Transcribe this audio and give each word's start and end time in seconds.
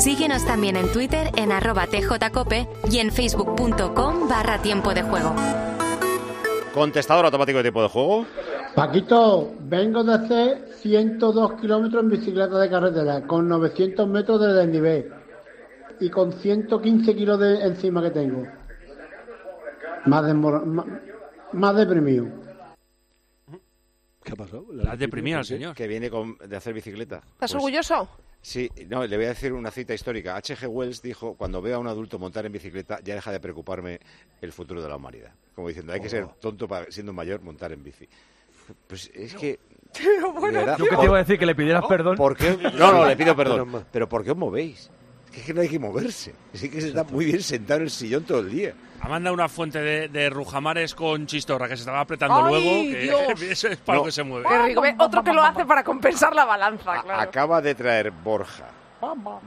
Síguenos 0.00 0.44
también 0.44 0.76
en 0.76 0.90
Twitter 0.92 1.28
en 1.36 1.50
arroba 1.52 1.86
tjcope 1.86 2.68
y 2.90 2.98
en 2.98 3.10
facebook.com 3.10 4.28
barra 4.28 4.60
tiempo 4.62 4.94
de 4.94 5.02
juego. 5.02 5.34
Contestador 6.72 7.24
automático 7.24 7.58
de 7.58 7.64
tiempo 7.64 7.82
de 7.82 7.88
juego. 7.88 8.26
Paquito, 8.74 9.52
vengo 9.60 10.04
de 10.04 10.14
hacer 10.14 10.68
102 10.80 11.60
kilómetros 11.60 12.02
en 12.04 12.10
bicicleta 12.10 12.58
de 12.58 12.70
carretera, 12.70 13.26
con 13.26 13.48
900 13.48 14.06
metros 14.08 14.40
de 14.40 14.52
desnivel 14.52 15.12
y 16.00 16.10
con 16.10 16.32
115 16.32 17.16
kilos 17.16 17.40
de 17.40 17.64
encima 17.64 18.00
que 18.02 18.10
tengo. 18.10 18.44
Más, 20.06 20.24
desmor- 20.24 20.64
más, 20.64 20.86
más 21.52 21.76
deprimido. 21.76 22.26
¿Qué 24.22 24.32
ha 24.32 24.36
pasado? 24.36 24.66
La 24.72 24.92
has 24.92 24.98
deprimido 24.98 25.38
al 25.38 25.44
señor. 25.44 25.74
Que 25.74 25.88
viene 25.88 26.08
con- 26.10 26.36
de 26.38 26.56
hacer 26.56 26.72
bicicleta. 26.74 27.16
¿Estás 27.16 27.34
Pues, 27.38 27.54
orgulloso? 27.54 28.08
Sí, 28.40 28.70
no, 28.88 29.04
le 29.06 29.16
voy 29.16 29.26
a 29.26 29.30
decir 29.30 29.52
una 29.52 29.70
cita 29.70 29.94
histórica. 29.94 30.36
H.G. 30.36 30.66
Wells 30.68 31.02
dijo, 31.02 31.34
cuando 31.34 31.60
veo 31.60 31.76
a 31.76 31.78
un 31.78 31.88
adulto 31.88 32.18
montar 32.18 32.46
en 32.46 32.52
bicicleta, 32.52 33.00
ya 33.02 33.14
deja 33.14 33.32
de 33.32 33.40
preocuparme 33.40 34.00
el 34.40 34.52
futuro 34.52 34.80
de 34.80 34.88
la 34.88 34.96
humanidad. 34.96 35.32
Como 35.54 35.68
diciendo, 35.68 35.92
hay 35.92 36.00
que 36.00 36.08
ser 36.08 36.26
tonto 36.40 36.68
para, 36.68 36.90
siendo 36.90 37.12
mayor, 37.12 37.40
montar 37.42 37.72
en 37.72 37.82
bici. 37.82 38.08
Pues 38.86 39.10
es 39.14 39.34
que... 39.34 39.58
Pero 39.92 40.32
de 40.32 40.38
bueno, 40.38 40.60
verdad, 40.60 40.78
Yo 40.78 40.84
que 40.84 40.96
te 40.96 41.04
iba 41.04 41.16
a 41.16 41.20
decir 41.20 41.38
que 41.38 41.46
le 41.46 41.54
pidieras 41.54 41.84
perdón. 41.86 42.16
¿Por 42.16 42.36
qué? 42.36 42.56
No, 42.78 42.92
no, 42.92 43.06
le 43.06 43.16
pido 43.16 43.34
perdón. 43.36 43.86
Pero 43.90 44.08
¿por 44.08 44.22
qué 44.22 44.32
os 44.32 44.36
movéis? 44.36 44.90
Es 45.38 45.40
que, 45.40 45.40
es 45.40 45.46
que 45.46 45.54
no 45.54 45.60
hay 45.60 45.68
que 45.68 45.78
moverse. 45.78 46.34
Es 46.52 46.62
que 46.68 46.80
se 46.80 46.88
está 46.88 47.04
muy 47.04 47.26
bien 47.26 47.42
sentado 47.42 47.78
en 47.78 47.84
el 47.84 47.90
sillón 47.90 48.24
todo 48.24 48.40
el 48.40 48.50
día. 48.50 48.74
Ha 49.00 49.08
mandado 49.08 49.34
una 49.34 49.48
fuente 49.48 49.78
de, 49.80 50.08
de 50.08 50.28
rujamares 50.30 50.94
con 50.94 51.26
chistorra 51.26 51.68
que 51.68 51.76
se 51.76 51.82
estaba 51.82 52.00
apretando 52.00 52.44
¡Ay, 52.46 52.94
luego. 53.06 53.34
que! 53.36 53.50
Eso 53.52 53.68
es 53.68 53.76
para 53.78 53.96
No. 53.98 54.02
lo 54.02 54.06
que 54.06 54.12
se 54.12 54.22
mueve. 54.24 54.46
qué 54.48 54.58
rico. 54.62 54.80
Ve, 54.80 54.94
Otro 54.98 55.22
que 55.22 55.32
lo 55.32 55.42
hace 55.42 55.64
para 55.64 55.84
compensar 55.84 56.34
la 56.34 56.44
balanza, 56.44 57.02
claro. 57.02 57.20
Acaba 57.20 57.60
de 57.60 57.74
traer 57.74 58.10
Borja 58.10 58.68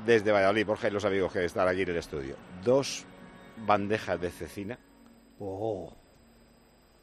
desde 0.05 0.31
Valladolid, 0.31 0.65
Borja 0.65 0.87
y 0.87 0.91
los 0.91 1.03
amigos 1.05 1.31
que 1.33 1.43
están 1.43 1.67
allí 1.67 1.81
en 1.81 1.89
el 1.89 1.97
estudio, 1.97 2.35
dos 2.63 3.05
bandejas 3.57 4.19
de 4.21 4.29
cecina. 4.31 4.79
Oh. 5.39 5.93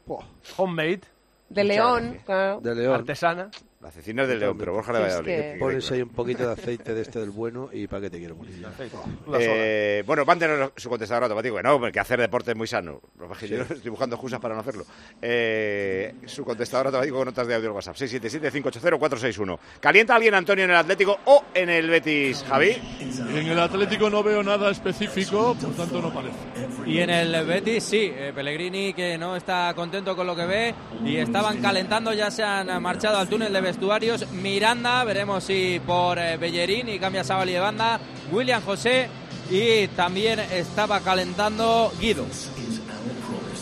Oh, 0.06 0.25
Homemade, 0.56 1.00
De 1.50 1.62
Muchas 1.62 1.66
León, 1.77 2.19
claro. 2.25 2.61
de 2.62 2.75
León. 2.75 2.94
artesana. 2.94 3.50
La 3.81 3.93
cecina 3.93 4.23
es 4.25 4.29
de 4.29 4.37
León, 4.39 4.57
pero 4.59 4.73
Borja 4.73 4.93
de 4.93 4.98
Sí, 4.98 5.05
es 5.05 5.09
Valladolid. 5.12 5.27
que- 5.37 5.43
que- 5.47 5.53
que- 5.53 5.59
Pones 5.61 5.91
ahí 5.93 6.03
un 6.03 6.09
poquito 6.09 6.45
de 6.45 6.53
aceite 6.53 6.95
de 6.95 7.01
este 7.03 7.21
del 7.21 7.31
bueno 7.31 7.71
y 7.73 7.87
para 7.87 8.03
qué 8.03 8.11
te 8.11 8.19
quiero 8.19 8.34
morir. 8.34 8.67
Eh, 9.39 10.03
bueno, 10.05 10.25
mándenos 10.25 10.73
su 10.77 10.89
contestador 10.89 11.23
automático. 11.25 11.57
que 11.57 11.62
No, 11.62 11.81
que 11.93 12.01
hacer 12.01 12.19
deporte 12.21 12.51
es 12.51 12.56
muy 12.56 12.67
sano. 12.67 13.01
Que 13.17 13.47
que 13.47 13.55
Yo 13.55 13.62
estoy 13.62 13.91
buscando 13.91 14.17
excusas 14.17 14.41
para 14.41 14.55
no 14.56 14.62
hacerlo. 14.62 14.84
Eh, 15.23 16.12
su 16.27 16.45
contestador 16.45 16.87
automático 16.89 17.17
con 17.19 17.27
notas 17.27 17.47
de 17.47 17.55
audio 17.55 17.69
al 17.69 17.75
WhatsApp. 17.77 17.95
677-580-461. 17.97 19.59
¿Calienta 19.81 20.17
alguien, 20.17 20.34
Antonio, 20.34 20.65
en 20.65 20.71
el 20.71 20.77
Atlético 20.77 21.17
o 21.27 21.45
en 21.55 21.71
el 21.71 21.89
Betis, 21.89 22.45
Javi? 22.49 22.71
En 23.01 23.47
el 23.47 23.61
Atlético 23.61 24.11
no 24.11 24.25
veo 24.25 24.43
nada 24.43 24.73
específico, 24.73 25.55
por 25.61 25.75
tanto 25.75 26.03
no 26.03 26.12
parece. 26.12 26.34
Y 26.84 26.99
en 26.99 27.11
el 27.11 27.47
Betis 27.47 27.84
sí, 27.84 28.11
eh, 28.12 28.33
Pellegrini 28.34 28.93
que 28.93 29.17
no 29.19 29.37
está 29.37 29.73
contento 29.75 30.17
con 30.17 30.27
lo 30.27 30.34
que 30.34 30.47
ve 30.47 30.75
y 31.05 31.17
estaban 31.19 31.62
calentando, 31.62 32.12
ya 32.12 32.29
se 32.31 32.43
han 32.43 32.83
marchado 32.83 33.19
al 33.19 33.29
túnel 33.29 33.53
de 33.53 33.67
vestuarios. 33.69 34.27
Miranda, 34.33 35.04
veremos 35.04 35.44
si 35.44 35.81
por 35.87 36.19
eh, 36.19 36.37
Bellerín 36.38 36.88
y 36.88 36.98
cambia 36.98 37.22
Sabali 37.22 37.53
de 37.53 37.60
banda. 37.60 38.00
William 38.32 38.62
José 38.62 39.09
y 39.50 39.87
también 39.88 40.41
estaba 40.41 41.00
calentando 41.00 41.93
Guido. 42.00 42.25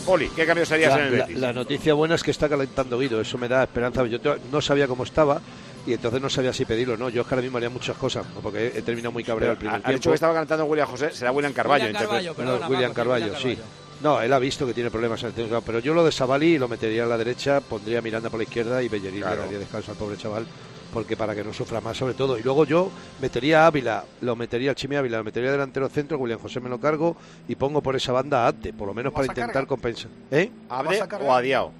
Oli, 0.07 0.29
¿qué 0.29 0.45
cambios 0.45 0.71
harías 0.71 0.93
en 0.93 0.99
La, 0.99 1.05
el 1.07 1.17
la- 1.17 1.25
Betis? 1.25 1.39
la 1.41 1.53
noticia 1.53 1.93
buena 1.93 2.15
es 2.15 2.23
que 2.23 2.31
está 2.31 2.47
calentando 2.47 2.97
Guido, 2.97 3.19
eso 3.19 3.37
me 3.37 3.47
da 3.49 3.63
esperanza. 3.63 4.05
Yo 4.05 4.19
no 4.51 4.61
sabía 4.61 4.87
cómo 4.87 5.03
estaba 5.03 5.41
y 5.85 5.93
entonces 5.93 6.21
no 6.21 6.29
sabía 6.29 6.53
si 6.53 6.63
pedirlo 6.63 6.93
o 6.93 6.97
no. 6.97 7.09
Yo 7.09 7.21
es 7.23 7.27
que 7.27 7.33
ahora 7.35 7.41
mismo 7.41 7.57
haría 7.57 7.69
muchas 7.69 7.97
cosas, 7.97 8.25
¿no? 8.33 8.39
porque 8.39 8.67
he, 8.73 8.81
terminado 8.81 9.11
muy 9.11 9.23
cabreado 9.25 9.53
el 9.53 9.57
primer 9.57 9.75
ha, 9.75 9.77
ha 9.77 9.91
dicho 9.91 9.99
tiempo. 10.03 10.09
que 10.11 10.15
estaba 10.15 10.33
cantando 10.33 10.63
William 10.65 10.87
José, 10.87 11.11
será 11.11 11.31
William 11.33 11.51
Carballo. 11.51 11.85
William. 11.85 12.01
Carballo, 12.03 12.29
No, 12.31 12.35
perdona, 12.37 12.67
William 12.69 12.91
Paco, 12.91 12.95
Carballo, 12.95 13.25
William 13.33 13.41
sí. 13.41 13.61
No, 14.03 14.21
él 14.21 14.31
ha 14.31 14.39
visto 14.39 14.67
que 14.67 14.73
tiene 14.73 14.91
problemas 14.91 15.21
en 15.23 15.29
el 15.29 15.33
centro, 15.33 15.61
pero 15.61 15.79
yo 15.79 15.93
lo 15.93 16.03
de 16.05 16.11
Sabali 16.11 16.57
lo 16.59 16.67
metería 16.67 17.03
a 17.03 17.07
la 17.07 17.17
derecha, 17.17 17.61
pondría 17.61 17.99
a 17.99 18.01
Miranda 18.01 18.29
por 18.29 18.37
la 18.39 18.43
izquierda 18.43 18.83
y 18.83 18.89
Bellerín 18.89 19.21
Claro. 19.21 19.37
le 19.37 19.41
daría 19.43 19.59
descanso 19.59 19.91
al 19.91 19.97
pobre 19.97 20.17
chaval, 20.17 20.45
porque 20.93 21.17
para 21.17 21.33
que 21.33 21.43
no 21.43 21.51
sufra 21.51 21.81
más 21.81 21.97
sobre 21.97 22.13
todo. 22.13 22.37
Y 22.37 22.43
luego 22.43 22.65
yo 22.65 22.91
metería 23.19 23.63
a 23.63 23.67
Ávila, 23.67 24.05
lo 24.21 24.35
metería 24.35 24.69
al 24.69 24.75
Chimi 24.75 24.95
Ávila, 24.97 25.17
lo 25.17 25.23
metería 25.23 25.51
delantero 25.51 25.89
centro, 25.89 26.19
William 26.19 26.39
José 26.39 26.59
me 26.59 26.69
lo 26.69 26.79
cargo 26.79 27.17
y 27.47 27.55
pongo 27.55 27.81
por 27.81 27.95
esa 27.95 28.11
banda 28.11 28.45
a 28.45 28.49
Ate, 28.49 28.71
por 28.71 28.87
lo 28.87 28.93
menos 28.93 29.11
para 29.13 29.23
¿Vas 29.27 29.29
a 29.29 29.31
intentar 29.31 29.53
cargar? 29.53 29.67
compensar. 29.67 30.11
¿Eh? 30.29 30.51
¿Abde 30.69 30.89
¿Vas 30.89 31.01
a 31.01 31.07
cargar? 31.07 31.29
o 31.29 31.33
a 31.33 31.41
Diao? 31.41 31.73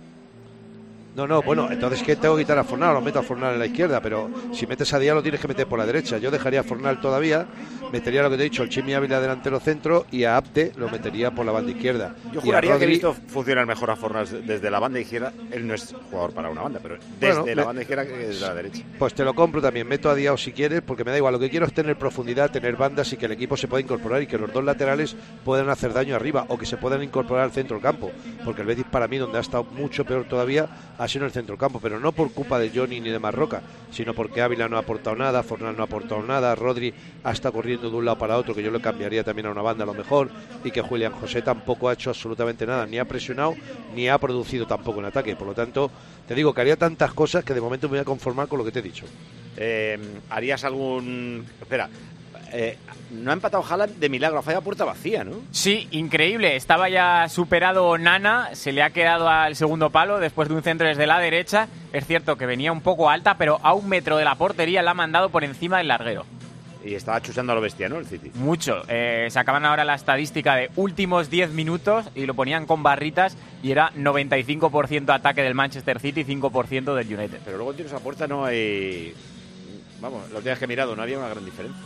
No, 1.17 1.25
no, 1.25 1.41
bueno, 1.41 1.67
entonces 1.71 2.03
que 2.03 2.15
tengo 2.15 2.35
que 2.35 2.43
quitar 2.43 2.59
a 2.59 2.63
Fornal, 2.63 2.93
lo 2.93 3.01
meto 3.01 3.17
a 3.17 3.23
Fornal 3.23 3.53
en 3.55 3.59
la 3.59 3.65
izquierda, 3.65 3.99
pero 4.01 4.29
si 4.53 4.67
metes 4.67 4.93
a 4.93 4.99
Díaz 4.99 5.15
lo 5.15 5.23
tienes 5.23 5.41
que 5.41 5.47
meter 5.47 5.65
por 5.65 5.79
la 5.79 5.85
derecha. 5.87 6.19
Yo 6.19 6.29
dejaría 6.29 6.59
a 6.59 6.63
Fornal 6.63 7.01
todavía, 7.01 7.47
metería 7.91 8.21
lo 8.21 8.29
que 8.29 8.37
te 8.37 8.43
he 8.43 8.49
dicho, 8.51 8.61
el 8.61 8.69
Chimi 8.69 8.93
Ávila 8.93 9.19
delantero 9.19 9.59
centro 9.59 10.05
y 10.11 10.25
a 10.25 10.37
Abde 10.37 10.73
lo 10.75 10.87
metería 10.89 11.31
por 11.31 11.43
la 11.43 11.51
banda 11.53 11.71
izquierda. 11.71 12.13
Yo 12.31 12.39
juraría 12.39 12.77
que 12.77 12.83
he 12.83 12.87
Rodri- 12.87 12.91
visto 12.91 13.15
funcionar 13.29 13.65
mejor 13.65 13.89
a 13.89 13.95
Fornals 13.95 14.29
desde 14.45 14.69
la 14.69 14.77
banda 14.77 14.99
izquierda. 14.99 15.33
Él 15.49 15.65
no 15.67 15.73
es 15.73 15.91
jugador 16.11 16.33
para 16.35 16.51
una 16.51 16.61
banda, 16.61 16.79
pero 16.83 16.97
desde 17.19 17.33
Bueno, 17.33 17.45
la 17.47 17.55
me- 17.55 17.63
banda 17.65 17.81
izquierda 17.81 18.05
que 18.05 18.11
desde 18.15 18.39
la 18.47 18.53
derecha. 18.53 18.83
Pues 18.99 19.15
te 19.15 19.23
lo 19.25 19.33
compro 19.33 19.59
también, 19.59 19.87
meto 19.87 20.11
a 20.11 20.13
Diao 20.15 20.37
si 20.37 20.51
quieres, 20.51 20.83
porque 20.83 21.03
me 21.03 21.09
da 21.09 21.17
igual. 21.17 21.33
Lo 21.33 21.39
que 21.39 21.49
quiero 21.49 21.65
es 21.65 21.73
tener 21.73 21.95
profundidad, 21.97 22.51
tener 22.51 22.75
bandas 22.75 23.11
y 23.11 23.17
que 23.17 23.25
el 23.25 23.31
equipo 23.31 23.57
se 23.57 23.67
pueda 23.67 23.81
incorporar 23.81 24.21
y 24.21 24.27
que 24.27 24.37
los 24.37 24.53
dos 24.53 24.63
laterales 24.63 25.15
puedan 25.43 25.67
hacer 25.71 25.93
daño 25.93 26.15
arriba 26.15 26.45
o 26.49 26.59
que 26.59 26.67
se 26.67 26.77
puedan 26.77 27.01
incorporar 27.01 27.45
al 27.45 27.51
centro 27.51 27.77
del 27.77 27.83
campo. 27.83 28.11
Porque 28.45 28.61
el 28.61 28.67
Betis, 28.67 28.85
para 28.85 29.07
mí, 29.07 29.17
donde 29.17 29.39
ha 29.39 29.41
estado 29.41 29.63
mucho 29.63 30.05
peor 30.05 30.25
todavía, 30.25 30.67
ha 30.99 31.06
en 31.15 31.23
el 31.23 31.31
centro 31.31 31.53
del 31.53 31.59
campo. 31.59 31.79
Pero 31.81 31.99
no 31.99 32.11
por 32.11 32.31
culpa 32.31 32.59
de 32.59 32.69
Johnny 32.69 32.99
ni 32.99 33.09
de 33.09 33.19
Marroca, 33.19 33.61
sino 33.91 34.13
porque 34.13 34.41
Ávila 34.41 34.67
no 34.67 34.77
ha 34.77 34.81
aportado 34.81 35.15
nada, 35.15 35.43
Fornal 35.43 35.75
no 35.75 35.83
ha 35.83 35.85
aportado 35.85 36.21
nada, 36.21 36.53
Rodri 36.55 36.93
ha 37.23 37.31
estado 37.31 37.53
corriendo 37.53 37.89
de 37.89 37.95
un 37.95 38.05
lado 38.05 38.17
para 38.17 38.37
otro, 38.37 38.53
que 38.53 38.63
yo 38.63 38.71
le 38.71 38.81
cambiaría 38.81 39.23
también 39.23 39.47
a 39.47 39.51
una 39.51 39.61
banda 39.61 39.83
a 39.83 39.87
lo 39.87 39.93
mejor, 39.93 40.29
y 40.63 40.71
que 40.71 40.81
Julián 40.81 41.13
José 41.13 41.41
tampoco 41.41 41.89
ha 41.89 41.93
hecho 41.93 42.09
absolutamente 42.09 42.65
nada, 42.65 42.85
ni 42.85 42.99
ha 42.99 43.05
presionado, 43.05 43.55
ni 43.95 44.09
ha 44.09 44.17
producido 44.17 44.67
tampoco 44.67 44.99
un 44.99 45.05
ataque. 45.05 45.35
Por 45.35 45.47
lo 45.47 45.53
tanto, 45.53 45.89
te 46.27 46.35
digo 46.35 46.53
que 46.53 46.61
haría 46.61 46.75
tantas 46.75 47.13
cosas 47.13 47.43
que 47.43 47.53
de 47.53 47.61
momento 47.61 47.87
me 47.87 47.91
voy 47.91 47.99
a 47.99 48.05
conformar 48.05 48.47
con 48.47 48.59
lo 48.59 48.65
que 48.65 48.71
te 48.71 48.79
he 48.79 48.83
dicho. 48.83 49.05
Eh, 49.55 49.97
¿Harías 50.29 50.63
algún...? 50.63 51.45
Espera, 51.59 51.89
eh, 52.51 52.77
no 53.11 53.31
ha 53.31 53.33
empatado 53.33 53.63
Haaland 53.63 53.97
de 53.99 54.09
milagro, 54.09 54.39
ha 54.39 54.41
fallado 54.41 54.63
puerta 54.63 54.85
vacía, 54.85 55.23
¿no? 55.23 55.35
Sí, 55.51 55.87
increíble. 55.91 56.55
Estaba 56.55 56.89
ya 56.89 57.29
superado 57.29 57.97
Nana, 57.97 58.49
se 58.53 58.71
le 58.71 58.83
ha 58.83 58.89
quedado 58.89 59.29
al 59.29 59.55
segundo 59.55 59.89
palo 59.89 60.19
después 60.19 60.49
de 60.49 60.55
un 60.55 60.63
centro 60.63 60.87
desde 60.87 61.07
la 61.07 61.19
derecha. 61.19 61.67
Es 61.93 62.05
cierto 62.05 62.37
que 62.37 62.45
venía 62.45 62.71
un 62.71 62.81
poco 62.81 63.09
alta, 63.09 63.37
pero 63.37 63.59
a 63.63 63.73
un 63.73 63.87
metro 63.87 64.17
de 64.17 64.25
la 64.25 64.35
portería 64.35 64.81
la 64.81 64.91
ha 64.91 64.95
mandado 64.95 65.29
por 65.29 65.43
encima 65.43 65.77
del 65.77 65.87
larguero. 65.87 66.25
Y 66.83 66.95
estaba 66.95 67.21
chusando 67.21 67.51
a 67.51 67.55
lo 67.55 67.61
bestia, 67.61 67.89
¿no? 67.89 67.97
El 67.97 68.05
City. 68.05 68.31
Mucho. 68.35 68.83
Eh, 68.87 69.27
sacaban 69.29 69.65
ahora 69.65 69.83
la 69.83 69.95
estadística 69.95 70.55
de 70.55 70.69
últimos 70.75 71.29
10 71.29 71.51
minutos 71.51 72.05
y 72.15 72.25
lo 72.25 72.33
ponían 72.33 72.65
con 72.65 72.83
barritas 72.83 73.35
y 73.61 73.71
era 73.71 73.91
95% 73.93 75.13
ataque 75.13 75.43
del 75.43 75.53
Manchester 75.55 75.99
City 75.99 76.21
y 76.21 76.25
5% 76.25 76.95
del 76.95 77.13
United. 77.13 77.39
Pero 77.43 77.57
luego 77.57 77.71
en 77.71 77.77
tiros 77.77 77.93
a 77.93 77.99
puerta 77.99 78.27
no 78.27 78.45
hay... 78.45 79.13
Vamos, 79.99 80.29
los 80.31 80.43
días 80.43 80.59
que 80.59 80.65
he 80.65 80.67
mirado 80.67 80.95
no 80.95 81.01
había 81.01 81.17
una 81.17 81.27
gran 81.27 81.43
diferencia. 81.43 81.81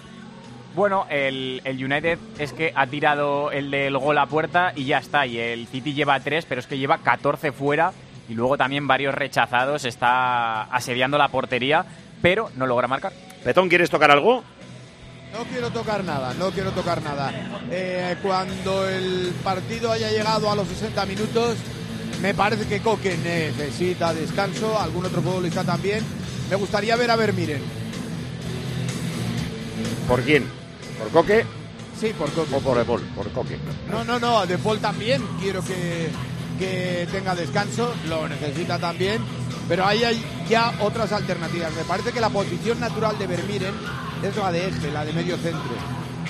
Bueno, 0.73 1.05
el, 1.09 1.61
el 1.65 1.83
United 1.83 2.17
es 2.39 2.53
que 2.53 2.71
ha 2.75 2.87
tirado 2.87 3.51
el 3.51 3.71
del 3.71 3.97
gol 3.97 4.17
a 4.17 4.25
puerta 4.25 4.71
y 4.75 4.85
ya 4.85 4.99
está. 4.99 5.25
Y 5.25 5.37
el 5.37 5.67
City 5.67 5.93
lleva 5.93 6.19
3, 6.19 6.45
pero 6.45 6.61
es 6.61 6.67
que 6.67 6.77
lleva 6.77 6.99
14 6.99 7.51
fuera 7.51 7.91
y 8.29 8.33
luego 8.33 8.57
también 8.57 8.87
varios 8.87 9.13
rechazados. 9.13 9.83
Está 9.83 10.63
asediando 10.63 11.17
la 11.17 11.27
portería, 11.27 11.85
pero 12.21 12.49
no 12.55 12.67
logra 12.67 12.87
marcar. 12.87 13.11
Petón, 13.43 13.67
¿quieres 13.67 13.89
tocar 13.89 14.11
algo? 14.11 14.43
No 15.33 15.43
quiero 15.45 15.69
tocar 15.71 16.03
nada, 16.03 16.33
no 16.35 16.51
quiero 16.51 16.71
tocar 16.71 17.01
nada. 17.01 17.33
Eh, 17.69 18.15
cuando 18.21 18.87
el 18.87 19.33
partido 19.43 19.91
haya 19.91 20.09
llegado 20.09 20.51
a 20.51 20.55
los 20.55 20.67
60 20.67 21.05
minutos, 21.05 21.57
me 22.21 22.33
parece 22.33 22.67
que 22.67 22.81
Coque 22.81 23.17
necesita 23.17 24.13
descanso, 24.13 24.79
algún 24.79 25.05
otro 25.05 25.21
futbolista 25.21 25.63
también. 25.63 26.03
Me 26.49 26.55
gustaría 26.55 26.95
ver 26.95 27.11
a 27.11 27.15
Vermiren. 27.15 27.61
¿Por 30.07 30.21
quién? 30.23 30.60
¿Por 31.03 31.09
Coque 31.11 31.45
Sí, 31.99 32.13
por 32.17 32.29
Coque. 32.31 32.55
o 32.55 32.59
por 32.59 32.77
De 32.77 32.85
Paul? 32.85 33.01
Por 33.15 33.29
Coque. 33.31 33.57
No, 33.91 34.03
no, 34.03 34.19
no, 34.19 34.45
De 34.45 34.57
Paul 34.57 34.79
también 34.79 35.21
quiero 35.39 35.63
que, 35.63 36.09
que 36.57 37.07
tenga 37.11 37.35
descanso, 37.35 37.93
lo 38.07 38.27
necesita 38.27 38.79
también, 38.79 39.21
pero 39.67 39.85
ahí 39.85 40.03
hay 40.03 40.23
ya 40.49 40.73
otras 40.81 41.11
alternativas. 41.11 41.71
Me 41.75 41.83
parece 41.83 42.11
que 42.11 42.19
la 42.21 42.29
posición 42.29 42.79
natural 42.79 43.17
de 43.19 43.27
Vermiren 43.27 43.73
es 44.23 44.35
la 44.35 44.51
de 44.51 44.67
eje, 44.67 44.91
la 44.91 45.05
de 45.05 45.13
medio 45.13 45.37
centro. 45.37 45.61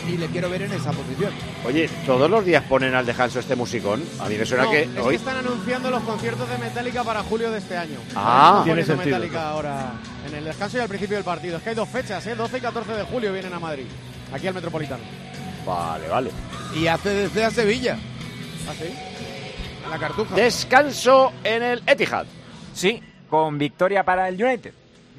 y 0.07 0.17
le 0.17 0.27
quiero 0.27 0.49
ver 0.49 0.63
en 0.63 0.73
esa 0.73 0.91
posición. 0.91 1.31
Oye, 1.65 1.87
todos 2.05 2.29
los 2.29 2.43
días 2.43 2.63
ponen 2.67 2.93
al 2.95 3.05
descanso 3.05 3.39
este 3.39 3.55
musicón. 3.55 4.03
A 4.19 4.27
mí 4.27 4.35
me 4.35 4.45
suena 4.45 4.63
No, 4.65 4.71
que 4.71 4.81
es 4.83 4.89
que 4.89 4.99
hoy. 4.99 5.15
están 5.15 5.37
anunciando 5.37 5.89
los 5.91 6.01
conciertos 6.03 6.49
de 6.49 6.57
Metallica 6.57 7.03
para 7.03 7.21
julio 7.23 7.51
de 7.51 7.59
este 7.59 7.77
año. 7.77 7.99
Ah. 8.15 8.61
Tiene 8.65 8.83
sentido. 8.83 9.17
Metallica 9.17 9.49
ahora 9.51 9.91
en 10.27 10.35
el 10.35 10.43
descanso 10.43 10.77
y 10.77 10.81
al 10.81 10.87
principio 10.89 11.15
del 11.17 11.23
partido. 11.23 11.57
Es 11.57 11.63
que 11.63 11.69
hay 11.69 11.75
dos 11.75 11.87
fechas, 11.87 12.25
¿eh? 12.27 12.35
12 12.35 12.57
y 12.57 12.61
14 12.61 12.91
de 12.93 13.03
julio 13.03 13.31
vienen 13.31 13.53
a 13.53 13.59
Madrid, 13.59 13.85
aquí 14.33 14.47
al 14.47 14.53
Metropolitano. 14.53 15.03
Vale, 15.65 16.07
vale. 16.07 16.31
Y 16.75 16.87
hace 16.87 17.09
desde 17.09 17.43
a 17.43 17.51
Sevilla. 17.51 17.97
¿Ah, 18.67 18.73
sí? 18.77 18.85
En 19.83 19.89
la 19.89 19.97
cartuja. 19.97 20.35
Descanso 20.35 21.33
en 21.43 21.63
el 21.63 21.83
Etihad. 21.85 22.25
Sí, 22.73 23.01
con 23.29 23.57
victoria 23.57 24.03
para 24.03 24.27
el 24.29 24.41
United. 24.41 24.73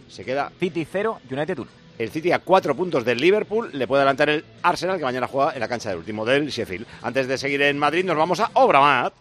Se 0.09 0.25
queda 0.25 0.51
City 0.59 0.87
0, 0.91 1.21
United 1.31 1.59
1. 1.59 1.71
el 1.99 2.11
City 2.11 2.33
a 2.33 2.39
cuatro 2.41 2.75
puntos 2.75 3.05
del 3.05 3.19
Liverpool. 3.19 3.71
Le 3.73 3.87
puede 3.87 4.01
adelantar 4.03 4.29
el 4.31 4.45
Arsenal, 4.63 4.99
que 4.99 5.05
mañana 5.05 5.27
juega 5.27 5.53
en 5.53 5.61
la 5.61 5.69
cancha 5.69 5.91
del 5.91 5.99
último 5.99 6.25
del 6.25 6.49
Sheffield. 6.49 6.87
Antes 7.03 7.29
de 7.29 7.39
seguir 7.39 7.63
en 7.63 7.79
Madrid, 7.79 8.05
nos 8.05 8.17
vamos 8.17 8.41
a 8.41 8.51
Obramat. 8.55 9.15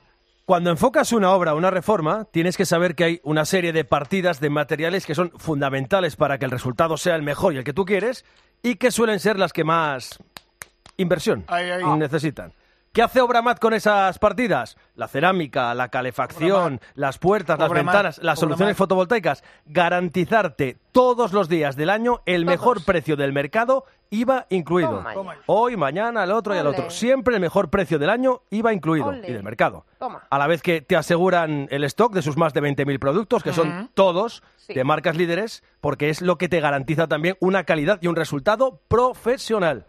Cuando 0.52 0.70
enfocas 0.70 1.14
una 1.14 1.32
obra, 1.32 1.56
una 1.56 1.72
reforma, 1.72 2.26
tienes 2.26 2.58
que 2.58 2.66
saber 2.66 2.94
que 2.94 3.06
hay 3.06 3.22
una 3.24 3.46
serie 3.46 3.72
de 3.72 3.86
partidas 3.86 4.42
de 4.42 4.50
materiales 4.50 5.06
que 5.06 5.16
son 5.16 5.32
fundamentales 5.38 6.18
para 6.18 6.40
que 6.40 6.44
el 6.44 6.52
resultado 6.52 6.98
sea 6.98 7.16
el 7.16 7.22
mejor 7.22 7.54
y 7.54 7.58
el 7.60 7.64
que 7.64 7.72
tú 7.72 7.86
quieres, 7.86 8.26
y 8.62 8.76
que 8.76 8.92
suelen 8.92 9.22
ser 9.22 9.40
las 9.40 9.54
que 9.54 9.64
más 9.64 10.20
inversión 10.98 11.46
necesitan. 11.98 12.52
¿Qué 12.94 13.02
hace 13.02 13.22
Obramat 13.22 13.58
con 13.60 13.74
esas 13.74 14.20
partidas? 14.20 14.76
La 14.96 15.08
cerámica, 15.08 15.74
la 15.74 15.88
calefacción, 15.88 16.82
las 16.94 17.20
puertas, 17.20 17.58
las 17.58 17.72
ventanas, 17.72 18.18
las 18.22 18.38
soluciones 18.38 18.74
Obramat. 18.74 18.78
fotovoltaicas. 18.78 19.44
Garantizarte 19.66 20.78
todos 20.92 21.32
los 21.32 21.48
días 21.48 21.78
del 21.78 21.90
año 21.90 22.20
el 22.26 22.44
mejor 22.44 22.84
precio 22.84 23.16
del 23.16 23.32
mercado, 23.32 23.86
IVA 24.10 24.46
incluido. 24.50 25.06
Toma. 25.14 25.36
Hoy, 25.46 25.78
mañana, 25.78 26.26
el 26.26 26.32
otro 26.32 26.54
y 26.54 26.58
el 26.58 26.68
otro. 26.68 26.90
Siempre 26.90 27.34
el 27.36 27.40
mejor 27.40 27.70
precio 27.70 27.98
del 27.98 28.10
año, 28.10 28.42
IVA 28.50 28.74
incluido 28.74 29.08
Ole. 29.08 29.26
y 29.26 29.32
del 29.32 29.44
mercado. 29.44 29.86
Toma. 29.98 30.24
A 30.30 30.38
la 30.38 30.48
vez 30.48 30.62
que 30.62 30.82
te 30.82 30.98
aseguran 30.98 31.70
el 31.72 31.86
stock 31.86 32.14
de 32.14 32.22
sus 32.22 32.36
más 32.36 32.54
de 32.54 32.62
20.000 32.62 33.00
productos, 33.00 33.42
que 33.42 33.54
son 33.54 33.90
todos 33.94 34.44
Sí. 34.58 34.74
de 34.74 34.84
marcas 34.84 35.16
líderes, 35.16 35.64
porque 35.80 36.10
es 36.10 36.22
lo 36.22 36.38
que 36.38 36.50
te 36.50 36.60
garantiza 36.60 37.08
también 37.08 37.38
una 37.40 37.64
calidad 37.64 38.00
y 38.02 38.08
un 38.08 38.18
resultado 38.18 38.82
profesional. 38.90 39.86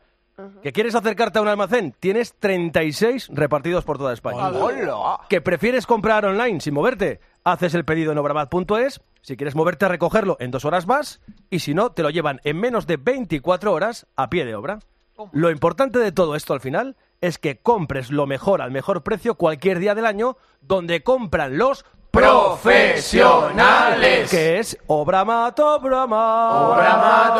¿Que 0.63 0.73
quieres 0.73 0.95
acercarte 0.95 1.39
a 1.39 1.43
un 1.43 1.49
almacén? 1.49 1.95
Tienes 2.01 2.35
36 2.39 3.29
repartidos 3.33 3.85
por 3.85 3.99
toda 3.99 4.13
España. 4.13 4.49
¡Hola! 4.49 5.21
¿Que 5.29 5.41
prefieres 5.41 5.87
comprar 5.87 6.25
online 6.25 6.61
sin 6.61 6.75
moverte? 6.75 7.21
Haces 7.45 7.75
el 7.75 7.85
pedido 7.85 8.13
en 8.13 8.19
obramat.es. 8.19 9.01
Si 9.21 9.37
quieres 9.37 9.55
moverte 9.55 9.85
a 9.85 9.89
recogerlo, 9.89 10.37
en 10.41 10.51
dos 10.51 10.65
horas 10.65 10.87
más. 10.87 11.21
Y 11.51 11.61
si 11.61 11.75
no, 11.75 11.93
te 11.93 12.03
lo 12.03 12.11
llevan 12.11 12.41
en 12.45 12.59
menos 12.59 12.87
de 12.87 12.97
24 12.97 13.73
horas 13.73 14.07
a 14.17 14.31
pie 14.31 14.45
de 14.45 14.55
obra. 14.55 14.81
Lo 15.33 15.51
importante 15.51 15.99
de 15.99 16.13
todo 16.13 16.35
esto 16.35 16.55
al 16.55 16.61
final 16.61 16.97
es 17.21 17.39
que 17.39 17.61
compres 17.61 18.11
lo 18.11 18.27
mejor 18.27 18.63
al 18.63 18.73
mejor 18.73 19.03
precio 19.03 19.37
cualquier 19.37 19.79
día 19.79 19.95
del 19.95 20.07
año 20.07 20.37
donde 20.61 21.03
compran 21.03 21.59
los 21.59 21.85
Profesionales. 22.13 24.31
Que 24.31 24.59
es 24.59 24.77
Obramat, 24.87 25.59
Obramat. 25.59 26.73
Obramat, 26.73 27.39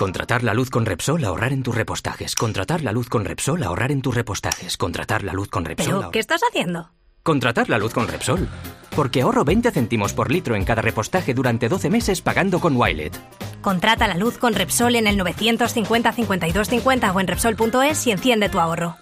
Contratar 0.00 0.42
la 0.44 0.54
luz 0.54 0.70
con 0.70 0.86
Repsol, 0.86 1.22
ahorrar 1.26 1.52
en 1.52 1.62
tus 1.62 1.74
repostajes. 1.74 2.34
Contratar 2.34 2.80
la 2.80 2.90
luz 2.90 3.10
con 3.10 3.22
Repsol, 3.22 3.62
ahorrar 3.62 3.92
en 3.92 4.00
tus 4.00 4.14
repostajes. 4.14 4.78
Contratar 4.78 5.22
la 5.24 5.34
luz 5.34 5.50
con 5.50 5.66
Repsol. 5.66 5.98
¿Pero 5.98 6.10
qué 6.10 6.20
estás 6.20 6.40
haciendo? 6.48 6.88
Contratar 7.22 7.68
la 7.68 7.76
luz 7.76 7.92
con 7.92 8.08
Repsol. 8.08 8.48
Porque 8.96 9.20
ahorro 9.20 9.44
20 9.44 9.70
céntimos 9.70 10.14
por 10.14 10.30
litro 10.30 10.56
en 10.56 10.64
cada 10.64 10.80
repostaje 10.80 11.34
durante 11.34 11.68
12 11.68 11.90
meses 11.90 12.22
pagando 12.22 12.60
con 12.60 12.78
Wilet. 12.78 13.14
Contrata 13.60 14.08
la 14.08 14.14
luz 14.14 14.38
con 14.38 14.54
Repsol 14.54 14.96
en 14.96 15.06
el 15.06 15.18
950 15.18 16.12
52 16.12 16.68
50 16.70 17.12
o 17.12 17.20
en 17.20 17.26
Repsol.es 17.26 18.06
y 18.06 18.12
enciende 18.12 18.48
tu 18.48 18.58
ahorro. 18.58 18.96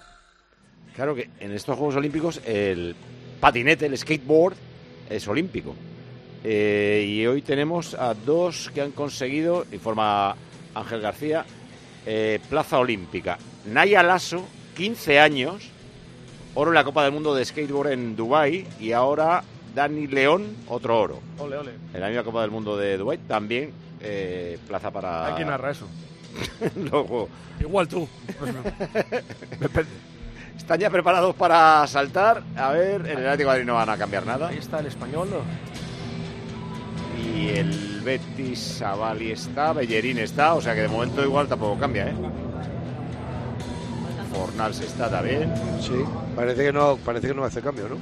Claro 0.95 1.15
que 1.15 1.29
en 1.39 1.53
estos 1.53 1.77
Juegos 1.77 1.95
Olímpicos 1.95 2.41
el 2.45 2.93
patinete, 3.39 3.85
el 3.85 3.97
skateboard, 3.97 4.57
es 5.09 5.25
olímpico. 5.29 5.73
Eh, 6.43 7.05
y 7.07 7.25
hoy 7.25 7.41
tenemos 7.41 7.93
a 7.93 8.13
dos 8.13 8.69
que 8.73 8.81
han 8.81 8.91
conseguido, 8.91 9.65
informa 9.71 10.35
Ángel 10.75 11.01
García, 11.01 11.45
eh, 12.05 12.39
plaza 12.49 12.79
olímpica. 12.79 13.37
Naya 13.65 14.03
Lasso, 14.03 14.45
15 14.75 15.19
años, 15.19 15.69
oro 16.55 16.71
en 16.71 16.75
la 16.75 16.83
Copa 16.83 17.03
del 17.03 17.11
Mundo 17.11 17.35
de 17.35 17.45
Skateboard 17.45 17.91
en 17.91 18.15
Dubái 18.15 18.67
y 18.79 18.91
ahora 18.91 19.43
Dani 19.75 20.07
León, 20.07 20.55
otro 20.67 20.99
oro. 20.99 21.19
Ole, 21.37 21.57
ole. 21.57 21.71
En 21.93 22.01
la 22.01 22.07
misma 22.07 22.23
Copa 22.23 22.41
del 22.41 22.51
Mundo 22.51 22.77
de 22.77 22.97
Dubái 22.97 23.19
también 23.19 23.71
eh, 24.01 24.57
plaza 24.67 24.91
para... 24.91 25.27
Hay 25.27 25.33
quien 25.33 25.47
narra 25.47 25.71
eso. 25.71 25.87
Luego, 26.75 27.29
Igual 27.59 27.87
tú. 27.87 28.07
Están 30.57 30.79
ya 30.79 30.89
preparados 30.89 31.35
para 31.35 31.85
saltar. 31.87 32.43
A 32.55 32.71
ver, 32.71 33.01
en 33.01 33.19
el 33.19 33.27
Atlético 33.27 33.37
de 33.37 33.45
Madrid 33.45 33.65
no 33.65 33.73
van 33.75 33.89
a 33.89 33.97
cambiar 33.97 34.25
nada. 34.25 34.49
Ahí 34.49 34.57
está 34.57 34.79
el 34.79 34.85
español. 34.85 35.29
Y 37.35 37.49
el 37.49 37.98
Betis 38.09 38.57
Savali 38.57 39.31
está, 39.31 39.71
Bellerín 39.71 40.17
está, 40.17 40.55
o 40.55 40.61
sea 40.61 40.73
que 40.73 40.81
de 40.81 40.87
momento 40.87 41.23
igual 41.23 41.47
tampoco 41.47 41.79
cambia, 41.79 42.07
¿eh? 42.07 42.15
Fornals 44.33 44.79
está 44.79 45.11
también. 45.11 45.53
Sí, 45.79 45.93
parece 46.35 46.63
que 46.63 46.73
no, 46.73 46.97
parece 46.97 47.27
que 47.27 47.35
no 47.35 47.43
hace 47.43 47.61
cambio, 47.61 47.87
¿no? 47.87 47.97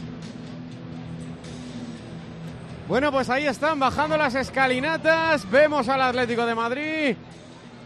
Bueno, 2.87 3.11
pues 3.11 3.29
ahí 3.29 3.47
están 3.47 3.79
bajando 3.79 4.17
las 4.17 4.33
escalinatas. 4.35 5.49
Vemos 5.51 5.89
al 5.89 6.01
Atlético 6.01 6.45
de 6.45 6.55
Madrid. 6.55 7.17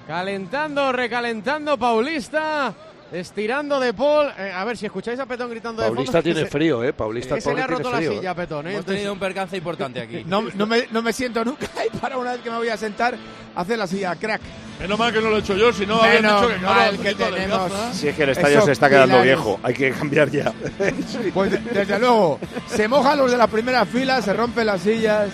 Calentando, 0.05 0.91
recalentando 0.91 1.75
Paulista. 1.79 2.71
Estirando 3.11 3.79
de 3.79 3.93
Paul. 3.93 4.27
Eh, 4.37 4.51
a 4.55 4.63
ver 4.63 4.77
si 4.77 4.85
escucháis 4.85 5.19
a 5.19 5.25
Petón 5.25 5.49
gritando 5.49 5.81
de 5.81 5.89
Paulista 5.89 6.13
fondo. 6.19 6.23
tiene 6.23 6.39
se- 6.41 6.45
frío, 6.51 6.83
¿eh? 6.83 6.93
Paulista 6.93 7.35
que 7.35 7.41
se 7.41 7.53
le 7.53 7.61
ha 7.61 7.67
roto 7.67 7.81
tiene 7.81 7.91
la 7.91 7.97
frío, 7.97 8.13
silla, 8.19 8.31
¿eh? 8.31 8.35
Petón. 8.35 8.67
¿eh? 8.67 8.71
Hemos 8.73 8.85
tenido 8.85 9.13
un 9.13 9.19
percance 9.19 9.57
importante 9.57 9.99
aquí. 10.01 10.23
No, 10.27 10.43
no 10.43 10.65
me, 10.65 10.87
no 10.91 11.01
me 11.01 11.11
siento 11.11 11.43
nunca 11.43 11.67
y 11.85 11.97
para 11.97 12.17
una 12.17 12.31
vez 12.33 12.41
que 12.41 12.49
me 12.49 12.57
voy 12.57 12.69
a 12.69 12.77
sentar, 12.77 13.15
hace 13.55 13.75
la 13.75 13.85
silla, 13.87 14.15
crack. 14.15 14.41
Menos 14.79 14.97
mal 14.97 15.11
que 15.13 15.19
no 15.21 15.29
lo 15.29 15.35
he 15.35 15.39
hecho 15.41 15.55
yo, 15.57 15.71
si 15.73 15.85
no 15.85 16.01
habían 16.01 16.23
Menos 16.23 16.41
dicho 16.41 16.53
que 16.55 16.65
mal 16.65 16.97
que 16.97 17.13
de 17.13 17.15
tenemos-. 17.15 17.71
Si 17.93 18.07
es 18.07 18.15
que 18.15 18.23
el 18.23 18.29
estadio 18.29 18.53
Esos 18.55 18.65
se 18.65 18.71
está 18.71 18.89
quedando 18.89 19.07
pilares. 19.21 19.25
viejo, 19.25 19.59
hay 19.61 19.73
que 19.73 19.91
cambiar 19.91 20.29
ya. 20.31 20.53
Pues 21.33 21.51
de- 21.51 21.57
desde 21.59 21.99
luego, 21.99 22.39
se 22.67 22.87
mojan 22.87 23.17
los 23.17 23.29
de 23.29 23.37
las 23.37 23.49
primeras 23.49 23.87
filas, 23.89 24.23
se 24.25 24.33
rompen 24.33 24.65
las 24.65 24.81
sillas. 24.81 25.29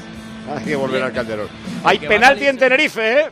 Hay 0.54 0.64
que 0.66 0.76
volver 0.76 1.04
al 1.04 1.14
Calderón. 1.14 1.48
Hay 1.84 2.00
penalti 2.00 2.46
en 2.48 2.58
Tenerife, 2.58 3.20
¿eh? 3.22 3.30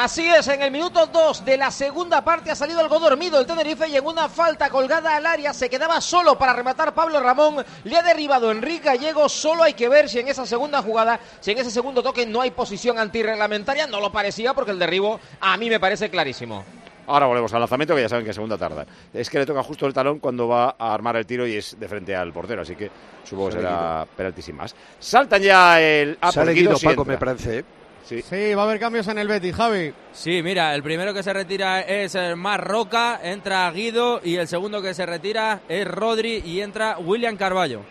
Así 0.00 0.24
es, 0.28 0.46
en 0.46 0.62
el 0.62 0.70
minuto 0.70 1.08
2 1.08 1.44
de 1.44 1.56
la 1.56 1.72
segunda 1.72 2.22
parte 2.22 2.52
ha 2.52 2.54
salido 2.54 2.78
algo 2.78 3.00
dormido 3.00 3.40
el 3.40 3.46
Tenerife 3.46 3.88
y 3.88 3.96
en 3.96 4.06
una 4.06 4.28
falta 4.28 4.70
colgada 4.70 5.16
al 5.16 5.26
área 5.26 5.52
se 5.52 5.68
quedaba 5.68 6.00
solo 6.00 6.38
para 6.38 6.52
rematar 6.52 6.94
Pablo 6.94 7.18
Ramón. 7.18 7.64
Le 7.82 7.96
ha 7.96 8.02
derribado 8.02 8.52
Enrique 8.52 8.84
Gallego. 8.84 9.28
Solo 9.28 9.64
hay 9.64 9.74
que 9.74 9.88
ver 9.88 10.08
si 10.08 10.20
en 10.20 10.28
esa 10.28 10.46
segunda 10.46 10.82
jugada, 10.82 11.18
si 11.40 11.50
en 11.50 11.58
ese 11.58 11.72
segundo 11.72 12.00
toque 12.00 12.26
no 12.26 12.42
hay 12.42 12.52
posición 12.52 12.96
antirreglamentaria. 12.96 13.88
No 13.88 14.00
lo 14.00 14.12
parecía 14.12 14.54
porque 14.54 14.70
el 14.70 14.78
derribo 14.78 15.18
a 15.40 15.56
mí 15.56 15.68
me 15.68 15.80
parece 15.80 16.08
clarísimo. 16.08 16.64
Ahora 17.08 17.26
volvemos 17.26 17.52
al 17.54 17.58
lanzamiento, 17.58 17.96
que 17.96 18.02
ya 18.02 18.08
saben 18.08 18.24
que 18.24 18.30
en 18.30 18.34
segunda 18.34 18.56
tarda. 18.56 18.86
Es 19.12 19.28
que 19.28 19.40
le 19.40 19.46
toca 19.46 19.64
justo 19.64 19.84
el 19.84 19.94
talón 19.94 20.20
cuando 20.20 20.46
va 20.46 20.76
a 20.78 20.94
armar 20.94 21.16
el 21.16 21.26
tiro 21.26 21.44
y 21.44 21.56
es 21.56 21.76
de 21.76 21.88
frente 21.88 22.14
al 22.14 22.32
portero, 22.32 22.62
así 22.62 22.76
que 22.76 22.88
supongo 23.24 23.48
que 23.48 23.56
será 23.56 24.06
penalti 24.16 24.42
sin 24.42 24.54
más. 24.54 24.76
Saltan 25.00 25.42
ya 25.42 25.80
el... 25.80 26.16
Ah, 26.20 26.30
Paco, 26.32 26.50
entra. 26.50 27.04
me 27.04 27.18
parece, 27.18 27.58
¿eh? 27.58 27.64
Sí. 28.04 28.22
Sí, 28.22 28.54
va 28.54 28.62
a 28.62 28.64
haber 28.64 28.80
cambios 28.80 29.06
en 29.08 29.18
el 29.18 29.28
Betis, 29.28 29.54
Javi. 29.54 29.92
Sí, 30.12 30.42
mira, 30.42 30.74
el 30.74 30.82
primero 30.82 31.12
que 31.12 31.22
se 31.22 31.32
retira 31.32 31.80
es 31.80 32.14
eh, 32.14 32.34
Mar 32.34 32.66
Roca, 32.66 33.20
entra 33.22 33.70
Guido 33.70 34.20
y 34.24 34.36
el 34.36 34.48
segundo 34.48 34.80
que 34.80 34.94
se 34.94 35.04
retira 35.04 35.60
es 35.68 35.86
Rodri 35.86 36.42
y 36.44 36.60
entra 36.60 36.98
William 36.98 37.36
Carballo. 37.36 37.82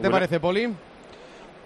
¿Te 0.00 0.08
parece, 0.10 0.40
Poli? 0.40 0.74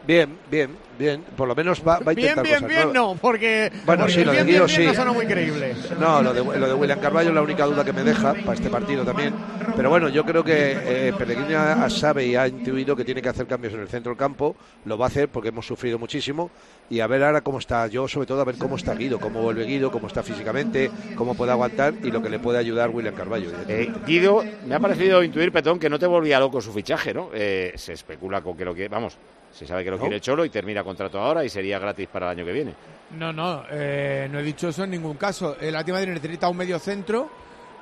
Bien, 0.06 0.36
bien, 0.50 0.76
bien. 0.98 1.22
Por 1.36 1.46
lo 1.46 1.54
menos 1.54 1.80
va, 1.86 1.98
va 2.00 2.10
a 2.10 2.14
Bien, 2.14 2.30
intentar 2.30 2.42
bien, 2.44 2.54
cosas 2.56 2.68
bien, 2.68 2.92
nuevas. 2.92 2.94
no, 2.94 3.20
porque, 3.20 3.70
Bueno, 3.86 4.02
porque 4.02 4.12
sí, 4.14 4.24
lo 4.24 4.32
de 4.32 4.42
bien, 4.42 4.46
Guido 4.48 4.66
bien, 4.66 4.76
bien 4.78 4.80
sí. 4.80 4.86
no 4.88 4.94
suena 4.94 5.12
muy 5.12 5.26
creíble. 5.26 5.74
No, 6.00 6.22
lo 6.22 6.32
de, 6.34 6.58
lo 6.58 6.66
de 6.66 6.74
William 6.74 6.98
Carballo 6.98 7.28
es 7.28 7.34
la 7.34 7.42
única 7.42 7.64
duda 7.66 7.84
que 7.84 7.92
me 7.92 8.02
deja 8.02 8.34
para 8.34 8.54
este 8.54 8.68
partido 8.68 9.04
también. 9.04 9.32
Pero 9.76 9.90
bueno, 9.90 10.08
yo 10.08 10.24
creo 10.24 10.42
que 10.42 10.72
eh, 11.08 11.12
Pellegrini 11.16 11.54
sabe 11.88 12.26
y 12.26 12.34
ha 12.36 12.48
intuido 12.48 12.96
que 12.96 13.04
tiene 13.04 13.22
que 13.22 13.28
hacer 13.28 13.46
cambios 13.46 13.74
en 13.74 13.80
el 13.80 13.88
centro 13.88 14.10
del 14.10 14.18
campo. 14.18 14.56
Lo 14.86 14.98
va 14.98 15.06
a 15.06 15.08
hacer 15.08 15.28
porque 15.28 15.50
hemos 15.50 15.66
sufrido 15.66 15.98
muchísimo. 15.98 16.50
Y 16.90 16.98
a 17.00 17.06
ver 17.06 17.22
ahora 17.22 17.40
cómo 17.40 17.58
está, 17.58 17.86
yo 17.86 18.08
sobre 18.08 18.26
todo 18.26 18.40
a 18.40 18.44
ver 18.44 18.56
cómo 18.58 18.76
está 18.76 18.94
Guido, 18.94 19.20
cómo 19.20 19.40
vuelve 19.40 19.64
Guido, 19.64 19.90
cómo 19.92 20.08
está 20.08 20.22
físicamente, 20.22 20.90
cómo 21.14 21.34
puede 21.34 21.52
aguantar 21.52 21.94
y 22.02 22.10
lo 22.10 22.20
que 22.20 22.28
le 22.28 22.38
puede 22.40 22.58
ayudar 22.58 22.90
William 22.90 23.14
Carballo. 23.14 23.50
Eh, 23.68 23.90
Guido, 24.04 24.44
me 24.66 24.74
ha 24.74 24.80
parecido 24.80 25.22
intuir, 25.22 25.52
Petón, 25.52 25.78
que 25.78 25.88
no 25.88 25.98
te 25.98 26.06
volvía 26.06 26.40
loco 26.40 26.60
su 26.60 26.72
fichaje, 26.72 27.14
¿no? 27.14 27.30
Eh, 27.32 27.72
se 27.76 27.92
especula 27.94 28.42
con 28.42 28.56
que 28.56 28.64
lo 28.64 28.74
que... 28.74 28.88
Vamos, 28.88 29.16
se 29.52 29.66
sabe 29.66 29.84
que 29.84 29.90
lo 29.90 29.96
No. 29.96 30.02
quiere 30.02 30.20
Cholo 30.20 30.44
y 30.44 30.50
termina 30.50 30.82
contrato 30.82 31.18
ahora 31.20 31.44
y 31.44 31.48
sería 31.48 31.78
gratis 31.78 32.08
para 32.12 32.26
el 32.32 32.38
año 32.38 32.44
que 32.46 32.52
viene. 32.52 32.74
No, 33.18 33.32
no, 33.32 33.64
eh, 33.70 34.26
no 34.30 34.38
he 34.38 34.42
dicho 34.42 34.68
eso 34.68 34.84
en 34.84 34.90
ningún 34.90 35.16
caso. 35.16 35.56
El 35.60 35.74
Atlético 35.76 35.96
de 35.98 36.06
Madrid 36.06 36.14
necesita 36.22 36.48
un 36.48 36.56
medio 36.56 36.78
centro 36.78 37.30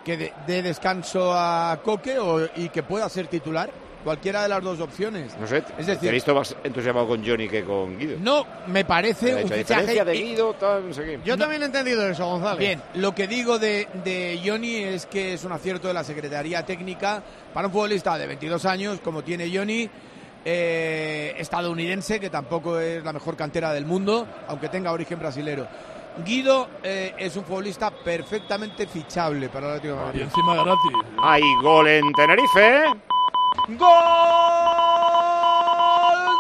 que 0.04 0.16
dé 0.16 0.32
dé 0.46 0.62
descanso 0.62 1.32
a 1.34 1.78
Coque 1.84 2.18
o- 2.18 2.48
y 2.56 2.68
que 2.70 2.82
pueda 2.82 3.08
ser 3.08 3.26
titular 3.28 3.70
cualquiera 4.02 4.42
de 4.44 4.48
las 4.48 4.62
dos 4.64 4.80
opciones. 4.80 5.36
No 5.38 5.46
sé, 5.46 5.58
Es 5.58 5.64
te 5.66 5.82
he 5.82 5.84
decir, 5.94 6.10
visto 6.10 6.34
más 6.34 6.56
entusiasmado 6.64 7.06
con 7.06 7.22
Johnny 7.24 7.46
que 7.48 7.62
con 7.62 7.98
Guido. 7.98 8.16
no, 8.18 8.46
me 8.68 8.84
parece 8.86 9.44
un 9.44 9.50
fichaje 9.50 10.02
de 10.02 10.12
Guido, 10.14 10.54
tal, 10.54 10.88
no 10.88 10.94
sé 10.94 11.04
qué. 11.04 11.20
Yo 11.22 11.36
también 11.36 11.62
he 11.62 11.66
entendido 11.66 12.08
eso, 12.08 12.24
González. 12.24 12.58
Bien, 12.58 12.80
lo 12.94 13.14
que 13.14 13.26
digo 13.26 13.58
de, 13.58 13.86
de 14.02 14.40
Johnny 14.42 14.76
es 14.76 15.04
que 15.04 15.34
es 15.34 15.44
un 15.44 15.52
acierto 15.52 15.86
de 15.86 15.92
la 15.94 16.02
Secretaría 16.02 16.64
Técnica 16.64 17.22
para 17.52 17.66
un 17.68 17.72
futbolista 17.74 18.16
de 18.16 18.26
22 18.26 18.64
años 18.64 19.00
como 19.04 19.22
tiene 19.22 19.54
Johnny, 19.54 19.88
eh, 20.44 21.34
estadounidense, 21.38 22.20
que 22.20 22.30
tampoco 22.30 22.78
es 22.78 23.04
la 23.04 23.12
mejor 23.12 23.36
cantera 23.36 23.72
del 23.72 23.86
mundo, 23.86 24.26
aunque 24.48 24.68
tenga 24.68 24.92
origen 24.92 25.18
brasilero. 25.18 25.66
Guido 26.24 26.68
eh, 26.82 27.14
es 27.18 27.36
un 27.36 27.44
futbolista 27.44 27.90
perfectamente 27.90 28.86
fichable 28.86 29.48
para 29.48 29.66
el 29.66 29.76
Atlético 29.76 29.98
de 29.98 30.04
Madrid. 30.06 30.20
Y 30.20 30.22
encima 30.24 30.54
gratis. 30.54 30.92
Hay 31.22 31.42
gol 31.62 31.88
en 31.88 32.12
Tenerife. 32.12 32.84
Gol 33.68 33.88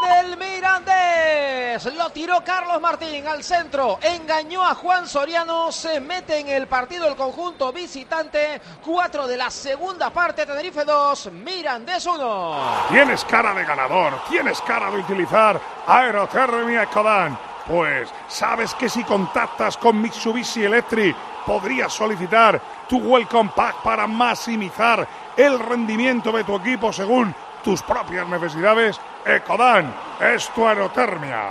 del 0.08 0.36
Mirandés. 0.80 1.94
Lo 1.94 2.10
tiró 2.10 2.42
Carlos 2.44 2.80
Martín 2.80 3.26
al 3.26 3.42
centro. 3.42 3.98
Engañó 4.02 4.64
a 4.66 4.74
Juan 4.74 5.06
Soriano. 5.06 5.70
Se 5.72 6.00
mete 6.00 6.38
en 6.38 6.48
el 6.48 6.66
partido 6.66 7.06
el 7.08 7.16
conjunto 7.16 7.72
visitante. 7.72 8.60
4 8.84 9.26
de 9.26 9.36
la 9.36 9.50
segunda 9.50 10.10
parte. 10.10 10.46
Tenerife 10.46 10.84
2. 10.84 11.32
Mirandés 11.32 12.06
1. 12.06 12.86
Tienes 12.90 13.24
cara 13.24 13.54
de 13.54 13.64
ganador, 13.64 14.22
tienes 14.28 14.60
cara 14.62 14.90
de 14.90 14.98
utilizar 14.98 15.60
Aerotermia 15.86 16.84
Ecodan. 16.84 17.38
Pues 17.66 18.08
sabes 18.26 18.74
que 18.74 18.88
si 18.88 19.04
contactas 19.04 19.76
con 19.76 20.00
Mitsubishi 20.00 20.64
Electric 20.64 21.14
podrías 21.46 21.92
solicitar 21.92 22.60
tu 22.88 22.98
Welcome 22.98 23.50
Pack 23.54 23.76
para 23.82 24.06
maximizar 24.06 25.06
el 25.36 25.58
rendimiento 25.58 26.32
de 26.32 26.44
tu 26.44 26.56
equipo 26.56 26.92
según 26.92 27.34
tus 27.62 27.82
propias 27.82 28.28
necesidades. 28.28 29.00
Ecodan 29.24 29.94
es 30.20 30.48
tu 30.50 30.66
aerotermia. 30.66 31.50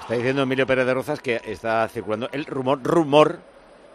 Está 0.00 0.14
diciendo 0.14 0.42
Emilio 0.42 0.66
Pérez 0.66 0.86
de 0.86 0.94
Rozas 0.94 1.20
que 1.20 1.40
está 1.44 1.86
circulando 1.88 2.28
el 2.32 2.44
rumor, 2.44 2.82
rumor 2.82 3.38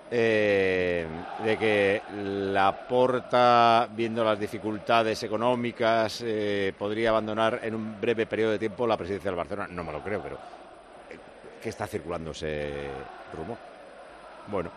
eh, 0.09 1.05
de 1.43 1.57
que 1.57 2.01
la 2.13 2.87
porta, 2.87 3.89
viendo 3.93 4.23
las 4.23 4.39
dificultades 4.39 5.21
económicas, 5.23 6.23
eh, 6.25 6.73
podría 6.77 7.09
abandonar 7.09 7.59
en 7.61 7.75
un 7.75 7.99
breve 7.99 8.25
periodo 8.25 8.51
de 8.51 8.59
tiempo 8.59 8.87
la 8.87 8.95
presidencia 8.95 9.29
del 9.29 9.37
Barcelona. 9.37 9.67
No 9.69 9.83
me 9.83 9.91
lo 9.91 10.01
creo, 10.01 10.21
pero 10.21 10.35
eh, 11.09 11.17
que 11.61 11.69
está 11.69 11.87
circulando 11.87 12.31
ese 12.31 12.87
rumor. 13.33 13.57
Bueno, 14.47 14.71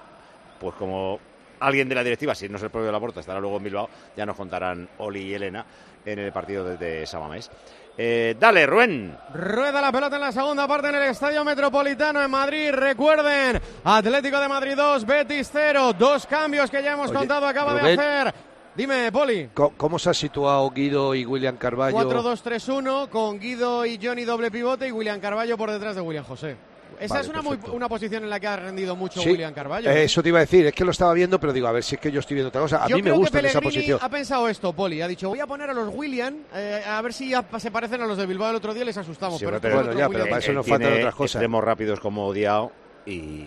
pues 0.58 0.74
como 0.74 1.20
alguien 1.60 1.88
de 1.88 1.94
la 1.94 2.02
directiva, 2.02 2.34
si 2.34 2.48
no 2.48 2.56
es 2.56 2.62
el 2.64 2.70
propio 2.70 2.90
Laporta, 2.90 3.20
estará 3.20 3.38
luego 3.38 3.58
en 3.58 3.64
Bilbao, 3.64 3.88
ya 4.16 4.26
nos 4.26 4.36
contarán 4.36 4.88
Oli 4.98 5.20
y 5.20 5.34
Elena 5.34 5.64
en 6.04 6.18
el 6.18 6.32
partido 6.32 6.64
desde 6.64 7.06
Samamés. 7.06 7.50
Eh, 7.96 8.36
dale, 8.38 8.66
Rubén. 8.66 9.16
Rueda 9.34 9.80
la 9.80 9.92
pelota 9.92 10.16
en 10.16 10.22
la 10.22 10.32
segunda 10.32 10.66
parte 10.66 10.88
en 10.88 10.94
el 10.94 11.02
Estadio 11.02 11.44
Metropolitano 11.44 12.22
en 12.22 12.30
Madrid. 12.30 12.70
Recuerden, 12.72 13.60
Atlético 13.84 14.40
de 14.40 14.48
Madrid 14.48 14.74
2, 14.76 15.04
Betis 15.04 15.50
0. 15.52 15.92
Dos 15.98 16.26
cambios 16.26 16.70
que 16.70 16.82
ya 16.82 16.92
hemos 16.92 17.10
Oye, 17.10 17.18
contado, 17.18 17.46
acaba 17.46 17.78
Rubén. 17.78 17.96
de 17.96 18.02
hacer. 18.02 18.34
Dime, 18.74 19.10
Poli. 19.12 19.50
¿Cómo, 19.52 19.72
cómo 19.76 19.98
se 19.98 20.10
ha 20.10 20.14
situado 20.14 20.70
Guido 20.70 21.14
y 21.14 21.26
William 21.26 21.56
Carballo? 21.56 21.98
4-2-3-1 21.98 23.08
con 23.08 23.38
Guido 23.38 23.84
y 23.84 23.98
Johnny 24.02 24.24
doble 24.24 24.50
pivote 24.50 24.86
y 24.88 24.92
William 24.92 25.20
Carballo 25.20 25.58
por 25.58 25.70
detrás 25.70 25.96
de 25.96 26.00
William 26.00 26.24
José. 26.24 26.56
Esa 27.00 27.14
Vale, 27.14 27.24
es 27.26 27.30
una, 27.30 27.42
muy- 27.42 27.58
una 27.72 27.88
posición 27.88 28.24
en 28.24 28.30
la 28.30 28.38
que 28.38 28.46
ha 28.46 28.56
rendido 28.56 28.94
mucho 28.94 29.20
Sí, 29.22 29.30
William 29.30 29.54
Carballo. 29.54 29.90
eh, 29.90 30.04
Eso 30.04 30.22
te 30.22 30.28
iba 30.28 30.38
a 30.38 30.42
decir, 30.42 30.66
es 30.66 30.74
que 30.74 30.84
lo 30.84 30.90
estaba 30.90 31.12
viendo, 31.14 31.40
pero 31.40 31.52
digo, 31.52 31.66
a 31.66 31.72
ver 31.72 31.82
si 31.82 31.94
es 31.94 32.00
que 32.00 32.12
yo 32.12 32.20
estoy 32.20 32.34
viendo 32.34 32.48
otra 32.50 32.60
cosa. 32.60 32.84
A 32.84 32.88
Yo 32.88 32.96
mí 32.96 33.02
me 33.02 33.10
gusta 33.12 33.38
que 33.40 33.46
en 33.46 33.50
esa 33.50 33.60
posición. 33.60 33.98
ha 34.02 34.08
pensado 34.10 34.48
esto, 34.48 34.72
Poli. 34.72 35.00
Ha 35.00 35.08
dicho, 35.08 35.28
voy 35.30 35.40
a 35.40 35.46
poner 35.46 35.70
a 35.70 35.72
los 35.72 35.88
William, 35.94 36.36
eh, 36.54 36.82
a 36.86 37.00
ver 37.00 37.12
si 37.14 37.30
ya 37.30 37.44
se 37.58 37.70
parecen 37.70 38.02
a 38.02 38.06
los 38.06 38.18
de 38.18 38.26
Bilbao 38.26 38.50
el 38.50 38.56
otro 38.56 38.74
día 38.74 38.82
y 38.82 38.86
les 38.86 38.96
asustamos. 38.98 39.38
Sí, 39.38 39.46
pero 39.46 39.60
bueno, 39.76 39.92
ya, 39.98 40.08
pero 40.08 40.24
para 40.26 40.38
eso 40.38 40.52
nos 40.52 40.66
tiene 40.66 40.84
faltan 40.84 40.98
otras 41.00 41.14
cosas. 41.14 41.36
extremos 41.36 41.64
rápidos 41.64 42.00
como 42.00 42.26
Odiao 42.26 42.70
y 43.06 43.46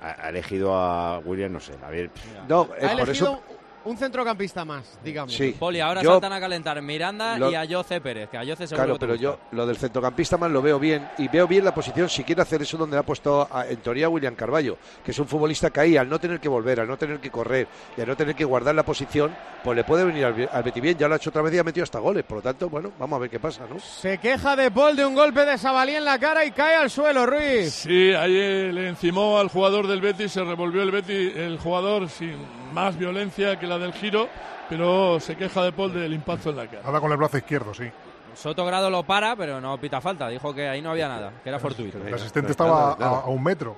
ha 0.00 0.26
ha 0.26 0.28
elegido 0.30 0.74
a 0.74 1.18
William, 1.20 1.52
no 1.52 1.60
sé, 1.60 1.72
a 1.84 1.90
ver. 1.90 2.10
No, 2.48 2.68
eh, 2.78 2.86
ha 2.86 2.90
por 2.92 3.00
elegido 3.08 3.32
eso. 3.32 3.42
Un 3.84 3.96
centrocampista 3.96 4.64
más, 4.64 4.98
digamos. 5.04 5.32
Sí. 5.34 5.54
Poli, 5.58 5.80
ahora 5.80 6.02
Yo- 6.02 6.12
saltan 6.12 6.32
a 6.32 6.40
calentar 6.40 6.80
Miranda 6.82 7.38
Lo- 7.38 7.50
y 7.50 7.54
a 7.54 7.66
Jose 7.68 8.00
Pérez, 8.00 8.28
que 8.30 8.36
a 8.38 8.40
Jose 8.40 8.66
seguro 8.66 8.76
Claro, 8.84 8.94
que 8.94 8.98
pero 9.00 9.14
yo 9.14 9.38
lo 9.52 9.66
del 9.66 9.76
centrocampista 9.76 10.36
más 10.36 10.50
lo 10.50 10.62
veo 10.62 10.78
bien 10.78 11.08
y 11.18 11.28
veo 11.28 11.46
bien 11.46 11.64
la 11.64 11.74
posición 11.74 12.08
si 12.08 12.24
quiere 12.24 12.42
hacer 12.42 12.62
eso 12.62 12.76
donde 12.76 12.96
ha 12.96 13.02
puesto 13.02 13.48
a- 13.50 13.66
en 13.66 13.76
teoría 13.78 14.08
William 14.08 14.34
Carballo, 14.34 14.76
que 15.04 15.10
es 15.10 15.18
un 15.18 15.26
futbolista 15.26 15.70
que 15.70 15.80
ahí 15.80 15.96
al 15.96 16.08
no 16.08 16.18
tener 16.18 16.40
que 16.40 16.48
volver, 16.48 16.80
al 16.80 16.88
no 16.88 16.96
tener 16.96 17.18
que 17.20 17.30
correr 17.30 17.66
y 17.96 18.00
al 18.00 18.08
no 18.08 18.16
tener 18.16 18.34
que 18.34 18.44
guardar 18.44 18.74
la 18.74 18.82
posición, 18.84 19.34
pues 19.64 19.76
le 19.76 19.84
puede 19.84 20.04
venir 20.04 20.24
al, 20.24 20.48
al 20.52 20.62
Betis 20.62 20.82
bien. 20.82 20.98
Ya 20.98 21.08
lo 21.08 21.14
ha 21.14 21.16
hecho 21.16 21.30
otra 21.30 21.42
vez 21.42 21.54
y 21.54 21.58
ha 21.58 21.64
metido 21.64 21.84
hasta 21.84 21.98
goles. 21.98 22.24
Por 22.24 22.38
lo 22.38 22.42
tanto, 22.42 22.68
bueno, 22.68 22.92
vamos 22.98 23.16
a 23.16 23.20
ver 23.20 23.30
qué 23.30 23.38
pasa, 23.40 23.64
¿no? 23.68 23.78
Se 23.80 24.18
queja 24.18 24.56
de 24.56 24.70
Paul 24.70 24.96
de 24.96 25.04
un 25.04 25.14
golpe 25.14 25.44
de 25.44 25.56
Sabalí 25.58 25.94
en 25.94 26.04
la 26.04 26.18
cara 26.18 26.44
y 26.44 26.50
cae 26.52 26.74
al 26.76 26.90
suelo, 26.90 27.26
Ruiz. 27.26 27.72
Sí, 27.72 28.12
ahí 28.12 28.72
le 28.72 28.88
encimó 28.88 29.38
al 29.38 29.48
jugador 29.48 29.86
del 29.86 30.00
Betis, 30.00 30.32
se 30.32 30.42
revolvió 30.44 30.82
el 30.82 30.90
Betis, 30.90 31.36
el 31.36 31.58
jugador 31.58 32.08
sin 32.08 32.34
más 32.72 32.98
violencia 32.98 33.58
que 33.58 33.66
la 33.66 33.71
del 33.78 33.92
giro, 33.92 34.28
pero 34.68 35.20
se 35.20 35.36
queja 35.36 35.64
de 35.64 35.72
Paul 35.72 35.92
del 35.92 36.12
impacto 36.12 36.50
en 36.50 36.56
la 36.56 36.66
cara. 36.66 36.82
Nada 36.84 37.00
con 37.00 37.10
el 37.10 37.16
brazo 37.18 37.38
izquierdo, 37.38 37.74
sí. 37.74 37.90
Sotogrado 38.34 38.88
lo 38.88 39.02
para, 39.02 39.36
pero 39.36 39.60
no 39.60 39.78
pita 39.78 40.00
falta. 40.00 40.28
Dijo 40.28 40.54
que 40.54 40.68
ahí 40.68 40.80
no 40.80 40.90
había 40.90 41.08
nada, 41.08 41.32
que 41.42 41.48
era 41.50 41.58
fortuito. 41.58 41.98
El 41.98 42.14
asistente 42.14 42.52
estaba 42.52 42.92
a, 42.92 43.20
a 43.20 43.26
un 43.26 43.42
metro. 43.42 43.76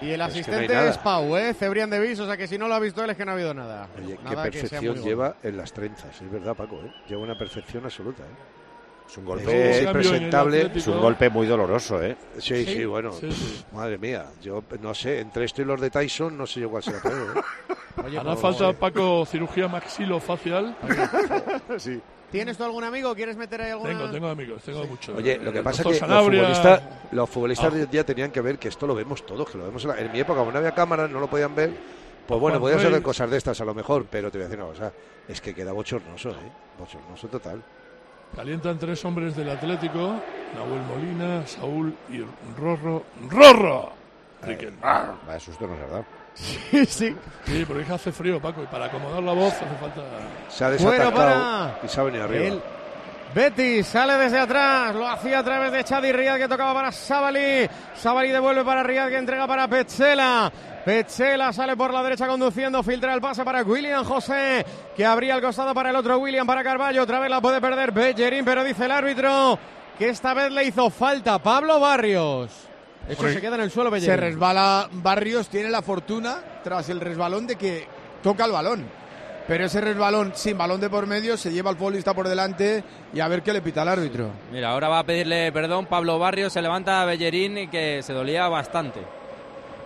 Y 0.00 0.10
el 0.10 0.12
Es 0.12 0.14
que 0.14 0.16
no 0.18 0.24
asistente 0.24 0.88
es 0.88 0.98
Pau, 0.98 1.36
¿eh? 1.36 1.54
Cebrián 1.54 1.90
de 1.90 1.98
Vis, 1.98 2.20
o 2.20 2.26
sea 2.26 2.36
que 2.36 2.46
si 2.46 2.56
no 2.56 2.68
lo 2.68 2.74
ha 2.74 2.78
visto 2.78 3.02
él 3.02 3.10
es 3.10 3.16
que 3.16 3.24
no 3.24 3.32
ha 3.32 3.34
habido 3.34 3.52
nada. 3.52 3.88
Oye, 3.96 4.16
qué 4.16 4.22
Nada 4.22 4.44
que 4.44 4.52
sea 4.52 4.60
perfección 4.68 4.94
muy 4.96 5.04
lleva 5.04 5.34
en 5.42 5.56
las 5.56 5.72
trenzas, 5.72 6.20
es 6.20 6.30
verdad, 6.30 6.54
Paco, 6.54 6.76
¿eh? 6.76 6.92
Lleva 7.08 7.22
una 7.22 7.36
perfección 7.36 7.84
absoluta, 7.84 8.22
¿eh? 8.22 8.57
Es 9.08 9.16
un 9.16 9.24
golpe 9.24 9.82
impresentable. 9.84 10.70
Es 10.74 10.86
un 10.86 11.00
golpe 11.00 11.30
muy 11.30 11.46
doloroso, 11.46 12.02
¿eh? 12.02 12.16
Sí, 12.38 12.64
sí, 12.64 12.74
Sí, 12.74 12.84
bueno, 12.84 13.10
sí, 13.12 13.32
sí. 13.32 13.64
madre 13.72 13.96
mía, 13.98 14.26
yo 14.42 14.62
no 14.80 14.92
sé, 14.94 15.20
entre 15.20 15.46
esto 15.46 15.62
y 15.62 15.64
los 15.64 15.80
de 15.80 15.88
Tyson, 15.90 16.36
no 16.36 16.46
sé 16.46 16.60
yo 16.60 16.68
cuál 16.70 16.82
será 16.82 17.00
peor. 17.00 17.38
¿eh? 17.38 17.72
Oye, 18.06 18.18
Hará 18.18 18.36
falta. 18.36 18.72
Paco, 18.74 19.24
cirugía 19.26 19.66
maxilofacial. 19.68 20.76
sí. 21.78 22.00
¿Tienes 22.30 22.58
tú 22.58 22.64
algún 22.64 22.84
amigo? 22.84 23.14
¿Quieres 23.14 23.38
meter 23.38 23.62
ahí 23.62 23.70
alguna? 23.70 23.90
Tengo, 23.96 24.10
tengo 24.10 24.28
amigos, 24.28 24.62
tengo 24.62 24.84
muchos. 24.84 25.16
Oye, 25.16 25.38
lo 25.38 25.50
que 25.50 25.62
pasa 25.62 25.80
es 25.88 25.98
que 26.00 26.06
los 26.06 26.24
futbolistas, 26.24 26.82
los 27.12 27.30
futbolistas 27.30 27.66
Ah. 27.66 27.70
de 27.70 27.76
hoy 27.76 27.84
en 27.84 27.90
día 27.90 28.04
tenían 28.04 28.30
que 28.30 28.40
ver 28.42 28.58
que 28.58 28.68
esto 28.68 28.86
lo 28.86 28.94
vemos 28.94 29.24
todos, 29.24 29.48
que 29.48 29.56
lo 29.56 29.64
vemos 29.64 29.82
en, 29.84 29.88
la- 29.90 29.98
en 30.00 30.12
mi 30.12 30.20
época, 30.20 30.40
como 30.40 30.52
no 30.52 30.58
había 30.58 30.72
cámaras, 30.72 31.10
no 31.10 31.18
lo 31.20 31.26
podían 31.28 31.54
ver. 31.54 31.70
Pues 32.26 32.38
bueno, 32.38 32.58
Rey. 32.58 32.74
hacer 32.76 33.00
cosas 33.02 33.30
de 33.30 33.38
estas 33.38 33.58
a 33.62 33.64
lo 33.64 33.72
mejor, 33.72 34.04
pero 34.10 34.30
te 34.30 34.36
voy 34.36 34.44
a 34.44 34.48
decir 34.48 34.62
una 34.62 34.70
cosa, 34.72 34.92
es 35.26 35.40
que 35.40 35.54
queda 35.54 35.72
bochornoso, 35.72 36.28
¿eh? 36.32 36.52
Bochornoso 36.78 37.26
total. 37.28 37.62
Calientan 38.36 38.78
tres 38.78 39.04
hombres 39.04 39.34
del 39.36 39.50
Atlético, 39.50 40.14
Nahuel 40.54 40.82
Molina, 40.82 41.46
Saúl 41.46 41.94
y 42.10 42.24
Rorro. 42.58 43.04
¡Rorro! 43.28 43.92
Riquelme. 44.42 44.78
Ah, 44.82 45.14
vaya 45.26 45.40
susto 45.40 45.66
nos 45.66 45.78
dado. 45.90 46.04
Sí, 46.34 46.86
sí. 46.86 47.16
Sí, 47.44 47.66
que 47.66 47.92
hace 47.92 48.12
frío, 48.12 48.40
Paco, 48.40 48.62
y 48.62 48.66
para 48.66 48.86
acomodar 48.86 49.22
la 49.22 49.32
voz 49.32 49.54
hace 49.54 49.64
falta... 49.80 50.02
Se 50.48 50.64
ha 50.64 50.68
Bueno, 50.68 50.84
desatacado 50.84 51.14
para 51.14 51.78
y 51.82 51.88
se 51.88 52.00
ha 52.00 52.04
venido 52.04 52.24
arriba. 52.24 52.44
el 52.46 52.62
Betis 53.34 53.86
sale 53.86 54.14
desde 54.14 54.38
atrás, 54.38 54.94
lo 54.94 55.06
hacía 55.06 55.40
a 55.40 55.42
través 55.44 55.72
de 55.72 55.84
Chadi 55.84 56.12
Riyad 56.12 56.38
que 56.38 56.48
tocaba 56.48 56.72
para 56.72 56.92
Sabali. 56.92 57.68
Sabali 57.94 58.30
devuelve 58.30 58.64
para 58.64 58.82
Riyad 58.82 59.08
que 59.08 59.18
entrega 59.18 59.46
para 59.46 59.68
Petzela. 59.68 60.50
Petzela 60.88 61.52
sale 61.52 61.76
por 61.76 61.92
la 61.92 62.02
derecha 62.02 62.26
conduciendo, 62.26 62.82
filtra 62.82 63.12
el 63.12 63.20
pase 63.20 63.44
para 63.44 63.62
William 63.62 64.02
José, 64.04 64.64
que 64.96 65.04
abría 65.04 65.34
el 65.34 65.42
costado 65.42 65.74
para 65.74 65.90
el 65.90 65.96
otro 65.96 66.16
William, 66.16 66.46
para 66.46 66.64
Carballo. 66.64 67.02
Otra 67.02 67.20
vez 67.20 67.28
la 67.28 67.42
puede 67.42 67.60
perder 67.60 67.92
Bellerín, 67.92 68.42
pero 68.42 68.64
dice 68.64 68.86
el 68.86 68.92
árbitro 68.92 69.58
que 69.98 70.08
esta 70.08 70.32
vez 70.32 70.50
le 70.50 70.64
hizo 70.64 70.88
falta 70.88 71.38
Pablo 71.40 71.78
Barrios. 71.78 72.50
De 73.06 73.12
hecho, 73.12 73.20
Hombre, 73.20 73.34
se 73.34 73.40
queda 73.42 73.56
en 73.56 73.60
el 73.60 73.70
suelo 73.70 73.90
Se 73.90 73.96
Bellerín. 73.96 74.18
resbala 74.18 74.88
Barrios, 74.90 75.50
tiene 75.50 75.68
la 75.68 75.82
fortuna 75.82 76.38
tras 76.64 76.88
el 76.88 77.00
resbalón 77.00 77.46
de 77.46 77.56
que 77.56 77.86
toca 78.22 78.46
el 78.46 78.52
balón. 78.52 78.86
Pero 79.46 79.66
ese 79.66 79.82
resbalón 79.82 80.32
sin 80.36 80.56
balón 80.56 80.80
de 80.80 80.88
por 80.88 81.06
medio 81.06 81.36
se 81.36 81.52
lleva 81.52 81.68
al 81.68 81.76
futbolista 81.76 82.14
por 82.14 82.26
delante 82.26 82.82
y 83.12 83.20
a 83.20 83.28
ver 83.28 83.42
qué 83.42 83.52
le 83.52 83.60
pita 83.60 83.82
el 83.82 83.88
árbitro. 83.88 84.30
Mira, 84.50 84.70
ahora 84.70 84.88
va 84.88 85.00
a 85.00 85.04
pedirle 85.04 85.52
perdón 85.52 85.84
Pablo 85.84 86.18
Barrio, 86.18 86.48
se 86.48 86.62
levanta 86.62 87.04
Bellerín 87.04 87.58
y 87.58 87.68
que 87.68 88.02
se 88.02 88.14
dolía 88.14 88.48
bastante. 88.48 89.17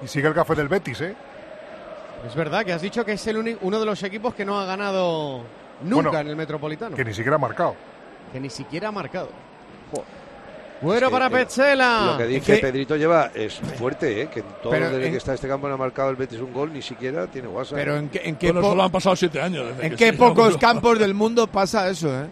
Y 0.02 0.08
sigue 0.08 0.28
el 0.28 0.34
café 0.34 0.54
del 0.54 0.68
Betis, 0.68 1.00
¿eh? 1.00 1.14
Es 2.26 2.34
verdad 2.34 2.64
que 2.64 2.72
has 2.72 2.82
dicho 2.82 3.04
que 3.04 3.12
es 3.12 3.26
el 3.26 3.56
uno 3.60 3.80
de 3.80 3.86
los 3.86 4.02
equipos 4.02 4.34
que 4.34 4.44
no 4.44 4.58
ha 4.60 4.64
ganado 4.64 5.42
nunca 5.82 6.08
Bueno, 6.10 6.18
en 6.20 6.28
el 6.28 6.36
Metropolitano. 6.36 6.96
Que 6.96 7.04
ni 7.04 7.12
siquiera 7.14 7.36
ha 7.36 7.38
marcado. 7.38 7.74
Que 8.32 8.38
ni 8.40 8.50
siquiera 8.50 8.88
ha 8.88 8.92
marcado. 8.92 9.28
Bueno 10.80 10.98
Es 10.98 11.04
que, 11.04 11.10
para 11.12 11.26
eh, 11.26 11.30
Petzela. 11.30 12.06
Lo 12.12 12.16
que 12.18 12.22
Es 12.24 12.28
dice 12.30 12.54
que- 12.56 12.60
Pedrito 12.60 12.96
lleva 12.96 13.30
es 13.34 13.54
fuerte, 13.78 14.22
¿eh? 14.22 14.28
que 14.28 14.40
en 14.40 14.46
todo 14.60 14.70
Pero 14.72 14.90
desde 14.90 15.06
en- 15.06 15.12
que 15.12 15.18
está 15.18 15.34
este 15.34 15.46
campo 15.46 15.68
no 15.68 15.74
ha 15.74 15.76
marcado 15.76 16.10
el 16.10 16.16
Betis 16.16 16.40
un 16.40 16.52
gol, 16.52 16.72
ni 16.72 16.82
siquiera 16.82 17.28
tiene 17.28 17.46
WhatsApp. 17.46 17.76
Pero 17.78 17.96
en 17.96 18.08
qué, 18.08 18.20
en 18.24 18.34
qué, 18.36 18.48
Bueno, 18.48 18.62
po- 18.62 18.68
solo 18.70 18.82
han 18.82 18.90
pasado 18.90 19.14
siete 19.14 19.40
años. 19.40 19.68
desde 19.68 19.84
en 19.86 19.90
que 19.90 19.96
qué 19.96 20.12
pocos 20.12 20.56
campos 20.58 20.98
del 20.98 21.14
mundo 21.14 21.46
pasa 21.46 21.88
eso, 21.88 22.08
¿eh? 22.08 22.26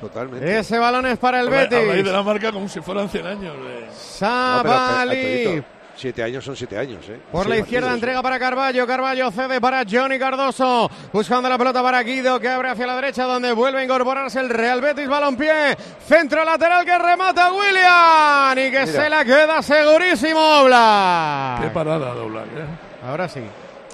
Totalmente. 0.00 0.58
Ese 0.58 0.76
balón 0.78 1.06
es 1.06 1.18
para 1.18 1.40
el 1.40 1.46
habláis 1.46 1.70
Betis. 1.70 2.04
de 2.04 2.12
la 2.12 2.22
marca 2.22 2.50
como 2.52 2.68
si 2.68 2.80
fueran 2.80 3.08
100 3.08 3.26
años. 3.26 3.54
No, 3.56 3.64
pero, 3.64 3.92
Sabali. 3.92 5.10
Pedrito, 5.16 5.64
Siete 5.98 6.22
años 6.22 6.44
son 6.44 6.54
siete 6.54 6.78
años, 6.78 7.04
¿eh? 7.08 7.18
Por 7.32 7.48
la 7.48 7.56
izquierda 7.56 7.88
partidos. 7.88 7.94
entrega 7.96 8.22
para 8.22 8.38
Carballo, 8.38 8.86
Carballo 8.86 9.32
cede 9.32 9.60
para 9.60 9.82
Johnny 9.90 10.16
Cardoso, 10.16 10.88
buscando 11.12 11.48
la 11.48 11.58
pelota 11.58 11.82
para 11.82 12.00
Guido 12.04 12.38
que 12.38 12.48
abre 12.48 12.68
hacia 12.70 12.86
la 12.86 12.94
derecha 12.94 13.24
donde 13.24 13.50
vuelve 13.50 13.80
a 13.80 13.84
incorporarse 13.84 14.38
el 14.38 14.48
Real 14.48 14.80
Betis, 14.80 15.08
balompié, 15.08 15.76
centro 16.06 16.44
lateral 16.44 16.84
que 16.84 16.96
remata 16.96 17.50
William 17.52 18.52
y 18.52 18.70
que 18.70 18.86
Mira. 18.86 18.86
se 18.86 19.10
la 19.10 19.24
queda 19.24 19.60
segurísimo 19.60 20.38
Oblak. 20.60 21.62
Qué 21.62 21.68
parada 21.70 22.14
Oblak, 22.14 22.46
¿eh? 22.46 23.04
Ahora 23.04 23.28
sí. 23.28 23.42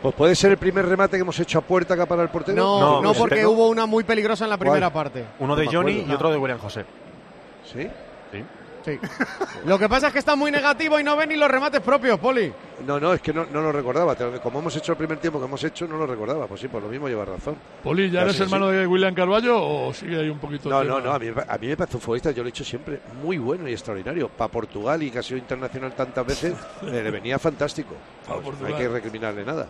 Pues 0.03 0.15
puede 0.15 0.35
ser 0.35 0.51
el 0.51 0.59
primer 0.59 0.85
remate 0.85 1.17
que 1.17 1.23
hemos 1.23 1.41
hecho 1.41 1.59
a 1.59 1.63
puerta 1.63 1.95
acá 1.95 2.05
para 2.05 2.23
el 2.23 2.29
portero. 2.29 2.55
No, 2.63 3.01
no, 3.01 3.15
porque 3.15 3.41
¿no? 3.41 3.53
hubo 3.53 3.69
una 3.69 3.87
muy 3.87 4.05
peligrosa 4.05 4.45
en 4.45 4.51
la 4.51 4.59
primera 4.59 4.91
¿Cuál? 4.91 5.05
parte. 5.05 5.25
Uno 5.39 5.57
de 5.57 5.67
Johnny 5.69 6.05
y 6.07 6.13
otro 6.13 6.31
de 6.31 6.37
William 6.37 6.59
José. 6.59 6.85
¿Sí? 7.65 7.89
Sí. 8.31 8.45
Sí. 8.85 8.99
Lo 9.65 9.79
que 9.79 9.89
pasa 9.89 10.09
es 10.09 10.13
que 10.13 10.19
está 10.19 10.37
muy 10.37 10.51
negativo 10.51 11.01
y 11.01 11.05
no 11.05 11.17
ve 11.17 11.27
ni 11.27 11.37
los 11.37 11.51
remates 11.51 11.81
propios, 11.81 12.19
Poli. 12.19 12.53
No, 12.87 13.01
no, 13.01 13.15
es 13.15 13.23
que 13.23 13.33
no, 13.33 13.47
no 13.47 13.63
lo 13.63 13.73
recordaba. 13.73 14.15
Como 14.43 14.59
hemos 14.59 14.77
hecho 14.77 14.93
el 14.93 14.99
primer 14.99 15.19
tiempo 15.19 15.39
que 15.39 15.47
hemos 15.47 15.65
hecho, 15.65 15.87
no 15.87 15.97
lo 15.97 16.07
recordaba. 16.07 16.47
Pues 16.47 16.61
sí, 16.61 16.69
por 16.69 16.83
lo 16.83 16.89
mismo 16.89 17.09
lleva 17.09 17.25
razón. 17.25 17.57
Poli, 17.83 18.11
¿ya 18.11 18.21
Ya 18.21 18.23
eres 18.23 18.37
sí, 18.37 18.43
hermano 18.43 18.69
de 18.69 18.87
William 18.87 19.15
Carballo 19.15 19.57
o 19.59 19.95
sigue 19.95 20.21
ahí 20.21 20.29
un 20.29 20.39
poquito? 20.39 20.69
No, 20.69 20.85
no, 20.85 21.01
no, 21.01 21.13
a 21.13 21.19
mí, 21.19 21.29
a 21.29 21.59
mí 21.59 21.67
me 21.67 21.77
parece 21.77 21.97
un 21.97 22.03
futbolista, 22.03 22.31
yo 22.33 22.43
lo 22.43 22.49
he 22.49 22.53
dicho 22.53 22.65
siempre, 22.65 23.01
muy 23.23 23.39
bueno 23.39 23.67
y 23.69 23.73
extraordinario. 23.73 24.29
Para 24.29 24.51
Portugal 24.51 25.03
y 25.03 25.11
que 25.11 25.19
ha 25.21 25.23
sido 25.23 25.39
internacional 25.39 25.95
tantas 25.95 26.27
veces, 26.27 26.55
eh, 26.83 27.03
le 27.03 27.11
venía 27.11 27.39
fantástico. 27.39 27.95
Pues 28.27 28.61
no 28.61 28.67
hay 28.67 28.75
que 28.75 28.89
recriminarle 28.89 29.45
nada. 29.45 29.67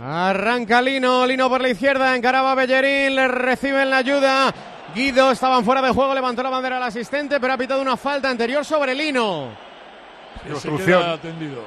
Arranca 0.00 0.82
Lino, 0.82 1.26
Lino 1.26 1.48
por 1.48 1.60
la 1.60 1.68
izquierda, 1.68 2.16
encaraba 2.16 2.54
Bellerín, 2.54 3.14
le 3.14 3.28
reciben 3.28 3.88
la 3.88 3.98
ayuda. 3.98 4.54
Guido 4.94 5.30
estaban 5.30 5.64
fuera 5.64 5.80
de 5.82 5.90
juego, 5.90 6.14
levantó 6.14 6.42
la 6.42 6.50
bandera 6.50 6.76
al 6.76 6.82
asistente, 6.82 7.40
pero 7.40 7.52
ha 7.54 7.56
pitado 7.56 7.80
una 7.80 7.96
falta 7.96 8.28
anterior 8.28 8.64
sobre 8.64 8.94
Lino. 8.94 9.48
Queda 10.84 11.18
tendido. 11.18 11.62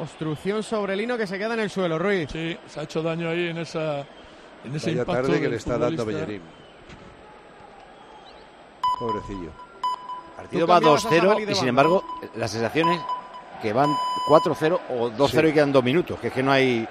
Obstrucción 0.00 0.62
sobre 0.62 0.96
Lino 0.96 1.16
que 1.18 1.26
se 1.26 1.38
queda 1.38 1.54
en 1.54 1.60
el 1.60 1.70
suelo, 1.70 1.98
Ruiz. 1.98 2.28
Sí, 2.30 2.56
se 2.68 2.80
ha 2.80 2.82
hecho 2.84 3.02
daño 3.02 3.28
ahí 3.28 3.48
en 3.48 3.58
esa 3.58 4.00
en 4.64 4.76
ese 4.76 4.90
Vaya 4.90 5.00
impacto 5.02 5.22
tarde 5.22 5.40
que 5.40 5.48
le 5.48 5.56
está 5.56 5.78
dando. 5.78 6.04
Bellerín. 6.04 6.42
Pobrecillo. 8.98 9.50
Partido 10.36 10.66
va 10.66 10.74
cambiabas 10.76 11.06
a 11.06 11.08
2-0 11.10 11.20
Sabali 11.20 11.44
de 11.44 11.52
y 11.52 11.54
sin 11.54 11.68
embargo 11.68 12.04
la 12.36 12.48
sensación 12.48 12.90
es 12.90 13.00
que 13.60 13.72
van 13.72 13.90
4-0 14.28 14.80
o 14.90 15.10
2-0 15.10 15.28
Sí. 15.28 15.46
y 15.48 15.52
quedan 15.52 15.72
dos 15.72 15.84
minutos, 15.84 16.18
que 16.20 16.28
es 16.28 16.32
que 16.32 16.42
no 16.42 16.52
hay, 16.52 16.86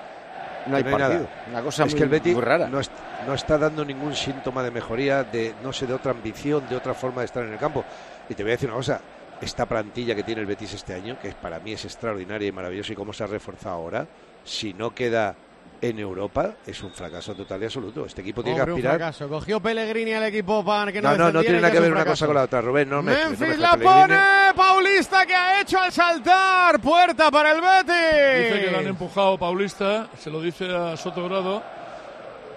no 0.70 0.78
hay 0.78 0.84
no 0.84 0.92
partido. 0.92 1.14
nada. 1.24 1.30
Una 1.52 1.62
cosa 1.62 1.84
es 1.86 1.92
muy, 1.94 1.98
que 1.98 2.04
el 2.04 2.10
Betis 2.10 2.34
muy 2.34 2.44
rara. 2.44 2.68
No, 2.68 2.80
est- 2.80 2.92
no 3.28 3.34
está 3.34 3.58
dando 3.58 3.84
ningún 3.86 4.16
síntoma 4.16 4.64
de 4.64 4.72
mejoría, 4.72 5.24
de 5.24 5.54
no 5.64 5.74
sé, 5.74 5.86
de 5.88 5.94
otra 5.94 6.12
ambición, 6.12 6.64
de 6.70 6.76
otra 6.76 6.94
forma 6.94 7.22
de 7.22 7.26
estar 7.26 7.44
en 7.44 7.52
el 7.54 7.60
campo. 7.60 7.84
Y 8.30 8.34
te 8.36 8.44
voy 8.44 8.52
a 8.52 8.56
decir 8.56 8.70
una 8.70 8.78
cosa, 8.78 9.02
esta 9.42 9.66
plantilla 9.66 10.16
que 10.16 10.24
tiene 10.24 10.42
el 10.42 10.48
Betis 10.48 10.74
este 10.74 10.94
año, 10.94 11.18
que 11.22 11.32
para 11.32 11.60
mí 11.60 11.74
es 11.74 11.84
extraordinaria 11.86 12.48
y 12.48 12.52
maravillosa 12.52 12.94
y 12.94 12.96
cómo 12.96 13.14
se 13.14 13.24
ha 13.24 13.28
reforzado 13.28 13.76
ahora, 13.76 14.06
si 14.44 14.74
no 14.74 14.94
queda 14.94 15.36
en 15.82 15.98
Europa, 15.98 16.56
es 16.68 16.84
un 16.84 16.92
fracaso 16.92 17.34
total 17.36 17.62
y 17.62 17.66
absoluto. 17.66 18.06
Este 18.06 18.20
equipo 18.20 18.44
tiene 18.44 18.60
Hombre, 18.60 18.66
que 18.76 18.82
un 18.82 18.88
aspirar. 18.88 18.98
fracaso. 18.98 19.30
Cogió 19.30 19.62
Pellegrini 19.62 20.12
al 20.12 20.24
equipo 20.26 20.64
para 20.66 20.92
que 20.92 21.02
no 21.02 21.12
No, 21.12 21.18
no, 21.18 21.32
no 21.32 21.42
tiene 21.42 21.62
nada 21.62 21.72
que 21.72 21.80
ver 21.80 21.92
un 21.92 21.96
una 21.96 22.06
cosa 22.06 22.26
con 22.26 22.36
la 22.36 22.42
otra, 22.44 22.60
Rubén. 22.60 22.90
No 22.90 22.98
no 22.98 23.04
Memphis 23.04 23.40
mezcles. 23.40 23.60
la 23.60 23.72
Pellegrini- 23.78 23.84
pone, 24.02 24.49
Paulista 24.60 25.25
que 25.25 25.34
ha 25.34 25.62
hecho 25.62 25.80
al 25.80 25.89
saltar, 25.92 26.82
puerta 26.82 27.32
para 27.32 27.54
el 27.54 27.62
Betis. 27.62 28.51
Dice 28.51 28.66
que 28.66 28.72
le 28.72 28.78
han 28.78 28.88
empujado 28.88 29.38
Paulista, 29.38 30.08
se 30.22 30.30
lo 30.30 30.42
dice 30.42 30.66
a 30.75 30.98
Sotogrado, 30.98 31.63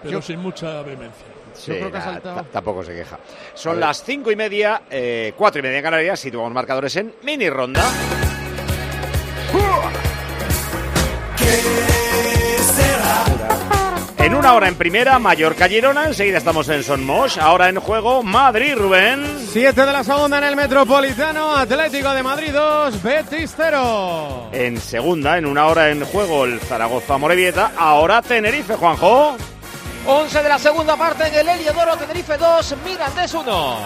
pero 0.01 0.13
Yo- 0.15 0.21
sin 0.21 0.39
mucha 0.41 0.81
vehemencia. 0.81 1.25
Sí, 1.53 1.71
creo 1.71 1.89
que 1.91 1.97
ha 1.97 1.99
nada, 2.01 2.13
saltado. 2.13 2.35
ta- 2.41 2.43
tampoco 2.51 2.83
se 2.83 2.93
queja. 2.93 3.17
Son 3.53 3.79
las 3.79 4.03
cinco 4.03 4.31
y 4.31 4.35
media, 4.35 4.81
eh, 4.89 5.33
cuatro 5.37 5.59
y 5.59 5.63
media 5.63 5.77
en 5.77 5.83
Canarias, 5.83 6.19
situamos 6.19 6.51
marcadores 6.51 6.93
en 6.97 7.13
mini 7.23 7.49
ronda. 7.49 7.83
En 14.23 14.33
una 14.33 14.53
hora 14.53 14.69
en 14.69 14.75
primera, 14.75 15.19
Mallorca 15.19 15.67
Girona, 15.67 16.05
enseguida 16.05 16.37
estamos 16.37 16.69
en 16.69 16.81
Son 16.81 17.05
Moix, 17.05 17.37
ahora 17.37 17.67
en 17.67 17.75
juego 17.75 18.23
Madrid 18.23 18.73
Rubén. 18.77 19.21
7 19.51 19.85
de 19.85 19.91
la 19.91 20.01
segunda 20.01 20.37
en 20.37 20.45
el 20.45 20.55
Metropolitano, 20.55 21.53
Atlético 21.53 22.13
de 22.13 22.23
Madrid 22.23 22.53
2, 22.53 23.03
Betis 23.03 23.53
0. 23.57 24.49
En 24.53 24.79
segunda, 24.79 25.37
en 25.37 25.45
una 25.45 25.67
hora 25.67 25.89
en 25.89 26.05
juego 26.05 26.45
el 26.45 26.61
Zaragoza 26.61 27.17
Morevieta, 27.17 27.73
ahora 27.77 28.21
Tenerife, 28.21 28.75
Juanjo. 28.75 29.35
11 30.05 30.41
de 30.41 30.49
la 30.49 30.57
segunda 30.57 30.95
parte 30.95 31.27
en 31.27 31.35
el 31.35 31.49
Heliodoro, 31.49 31.97
Tenerife 31.97 32.37
2, 32.37 32.75
Mirandés 32.85 33.33
1. 33.33 33.77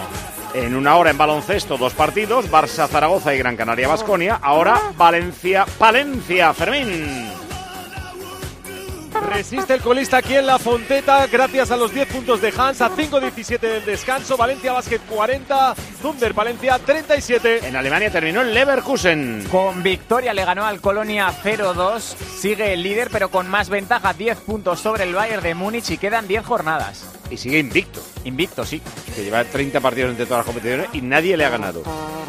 En 0.54 0.76
una 0.76 0.96
hora 0.98 1.10
en 1.10 1.18
baloncesto, 1.18 1.76
dos 1.76 1.94
partidos, 1.94 2.48
Barça 2.48 2.86
Zaragoza 2.86 3.34
y 3.34 3.38
Gran 3.38 3.56
Canaria 3.56 3.88
Basconia, 3.88 4.38
ahora 4.40 4.80
Valencia 4.96 5.66
Palencia, 5.78 6.54
Fermín. 6.54 7.47
Resiste 9.20 9.74
el 9.74 9.80
colista 9.80 10.18
aquí 10.18 10.34
en 10.34 10.46
la 10.46 10.58
Fonteta 10.58 11.26
gracias 11.26 11.70
a 11.70 11.76
los 11.76 11.92
10 11.92 12.08
puntos 12.08 12.40
de 12.40 12.52
Hans 12.56 12.80
a 12.80 12.90
5-17 12.90 13.58
del 13.58 13.84
descanso. 13.84 14.36
Valencia 14.36 14.72
Basket 14.72 15.00
40, 15.08 15.74
Thunder 16.00 16.32
Valencia 16.32 16.78
37. 16.78 17.66
En 17.66 17.76
Alemania 17.76 18.10
terminó 18.10 18.42
el 18.42 18.54
Leverkusen. 18.54 19.46
Con 19.50 19.82
victoria 19.82 20.32
le 20.32 20.44
ganó 20.44 20.66
al 20.66 20.80
Colonia 20.80 21.32
0-2. 21.42 22.00
Sigue 22.00 22.72
el 22.72 22.82
líder, 22.82 23.08
pero 23.10 23.30
con 23.30 23.48
más 23.48 23.68
ventaja, 23.68 24.12
10 24.12 24.38
puntos 24.38 24.80
sobre 24.80 25.04
el 25.04 25.14
Bayern 25.14 25.42
de 25.42 25.54
Múnich 25.54 25.90
y 25.90 25.98
quedan 25.98 26.28
10 26.28 26.44
jornadas. 26.44 27.17
Y 27.30 27.36
sigue 27.36 27.58
invicto. 27.58 28.00
Invicto, 28.24 28.64
sí. 28.64 28.80
que 29.14 29.24
lleva 29.24 29.44
30 29.44 29.80
partidos 29.80 30.10
entre 30.10 30.26
todas 30.26 30.40
las 30.40 30.46
competiciones 30.46 30.88
y 30.92 31.02
nadie 31.02 31.36
le 31.36 31.44
ha 31.44 31.50
ganado. 31.50 31.82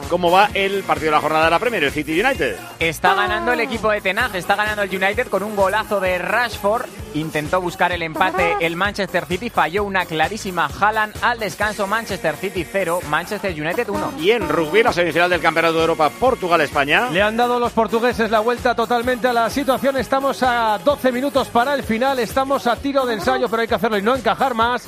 ¿Cómo 0.09 0.31
va 0.31 0.49
el 0.55 0.81
partido 0.83 1.11
de 1.11 1.17
la 1.17 1.21
jornada 1.21 1.45
de 1.45 1.51
la 1.51 1.59
Premier, 1.59 1.83
el 1.83 1.91
City 1.91 2.19
United? 2.19 2.57
Está 2.79 3.13
ganando 3.13 3.53
el 3.53 3.59
equipo 3.59 3.91
de 3.91 4.01
Tenag, 4.01 4.35
está 4.35 4.55
ganando 4.55 4.81
el 4.81 4.89
United 4.89 5.27
con 5.27 5.43
un 5.43 5.55
golazo 5.55 5.99
de 5.99 6.17
Rashford. 6.17 6.87
Intentó 7.13 7.61
buscar 7.61 7.91
el 7.91 8.01
empate 8.01 8.55
el 8.59 8.75
Manchester 8.75 9.25
City, 9.25 9.51
falló 9.51 9.83
una 9.83 10.05
clarísima 10.05 10.67
Haaland 10.67 11.15
al 11.21 11.37
descanso 11.37 11.85
Manchester 11.85 12.35
City 12.37 12.65
0, 12.69 13.01
Manchester 13.07 13.51
United 13.51 13.87
1. 13.87 14.13
Y 14.19 14.31
en 14.31 14.49
rugby, 14.49 14.81
la 14.81 14.93
semifinal 14.93 15.29
del 15.29 15.41
Campeonato 15.41 15.75
de 15.75 15.81
Europa, 15.81 16.09
Portugal-España. 16.09 17.11
Le 17.11 17.21
han 17.21 17.37
dado 17.37 17.59
los 17.59 17.71
portugueses 17.71 18.31
la 18.31 18.39
vuelta 18.39 18.73
totalmente 18.73 19.27
a 19.27 19.33
la 19.33 19.49
situación. 19.51 19.95
Estamos 19.97 20.41
a 20.41 20.79
12 20.83 21.11
minutos 21.11 21.49
para 21.49 21.75
el 21.75 21.83
final. 21.83 22.17
Estamos 22.17 22.65
a 22.65 22.75
tiro 22.77 23.05
de 23.05 23.13
ensayo, 23.13 23.47
pero 23.47 23.61
hay 23.61 23.67
que 23.67 23.75
hacerlo 23.75 23.97
y 23.99 24.01
no 24.01 24.15
encajar 24.15 24.55
más. 24.55 24.87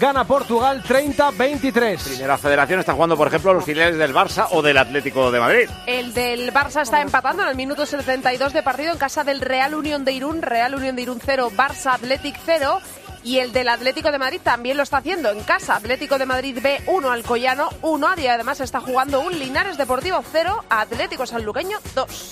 Gana 0.00 0.24
Portugal 0.24 0.82
30-23. 0.82 1.98
Primera 2.02 2.38
federación 2.38 2.80
está 2.80 2.94
jugando, 2.94 3.18
por 3.18 3.28
ejemplo, 3.28 3.52
los 3.52 3.62
filiales 3.62 3.98
del 3.98 4.14
Barça 4.14 4.48
o 4.50 4.62
del 4.62 4.78
Atlético 4.78 5.30
de 5.30 5.38
Madrid. 5.38 5.68
El 5.86 6.14
del 6.14 6.54
Barça 6.54 6.80
está 6.80 7.02
empatando 7.02 7.42
en 7.42 7.50
el 7.50 7.54
minuto 7.54 7.84
72 7.84 8.54
de 8.54 8.62
partido 8.62 8.92
en 8.92 8.98
casa 8.98 9.24
del 9.24 9.42
Real 9.42 9.74
Unión 9.74 10.06
de 10.06 10.12
Irún. 10.12 10.40
Real 10.40 10.74
Unión 10.74 10.96
de 10.96 11.02
Irún 11.02 11.20
0, 11.22 11.52
Barça 11.54 11.92
Athletic 11.92 12.34
0. 12.46 12.80
Y 13.24 13.40
el 13.40 13.52
del 13.52 13.68
Atlético 13.68 14.10
de 14.10 14.18
Madrid 14.18 14.40
también 14.42 14.78
lo 14.78 14.84
está 14.84 14.96
haciendo 14.96 15.28
en 15.30 15.42
casa. 15.42 15.76
Atlético 15.76 16.16
de 16.16 16.24
Madrid 16.24 16.58
B 16.62 16.80
1, 16.86 17.10
Alcoyano 17.10 17.68
1. 17.82 18.08
Y 18.16 18.26
además 18.26 18.60
está 18.60 18.80
jugando 18.80 19.20
un 19.20 19.38
Linares 19.38 19.76
Deportivo 19.76 20.24
0, 20.32 20.64
Atlético 20.70 21.26
Sanluqueño 21.26 21.76
2. 21.94 22.30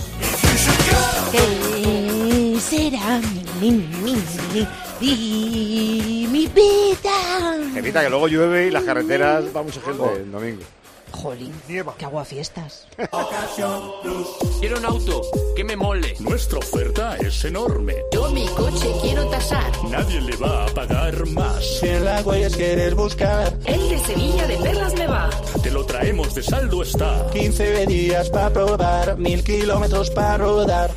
¿Qué 1.32 2.58
será 2.60 3.20
mi, 3.60 3.70
mi, 3.70 4.16
mi, 4.52 4.66
mi, 5.00 6.26
mi 6.30 6.46
vida? 6.46 7.56
Evita 7.76 8.02
que 8.02 8.10
luego 8.10 8.28
llueve 8.28 8.66
y 8.66 8.70
las 8.70 8.84
carreteras 8.84 9.44
va 9.54 9.62
mucha 9.62 9.80
gente 9.80 10.12
el 10.14 10.30
domingo. 10.30 10.62
Jolín, 11.10 11.52
qué 11.66 12.04
agua 12.04 12.24
fiestas. 12.24 12.86
Quiero 14.60 14.78
un 14.78 14.84
auto 14.84 15.22
que 15.56 15.64
me 15.64 15.74
mole. 15.76 16.14
Nuestra 16.20 16.58
oferta 16.58 17.16
es 17.16 17.44
enorme. 17.44 17.96
Yo 18.12 18.30
mi 18.30 18.46
coche 18.48 18.92
quiero 19.02 19.26
tasar. 19.28 19.72
Nadie 19.90 20.20
le 20.20 20.36
va 20.36 20.66
a 20.66 20.68
pagar 20.68 21.26
más. 21.28 21.64
Si 21.80 21.88
en 21.88 22.04
la 22.04 22.20
huellas 22.20 22.54
quieres 22.54 22.94
buscar, 22.94 23.52
El 23.64 23.88
de 23.88 23.98
Sevilla 23.98 24.46
de 24.46 24.56
Perlas 24.58 24.94
me 24.94 25.06
va. 25.06 25.30
Te 25.62 25.70
lo 25.70 25.84
traemos 25.84 26.34
de 26.34 26.42
saldo 26.42 26.82
está. 26.82 27.26
15 27.32 27.86
días 27.86 28.30
para 28.30 28.52
probar, 28.52 29.18
mil 29.18 29.42
kilómetros 29.42 30.10
para 30.10 30.38
rodar. 30.38 30.90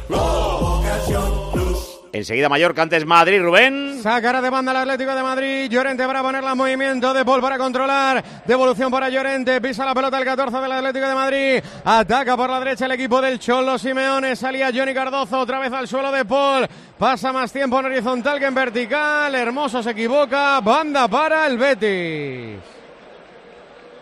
Enseguida 2.14 2.50
Mallorca, 2.50 2.82
antes 2.82 3.06
Madrid, 3.06 3.42
Rubén. 3.42 4.02
Sacará 4.04 4.42
de 4.42 4.50
banda 4.50 4.72
el 4.72 4.78
Atlético 4.80 5.16
de 5.16 5.24
Madrid. 5.24 5.70
Llorente 5.70 6.06
para 6.06 6.22
ponerla 6.22 6.52
en 6.52 6.58
movimiento. 6.58 7.14
De 7.14 7.24
Paul 7.24 7.40
para 7.40 7.58
controlar. 7.58 8.22
Devolución 8.46 8.92
para 8.92 9.10
Llorente. 9.10 9.62
Pisa 9.62 9.86
la 9.86 9.96
pelota 9.96 10.18
el 10.18 10.26
14 10.26 10.58
del 10.58 10.72
Atlético 10.74 11.08
de 11.08 11.16
Madrid. 11.16 11.64
Ataca 11.86 12.36
por 12.36 12.50
la 12.50 12.60
derecha 12.60 12.86
el 12.86 12.92
equipo 12.92 13.22
del 13.22 13.40
Cholo 13.40 13.78
Simeone. 13.78 14.36
Salía 14.36 14.72
Johnny 14.74 14.94
Cardozo 14.94 15.40
otra 15.40 15.60
vez 15.60 15.72
al 15.72 15.88
suelo 15.88 16.12
de 16.12 16.26
Paul. 16.26 16.68
Pasa 16.98 17.32
más 17.32 17.54
tiempo 17.54 17.80
en 17.80 17.86
horizontal 17.86 18.40
que 18.40 18.46
en 18.46 18.56
vertical. 18.56 19.34
Hermoso 19.34 19.82
se 19.82 19.92
equivoca. 19.92 20.60
Banda 20.60 21.08
para 21.08 21.48
el 21.48 21.58
Betis. 21.58 22.60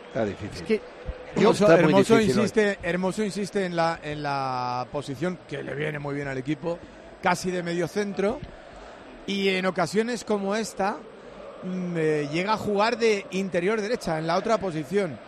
Está 0.08 0.26
difícil. 0.26 0.82
Hermoso, 1.36 2.16
hoy. 2.16 2.24
insiste, 2.24 2.80
Hermoso 2.82 3.24
insiste 3.24 3.66
en 3.66 3.76
la, 3.76 4.00
en 4.02 4.24
la 4.24 4.88
posición 4.92 5.40
que 5.48 5.62
le 5.64 5.76
viene 5.76 6.00
muy 6.00 6.16
bien 6.16 6.28
al 6.28 6.38
equipo, 6.38 6.80
casi 7.22 7.52
de 7.52 7.64
medio 7.64 7.88
centro. 7.88 8.40
Y 9.28 9.50
en 9.50 9.66
ocasiones 9.66 10.24
como 10.24 10.56
esta, 10.56 10.98
mm, 11.64 11.94
eh, 11.98 12.30
llega 12.32 12.54
a 12.54 12.58
jugar 12.58 12.98
de 12.98 13.26
interior 13.32 13.82
derecha, 13.82 14.18
en 14.18 14.28
la 14.28 14.38
otra 14.38 14.58
posición. 14.58 15.20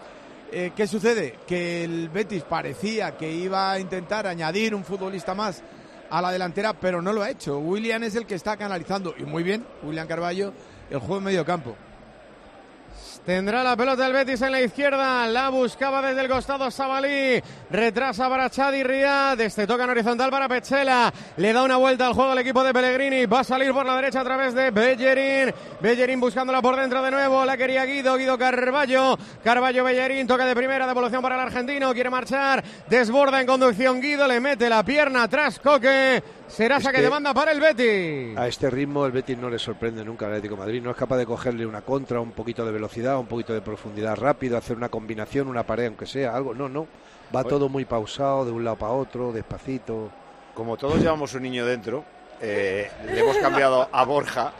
Eh, 0.51 0.71
¿Qué 0.75 0.87
sucede? 0.87 1.35
Que 1.47 1.83
el 1.83 2.09
Betis 2.09 2.43
parecía 2.43 3.15
que 3.15 3.31
iba 3.31 3.71
a 3.71 3.79
intentar 3.79 4.27
añadir 4.27 4.75
un 4.75 4.83
futbolista 4.83 5.33
más 5.33 5.63
a 6.09 6.21
la 6.21 6.31
delantera, 6.31 6.73
pero 6.73 7.01
no 7.01 7.13
lo 7.13 7.21
ha 7.21 7.29
hecho. 7.29 7.57
William 7.59 8.03
es 8.03 8.15
el 8.15 8.25
que 8.25 8.35
está 8.35 8.57
canalizando, 8.57 9.13
y 9.17 9.23
muy 9.23 9.43
bien, 9.43 9.65
William 9.81 10.07
Carballo, 10.07 10.53
el 10.89 10.99
juego 10.99 11.19
en 11.19 11.23
medio 11.23 11.45
campo. 11.45 11.75
Tendrá 13.25 13.63
la 13.63 13.77
pelota 13.77 14.07
el 14.07 14.13
Betis 14.13 14.41
en 14.41 14.51
la 14.51 14.61
izquierda. 14.61 15.27
La 15.27 15.49
buscaba 15.49 16.01
desde 16.01 16.21
el 16.21 16.27
costado 16.27 16.71
Sabalí. 16.71 17.39
Retrasa 17.69 18.27
para 18.27 18.49
Chadi 18.49 18.81
Riad. 18.81 19.39
Este 19.39 19.67
toca 19.67 19.83
en 19.83 19.91
horizontal 19.91 20.31
para 20.31 20.49
Pechela. 20.49 21.13
Le 21.37 21.53
da 21.53 21.61
una 21.61 21.77
vuelta 21.77 22.07
al 22.07 22.13
juego 22.13 22.31
al 22.31 22.39
equipo 22.39 22.63
de 22.63 22.73
Pellegrini. 22.73 23.27
Va 23.27 23.41
a 23.41 23.43
salir 23.43 23.73
por 23.73 23.85
la 23.85 23.95
derecha 23.95 24.21
a 24.21 24.23
través 24.23 24.55
de 24.55 24.71
Bellerín. 24.71 25.53
Bellerín 25.79 26.19
buscándola 26.19 26.63
por 26.63 26.75
dentro 26.75 27.03
de 27.03 27.11
nuevo. 27.11 27.45
La 27.45 27.57
quería 27.57 27.85
Guido. 27.85 28.17
Guido 28.17 28.39
Carballo. 28.39 29.19
Carballo 29.43 29.83
Bellerín. 29.83 30.25
Toca 30.25 30.43
de 30.47 30.55
primera. 30.55 30.87
Devolución 30.87 31.21
para 31.21 31.35
el 31.35 31.41
argentino. 31.41 31.93
Quiere 31.93 32.09
marchar. 32.09 32.63
Desborda 32.89 33.39
en 33.39 33.45
conducción 33.45 34.01
Guido. 34.01 34.27
Le 34.27 34.39
mete 34.39 34.67
la 34.67 34.83
pierna 34.83 35.23
atrás 35.23 35.59
Coque. 35.59 36.23
Será 36.51 36.79
saque 36.79 36.97
que- 36.97 37.03
de 37.03 37.09
banda 37.09 37.33
para 37.33 37.51
el 37.51 37.59
Betis. 37.59 38.37
A 38.37 38.47
este 38.47 38.69
ritmo 38.69 39.05
el 39.05 39.11
Betis 39.11 39.37
no 39.37 39.49
le 39.49 39.57
sorprende 39.59 40.03
nunca 40.05 40.25
al 40.25 40.33
Atlético 40.33 40.55
de 40.55 40.59
Madrid. 40.61 40.81
No 40.83 40.91
es 40.91 40.97
capaz 40.97 41.17
de 41.17 41.25
cogerle 41.25 41.65
una 41.65 41.81
contra, 41.81 42.19
un 42.19 42.31
poquito 42.31 42.65
de 42.65 42.71
velocidad, 42.71 43.17
un 43.19 43.27
poquito 43.27 43.53
de 43.53 43.61
profundidad 43.61 44.15
rápido, 44.17 44.57
hacer 44.57 44.75
una 44.77 44.89
combinación, 44.89 45.47
una 45.47 45.63
pared, 45.63 45.87
aunque 45.87 46.05
sea 46.05 46.35
algo. 46.35 46.53
No, 46.53 46.69
no. 46.69 46.87
Va 47.33 47.41
Oye. 47.41 47.49
todo 47.49 47.69
muy 47.69 47.85
pausado, 47.85 48.43
de 48.45 48.51
un 48.51 48.63
lado 48.63 48.75
para 48.77 48.91
otro, 48.93 49.31
despacito. 49.31 50.09
Como 50.53 50.75
todos 50.77 50.99
llevamos 50.99 51.33
un 51.33 51.43
niño 51.43 51.65
dentro, 51.65 52.03
eh, 52.41 52.89
le 53.05 53.19
hemos 53.19 53.37
cambiado 53.37 53.87
a 53.91 54.03
Borja, 54.03 54.51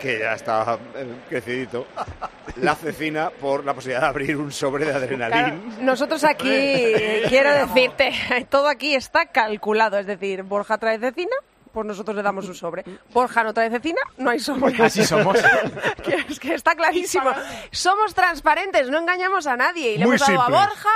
que 0.00 0.18
ya 0.18 0.34
está 0.34 0.78
eh, 0.96 1.06
crecidito, 1.28 1.86
la 2.56 2.74
cecina 2.74 3.30
por 3.30 3.64
la 3.64 3.74
posibilidad 3.74 4.00
de 4.00 4.06
abrir 4.08 4.36
un 4.36 4.50
sobre 4.50 4.86
de 4.86 4.94
adrenalina. 4.94 5.54
Nosotros 5.80 6.24
aquí, 6.24 6.48
quiero 7.28 7.52
decirte, 7.52 8.12
todo 8.48 8.68
aquí 8.68 8.94
está 8.94 9.26
calculado. 9.26 9.98
Es 9.98 10.06
decir, 10.06 10.42
Borja 10.42 10.78
trae 10.78 10.98
cecina, 10.98 11.36
pues 11.72 11.86
nosotros 11.86 12.16
le 12.16 12.22
damos 12.22 12.48
un 12.48 12.54
sobre. 12.54 12.84
Borja 13.12 13.44
no 13.44 13.54
trae 13.54 13.70
cecina, 13.70 14.00
no 14.18 14.30
hay 14.30 14.40
sobre. 14.40 14.82
Así 14.82 15.04
somos. 15.04 15.38
Que 16.02 16.14
es 16.28 16.40
que 16.40 16.54
está 16.54 16.74
clarísimo. 16.74 17.30
Somos 17.70 18.14
transparentes, 18.14 18.88
no 18.90 18.98
engañamos 18.98 19.46
a 19.46 19.56
nadie. 19.56 19.92
Y 19.92 19.98
le 19.98 20.06
Muy 20.06 20.16
hemos 20.16 20.26
dado 20.26 20.42
a 20.42 20.48
Borja 20.48 20.90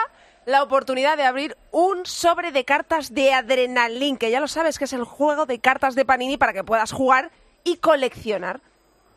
la 0.46 0.62
oportunidad 0.62 1.16
de 1.16 1.24
abrir 1.24 1.56
un 1.70 2.04
sobre 2.06 2.52
de 2.52 2.64
cartas 2.64 3.14
de 3.14 3.32
Adrenalin, 3.32 4.16
que 4.16 4.30
ya 4.30 4.40
lo 4.40 4.48
sabes 4.48 4.78
que 4.78 4.84
es 4.84 4.92
el 4.92 5.04
juego 5.04 5.46
de 5.46 5.58
cartas 5.58 5.94
de 5.94 6.04
Panini 6.04 6.36
para 6.36 6.52
que 6.52 6.64
puedas 6.64 6.92
jugar 6.92 7.30
y 7.64 7.76
coleccionar. 7.76 8.60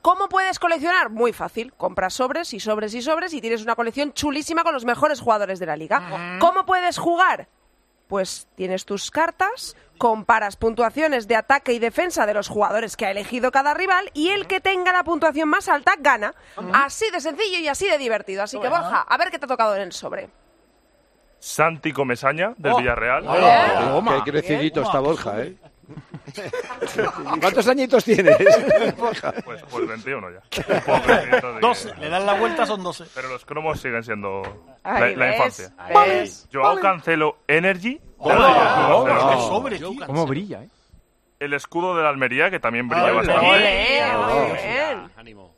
¿Cómo 0.02 0.30
puedes 0.30 0.58
coleccionar? 0.60 1.10
Muy 1.10 1.34
fácil. 1.34 1.74
Compras 1.74 2.14
sobres 2.14 2.54
y 2.54 2.60
sobres 2.60 2.94
y 2.94 3.02
sobres 3.02 3.34
y 3.34 3.42
tienes 3.42 3.62
una 3.62 3.76
colección 3.76 4.14
chulísima 4.14 4.64
con 4.64 4.74
los 4.74 4.86
mejores 4.86 5.20
jugadores 5.20 5.60
de 5.60 5.66
la 5.66 5.76
liga. 5.76 6.38
¿Cómo 6.40 6.66
puedes 6.66 6.98
jugar? 6.98 7.50
Pues 8.08 8.48
tienes 8.56 8.86
tus 8.86 9.12
cartas, 9.12 9.76
comparas 9.98 10.56
puntuaciones 10.56 11.28
de 11.28 11.36
ataque 11.36 11.74
y 11.74 11.80
defensa 11.80 12.26
de 12.26 12.34
los 12.34 12.48
jugadores 12.48 12.96
que 12.96 13.06
ha 13.06 13.12
elegido 13.12 13.52
cada 13.52 13.74
rival 13.74 14.10
y 14.14 14.30
el 14.30 14.48
que 14.48 14.62
tenga 14.62 14.94
la 14.94 15.04
puntuación 15.04 15.50
más 15.50 15.68
alta 15.68 15.96
gana. 16.00 16.34
Así 16.72 17.12
de 17.12 17.20
sencillo 17.20 17.60
y 17.60 17.68
así 17.68 17.90
de 17.90 17.98
divertido. 17.98 18.44
Así 18.44 18.62
que. 18.62 18.70
Borja, 18.70 19.02
a 19.02 19.18
ver 19.18 19.30
qué 19.30 19.40
te 19.40 19.46
ha 19.46 19.50
tocado 19.50 19.76
en 19.76 19.82
el 19.82 19.92
sobre. 19.92 20.30
Santi 21.40 21.92
Comesaña, 21.94 22.54
del 22.58 22.74
Oh. 22.74 22.78
Villarreal. 22.78 23.24
Qué- 23.24 24.22
Qué 24.26 24.32
crecidito 24.32 24.82
está 24.82 25.00
Borja, 25.00 25.42
¿eh? 25.42 25.56
¿Cuántos 27.40 27.68
añitos 27.68 28.04
tienes? 28.04 28.36
Pues, 29.46 29.64
pues 29.70 29.88
21 29.88 30.28
ya. 30.32 30.42
Pobrecito 30.82 31.54
de 31.54 31.60
12. 31.62 31.92
que- 31.94 32.02
Le 32.02 32.10
dan 32.10 32.26
la 32.26 32.34
vuelta, 32.34 32.66
son 32.66 32.84
12. 32.84 33.06
Pero 33.16 33.30
los 33.30 33.46
cromos 33.46 33.80
siguen 33.80 34.04
siendo 34.04 34.42
la, 34.84 35.00
la 35.00 35.32
infancia. 35.36 35.72
ves. 36.06 36.48
Joao 36.52 36.78
Cancelo 36.80 37.38
Energy. 37.48 38.02
Cancelo. 38.22 39.30
qué 39.30 39.36
sobre, 39.48 39.78
tío. 39.78 39.92
¿Cómo 40.06 40.26
brilla, 40.26 40.64
eh? 40.64 40.70
El 41.40 41.54
escudo 41.54 41.96
de 41.96 42.04
la 42.04 42.10
Almería, 42.10 42.50
que 42.50 42.60
también 42.60 42.90
brilla 42.90 43.12
bastante. 43.12 43.46
Muy 43.46 43.60
bien. 43.60 45.57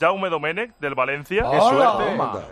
Jaume 0.00 0.28
Domenech, 0.28 0.72
del 0.78 0.94
Valencia. 0.94 1.44
Qué 1.50 1.60
suerte. 1.60 2.04
Toma. 2.04 2.42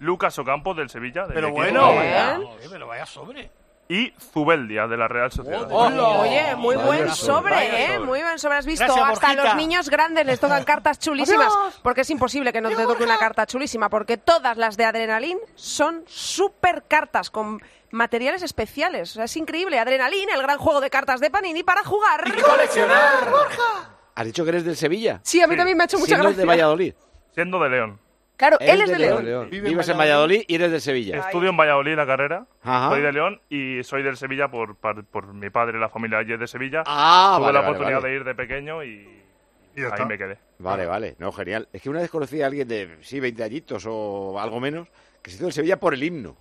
Lucas 0.00 0.38
Ocampo, 0.38 0.74
del 0.74 0.90
Sevilla. 0.90 1.22
del 1.24 1.34
Pero 1.34 1.48
equipo. 1.48 1.62
bueno, 1.62 1.86
joder, 1.86 2.40
pero 2.70 2.86
vaya 2.86 3.06
sobre. 3.06 3.50
Y 3.88 4.12
Zubeldia, 4.20 4.86
de 4.86 4.96
la 4.96 5.08
Real 5.08 5.32
Sociedad. 5.32 5.66
Oye, 5.68 6.54
muy 6.54 6.76
Vaya 6.76 6.86
buen 6.86 7.08
sobre. 7.10 7.54
¿eh? 7.56 7.86
sobre. 7.94 7.98
Muy 8.06 8.22
buen 8.22 8.38
sobre. 8.38 8.56
Has 8.58 8.64
visto, 8.66 8.84
Gracias, 8.84 9.08
hasta 9.10 9.26
a 9.26 9.30
Borjita. 9.30 9.44
los 9.48 9.56
niños 9.56 9.90
grandes 9.90 10.24
les 10.26 10.38
tocan 10.38 10.62
cartas 10.62 11.00
chulísimas. 11.00 11.52
Porque 11.82 12.02
es 12.02 12.10
imposible 12.10 12.52
que 12.52 12.60
no 12.60 12.68
te 12.68 12.76
toque 12.84 13.02
una 13.02 13.18
carta 13.18 13.46
chulísima. 13.46 13.88
Porque 13.88 14.16
todas 14.16 14.56
las 14.58 14.76
de 14.76 14.84
Adrenalin 14.84 15.38
son 15.56 16.04
super 16.06 16.84
cartas 16.86 17.30
con 17.30 17.60
materiales 17.90 18.44
especiales. 18.44 19.10
O 19.10 19.14
sea, 19.14 19.24
es 19.24 19.36
increíble. 19.36 19.80
Adrenalin, 19.80 20.30
el 20.30 20.40
gran 20.42 20.58
juego 20.58 20.80
de 20.80 20.88
cartas 20.88 21.18
de 21.18 21.28
Panini 21.28 21.64
para 21.64 21.82
jugar. 21.82 22.22
¡Y 22.28 22.40
coleccionar! 22.42 23.28
¿Has 24.14 24.26
dicho 24.26 24.44
que 24.44 24.50
eres 24.50 24.64
del 24.64 24.76
Sevilla? 24.76 25.20
Sí, 25.22 25.40
a 25.40 25.46
mí 25.46 25.56
también 25.56 25.76
me 25.76 25.84
ha 25.84 25.86
hecho 25.86 25.98
mucha 25.98 26.08
Siendo 26.08 26.24
gracia. 26.24 26.40
de 26.40 26.46
Valladolid. 26.46 26.94
Siendo 27.32 27.58
de 27.60 27.68
León. 27.70 28.00
Claro, 28.36 28.56
él 28.58 28.68
Eres 28.70 28.90
es 28.90 28.98
de 28.98 29.22
León. 29.22 29.50
Vives 29.50 29.88
en 29.90 29.98
Valladolid 29.98 30.44
y 30.48 30.54
eres 30.54 30.70
del 30.70 30.80
Sevilla. 30.80 31.18
Estudio 31.18 31.50
en 31.50 31.56
Valladolid 31.58 31.94
la 31.94 32.06
carrera. 32.06 32.46
Ajá. 32.62 32.88
Soy 32.88 33.02
de 33.02 33.12
León 33.12 33.40
y 33.50 33.82
soy 33.84 34.02
del 34.02 34.16
Sevilla 34.16 34.48
por, 34.50 34.76
por, 34.76 35.04
por 35.04 35.34
mi 35.34 35.50
padre, 35.50 35.78
la 35.78 35.90
familia 35.90 36.18
allí 36.18 36.32
es 36.32 36.40
de 36.40 36.48
Sevilla. 36.48 36.82
Ah, 36.86 37.34
Tuve 37.36 37.44
vale, 37.46 37.52
la 37.52 37.60
vale, 37.60 37.70
oportunidad 37.70 38.00
vale. 38.00 38.08
de 38.08 38.16
ir 38.16 38.24
de 38.24 38.34
pequeño 38.34 38.82
y, 38.82 39.06
ahí 39.76 40.06
me 40.06 40.16
quedé. 40.16 40.38
Vale, 40.58 40.86
vale. 40.86 41.16
No, 41.18 41.32
genial. 41.32 41.68
Es 41.70 41.82
que 41.82 41.90
una 41.90 42.00
vez 42.00 42.10
conocí 42.10 42.40
a 42.40 42.46
alguien 42.46 42.66
de, 42.66 42.96
sí, 43.02 43.20
20 43.20 43.44
añitos 43.44 43.84
o 43.86 44.40
algo 44.40 44.58
menos, 44.58 44.88
que 45.20 45.30
se 45.30 45.36
hizo 45.36 45.44
del 45.44 45.52
Sevilla 45.52 45.78
por 45.78 45.92
el 45.92 46.02
himno. 46.02 46.34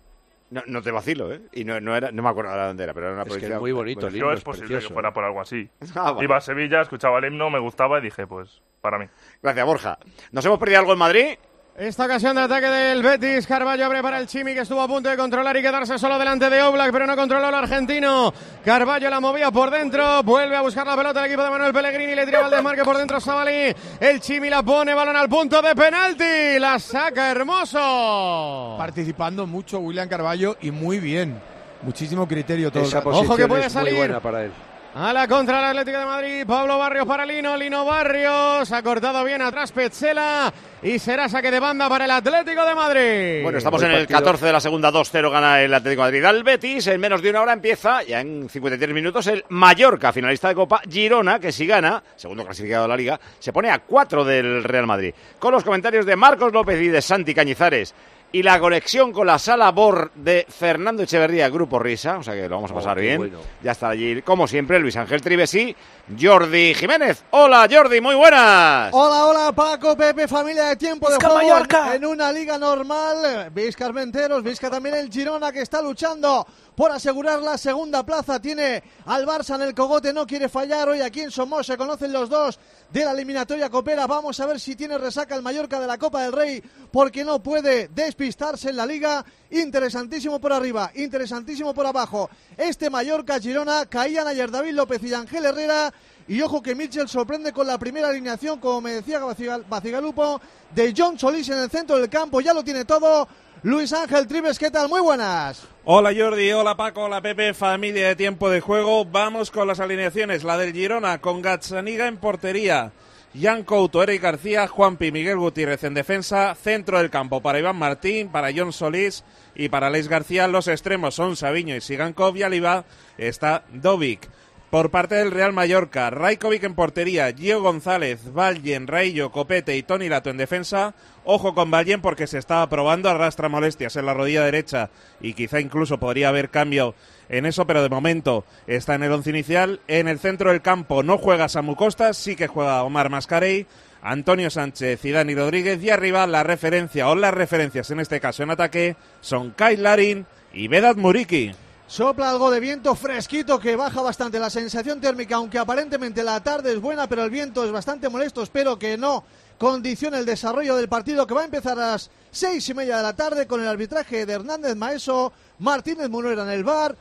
No, 0.51 0.63
no 0.65 0.81
te 0.81 0.91
vacilo, 0.91 1.31
¿eh? 1.31 1.41
Y 1.53 1.63
no, 1.63 1.79
no, 1.79 1.95
era, 1.95 2.11
no 2.11 2.23
me 2.23 2.29
acuerdo 2.29 2.51
ahora 2.51 2.67
dónde 2.67 2.83
era, 2.83 2.93
pero 2.93 3.07
era 3.07 3.15
una 3.15 3.23
Es 3.23 3.37
que 3.37 3.45
es 3.45 3.59
muy 3.59 3.71
bonito 3.71 4.07
el 4.07 4.13
Yo 4.13 4.19
himno, 4.19 4.31
es 4.31 4.39
es 4.39 4.43
posible 4.43 4.67
precioso. 4.67 4.87
que 4.87 4.93
fuera 4.93 5.13
por 5.13 5.23
algo 5.23 5.41
así. 5.41 5.69
Ah, 5.95 6.11
vale. 6.11 6.23
Iba 6.23 6.37
a 6.37 6.41
Sevilla, 6.41 6.81
escuchaba 6.81 7.19
el 7.19 7.25
himno, 7.25 7.49
me 7.49 7.59
gustaba 7.59 7.99
y 7.99 8.01
dije, 8.01 8.25
pues, 8.25 8.61
para 8.81 8.97
mí. 8.97 9.05
Gracias, 9.43 9.65
Borja. 9.65 9.99
¿Nos 10.31 10.45
hemos 10.45 10.57
perdido 10.59 10.79
algo 10.79 10.93
en 10.93 10.99
Madrid? 10.99 11.37
Esta 11.79 12.03
ocasión 12.03 12.35
de 12.35 12.41
ataque 12.41 12.65
del 12.67 13.01
Betis, 13.01 13.47
Carballo 13.47 13.85
abre 13.85 14.01
para 14.01 14.19
el 14.19 14.27
Chimi 14.27 14.53
que 14.53 14.59
estuvo 14.59 14.81
a 14.81 14.87
punto 14.89 15.07
de 15.07 15.15
controlar 15.15 15.55
y 15.55 15.61
quedarse 15.61 15.97
solo 15.97 16.19
delante 16.19 16.49
de 16.49 16.61
Oblak, 16.61 16.91
pero 16.91 17.07
no 17.07 17.15
controló 17.15 17.47
el 17.47 17.55
argentino. 17.55 18.33
Carballo 18.65 19.09
la 19.09 19.21
movía 19.21 19.49
por 19.49 19.71
dentro, 19.71 20.21
vuelve 20.23 20.57
a 20.57 20.61
buscar 20.61 20.85
la 20.85 20.97
pelota 20.97 21.21
el 21.21 21.27
equipo 21.27 21.41
de 21.41 21.49
Manuel 21.49 21.71
Pellegrini, 21.71 22.15
le 22.15 22.25
tiraba 22.25 22.47
el 22.47 22.51
desmarque 22.51 22.83
por 22.83 22.97
dentro 22.97 23.21
Sabalí. 23.21 23.73
El 23.97 24.19
Chimi 24.19 24.49
la 24.49 24.61
pone, 24.61 24.93
balón 24.93 25.15
al 25.15 25.29
punto 25.29 25.61
de 25.61 25.73
penalti, 25.73 26.59
la 26.59 26.77
saca 26.79 27.31
hermoso. 27.31 28.75
Participando 28.77 29.47
mucho 29.47 29.79
William 29.79 30.09
Carballo 30.09 30.57
y 30.59 30.71
muy 30.71 30.99
bien. 30.99 31.39
Muchísimo 31.83 32.27
criterio 32.27 32.71
todo 32.71 32.83
el 32.83 32.89
Esa 32.89 32.97
rato. 32.97 33.11
posición 33.11 33.27
Ojo 33.31 33.37
que 33.37 33.47
puede 33.47 33.65
es 33.67 33.73
muy 33.73 33.83
salir. 33.85 33.97
buena 33.99 34.19
para 34.19 34.43
él. 34.43 34.51
A 34.95 35.13
la 35.13 35.27
contra 35.27 35.59
el 35.59 35.65
Atlético 35.65 35.99
de 35.99 36.05
Madrid, 36.05 36.43
Pablo 36.47 36.79
Barrios 36.79 37.05
para 37.05 37.23
Lino, 37.23 37.55
Lino 37.55 37.85
Barrios, 37.85 38.71
ha 38.71 38.81
cortado 38.81 39.23
bien 39.23 39.39
atrás 39.39 39.71
Petzela 39.71 40.51
y 40.81 40.97
será 40.97 41.29
saque 41.29 41.51
de 41.51 41.59
banda 41.59 41.87
para 41.87 42.05
el 42.05 42.11
Atlético 42.11 42.65
de 42.65 42.73
Madrid. 42.73 43.43
Bueno, 43.43 43.59
estamos 43.59 43.83
en 43.83 43.91
el 43.91 44.07
14 44.07 44.47
de 44.47 44.51
la 44.51 44.59
segunda, 44.59 44.91
2-0 44.91 45.31
gana 45.31 45.61
el 45.61 45.71
Atlético 45.75 46.01
de 46.01 46.07
Madrid 46.07 46.25
al 46.25 46.43
Betis. 46.43 46.87
En 46.87 46.99
menos 46.99 47.21
de 47.21 47.29
una 47.29 47.41
hora 47.41 47.53
empieza, 47.53 48.01
ya 48.01 48.19
en 48.19 48.49
53 48.49 48.93
minutos, 48.93 49.27
el 49.27 49.45
Mallorca, 49.49 50.11
finalista 50.11 50.47
de 50.47 50.55
Copa, 50.55 50.81
Girona, 50.89 51.39
que 51.39 51.51
si 51.51 51.67
gana, 51.67 52.01
segundo 52.15 52.43
clasificado 52.43 52.83
de 52.83 52.89
la 52.89 52.97
Liga, 52.97 53.19
se 53.37 53.53
pone 53.53 53.69
a 53.69 53.79
4 53.79 54.25
del 54.25 54.63
Real 54.63 54.87
Madrid. 54.87 55.13
Con 55.37 55.53
los 55.53 55.63
comentarios 55.63 56.07
de 56.07 56.15
Marcos 56.15 56.51
López 56.51 56.81
y 56.81 56.87
de 56.87 57.01
Santi 57.03 57.35
Cañizares. 57.35 57.93
Y 58.31 58.43
la 58.43 58.59
conexión 58.59 59.11
con 59.11 59.25
la 59.25 59.39
sala 59.39 59.71
BOR 59.71 60.11
de 60.13 60.45
Fernando 60.47 61.01
Echeverría, 61.01 61.49
Grupo 61.49 61.79
Risa, 61.79 62.19
o 62.19 62.23
sea 62.23 62.35
que 62.35 62.47
lo 62.47 62.57
vamos 62.57 62.69
a 62.69 62.75
Oh, 62.75 62.77
pasar 62.77 62.99
bien. 62.99 63.17
bueno. 63.17 63.39
Ya 63.63 63.71
está 63.71 63.89
allí, 63.89 64.21
como 64.21 64.47
siempre, 64.47 64.77
Luis 64.77 64.95
Ángel 64.97 65.19
Trivesi, 65.19 65.75
Jordi 66.19 66.75
Jiménez. 66.75 67.23
Hola 67.31 67.67
Jordi, 67.71 67.99
muy 68.01 68.13
buenas. 68.13 68.91
Hola, 68.93 69.25
hola 69.25 69.51
Paco, 69.51 69.97
Pepe, 69.97 70.27
familia 70.27 70.65
de 70.65 70.75
tiempo 70.75 71.09
de 71.09 71.15
Vizca 71.15 71.27
juego 71.29 71.49
Mallorca. 71.49 71.95
en, 71.95 72.03
en 72.03 72.05
una 72.09 72.31
liga 72.31 72.59
normal. 72.59 73.49
Veis 73.51 73.75
Carmenteros, 73.75 74.43
veis 74.43 74.59
que 74.59 74.69
también 74.69 74.93
el 74.93 75.09
Girona 75.11 75.51
que 75.51 75.61
está 75.61 75.81
luchando 75.81 76.45
por 76.79 76.93
asegurar 76.93 77.41
la 77.41 77.57
segunda 77.57 78.05
plaza. 78.05 78.39
Tiene 78.39 78.81
al 79.05 79.25
Barça 79.25 79.55
en 79.55 79.63
el 79.63 79.75
cogote, 79.75 80.13
no 80.13 80.25
quiere 80.25 80.47
fallar. 80.47 80.87
Hoy 80.87 81.01
aquí 81.01 81.19
en 81.19 81.29
Somos 81.29 81.67
se 81.67 81.75
conocen 81.75 82.13
los 82.13 82.29
dos 82.29 82.57
de 82.89 83.03
la 83.03 83.11
eliminatoria 83.11 83.69
copera. 83.69 84.07
Vamos 84.07 84.39
a 84.39 84.45
ver 84.45 84.61
si 84.61 84.77
tiene 84.77 84.97
resaca 84.97 85.35
el 85.35 85.41
Mallorca 85.41 85.77
de 85.77 85.87
la 85.87 85.97
Copa 85.97 86.23
del 86.23 86.31
Rey 86.31 86.63
porque 86.89 87.25
no 87.25 87.43
puede 87.43 87.89
despistarse 87.89 88.69
en 88.69 88.77
la 88.77 88.85
liga. 88.85 89.25
Interesantísimo 89.51 90.39
por 90.39 90.53
arriba, 90.53 90.89
interesantísimo 90.95 91.73
por 91.73 91.85
abajo. 91.85 92.29
Este 92.55 92.89
Mallorca 92.89 93.41
Girona 93.41 93.85
caían 93.85 94.27
ayer 94.27 94.49
David 94.49 94.71
López 94.71 95.03
y 95.03 95.13
Ángel 95.13 95.47
Herrera. 95.47 95.93
Y 96.29 96.41
ojo 96.41 96.61
que 96.61 96.75
Mitchell 96.75 97.09
sorprende 97.09 97.51
con 97.51 97.67
la 97.67 97.77
primera 97.77 98.07
alineación, 98.07 98.57
como 98.59 98.79
me 98.79 98.93
decía 98.93 99.19
Bacigal- 99.19 99.67
Bacigalupo, 99.67 100.39
de 100.73 100.93
John 100.95 101.19
Solís 101.19 101.49
en 101.49 101.57
el 101.57 101.69
centro 101.69 101.97
del 101.97 102.07
campo. 102.07 102.39
Ya 102.39 102.53
lo 102.53 102.63
tiene 102.63 102.85
todo. 102.85 103.27
Luis 103.61 103.91
Ángel 103.91 104.25
Tribes, 104.25 104.57
¿qué 104.57 104.71
tal? 104.71 104.87
Muy 104.87 105.01
buenas. 105.01 105.67
Hola 105.83 106.11
Jordi, 106.17 106.49
hola 106.53 106.77
Paco, 106.77 107.03
hola 107.03 107.21
Pepe, 107.21 107.53
familia 107.53 108.07
de 108.07 108.15
tiempo 108.15 108.49
de 108.49 108.61
juego. 108.61 109.03
Vamos 109.03 109.51
con 109.51 109.67
las 109.67 109.81
alineaciones. 109.81 110.45
La 110.45 110.57
del 110.57 110.71
Girona 110.71 111.19
con 111.19 111.41
Gazzaniga 111.41 112.07
en 112.07 112.15
portería. 112.15 112.93
Jan 113.39 113.63
Couto, 113.63 114.01
Eric 114.01 114.21
García, 114.21 114.67
Juanpi, 114.67 115.11
Miguel 115.11 115.37
Gutiérrez 115.37 115.83
en 115.83 115.93
defensa, 115.93 116.55
centro 116.55 116.99
del 116.99 117.09
campo 117.09 117.41
para 117.41 117.59
Iván 117.59 117.75
Martín, 117.75 118.29
para 118.29 118.49
John 118.55 118.71
Solís 118.71 119.25
y 119.55 119.67
para 119.67 119.89
Leis 119.89 120.07
García. 120.07 120.47
Los 120.47 120.69
extremos 120.69 121.15
son 121.15 121.35
Sabiño 121.35 121.75
y 121.75 121.81
Sigankov 121.81 122.37
y 122.37 122.43
Aliba 122.43 122.85
está 123.17 123.65
Dovic. 123.73 124.29
Por 124.69 124.91
parte 124.91 125.15
del 125.15 125.31
Real 125.31 125.51
Mallorca, 125.51 126.11
Rajkovic 126.11 126.63
en 126.63 126.75
portería, 126.75 127.33
Gio 127.33 127.59
González, 127.59 128.31
Vallen, 128.31 128.85
Raillo, 128.85 129.31
Copete 129.31 129.75
y 129.75 129.81
Tony 129.81 130.09
Lato 130.09 130.29
en 130.29 130.37
defensa. 130.37 130.93
Ojo 131.25 131.55
con 131.55 131.71
Vallen 131.71 132.01
porque 132.01 132.27
se 132.27 132.37
estaba 132.37 132.69
probando, 132.69 133.09
arrastra 133.09 133.49
molestias 133.49 133.95
en 133.95 134.05
la 134.05 134.13
rodilla 134.13 134.43
derecha 134.43 134.91
y 135.21 135.33
quizá 135.33 135.59
incluso 135.59 135.97
podría 135.97 136.29
haber 136.29 136.51
cambio 136.51 136.93
en 137.29 137.47
eso, 137.47 137.65
pero 137.65 137.81
de 137.81 137.89
momento 137.89 138.45
está 138.67 138.93
en 138.93 139.01
el 139.01 139.11
once 139.11 139.31
inicial. 139.31 139.79
En 139.87 140.07
el 140.07 140.19
centro 140.19 140.51
del 140.51 140.61
campo 140.61 141.01
no 141.01 141.17
juega 141.17 141.49
Samu 141.49 141.75
Costa, 141.75 142.13
sí 142.13 142.35
que 142.35 142.45
juega 142.45 142.83
Omar 142.83 143.09
Mascarey. 143.09 143.65
Antonio 144.03 144.51
Sánchez 144.51 145.03
y 145.03 145.11
Dani 145.11 145.33
Rodríguez 145.33 145.83
y 145.83 145.89
arriba 145.89 146.25
la 146.27 146.43
referencia 146.43 147.09
o 147.09 147.15
las 147.15 147.33
referencias 147.33 147.89
en 147.91 147.99
este 147.99 148.19
caso 148.19 148.43
en 148.43 148.51
ataque 148.51 148.95
son 149.19 149.51
Kyle 149.51 149.81
Larin 149.81 150.25
y 150.53 150.67
Vedat 150.67 150.95
Muriki. 150.95 151.53
Sopla 151.89 152.29
algo 152.29 152.51
de 152.51 152.59
viento 152.59 152.93
fresquito 152.93 153.59
que 153.59 153.75
baja 153.75 154.03
bastante 154.03 154.37
la 154.37 154.51
sensación 154.51 155.01
térmica, 155.01 155.37
aunque 155.37 155.57
aparentemente 155.57 156.21
la 156.21 156.39
tarde 156.39 156.71
es 156.71 156.79
buena, 156.79 157.09
pero 157.09 157.23
el 157.23 157.31
viento 157.31 157.63
es 157.65 157.71
bastante 157.71 158.07
molesto. 158.09 158.43
Espero 158.43 158.77
que 158.77 158.95
no 158.95 159.23
condicione 159.57 160.19
el 160.19 160.25
desarrollo 160.25 160.75
del 160.75 160.87
partido 160.87 161.25
que 161.25 161.33
va 161.33 161.41
a 161.41 161.45
empezar 161.45 161.79
a 161.79 161.93
las 161.93 162.11
seis 162.29 162.69
y 162.69 162.75
media 162.75 162.97
de 162.97 163.01
la 163.01 163.15
tarde 163.15 163.47
con 163.47 163.59
el 163.59 163.67
arbitraje 163.67 164.27
de 164.27 164.33
Hernández 164.33 164.75
Maeso, 164.75 165.33
Martínez 165.57 166.09
Munuera 166.09 166.43
en 166.43 166.49
el 166.49 166.63
bar 166.63 166.95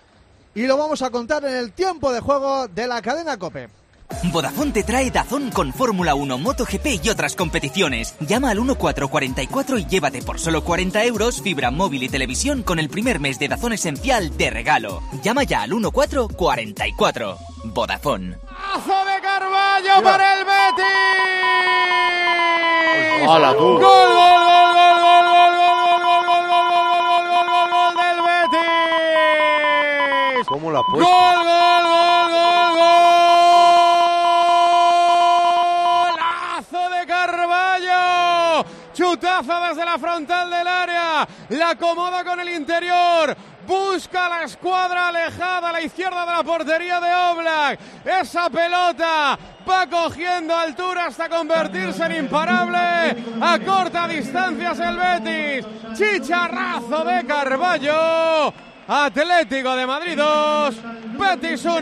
y 0.54 0.66
lo 0.66 0.78
vamos 0.78 1.02
a 1.02 1.10
contar 1.10 1.44
en 1.44 1.54
el 1.54 1.72
tiempo 1.72 2.10
de 2.10 2.20
juego 2.20 2.66
de 2.66 2.86
la 2.86 3.02
cadena 3.02 3.36
Cope. 3.36 3.68
Vodafone 4.32 4.72
te 4.72 4.82
trae 4.82 5.10
Dazón 5.10 5.50
con 5.50 5.72
Fórmula 5.72 6.14
1, 6.14 6.38
MotoGP 6.38 6.86
y 7.04 7.08
otras 7.10 7.34
competiciones. 7.36 8.14
Llama 8.20 8.50
al 8.50 8.56
1444 8.60 9.78
y 9.78 9.84
llévate 9.86 10.22
por 10.22 10.40
solo 10.40 10.64
40 10.64 11.04
euros 11.04 11.40
fibra 11.42 11.70
móvil 11.70 12.02
y 12.02 12.08
televisión 12.08 12.62
con 12.62 12.78
el 12.78 12.88
primer 12.88 13.20
mes 13.20 13.38
de 13.38 13.48
Dazón 13.48 13.72
Esencial 13.74 14.36
de 14.36 14.50
regalo. 14.50 15.02
Llama 15.22 15.44
ya 15.44 15.62
al 15.62 15.70
1444. 15.70 17.36
Vodafone. 17.64 18.36
¡Azo 18.74 19.04
de 19.04 19.20
Carballo 19.20 20.02
para 20.02 20.34
el 20.38 20.44
Betis! 20.44 20.84
¡Hala, 23.28 23.52
tú! 23.52 23.64
¡Gol, 23.64 23.80
gol, 23.80 23.80
gol, 23.80 24.72
gol, 24.74 24.98
gol, 24.98 25.18
gol, 25.18 25.68
gol, 25.68 26.12
gol, 26.14 26.26
gol, 26.26 26.48
gol, 26.48 26.68
gol, 26.68 26.88
gol, 26.88 27.28
gol, 27.28 27.48
gol, 27.50 27.70
gol 27.70 27.92
del 27.96 28.18
Betis! 28.48 30.46
¿Cómo 30.48 30.70
la 30.70 30.78
ha 30.78 30.82
¡Gol, 30.82 30.90
puesto? 30.92 31.10
gol, 31.10 31.44
gol, 31.44 31.82
gol, 31.82 31.97
Chutazo 38.98 39.60
desde 39.68 39.84
la 39.84 39.96
frontal 39.96 40.50
del 40.50 40.66
área. 40.66 41.28
La 41.50 41.70
acomoda 41.70 42.24
con 42.24 42.40
el 42.40 42.48
interior. 42.48 43.36
Busca 43.64 44.28
la 44.28 44.42
escuadra 44.42 45.06
alejada 45.10 45.68
a 45.68 45.72
la 45.72 45.80
izquierda 45.82 46.26
de 46.26 46.32
la 46.32 46.42
portería 46.42 46.98
de 46.98 47.14
Oblak. 47.14 47.78
Esa 48.04 48.50
pelota 48.50 49.38
va 49.70 49.86
cogiendo 49.86 50.52
altura 50.52 51.06
hasta 51.06 51.28
convertirse 51.28 52.06
en 52.06 52.24
imparable. 52.24 53.16
A 53.40 53.60
corta 53.64 54.08
distancias 54.08 54.80
el 54.80 54.96
Betis. 54.96 55.66
Chicharrazo 55.96 57.04
de 57.04 57.24
Carballo. 57.24 58.52
Atlético 58.90 59.76
de 59.76 59.86
Madrid 59.86 60.16
2, 60.16 60.76
Betis 61.18 61.62
1. 61.62 61.80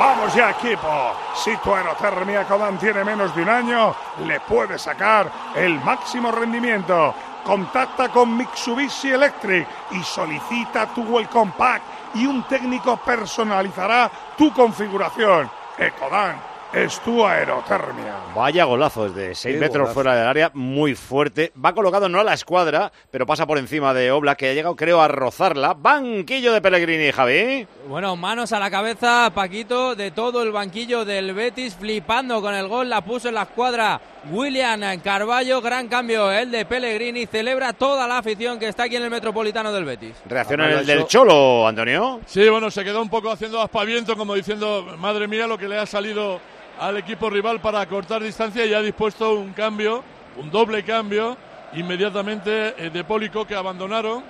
Vamos 0.00 0.34
ya, 0.34 0.50
equipo. 0.50 1.12
Si 1.32 1.56
tu 1.58 1.72
aerotermia 1.72 2.42
Codan 2.42 2.76
tiene 2.76 3.04
menos 3.04 3.32
de 3.36 3.42
un 3.42 3.48
año, 3.48 3.94
le 4.26 4.40
puedes 4.40 4.82
sacar 4.82 5.30
el 5.54 5.78
máximo 5.84 6.32
rendimiento. 6.32 7.14
Contacta 7.44 8.08
con 8.08 8.36
Mitsubishi 8.36 9.10
Electric 9.10 9.64
y 9.92 10.02
solicita 10.02 10.86
tu 10.86 11.02
Welcome 11.02 11.52
Pack 11.56 11.82
y 12.14 12.26
un 12.26 12.42
técnico 12.48 12.96
personalizará 12.96 14.10
tu 14.36 14.52
configuración. 14.52 15.48
Ecodan 15.78 16.57
es 16.72 17.00
tu 17.00 17.24
aerotermia. 17.24 18.14
Vaya 18.34 18.64
golazo 18.64 19.08
desde 19.08 19.34
6 19.34 19.54
Qué 19.54 19.60
metros 19.60 19.80
golazo. 19.82 19.94
fuera 19.94 20.16
del 20.16 20.26
área, 20.26 20.50
muy 20.54 20.94
fuerte. 20.94 21.52
Va 21.64 21.72
colocado 21.74 22.08
no 22.08 22.20
a 22.20 22.24
la 22.24 22.34
escuadra, 22.34 22.92
pero 23.10 23.26
pasa 23.26 23.46
por 23.46 23.58
encima 23.58 23.94
de 23.94 24.10
Obla, 24.10 24.34
que 24.36 24.50
ha 24.50 24.54
llegado, 24.54 24.76
creo, 24.76 25.00
a 25.00 25.08
rozarla. 25.08 25.74
Banquillo 25.74 26.52
de 26.52 26.60
Pellegrini, 26.60 27.10
Javi. 27.12 27.66
Bueno, 27.88 28.16
manos 28.16 28.52
a 28.52 28.58
la 28.58 28.70
cabeza, 28.70 29.30
Paquito, 29.34 29.94
de 29.94 30.10
todo 30.10 30.42
el 30.42 30.52
banquillo 30.52 31.04
del 31.04 31.34
Betis, 31.34 31.74
flipando 31.74 32.40
con 32.42 32.54
el 32.54 32.68
gol, 32.68 32.88
la 32.88 33.00
puso 33.02 33.28
en 33.28 33.34
la 33.34 33.42
escuadra 33.42 34.00
William 34.30 34.80
Carballo, 35.00 35.60
gran 35.60 35.88
cambio 35.88 36.30
el 36.30 36.50
de 36.50 36.64
Pellegrini, 36.66 37.26
celebra 37.26 37.72
toda 37.72 38.06
la 38.06 38.18
afición 38.18 38.58
que 38.58 38.68
está 38.68 38.84
aquí 38.84 38.96
en 38.96 39.04
el 39.04 39.10
Metropolitano 39.10 39.72
del 39.72 39.84
Betis. 39.84 40.16
Reacciona 40.26 40.70
el 40.70 40.86
del 40.86 41.06
Cholo, 41.06 41.66
Antonio. 41.66 42.20
Sí, 42.26 42.48
bueno, 42.48 42.70
se 42.70 42.84
quedó 42.84 43.00
un 43.00 43.08
poco 43.08 43.30
haciendo 43.30 43.60
aspaviento, 43.60 44.16
como 44.16 44.34
diciendo, 44.34 44.96
madre 44.98 45.26
mía, 45.26 45.46
lo 45.46 45.56
que 45.56 45.68
le 45.68 45.78
ha 45.78 45.86
salido 45.86 46.40
al 46.78 46.96
equipo 46.98 47.30
rival 47.30 47.60
para 47.60 47.86
cortar 47.86 48.22
distancia 48.22 48.66
y 48.66 48.74
ha 48.74 48.82
dispuesto 48.82 49.34
un 49.34 49.52
cambio, 49.52 50.04
un 50.36 50.50
doble 50.50 50.82
cambio, 50.84 51.36
inmediatamente 51.74 52.74
eh, 52.76 52.90
de 52.90 53.04
Pólico 53.04 53.46
que 53.46 53.54
abandonaron, 53.54 54.22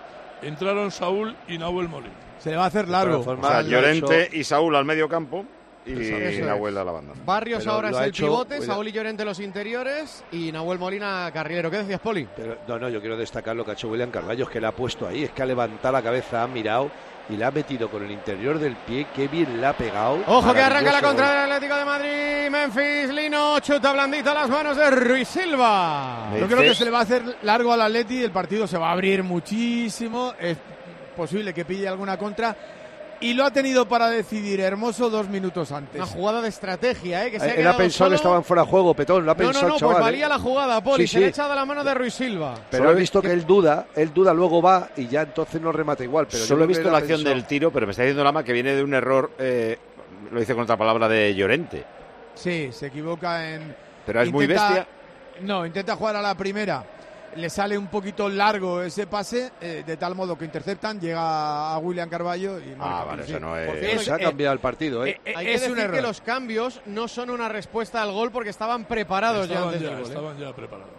entraron 0.43 0.91
Saúl 0.91 1.35
y 1.49 1.59
Nahuel 1.59 1.89
Molina. 1.89 2.15
Se 2.39 2.51
le 2.51 2.57
va 2.57 2.65
a 2.65 2.69
hacer 2.69 2.89
largo. 2.89 3.21
O 3.21 3.43
sea, 3.43 3.63
Llorente 3.63 4.31
y 4.33 4.45
Saúl 4.45 4.77
al 4.77 4.85
medio 4.85 5.09
campo 5.09 5.45
y 5.89 5.93
Eso- 5.93 6.17
eso 6.17 6.41
es. 6.41 6.47
Nahuel 6.47 6.77
a 6.79 6.85
la 6.85 6.93
banda. 6.93 7.15
Barrios 7.25 7.61
Pero 7.65 7.73
ahora 7.73 7.91
es 7.91 7.97
el 7.97 8.05
hecho- 8.11 8.25
pivote, 8.27 8.63
Saúl 8.63 8.89
y 8.89 8.93
Llorente 8.93 9.25
los 9.25 9.41
interiores 9.41 10.25
y 10.33 10.53
Nahuel 10.53 10.79
Molina 10.79 11.31
carrilero. 11.33 11.71
¿Qué 11.71 11.79
decías, 11.79 12.01
Poli? 12.01 12.29
Pero, 12.37 12.59
no, 12.69 12.79
no, 12.79 12.89
yo 12.89 13.01
quiero 13.01 13.17
destacar 13.17 13.57
lo 13.57 13.65
que 13.65 13.71
ha 13.73 13.75
hecho 13.75 13.89
William 13.89 14.11
Carballo, 14.11 14.45
es 14.45 14.51
que 14.51 14.61
le 14.61 14.67
ha 14.67 14.73
puesto 14.73 15.07
ahí, 15.09 15.25
es 15.25 15.31
que 15.31 15.43
ha 15.43 15.47
levantado 15.47 15.93
la 15.93 16.03
cabeza, 16.03 16.43
ha 16.43 16.47
mirado 16.47 16.91
y 17.31 17.37
le 17.37 17.45
ha 17.45 17.51
metido 17.51 17.91
con 17.91 18.03
el 18.03 18.11
interior 18.11 18.59
del 18.59 18.75
pie, 18.77 19.07
qué 19.15 19.29
bien 19.29 19.61
le 19.61 19.67
ha 19.67 19.77
pegado. 19.77 20.19
Ojo 20.27 20.55
que 20.55 20.61
arranca 20.63 20.93
la 20.93 21.03
contra 21.03 21.43
del 21.43 21.53
Atlético 21.53 21.77
de 21.79 21.85
Madrid. 21.85 22.51
Memphis, 22.51 23.11
Lino, 23.15 23.61
chuta 23.61 23.93
blandito 23.93 24.31
a 24.31 24.35
las 24.35 24.49
manos 24.49 24.77
de 24.79 24.91
Ruiz 24.91 25.29
Silva. 25.29 26.31
Yo 26.39 26.47
creo 26.47 26.61
que 26.63 26.75
se 26.75 26.85
le 26.87 26.91
va 26.91 27.01
a 27.01 27.03
hacer 27.03 27.23
largo 27.43 27.73
al 27.73 27.83
Atleti, 27.83 28.23
el 28.23 28.31
partido 28.31 28.67
se 28.67 28.79
va 28.79 28.89
a 28.89 28.93
abrir 28.93 29.23
muchísimo, 29.23 30.33
es 30.41 30.57
posible 31.17 31.53
que 31.53 31.65
pille 31.67 31.87
alguna 31.89 32.17
contra 32.17 32.57
y 33.21 33.35
lo 33.35 33.45
ha 33.45 33.51
tenido 33.51 33.87
para 33.89 34.09
decidir 34.11 34.61
Hermoso 34.61 35.11
dos 35.11 35.29
minutos 35.29 35.73
antes. 35.73 35.97
Una 35.97 36.07
jugada 36.07 36.43
de 36.43 36.49
estrategia, 36.49 37.27
¿eh? 37.27 37.31
Que 37.31 37.41
se 37.41 37.45
ha 37.47 37.49
Él 37.49 37.53
ha 37.53 37.57
quedado 37.57 37.77
pensado 37.79 37.99
solo. 38.07 38.11
que 38.11 38.17
estaban 38.17 38.45
fuera 38.45 38.63
de 38.63 38.69
juego, 38.69 38.95
Petón, 38.95 39.25
lo 39.25 39.31
ha 39.33 39.35
No, 39.35 39.39
pensado 39.39 39.67
no, 39.67 39.73
no, 39.75 39.79
chaval. 39.79 39.95
pues 39.97 40.01
¿eh? 40.01 40.05
valía 40.11 40.29
la 40.29 40.39
jugada, 40.39 40.81
Poli. 40.83 41.07
Sí, 41.07 41.13
Se 41.15 41.21
le 41.21 41.27
ha 41.27 41.29
echado 41.31 41.53
a 41.53 41.57
la 41.57 41.65
mano 41.65 41.83
de 41.85 41.95
Ruiz 41.95 42.15
Silva. 42.15 42.55
Pero 42.71 42.91
he 42.91 42.95
visto 42.95 43.21
que 43.23 43.33
él 43.33 43.47
duda, 43.47 43.87
él 43.97 44.13
duda, 44.15 44.33
luego 44.35 44.63
va 44.63 44.91
y 44.97 45.07
ya 45.09 45.23
entonces 45.23 45.61
no 45.61 45.73
remata 45.73 46.05
igual. 46.05 46.27
Pero 46.27 46.39
yo 46.41 46.47
Solo 46.47 46.65
he 46.65 46.67
visto 46.67 46.91
la 46.91 46.99
acción 46.99 47.19
pensado- 47.19 47.35
del 47.35 47.45
tiro, 47.47 47.71
pero 47.73 47.87
me 47.87 47.91
está 47.93 48.03
diciendo 48.03 48.23
Lama 48.25 48.45
que 48.45 48.53
viene 48.53 48.75
de 48.75 48.83
un 48.83 48.95
error, 48.95 49.31
eh, 49.39 49.79
lo 50.31 50.41
dice 50.41 50.55
con 50.55 50.63
otra 50.65 50.77
palabra, 50.77 51.09
de 51.09 51.35
Llorente. 51.35 51.85
Sí, 52.35 52.71
se 52.73 52.87
equivoca 52.87 53.51
en. 53.53 53.75
Pero 54.07 54.23
es 54.23 54.31
muy 54.33 54.47
bestia. 54.47 54.87
No, 55.41 55.65
intenta 55.67 55.95
jugar 55.97 56.17
a 56.17 56.23
la 56.23 56.35
primera. 56.35 56.85
Le 57.39 57.49
sale 57.51 57.79
un 57.79 57.87
poquito 57.87 58.29
largo 58.29 58.83
ese 58.83 59.07
pase, 59.07 59.53
eh, 59.61 59.85
de 59.87 59.97
tal 59.97 60.15
modo 60.17 60.37
que 60.37 60.45
interceptan, 60.45 61.01
llega 61.01 61.73
a 61.73 61.79
William 61.79 62.09
Carballo 62.09 62.59
y 62.59 62.75
marca 62.75 63.01
Ah, 63.01 63.05
vale, 63.05 63.23
eso 63.23 63.39
no 63.39 63.57
es- 63.57 63.79
cierto, 63.81 64.03
se 64.03 64.13
ha 64.13 64.17
eh, 64.17 64.21
cambiado 64.23 64.53
el 64.55 64.59
partido, 64.59 65.07
¿eh? 65.07 65.21
Eh, 65.25 65.35
Hay 65.37 65.47
es 65.47 65.53
que 65.53 65.59
decir 65.61 65.75
decir, 65.77 65.91
que 65.93 65.97
error. 65.99 66.09
los 66.09 66.21
cambios 66.21 66.81
no 66.87 67.07
son 67.07 67.31
una 67.31 67.49
respuesta 67.49 68.03
al 68.03 68.11
gol 68.11 68.33
porque 68.33 68.51
estaban 68.51 68.87
preparados 68.87 69.49
ya 69.49 69.63
antes 69.63 69.81
ya, 69.81 69.87
del 69.91 69.97
gol. 69.99 70.05
¿eh? 70.05 70.09
estaban 70.09 70.39
ya 70.39 70.53
preparados. 70.53 70.91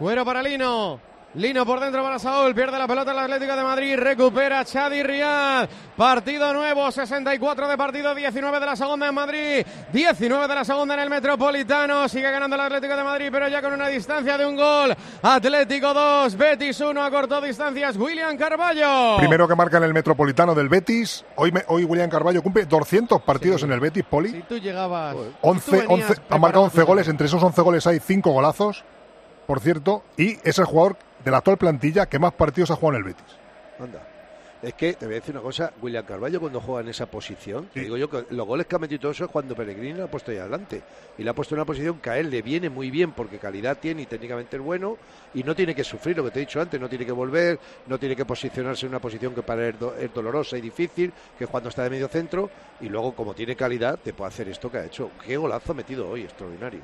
Cuero 0.00 0.24
para 0.24 0.42
Lino. 0.42 1.00
Lino 1.36 1.66
por 1.66 1.80
dentro 1.80 2.02
para 2.02 2.18
Saúl, 2.18 2.54
pierde 2.54 2.78
la 2.78 2.88
pelota 2.88 3.12
el 3.12 3.18
Atlético 3.18 3.54
de 3.54 3.62
Madrid, 3.62 3.96
recupera 3.98 4.64
Chadi 4.64 5.02
Riad. 5.02 5.68
Partido 5.94 6.50
nuevo, 6.54 6.90
64 6.90 7.68
de 7.68 7.76
partido, 7.76 8.14
19 8.14 8.58
de 8.58 8.64
la 8.64 8.74
segunda 8.74 9.06
en 9.08 9.14
Madrid, 9.14 9.66
19 9.92 10.48
de 10.48 10.54
la 10.54 10.64
segunda 10.64 10.94
en 10.94 11.00
el 11.00 11.10
Metropolitano. 11.10 12.08
Sigue 12.08 12.30
ganando 12.30 12.56
el 12.56 12.62
Atlético 12.62 12.96
de 12.96 13.04
Madrid, 13.04 13.28
pero 13.30 13.48
ya 13.48 13.60
con 13.60 13.74
una 13.74 13.88
distancia 13.88 14.38
de 14.38 14.46
un 14.46 14.56
gol. 14.56 14.96
Atlético 15.20 15.92
2, 15.92 16.36
Betis 16.38 16.80
1, 16.80 17.02
acortó 17.04 17.38
distancias 17.42 17.98
William 17.98 18.34
Carballo. 18.38 19.18
Primero 19.18 19.46
que 19.46 19.54
marca 19.54 19.76
en 19.76 19.82
el 19.84 19.92
Metropolitano 19.92 20.54
del 20.54 20.70
Betis. 20.70 21.22
Hoy, 21.34 21.52
me- 21.52 21.64
hoy 21.68 21.84
William 21.84 22.08
Carballo 22.08 22.42
cumple 22.42 22.64
200 22.64 23.20
partidos 23.20 23.62
en 23.62 23.72
el 23.72 23.80
Betis, 23.80 24.04
Poli. 24.08 24.30
Si 24.30 24.40
tú 24.42 24.56
llegabas. 24.56 25.14
tú 25.14 25.26
11, 25.42 25.70
venías 25.70 26.10
11, 26.10 26.22
ha 26.30 26.38
marcado 26.38 26.64
11 26.64 26.80
tu- 26.80 26.86
goles, 26.86 27.08
entre 27.08 27.26
esos 27.26 27.42
11 27.42 27.60
goles 27.60 27.86
hay 27.86 28.00
5 28.00 28.30
golazos, 28.30 28.84
por 29.46 29.60
cierto, 29.60 30.02
y 30.16 30.38
es 30.42 30.58
el 30.58 30.64
jugador 30.64 30.96
de 31.26 31.32
la 31.32 31.38
actual 31.38 31.58
plantilla 31.58 32.06
que 32.06 32.20
más 32.20 32.32
partidos 32.34 32.70
ha 32.70 32.76
jugado 32.76 32.98
en 33.00 33.04
el 33.04 33.12
Betis. 33.12 33.36
Anda. 33.80 34.00
Es 34.62 34.74
que 34.74 34.94
te 34.94 35.06
voy 35.06 35.16
a 35.16 35.18
decir 35.18 35.34
una 35.34 35.42
cosa, 35.42 35.72
William 35.82 36.04
Carballo 36.04 36.38
cuando 36.40 36.60
juega 36.60 36.80
en 36.82 36.88
esa 36.88 37.06
posición, 37.06 37.68
te 37.74 37.80
digo 37.80 37.96
yo 37.96 38.08
que 38.08 38.24
los 38.30 38.46
goles 38.46 38.66
que 38.66 38.76
ha 38.76 38.78
metido 38.78 39.00
todo 39.00 39.10
eso 39.12 39.24
es 39.24 39.30
cuando 39.30 39.54
Pellegrini 39.56 39.94
lo 39.98 40.04
ha 40.04 40.06
puesto 40.06 40.30
ahí 40.30 40.38
adelante. 40.38 40.82
Y 41.18 41.24
le 41.24 41.30
ha 41.30 41.34
puesto 41.34 41.54
en 41.54 41.58
una 41.60 41.66
posición 41.66 41.98
que 41.98 42.10
a 42.10 42.18
él 42.18 42.30
le 42.30 42.42
viene 42.42 42.70
muy 42.70 42.90
bien 42.92 43.10
porque 43.12 43.38
calidad 43.38 43.76
tiene 43.76 44.02
y 44.02 44.06
técnicamente 44.06 44.56
es 44.56 44.62
bueno 44.62 44.96
y 45.34 45.42
no 45.42 45.54
tiene 45.56 45.74
que 45.74 45.82
sufrir 45.84 46.16
lo 46.16 46.22
que 46.24 46.30
te 46.30 46.38
he 46.38 46.46
dicho 46.46 46.60
antes, 46.60 46.80
no 46.80 46.88
tiene 46.88 47.04
que 47.04 47.12
volver, 47.12 47.58
no 47.88 47.98
tiene 47.98 48.14
que 48.14 48.24
posicionarse 48.24 48.86
en 48.86 48.90
una 48.90 49.00
posición 49.00 49.34
que 49.34 49.42
para 49.42 49.66
él 49.66 49.74
es 49.74 49.80
do- 49.80 49.94
es 49.96 50.14
dolorosa 50.14 50.56
y 50.56 50.60
difícil, 50.60 51.12
que 51.36 51.44
es 51.44 51.50
cuando 51.50 51.68
está 51.70 51.82
de 51.82 51.90
medio 51.90 52.06
centro 52.08 52.48
y 52.80 52.88
luego 52.88 53.14
como 53.16 53.34
tiene 53.34 53.56
calidad 53.56 53.98
te 53.98 54.14
puede 54.14 54.28
hacer 54.28 54.48
esto 54.48 54.70
que 54.70 54.78
ha 54.78 54.84
hecho. 54.84 55.10
Qué 55.26 55.36
golazo 55.36 55.72
ha 55.72 55.74
metido 55.74 56.08
hoy, 56.08 56.22
extraordinario. 56.22 56.80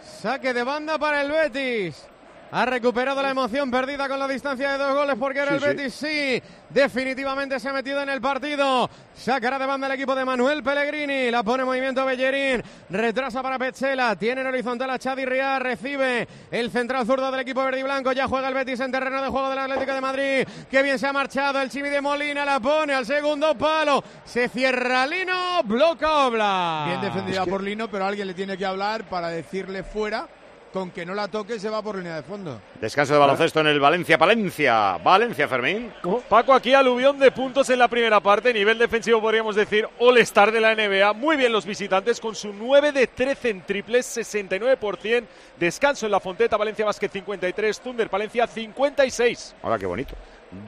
Saque 0.00 0.54
de 0.54 0.62
banda 0.62 0.96
para 0.98 1.22
el 1.22 1.30
Betis. 1.32 2.06
Ha 2.52 2.64
recuperado 2.64 3.20
la 3.22 3.30
emoción 3.30 3.70
perdida 3.72 4.08
con 4.08 4.18
la 4.20 4.28
distancia 4.28 4.72
de 4.72 4.78
dos 4.78 4.94
goles 4.94 5.16
porque 5.18 5.40
era 5.40 5.58
Sí, 5.58 5.64
el. 5.64 5.76
Betis, 5.76 5.94
sí. 5.94 6.42
Definitivamente 6.70 7.58
se 7.58 7.68
ha 7.68 7.72
metido 7.72 8.00
en 8.02 8.08
el 8.08 8.20
partido. 8.20 8.88
Sacará 9.16 9.58
de 9.58 9.66
banda 9.66 9.88
el 9.88 9.92
equipo 9.94 10.14
de 10.14 10.24
Manuel 10.24 10.62
Pellegrini. 10.62 11.30
La 11.30 11.42
pone 11.42 11.62
en 11.64 11.66
movimiento 11.68 12.04
Bellerín. 12.06 12.62
Retrasa 12.88 13.42
para 13.42 13.58
Petzela. 13.58 14.14
Tiene 14.16 14.42
en 14.42 14.46
horizontal 14.46 14.90
a 14.90 14.98
Xavi 14.98 15.24
Riad. 15.24 15.60
Recibe 15.60 16.28
el 16.50 16.70
central 16.70 17.04
zurdo 17.04 17.30
del 17.32 17.40
equipo 17.40 17.64
verde 17.64 17.80
y 17.80 17.82
blanco. 17.82 18.12
Ya 18.12 18.28
juega 18.28 18.48
el 18.48 18.54
Betis 18.54 18.78
en 18.80 18.92
terreno 18.92 19.20
de 19.20 19.28
juego 19.28 19.50
del 19.50 19.58
Atlético 19.58 19.92
de 19.94 20.00
Madrid. 20.00 20.48
Qué 20.70 20.82
bien 20.82 20.98
se 21.00 21.06
ha 21.08 21.12
marchado 21.12 21.60
el 21.60 21.68
Chimi 21.68 21.88
de 21.88 22.00
Molina. 22.00 22.44
La 22.44 22.60
pone 22.60 22.94
al 22.94 23.04
segundo 23.04 23.56
palo. 23.58 24.02
Se 24.24 24.48
cierra 24.48 25.04
Lino. 25.06 25.62
Bloca 25.64 26.26
Obla. 26.28 26.84
Bien 26.86 27.00
defendida 27.00 27.44
por 27.44 27.60
Lino, 27.62 27.88
pero 27.90 28.06
alguien 28.06 28.28
le 28.28 28.34
tiene 28.34 28.56
que 28.56 28.64
hablar 28.64 29.04
para 29.08 29.28
decirle 29.28 29.82
fuera. 29.82 30.28
Con 30.76 30.90
que 30.90 31.06
no 31.06 31.14
la 31.14 31.26
toque 31.26 31.58
se 31.58 31.70
va 31.70 31.80
por 31.80 31.96
línea 31.96 32.16
de 32.16 32.22
fondo. 32.22 32.60
Descanso 32.78 33.14
de 33.14 33.18
baloncesto 33.18 33.60
en 33.60 33.68
el 33.68 33.80
Valencia-Palencia. 33.80 34.98
Valencia, 34.98 35.48
Fermín. 35.48 35.90
Paco, 36.28 36.52
aquí 36.52 36.74
aluvión 36.74 37.18
de 37.18 37.30
puntos 37.30 37.70
en 37.70 37.78
la 37.78 37.88
primera 37.88 38.20
parte. 38.20 38.52
Nivel 38.52 38.76
defensivo, 38.76 39.18
podríamos 39.22 39.56
decir, 39.56 39.88
all-star 39.98 40.52
de 40.52 40.60
la 40.60 40.74
NBA. 40.74 41.14
Muy 41.14 41.38
bien 41.38 41.50
los 41.50 41.64
visitantes 41.64 42.20
con 42.20 42.34
su 42.34 42.52
9 42.52 42.92
de 42.92 43.06
13 43.06 43.48
en 43.48 43.62
triples, 43.62 44.18
69%. 44.18 45.24
Descanso 45.58 46.04
en 46.04 46.12
la 46.12 46.20
Fonteta, 46.20 46.58
Valencia 46.58 46.84
Basket 46.84 47.08
53, 47.08 47.80
Thunder 47.80 48.10
Palencia 48.10 48.46
56. 48.46 49.54
Hola, 49.62 49.78
qué 49.78 49.86
bonito. 49.86 50.14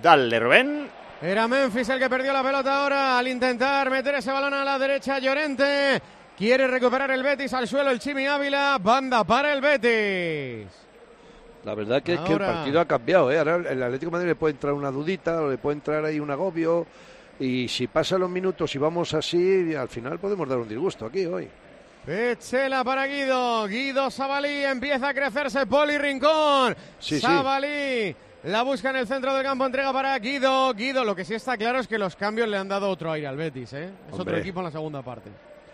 Dale, 0.01 0.41
Rubén. 0.41 0.89
Era 1.21 1.47
Memphis 1.47 1.89
el 1.91 1.99
que 1.99 2.09
perdió 2.09 2.33
la 2.33 2.43
pelota 2.43 2.83
ahora 2.83 3.19
al 3.19 3.29
intentar 3.29 3.91
meter 3.91 4.15
ese 4.15 4.33
balón 4.33 4.55
a 4.55 4.65
la 4.65 4.79
derecha. 4.79 5.19
Llorente 5.19 6.01
quiere 6.39 6.69
recuperar 6.69 7.11
el 7.11 7.23
Betis 7.23 7.53
al 7.53 7.69
suelo. 7.69 7.91
El 7.91 7.99
Chimi 7.99 8.27
Ávila. 8.27 8.79
Banda 8.81 9.25
para 9.25 9.53
el 9.53 9.61
Betis. 9.61 10.69
La 11.65 11.75
verdad 11.75 12.03
que 12.03 12.15
es 12.15 12.21
que 12.21 12.33
el 12.33 12.39
partido 12.39 12.81
ha 12.81 12.87
cambiado, 12.87 13.31
¿eh? 13.31 13.39
Ahora 13.39 13.57
el 13.57 13.83
Atlético 13.83 14.11
de 14.11 14.13
Madrid 14.13 14.29
le 14.29 14.37
puede 14.37 14.53
entrar 14.53 14.73
una 14.73 14.91
dudita, 14.91 15.43
le 15.43 15.59
puede 15.59 15.75
entrar 15.75 16.05
ahí 16.05 16.21
un 16.21 16.31
agobio. 16.31 16.87
Y 17.41 17.69
si 17.69 17.89
pasan 17.89 18.21
los 18.21 18.31
minutos 18.31 18.75
y 18.75 18.79
vamos 18.79 19.13
así, 19.13 19.75
al 19.75 19.89
final 19.89 20.19
podemos 20.19 20.49
dar 20.49 20.59
un 20.59 20.69
disgusto 20.69 21.05
aquí 21.07 21.27
hoy. 21.27 21.49
Pechela 22.07 22.83
para 22.85 23.07
Guido. 23.07 23.67
Guido 23.67 24.11
Sabalí 24.11 24.65
empieza 24.65 25.09
a 25.09 25.15
crecerse. 25.15 25.67
Poli 25.67 25.99
Rincón. 25.99 26.75
Sí, 26.99 27.17
sí. 27.17 27.21
Sabalí. 27.21 28.17
La 28.45 28.63
busca 28.63 28.91
en 28.91 28.97
el 28.97 29.07
centro 29.07 29.35
del 29.35 29.43
campo, 29.43 29.67
entrega 29.67 29.93
para 29.93 30.19
Guido. 30.19 30.73
Guido, 30.73 31.05
lo 31.05 31.15
que 31.15 31.25
sí 31.25 31.35
está 31.35 31.57
claro 31.57 31.81
es 31.81 31.89
que 31.89 31.99
los 31.99 32.17
cambios 32.17 32.49
le 32.49 32.57
han 32.57 32.69
dado 32.69 32.89
otro 32.89 33.13
aire 33.13 33.27
al 33.27 33.37
Betis, 33.37 33.73
¿eh? 33.73 33.91
Es 34.11 34.19
otro 34.19 34.37
equipo 34.37 34.61
en 34.61 34.67
la 34.67 34.71
segunda 34.71 35.03
parte. 35.03 35.29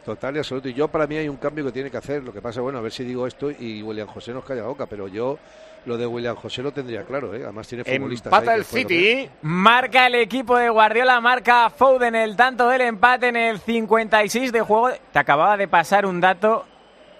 Total 0.05 0.37
y 0.37 0.39
absoluto. 0.39 0.69
Y 0.69 0.75
yo 0.75 0.89
para 0.89 1.07
mí 1.07 1.17
hay 1.17 1.29
un 1.29 1.37
cambio 1.37 1.65
que 1.65 1.73
tiene 1.73 1.91
que 1.91 1.97
hacer. 1.97 2.23
Lo 2.23 2.33
que 2.33 2.43
pasa, 2.43 2.61
bueno, 2.61 2.79
a 2.79 2.83
ver 2.83 2.93
si 2.93 3.05
digo 3.05 3.27
esto 3.27 3.51
y 3.51 3.83
William 3.83 4.07
José 4.07 4.33
nos 4.33 4.45
calla 4.45 4.63
la 4.63 4.69
boca, 4.69 4.87
pero 4.87 5.09
yo 5.09 5.39
lo 5.87 5.97
de 5.97 6.07
William 6.07 6.37
José 6.37 6.63
lo 6.63 6.73
tendría 6.73 7.05
claro, 7.05 7.35
¿eh? 7.35 7.43
Además 7.43 7.69
tiene 7.69 7.85
futbolistas. 7.85 8.33
Empata 8.33 8.53
ahí 8.53 8.59
el 8.59 8.65
City. 8.65 9.31
Marca 9.43 10.07
el 10.07 10.17
equipo 10.17 10.57
de 10.57 10.69
Guardiola, 10.69 11.21
marca 11.21 11.71
Foden 11.71 12.15
el 12.15 12.37
tanto 12.37 12.69
del 12.69 12.83
empate 12.83 13.29
en 13.29 13.37
el 13.37 13.59
56 13.61 14.53
de 14.53 14.61
juego. 14.61 14.91
Te 15.13 15.19
acababa 15.19 15.57
de 15.57 15.69
pasar 15.69 16.07
un 16.07 16.21
dato. 16.21 16.65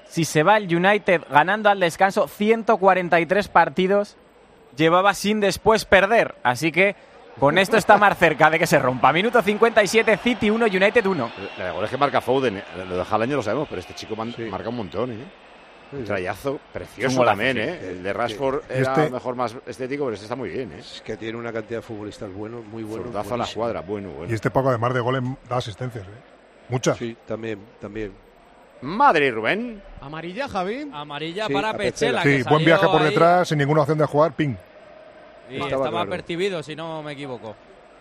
Si 0.07 0.25
se 0.25 0.43
va 0.43 0.59
el 0.59 0.75
United 0.75 1.23
ganando 1.31 1.71
al 1.71 1.81
descanso 1.81 2.29
143 2.29 3.49
partidos, 3.49 4.17
llevaba 4.77 5.15
sin 5.15 5.41
después 5.41 5.85
perder. 5.87 6.35
Así 6.43 6.71
que 6.71 6.97
con 7.39 7.59
esto 7.59 7.77
está 7.77 7.97
más 7.99 8.17
cerca 8.19 8.49
de 8.51 8.59
que 8.59 8.67
se 8.67 8.79
rompa. 8.79 9.13
Minuto 9.13 9.43
57, 9.43 10.17
City 10.19 10.51
1, 10.51 10.67
United 10.67 11.05
1. 11.07 11.31
La 11.59 11.65
de 11.67 11.71
goles 11.73 11.91
que 11.91 11.97
marca 11.97 12.21
Foden, 12.21 12.63
lo 12.89 12.97
de 12.97 13.05
Haaland 13.11 13.31
ya 13.31 13.37
lo 13.37 13.43
sabemos, 13.43 13.69
pero 13.69 13.81
este 13.81 13.95
chico 13.95 14.15
man- 14.17 14.35
marca 14.51 14.69
un 14.69 14.77
montón, 14.77 15.13
¿eh? 15.13 15.25
Un 15.93 16.05
trayazo 16.05 16.59
precioso 16.73 17.19
golazo, 17.19 17.37
también, 17.37 17.57
sí. 17.57 17.63
¿eh? 17.63 17.91
El 17.91 18.03
de 18.03 18.13
Rashford 18.13 18.61
Sí. 18.63 18.67
era 18.71 18.81
Este- 18.95 19.11
mejor 19.11 19.37
más 19.37 19.55
estético, 19.67 20.05
pero 20.05 20.15
este 20.15 20.25
está 20.25 20.35
muy 20.35 20.49
bien, 20.49 20.73
¿eh? 20.73 20.79
Es 20.81 21.03
que 21.05 21.17
tiene 21.17 21.39
una 21.39 21.53
cantidad 21.53 21.79
de 21.79 21.83
futbolistas 21.83 22.33
buenos, 22.33 22.65
muy 22.65 22.83
buenos. 22.83 23.07
Zurdazo 23.07 23.35
a 23.35 23.39
la 23.39 23.47
cuadra, 23.47 23.81
bueno, 23.83 24.09
bueno. 24.11 24.31
Y 24.33 24.35
este 24.35 24.51
Paco, 24.51 24.71
además 24.71 24.93
de 24.95 25.01
goles, 25.01 25.23
da 25.49 25.57
asistencias. 25.59 26.05
¿eh? 26.05 26.11
Muchas. 26.69 26.97
Sí, 26.99 27.17
también, 27.27 27.61
también. 27.81 28.13
Madrid, 28.81 29.33
Rubén. 29.33 29.83
Amarilla, 30.01 30.49
Javi. 30.49 30.91
Amarilla 30.93 31.47
Sí, 31.47 31.53
para. 31.53 31.75
Pechela. 31.75 32.23
Sí, 32.23 32.43
que 32.43 32.51
buen 32.51 32.65
viaje 32.65 32.87
por 32.87 33.01
ahí 33.03 33.09
detrás, 33.11 33.49
sin 33.49 33.59
ninguna 33.59 33.83
opción 33.83 33.99
de 33.99 34.07
jugar, 34.07 34.33
ping. 34.33 34.57
Y 35.51 35.55
Estaba 35.55 35.69
estaba, 35.71 35.91
claro. 35.91 36.11
percibido, 36.11 36.63
si 36.63 36.75
no 36.77 37.03
me 37.03 37.13
equivoco. 37.13 37.55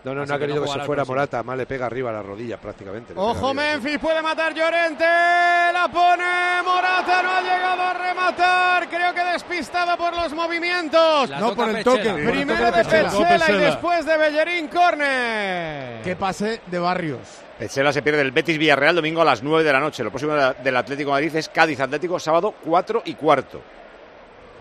No, 0.04 0.14
no, 0.14 0.20
Así 0.22 0.28
no 0.28 0.34
ha 0.34 0.38
que 0.38 0.42
querido 0.42 0.60
que 0.60 0.66
jugará 0.66 0.82
se 0.82 0.86
fuera. 0.86 1.04
Morata, 1.06 1.42
más 1.42 1.56
le 1.56 1.64
pega 1.64 1.86
arriba 1.86 2.10
a 2.10 2.12
la 2.12 2.22
rodilla 2.22 2.58
prácticamente. 2.58 3.14
Ojo. 3.16 3.54
Memphis, 3.54 3.98
puede 3.98 4.20
matar 4.20 4.52
Llorente, 4.52 5.02
la 5.04 5.88
pone 5.90 6.62
Morata, 6.62 7.22
no 7.22 7.30
ha 7.30 7.40
llegado 7.40 7.82
a 7.82 7.94
rematar, 7.94 8.88
creo 8.90 9.14
que 9.14 9.24
despistado 9.24 9.96
por 9.96 10.14
los 10.14 10.34
movimientos. 10.34 11.30
La 11.30 11.38
No, 11.40 11.54
por 11.54 11.70
el 11.70 11.76
Pechela. 11.76 11.96
toque. 12.12 12.30
Primero 12.30 12.66
toque 12.66 12.76
de. 12.78 12.84
Petzela 12.84 13.50
y 13.50 13.60
después 13.60 14.04
de 14.04 14.16
Bellerín 14.18 14.68
Corner. 14.68 16.02
Que 16.02 16.16
pase 16.16 16.60
de 16.66 16.78
Barrios. 16.78 17.20
Pechela 17.58 17.90
se 17.90 18.02
pierde 18.02 18.20
el 18.20 18.30
Betis 18.32 18.58
Villarreal 18.58 18.96
domingo 18.96 19.22
a 19.22 19.24
las 19.24 19.42
9 19.42 19.64
de 19.64 19.72
la 19.72 19.80
noche. 19.80 20.04
Lo 20.04 20.10
próximo 20.10 20.34
del 20.34 20.76
Atlético 20.76 21.10
de 21.10 21.12
Madrid 21.14 21.36
es 21.36 21.48
Cádiz 21.48 21.80
Atlético, 21.80 22.18
sábado 22.20 22.54
4 22.62 23.02
y 23.06 23.14
cuarto. 23.14 23.62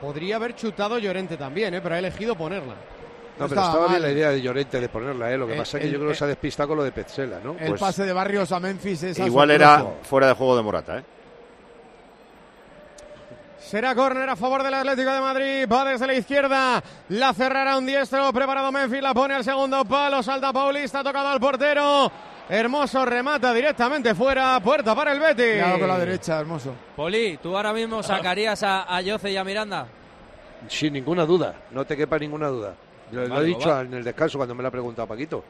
Podría 0.03 0.35
haber 0.35 0.53
chutado 0.55 0.99
Llorente 0.99 1.37
también, 1.37 1.73
¿eh? 1.73 1.79
pero 1.81 1.95
ha 1.95 1.99
elegido 1.99 2.35
ponerla. 2.35 2.73
No, 2.73 3.47
pero 3.47 3.61
estaba 3.61 3.67
estaba 3.69 3.87
bien 3.87 4.01
la 4.01 4.11
idea 4.11 4.29
de 4.31 4.41
Llorente 4.41 4.81
de 4.81 4.89
ponerla, 4.89 5.31
¿eh? 5.31 5.37
Lo 5.37 5.47
que 5.47 5.53
El- 5.53 5.59
pasa 5.59 5.77
es 5.77 5.81
que 5.81 5.87
el- 5.87 5.93
yo 5.93 5.99
creo 5.99 6.11
que 6.11 6.17
se 6.17 6.23
ha 6.25 6.27
despistado 6.27 6.67
con 6.69 6.77
lo 6.77 6.83
de 6.83 6.91
Petzela, 6.91 7.39
¿no? 7.43 7.55
El 7.57 7.69
Pues- 7.69 7.79
pase 7.79 8.03
de 8.03 8.11
Barrios 8.13 8.51
a 8.51 8.59
Memphis 8.59 9.01
es 9.03 9.19
Igual 9.19 9.51
era 9.51 9.85
fuera 10.03 10.27
de 10.27 10.33
juego 10.33 10.57
de 10.57 10.61
Morata, 10.61 10.97
¿eh? 10.99 11.03
Será 13.59 13.95
córner 13.95 14.29
a 14.29 14.35
favor 14.35 14.61
del 14.61 14.73
Atlético 14.73 15.11
de 15.11 15.19
Madrid. 15.21 15.67
Va 15.71 15.85
desde 15.85 16.05
la 16.05 16.13
izquierda. 16.13 16.83
La 17.09 17.33
cerrará 17.33 17.77
un 17.77 17.85
diestro. 17.87 18.31
Preparado 18.31 18.71
Memphis. 18.71 19.01
La 19.01 19.13
pone 19.15 19.33
al 19.33 19.43
segundo 19.43 19.83
palo. 19.85 20.21
Salta 20.21 20.53
Paulista. 20.53 21.01
Tocado 21.03 21.29
al 21.29 21.39
portero. 21.39 22.11
Hermoso 22.49 23.05
remata 23.05 23.53
directamente 23.53 24.13
fuera. 24.13 24.59
Puerta 24.59 24.93
para 24.93 25.13
el 25.13 25.19
Betis. 25.19 25.53
Cuidado 25.53 25.79
con 25.79 25.87
la 25.87 25.97
derecha, 25.99 26.39
hermoso. 26.39 26.73
Poli, 26.95 27.37
¿tú 27.41 27.55
ahora 27.55 27.73
mismo 27.73 28.03
sacarías 28.03 28.61
a, 28.63 28.93
a 28.95 29.01
Yoce 29.01 29.31
y 29.31 29.37
a 29.37 29.43
Miranda? 29.43 29.87
Sin 30.67 30.93
ninguna 30.93 31.25
duda, 31.25 31.55
no 31.71 31.85
te 31.85 31.95
quepa 31.97 32.17
ninguna 32.19 32.47
duda. 32.47 32.73
Lo, 33.11 33.27
lo 33.27 33.41
he 33.41 33.45
dicho 33.45 33.69
va. 33.69 33.81
en 33.81 33.93
el 33.93 34.03
descanso 34.03 34.37
cuando 34.37 34.55
me 34.55 34.61
lo 34.61 34.67
ha 34.69 34.71
preguntado 34.71 35.07
Paquito. 35.07 35.43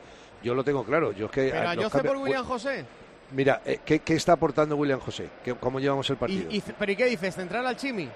Yo 0.43 0.53
lo 0.53 0.63
tengo 0.63 0.84
claro. 0.84 1.12
Yo 1.13 1.25
es 1.27 1.32
que 1.32 1.49
Pero 1.51 1.69
a 1.69 1.75
cambios- 1.75 1.91
por 1.91 2.17
William 2.17 2.45
José. 2.45 2.86
Mira, 3.32 3.62
eh, 3.65 3.79
¿qué, 3.86 3.99
qué 3.99 4.15
está 4.15 4.34
aportando 4.34 4.75
William 4.75 4.99
José? 4.99 5.29
¿Qué- 5.43 5.56
¿Cómo 5.56 5.79
llevamos 5.79 6.08
el 6.10 6.17
partido? 6.17 6.51
Y, 6.51 6.58
y- 6.58 6.63
pero 6.77 6.91
¿y 6.91 6.95
qué 6.95 7.06
dices? 7.06 7.34
¿Central 7.34 7.65
al 7.65 7.75
Chimi? 7.77 8.08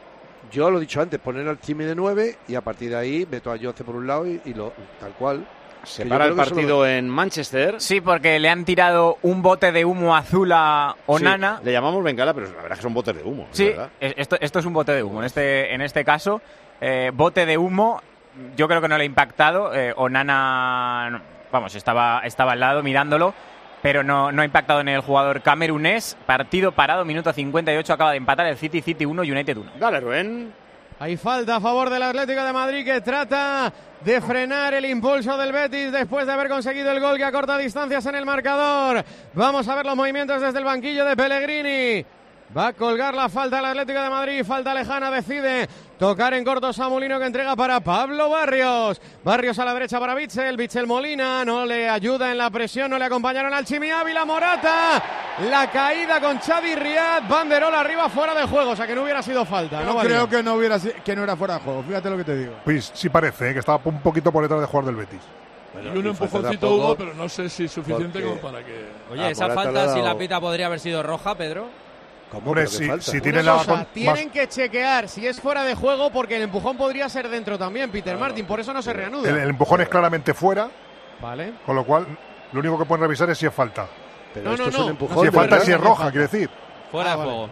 Yo 0.52 0.70
lo 0.70 0.78
he 0.78 0.82
dicho 0.82 1.02
antes, 1.02 1.20
poner 1.20 1.48
al 1.48 1.60
Chimi 1.60 1.84
de 1.86 1.96
9 1.96 2.38
y 2.48 2.56
a 2.56 2.62
partir 2.62 2.90
de 2.92 2.96
ahí 2.98 3.28
meto 3.30 3.52
a 3.52 3.56
Yoce 3.56 3.84
por 3.84 3.96
un 3.96 4.06
lado 4.06 4.28
y, 4.28 4.40
y 4.46 4.54
lo 4.54 4.72
tal 5.00 5.14
cual. 5.14 5.48
Se 5.84 6.06
para 6.06 6.26
el 6.26 6.36
partido 6.36 6.80
lo- 6.80 6.88
en 6.88 7.08
Manchester. 7.10 7.76
Sí, 7.80 8.02
porque 8.02 8.40
le 8.40 8.50
han 8.50 8.66
tirado 8.66 9.18
un 9.22 9.42
bote 9.42 9.72
de 9.72 9.86
humo 9.86 10.16
azul 10.16 10.52
a 10.54 10.96
Onana. 11.06 11.58
Sí, 11.60 11.66
le 11.66 11.72
llamamos 11.72 12.04
bengala, 12.04 12.34
pero 12.34 12.48
la 12.48 12.54
verdad 12.56 12.72
es 12.74 12.78
que 12.80 12.84
son 12.84 12.94
botes 12.94 13.16
de 13.16 13.24
humo. 13.24 13.48
Sí, 13.52 13.74
es- 14.00 14.14
esto, 14.18 14.38
esto 14.40 14.60
es 14.60 14.66
un 14.66 14.74
bote 14.74 14.92
de 14.94 15.04
humo. 15.04 15.20
En 15.20 15.26
este, 15.26 15.74
en 15.74 15.82
este 15.82 16.04
caso, 16.04 16.42
eh, 16.82 17.12
bote 17.14 17.46
de 17.46 17.58
humo, 17.58 18.02
yo 18.56 18.68
creo 18.68 18.82
que 18.82 18.88
no 18.88 18.98
le 18.98 19.04
ha 19.04 19.06
impactado. 19.06 19.74
Eh, 19.74 19.94
Onana, 19.96 21.22
vamos, 21.52 21.74
estaba, 21.76 22.22
estaba 22.26 22.52
al 22.54 22.60
lado 22.60 22.84
mirándolo, 22.84 23.34
pero 23.82 24.04
no, 24.04 24.32
no 24.32 24.42
ha 24.42 24.46
impactado 24.46 24.82
en 24.82 24.90
el 24.90 25.02
jugador 25.02 25.42
camerunés. 25.42 26.18
Partido 26.26 26.72
parado, 26.74 27.06
minuto 27.06 27.32
58, 27.32 27.94
acaba 27.94 28.12
de 28.12 28.18
empatar 28.18 28.46
el 28.48 28.58
City, 28.58 28.82
City 28.82 29.06
1, 29.06 29.22
United 29.22 29.58
1. 29.58 29.72
Dale, 29.80 30.00
Rubén. 30.00 30.54
Hay 31.00 31.16
falta 31.16 31.58
a 31.58 31.62
favor 31.62 31.92
del 31.92 32.02
Atlético 32.02 32.44
de 32.44 32.52
Madrid 32.54 32.84
que 32.84 33.02
trata 33.02 33.72
de 34.04 34.22
frenar 34.22 34.74
el 34.74 34.86
impulso 34.86 35.38
del 35.38 35.52
Betis 35.52 35.92
después 35.92 36.26
de 36.26 36.34
haber 36.34 36.50
conseguido 36.50 36.92
el 36.92 37.00
gol 37.00 37.18
que 37.18 37.24
acorta 37.24 37.58
distancias 37.58 38.06
en 38.06 38.16
el 38.16 38.26
marcador. 38.26 39.04
Vamos 39.34 39.68
a 39.68 39.76
ver 39.76 39.86
los 39.86 39.96
movimientos 39.96 40.42
desde 40.42 40.60
el 40.60 40.66
banquillo 40.66 41.06
de 41.06 41.16
Pellegrini. 41.16 42.06
Va 42.56 42.68
a 42.68 42.74
colgar 42.74 43.14
la 43.14 43.28
falta 43.28 43.60
al 43.60 43.66
Atlético 43.66 44.02
de 44.02 44.10
Madrid, 44.10 44.46
falta 44.46 44.74
lejana, 44.74 45.12
decide 45.12 45.68
tocar 46.00 46.34
en 46.34 46.46
corto 46.46 46.72
Samulino 46.72 47.20
que 47.20 47.26
entrega 47.26 47.58
para 47.58 47.82
Pablo 47.82 48.30
Barrios. 48.30 49.02
Barrios 49.22 49.60
a 49.60 49.66
la 49.66 49.74
derecha 49.74 50.00
para 50.00 50.16
Bitzel, 50.16 50.56
Bitzel 50.56 50.88
Molina, 50.88 51.44
no 51.44 51.66
le 51.66 51.90
ayuda 51.90 52.32
en 52.32 52.38
la 52.38 52.50
presión, 52.50 52.90
no 52.90 52.98
le 52.98 53.04
acompañaron 53.04 53.54
al 53.54 53.66
Chimi 53.66 53.92
Ávila, 53.92 54.24
Morata. 54.24 55.04
La 55.50 55.70
caída 55.70 56.22
con 56.22 56.40
Xavi 56.40 56.76
Riad, 56.76 57.24
banderola 57.28 57.82
arriba 57.82 58.08
fuera 58.08 58.34
de 58.34 58.48
juego, 58.48 58.72
o 58.72 58.76
sea 58.78 58.88
que 58.88 58.96
no 58.96 59.04
hubiera 59.04 59.22
sido 59.22 59.44
falta. 59.44 59.82
Yo 59.82 59.88
no 59.88 59.96
valía. 59.96 60.12
creo 60.12 60.30
que 60.30 60.42
no, 60.42 60.54
hubiera, 60.54 60.80
que 60.80 61.16
no 61.18 61.24
era 61.24 61.36
fuera 61.36 61.56
de 61.56 61.60
juego. 61.60 61.84
Fíjate 61.84 62.10
lo 62.10 62.18
que 62.18 62.24
te 62.24 62.38
digo. 62.38 62.54
Pues 62.64 62.92
sí 62.94 63.10
parece, 63.10 63.50
¿eh? 63.50 63.54
que 63.54 63.60
estaba 63.60 63.82
un 63.84 64.00
poquito 64.00 64.32
por 64.32 64.44
detrás 64.44 64.62
de 64.62 64.68
jugar 64.68 64.86
del 64.86 64.96
Betis. 64.96 65.22
y 65.94 65.98
un 65.98 66.08
empujoncito 66.08 66.70
hubo, 66.70 66.96
pero 66.96 67.14
no 67.14 67.28
sé 67.28 67.50
si 67.50 67.66
es 67.66 67.72
suficiente 67.74 68.24
como 68.24 68.38
para 68.38 68.64
que. 68.64 68.88
Oye, 69.12 69.32
esa 69.32 69.50
falta, 69.50 69.94
si 69.94 70.02
la 70.02 70.18
pita, 70.18 70.40
podría 70.40 70.68
haber 70.68 70.80
sido 70.80 71.04
roja, 71.04 71.36
Pedro. 71.36 71.87
Hombre, 72.34 72.68
si, 72.68 72.90
si 73.00 73.22
tiene 73.22 73.40
Una 73.40 73.52
la 73.54 73.58
cosa, 73.60 73.66
con- 73.72 73.78
más- 73.80 73.88
tienen 73.94 74.30
que 74.30 74.48
chequear 74.50 75.08
si 75.08 75.26
es 75.26 75.40
fuera 75.40 75.64
de 75.64 75.76
juego 75.76 76.12
porque 76.12 76.36
el 76.36 76.42
empujón 76.44 76.76
podría 76.76 77.08
ser 77.08 77.30
dentro 77.30 77.58
también, 77.58 77.90
Peter 77.90 78.18
Martin, 78.18 78.46
por 78.46 78.60
eso 78.60 78.74
no 78.74 78.82
se 78.82 78.92
reanuda. 78.94 79.30
el, 79.30 79.38
el 79.38 79.50
empujón 79.50 79.80
es 79.82 79.88
claramente 79.90 80.34
fuera, 80.34 80.70
Vale. 81.22 81.54
con 81.66 81.76
lo 81.76 81.86
cual 81.86 82.06
lo 82.52 82.60
único 82.60 82.78
que 82.78 82.86
pueden 82.86 83.04
revisar 83.04 83.30
es 83.30 83.38
si 83.38 83.46
es 83.46 83.54
falta. 83.54 83.88
Pero 84.34 84.46
No, 84.46 84.52
esto 84.56 84.64
no, 84.66 84.70
es 84.70 84.76
un 84.78 84.82
no. 84.86 84.90
empujón. 84.92 85.22
si 85.22 85.28
es 85.30 85.34
falta, 85.34 85.60
si 85.62 85.72
es 85.72 85.80
roja, 85.80 86.12
quiere 86.12 86.28
decir. 86.28 86.50
Fuera 86.92 87.14
Ah, 87.14 87.16
de 87.16 87.18
vale. 87.20 87.32
juego. 87.32 87.50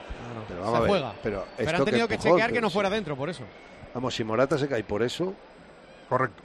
Pero 0.48 0.60
Se 0.60 0.64
vamos 0.66 0.76
a 0.76 0.80
ver, 0.82 0.90
juega. 0.90 1.14
Pero, 1.24 1.46
han 1.58 1.86
tenido 1.86 2.08
que 2.08 2.14
empujón, 2.16 2.32
chequear 2.34 2.52
que 2.54 2.62
no 2.62 2.70
sí. 2.70 2.74
fuera 2.74 2.90
dentro, 2.90 3.16
por 3.16 3.30
eso. 3.30 3.44
Vamos, 3.94 4.14
si 4.14 4.24
Morata 4.26 4.58
se 4.58 4.68
cae 4.68 4.84
por 4.84 5.02
eso, 5.02 5.34
Correcto. 6.10 6.44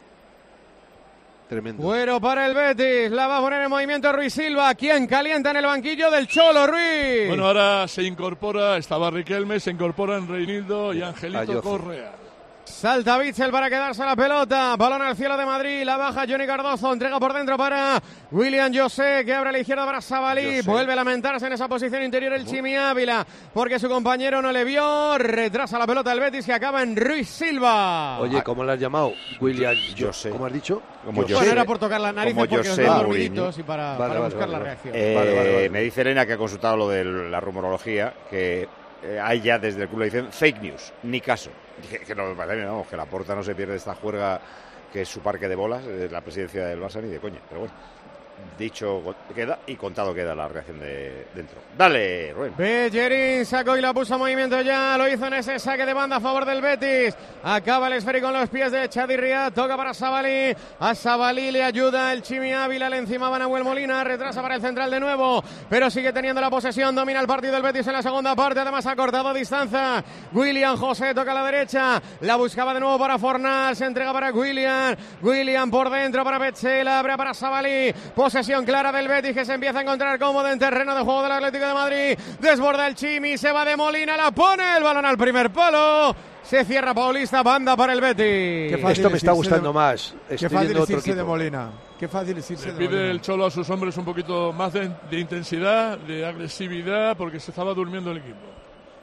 Tremendo. 1.50 1.82
Fuero 1.82 2.20
para 2.20 2.46
el 2.46 2.54
Betis. 2.54 3.10
La 3.10 3.26
va 3.26 3.38
a 3.38 3.40
poner 3.40 3.60
en 3.62 3.68
movimiento 3.68 4.12
Ruiz 4.12 4.32
Silva. 4.32 4.72
¿Quién 4.76 5.08
calienta 5.08 5.50
en 5.50 5.56
el 5.56 5.66
banquillo 5.66 6.08
del 6.10 6.28
Cholo 6.28 6.66
Ruiz? 6.66 7.26
Bueno, 7.26 7.46
ahora 7.48 7.88
se 7.88 8.04
incorpora, 8.04 8.76
estaba 8.76 9.10
Riquelme, 9.10 9.58
se 9.58 9.72
incorporan 9.72 10.28
Reinildo 10.28 10.94
y 10.94 11.02
Angelito. 11.02 11.60
Correa. 11.60 12.12
Salta 12.64 13.18
Bitzel 13.18 13.50
para 13.50 13.68
quedarse 13.68 14.04
la 14.04 14.14
pelota. 14.14 14.76
Balón 14.76 15.02
al 15.02 15.16
cielo 15.16 15.36
de 15.36 15.44
Madrid. 15.44 15.82
La 15.84 15.96
baja 15.96 16.24
Johnny 16.28 16.46
Cardozo. 16.46 16.92
Entrega 16.92 17.18
por 17.18 17.32
dentro 17.34 17.56
para 17.58 18.00
William 18.30 18.72
José, 18.72 19.22
que 19.24 19.34
abre 19.34 19.48
a 19.50 19.52
la 19.52 19.58
izquierda 19.58 19.84
para 19.84 20.00
Sabalí. 20.00 20.60
Vuelve 20.62 20.92
a 20.92 20.96
lamentarse 20.96 21.46
en 21.46 21.52
esa 21.54 21.68
posición 21.68 22.02
interior 22.02 22.32
el 22.32 22.46
Chimi 22.46 22.76
Ávila, 22.76 23.26
porque 23.52 23.78
su 23.78 23.88
compañero 23.88 24.40
no 24.40 24.52
le 24.52 24.64
vio. 24.64 25.18
Retrasa 25.18 25.78
la 25.78 25.86
pelota 25.86 26.12
el 26.12 26.20
Betis 26.20 26.46
que 26.46 26.52
acaba 26.52 26.82
en 26.82 26.96
Ruiz 26.96 27.28
Silva. 27.28 28.18
Oye, 28.20 28.42
¿cómo 28.42 28.62
le 28.64 28.72
has 28.72 28.78
llamado? 28.80 29.12
William 29.40 29.74
José. 29.98 30.30
¿Cómo 30.30 30.46
has 30.46 30.52
dicho? 30.52 30.80
Como 31.04 31.22
José. 31.22 31.34
Bueno, 31.34 31.52
era 31.52 31.64
por 31.64 31.78
tocar 31.78 32.00
las 32.00 32.14
narices 32.14 32.34
Como 32.34 32.46
porque 32.48 32.68
José 32.68 32.88
os 32.88 32.96
dormiditos 32.96 33.58
y 33.58 33.62
para, 33.62 33.96
Vale, 33.96 33.98
para 33.98 34.20
vale, 34.20 34.24
buscar 34.34 34.40
vale, 34.40 34.52
la 34.52 34.58
vale. 34.58 34.70
reacción. 34.70 34.94
Eh, 34.96 35.14
Vale, 35.16 35.34
vale, 35.34 35.52
vale. 35.54 35.70
Me 35.70 35.80
dice 35.80 36.00
Elena 36.02 36.24
que 36.24 36.34
ha 36.34 36.38
consultado 36.38 36.76
lo 36.76 36.88
de 36.88 37.04
la 37.04 37.40
rumorología, 37.40 38.14
que 38.30 38.68
eh, 39.02 39.18
hay 39.20 39.40
ya 39.40 39.58
desde 39.58 39.82
el 39.82 39.88
club 39.88 40.00
le 40.00 40.04
dicen 40.06 40.28
fake 40.30 40.62
news, 40.62 40.92
ni 41.02 41.20
caso. 41.20 41.50
Que, 41.80 42.00
que 42.00 42.14
no 42.14 42.34
vamos, 42.34 42.86
que 42.86 42.96
la 42.96 43.06
porta 43.06 43.34
no 43.34 43.42
se 43.42 43.54
pierde 43.54 43.76
esta 43.76 43.94
juerga 43.94 44.40
que 44.92 45.02
es 45.02 45.08
su 45.08 45.20
parque 45.20 45.48
de 45.48 45.54
bolas, 45.54 45.84
eh, 45.86 46.08
la 46.10 46.20
presidencia 46.20 46.66
del 46.66 46.80
Barça, 46.80 47.00
ni 47.00 47.08
de 47.08 47.20
coña. 47.20 47.40
Pero 47.48 47.60
bueno, 47.60 47.74
dicho 48.58 49.02
queda 49.34 49.60
y 49.66 49.74
contado 49.76 50.14
queda 50.14 50.34
la 50.34 50.46
reacción 50.46 50.78
de 50.78 51.26
dentro. 51.34 51.58
Dale, 51.76 52.32
Rubén. 52.34 52.54
Bellerín 52.56 53.46
sacó 53.46 53.76
y 53.76 53.80
la 53.80 53.94
puso 53.94 54.14
en 54.14 54.20
movimiento 54.20 54.60
ya. 54.60 54.96
Lo 54.98 55.08
hizo 55.08 55.26
en 55.26 55.34
ese 55.34 55.58
saque 55.58 55.86
de 55.86 55.94
banda 55.94 56.16
a 56.16 56.20
favor 56.20 56.44
del 56.44 56.60
Betis. 56.60 57.16
Acaba 57.42 57.86
el 57.86 57.94
esférico 57.94 58.26
con 58.26 58.38
los 58.38 58.50
pies 58.50 58.70
de 58.70 58.88
Chadi 58.88 59.16
Riyad. 59.16 59.52
Toca 59.52 59.76
para 59.76 59.94
Sabalí. 59.94 60.54
A 60.78 60.94
Sabalí 60.94 61.50
le 61.50 61.62
ayuda 61.62 62.12
el 62.12 62.22
Chimi 62.22 62.52
Ávila. 62.52 62.90
Le 62.90 62.98
encimaba 62.98 63.38
Nahuel 63.38 63.64
Molina. 63.64 64.04
Retrasa 64.04 64.42
para 64.42 64.56
el 64.56 64.60
central 64.60 64.90
de 64.90 65.00
nuevo. 65.00 65.42
Pero 65.68 65.90
sigue 65.90 66.12
teniendo 66.12 66.40
la 66.40 66.50
posesión. 66.50 66.94
Domina 66.94 67.20
el 67.20 67.26
partido 67.26 67.56
el 67.56 67.62
Betis 67.62 67.86
en 67.86 67.94
la 67.94 68.02
segunda 68.02 68.36
parte. 68.36 68.60
Además 68.60 68.86
ha 68.86 68.94
cortado 68.94 69.32
distancia. 69.32 70.04
William 70.32 70.76
José 70.76 71.14
toca 71.14 71.32
a 71.32 71.34
la 71.34 71.44
derecha. 71.44 72.02
La 72.20 72.36
buscaba 72.36 72.74
de 72.74 72.80
nuevo 72.80 72.98
para 72.98 73.18
Fornal. 73.18 73.74
Se 73.74 73.86
entrega 73.86 74.12
para 74.12 74.32
William. 74.32 74.94
William 75.22 75.70
por 75.70 75.88
dentro 75.88 76.22
para 76.24 76.38
Petzela. 76.38 76.98
Abre 76.98 77.16
para 77.16 77.32
Sabalí. 77.32 77.94
Posesión 78.30 78.64
clara 78.64 78.92
del 78.92 79.08
Betis 79.08 79.34
que 79.34 79.44
se 79.44 79.54
empieza 79.54 79.80
a 79.80 79.82
encontrar 79.82 80.16
cómodo 80.16 80.46
en 80.46 80.56
terreno 80.56 80.94
de 80.94 81.02
juego 81.02 81.20
del 81.24 81.32
Atlético 81.32 81.66
de 81.66 81.74
Madrid. 81.74 82.18
Desborda 82.38 82.86
el 82.86 82.94
Chimi. 82.94 83.36
Se 83.36 83.50
va 83.50 83.64
de 83.64 83.76
Molina. 83.76 84.16
La 84.16 84.30
pone 84.30 84.76
el 84.76 84.84
balón 84.84 85.04
al 85.04 85.18
primer 85.18 85.50
palo. 85.50 86.14
Se 86.44 86.64
cierra 86.64 86.94
Paulista. 86.94 87.42
Banda 87.42 87.76
para 87.76 87.92
el 87.92 88.00
Betis. 88.00 88.72
Esto 88.88 89.10
me 89.10 89.16
está 89.16 89.32
gustando 89.32 89.72
más. 89.72 90.14
Qué 90.28 90.36
Estoy 90.36 90.48
fácil 90.48 90.68
viendo 90.68 90.78
es 90.78 90.84
otro 90.84 90.96
irse 90.98 91.14
de. 91.16 91.24
Molina. 91.24 91.70
Qué 91.98 92.06
fácil 92.06 92.38
es 92.38 92.48
irse 92.52 92.66
Le 92.66 92.72
de 92.74 92.78
pide 92.78 92.90
Molina. 92.90 93.10
el 93.10 93.20
Cholo 93.20 93.46
a 93.46 93.50
sus 93.50 93.68
hombres 93.68 93.96
un 93.96 94.04
poquito 94.04 94.52
más 94.52 94.74
de, 94.74 94.92
de 95.10 95.18
intensidad, 95.18 95.98
de 95.98 96.24
agresividad, 96.24 97.16
porque 97.16 97.40
se 97.40 97.50
estaba 97.50 97.74
durmiendo 97.74 98.12
el 98.12 98.18
equipo. 98.18 98.38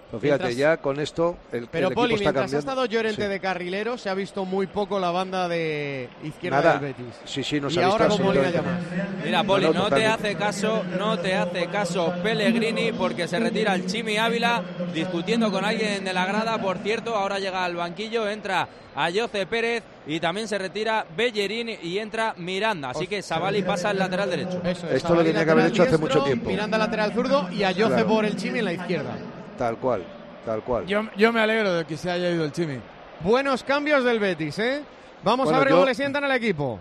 Pero 0.09 0.21
fíjate, 0.21 0.43
Mientras- 0.45 0.57
ya 0.57 0.77
con 0.77 0.99
esto 1.01 1.37
el, 1.51 1.67
Pero 1.67 1.89
el 1.89 1.93
Poli, 1.93 2.13
equipo 2.13 2.29
está 2.29 2.39
mientras 2.39 2.53
ha 2.53 2.59
estado 2.59 2.85
Llorente 2.85 3.23
Sí. 3.23 3.27
de 3.27 3.39
carrilero, 3.41 3.97
se 3.97 4.09
ha 4.09 4.13
visto 4.13 4.45
muy 4.45 4.65
poco 4.67 4.99
la 4.99 5.11
banda 5.11 5.49
de 5.49 6.07
izquierda 6.23 6.61
Nada. 6.61 6.71
del 6.79 6.93
Betis. 6.93 7.13
Sí, 7.25 7.43
sí, 7.43 7.59
no 7.59 7.67
y 7.69 7.73
ha 7.77 7.81
visto 7.81 7.91
ahora 7.91 8.07
con 8.07 8.21
Molina 8.23 8.49
ya 8.49 8.59
absolutamente 8.59 8.97
más. 9.03 9.25
Mira, 9.25 9.43
Poli, 9.43 9.65
No, 9.65 9.73
no, 9.73 9.89
no, 9.89 9.95
te 9.95 10.05
hace 10.05 10.35
caso, 10.35 10.83
no 10.97 11.19
te 11.19 11.35
hace 11.35 11.67
caso 11.67 12.13
Pellegrini 12.23 12.93
porque 12.93 13.27
se 13.27 13.37
retira 13.37 13.75
el 13.75 13.85
Chimi 13.85 14.15
Ávila 14.17 14.63
discutiendo 14.93 15.51
con 15.51 15.65
alguien 15.65 16.05
de 16.05 16.13
la 16.13 16.25
grada. 16.25 16.57
Por 16.61 16.77
cierto, 16.77 17.13
ahora 17.13 17.39
llega 17.39 17.65
al 17.65 17.75
banquillo, 17.75 18.29
entra 18.29 18.65
Ayoce 18.95 19.45
Pérez 19.45 19.83
y 20.07 20.21
también 20.21 20.47
se 20.47 20.57
retira 20.57 21.05
Bellerín 21.17 21.69
y 21.83 21.99
entra 21.99 22.33
Miranda. 22.37 22.91
Así 22.91 23.07
que 23.07 23.21
Savali 23.21 23.61
pasa 23.61 23.89
al 23.89 23.99
lateral 23.99 24.29
derecho. 24.29 24.61
Eso 24.63 24.87
es, 24.87 24.93
Esto 24.95 25.13
lo 25.15 25.23
tenía 25.23 25.43
que 25.43 25.51
haber 25.51 25.65
hecho 25.65 25.83
hace 25.83 25.97
mucho 25.97 26.23
tiempo. 26.23 26.49
Miranda 26.49 26.77
lateral 26.77 27.11
zurdo 27.11 27.49
y 27.51 27.63
Ayoce 27.63 27.93
Claro. 27.95 28.07
por 28.07 28.23
el 28.25 28.37
Chimi 28.37 28.59
en 28.59 28.65
la 28.65 28.71
izquierda. 28.73 29.11
Tal 29.57 29.77
cual, 29.77 30.03
tal 30.45 30.61
cual. 30.63 30.85
Yo, 30.85 31.01
yo 31.15 31.33
me 31.33 31.39
alegro 31.41 31.73
de 31.73 31.85
que 31.85 31.97
se 31.97 32.11
haya 32.11 32.29
ido 32.29 32.43
el 32.45 32.51
Chimi. 32.51 32.79
Buenos 33.21 33.63
cambios 33.63 34.03
del 34.03 34.19
Betis, 34.19 34.59
¿eh? 34.59 34.83
Vamos 35.23 35.45
Bueno, 35.45 35.57
a 35.57 35.59
ver 35.61 35.69
yo- 35.69 35.75
cómo 35.75 35.85
le 35.87 35.95
sientan 35.95 36.23
al 36.23 36.31
equipo. 36.31 36.79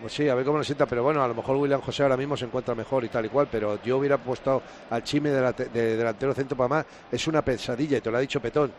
Pues 0.00 0.12
sí, 0.12 0.28
a 0.28 0.34
ver 0.34 0.44
cómo 0.44 0.58
lo 0.58 0.64
sienta, 0.64 0.86
pero 0.86 1.02
bueno, 1.02 1.22
a 1.22 1.28
lo 1.28 1.34
mejor 1.34 1.56
William 1.56 1.80
José 1.80 2.02
ahora 2.02 2.16
mismo 2.16 2.36
se 2.36 2.44
encuentra 2.44 2.74
mejor 2.74 3.04
y 3.04 3.08
tal 3.08 3.24
y 3.24 3.28
cual, 3.30 3.48
pero 3.50 3.82
yo 3.82 3.96
hubiera 3.98 4.18
puesto 4.18 4.62
al 4.90 5.02
Chime 5.02 5.30
de, 5.30 5.96
delantero 5.96 6.34
centro 6.34 6.56
para 6.56 6.68
más. 6.68 6.86
Es 7.10 7.26
una 7.26 7.42
pesadilla, 7.42 7.98
y 7.98 8.00
te 8.00 8.10
lo 8.10 8.18
ha 8.18 8.20
dicho 8.20 8.40
Petón. 8.40 8.70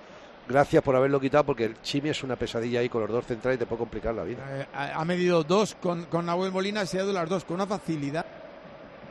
Gracias 0.47 0.83
por 0.83 0.95
haberlo 0.95 1.19
quitado 1.19 1.43
porque 1.43 1.65
el 1.65 1.81
Chimi 1.81 2.09
es 2.09 2.21
una 2.23 2.35
pesadilla 2.35 2.79
ahí 2.79 2.89
con 2.89 3.01
los 3.01 3.09
dos 3.09 3.25
centrales 3.25 3.57
y 3.57 3.59
te 3.59 3.65
puede 3.65 3.79
complicar 3.79 4.13
la 4.13 4.23
vida. 4.23 4.43
Eh, 4.51 4.67
ha, 4.73 5.03
medido 5.03 5.43
dos 5.43 5.75
con, 5.81 6.05
con 6.05 6.27
Nahuel 6.27 6.51
Molina, 6.51 6.85
se 6.85 6.99
ha 6.99 7.03
ido 7.03 7.11
las 7.11 7.27
dos 7.27 7.43
con 7.43 7.55
una 7.55 7.65
facilidad. 7.65 8.23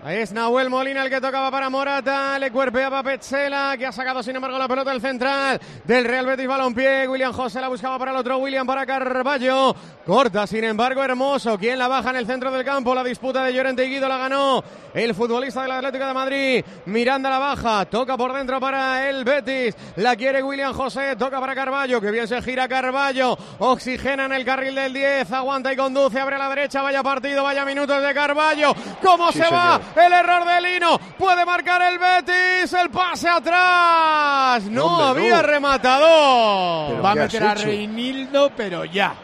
Ahí 0.07 0.19
es 0.19 0.33
Nahuel 0.35 0.69
Molina 0.69 1.03
el 1.03 1.09
que 1.09 1.19
tocaba 1.19 1.51
para 1.51 1.71
Morata, 1.71 2.39
le 2.39 2.51
cuerpeaba 2.51 3.03
Petzela, 3.03 3.75
que 3.79 3.87
ha 3.87 3.93
sacado 3.93 4.23
sin 4.23 4.37
embargo 4.37 4.59
la 4.59 4.69
pelota 4.69 4.91
del 4.91 5.01
central 5.01 5.59
del 5.83 6.05
Real 6.05 6.27
Betis 6.27 6.47
Balompié. 6.47 7.09
William 7.09 7.33
José 7.33 7.59
la 7.59 7.69
buscaba 7.69 7.99
para 7.99 8.11
el 8.11 8.19
otro 8.19 8.37
William 8.37 8.67
para 8.67 8.85
Carballo. 8.85 9.75
Corta, 10.05 10.47
sin 10.47 10.65
embargo, 10.65 11.03
Hermoso. 11.03 11.59
quien 11.59 11.79
la 11.79 11.89
baja 11.89 12.11
en 12.11 12.17
el 12.17 12.27
centro 12.27 12.51
del 12.51 12.67
campo? 12.67 12.95
La 12.95 13.03
disputa 13.03 13.45
de 13.45 13.55
Llorente 13.55 13.87
y 13.87 13.89
Guido 13.89 14.07
la 14.07 14.19
ganó 14.19 14.63
el 14.93 15.15
futbolista 15.15 15.63
del 15.63 15.73
Atlético 15.73 16.05
de 16.07 16.13
Madrid. 16.13 16.65
Miranda 16.85 17.31
la 17.31 17.39
baja, 17.39 17.87
toca 17.87 18.15
por 18.19 18.35
dentro 18.35 18.61
para 18.61 19.09
el 19.09 19.25
Betis. 19.25 19.75
La 19.97 20.17
quiere 20.17 20.43
William 20.43 20.75
José, 20.75 21.17
toca 21.17 21.41
para 21.41 21.55
Carballo, 21.55 21.99
que 22.03 22.11
bien 22.11 22.29
se 22.29 22.43
gira 22.43 22.69
Carballo. 22.69 23.39
Oxigena 23.59 24.27
en 24.27 24.35
el 24.35 24.45
carril 24.45 24.75
del 24.75 24.93
10, 24.93 25.33
aguanta 25.33 25.73
y 25.73 25.77
conduce, 25.77 26.21
abre 26.21 26.37
a 26.37 26.41
la 26.41 26.51
derecha, 26.51 26.83
vaya 26.83 27.03
partido, 27.03 27.43
vaya 27.43 27.65
minutos 27.65 28.03
de 28.03 28.13
Carballo. 28.13 28.75
¿Cómo 29.03 29.33
Sí, 29.33 29.39
se 29.39 29.51
va? 29.51 29.81
El 29.97 30.13
error 30.13 30.45
de 30.45 30.61
Lino. 30.61 30.99
Puede 31.19 31.45
marcar 31.45 31.83
el 31.83 31.99
Betis. 31.99 32.73
El 32.73 32.91
pase 32.91 33.29
atrás. 33.29 34.65
No, 34.65 34.87
hombre, 34.87 35.29
no. 35.29 35.37
había 35.37 35.43
rematador. 35.43 36.91
¿Pero 36.91 37.03
Va 37.03 37.11
a 37.13 37.15
meter 37.15 37.43
a? 37.43 37.55
Reinildo, 37.55 38.51
pero 38.57 38.85
ya. 38.85 39.15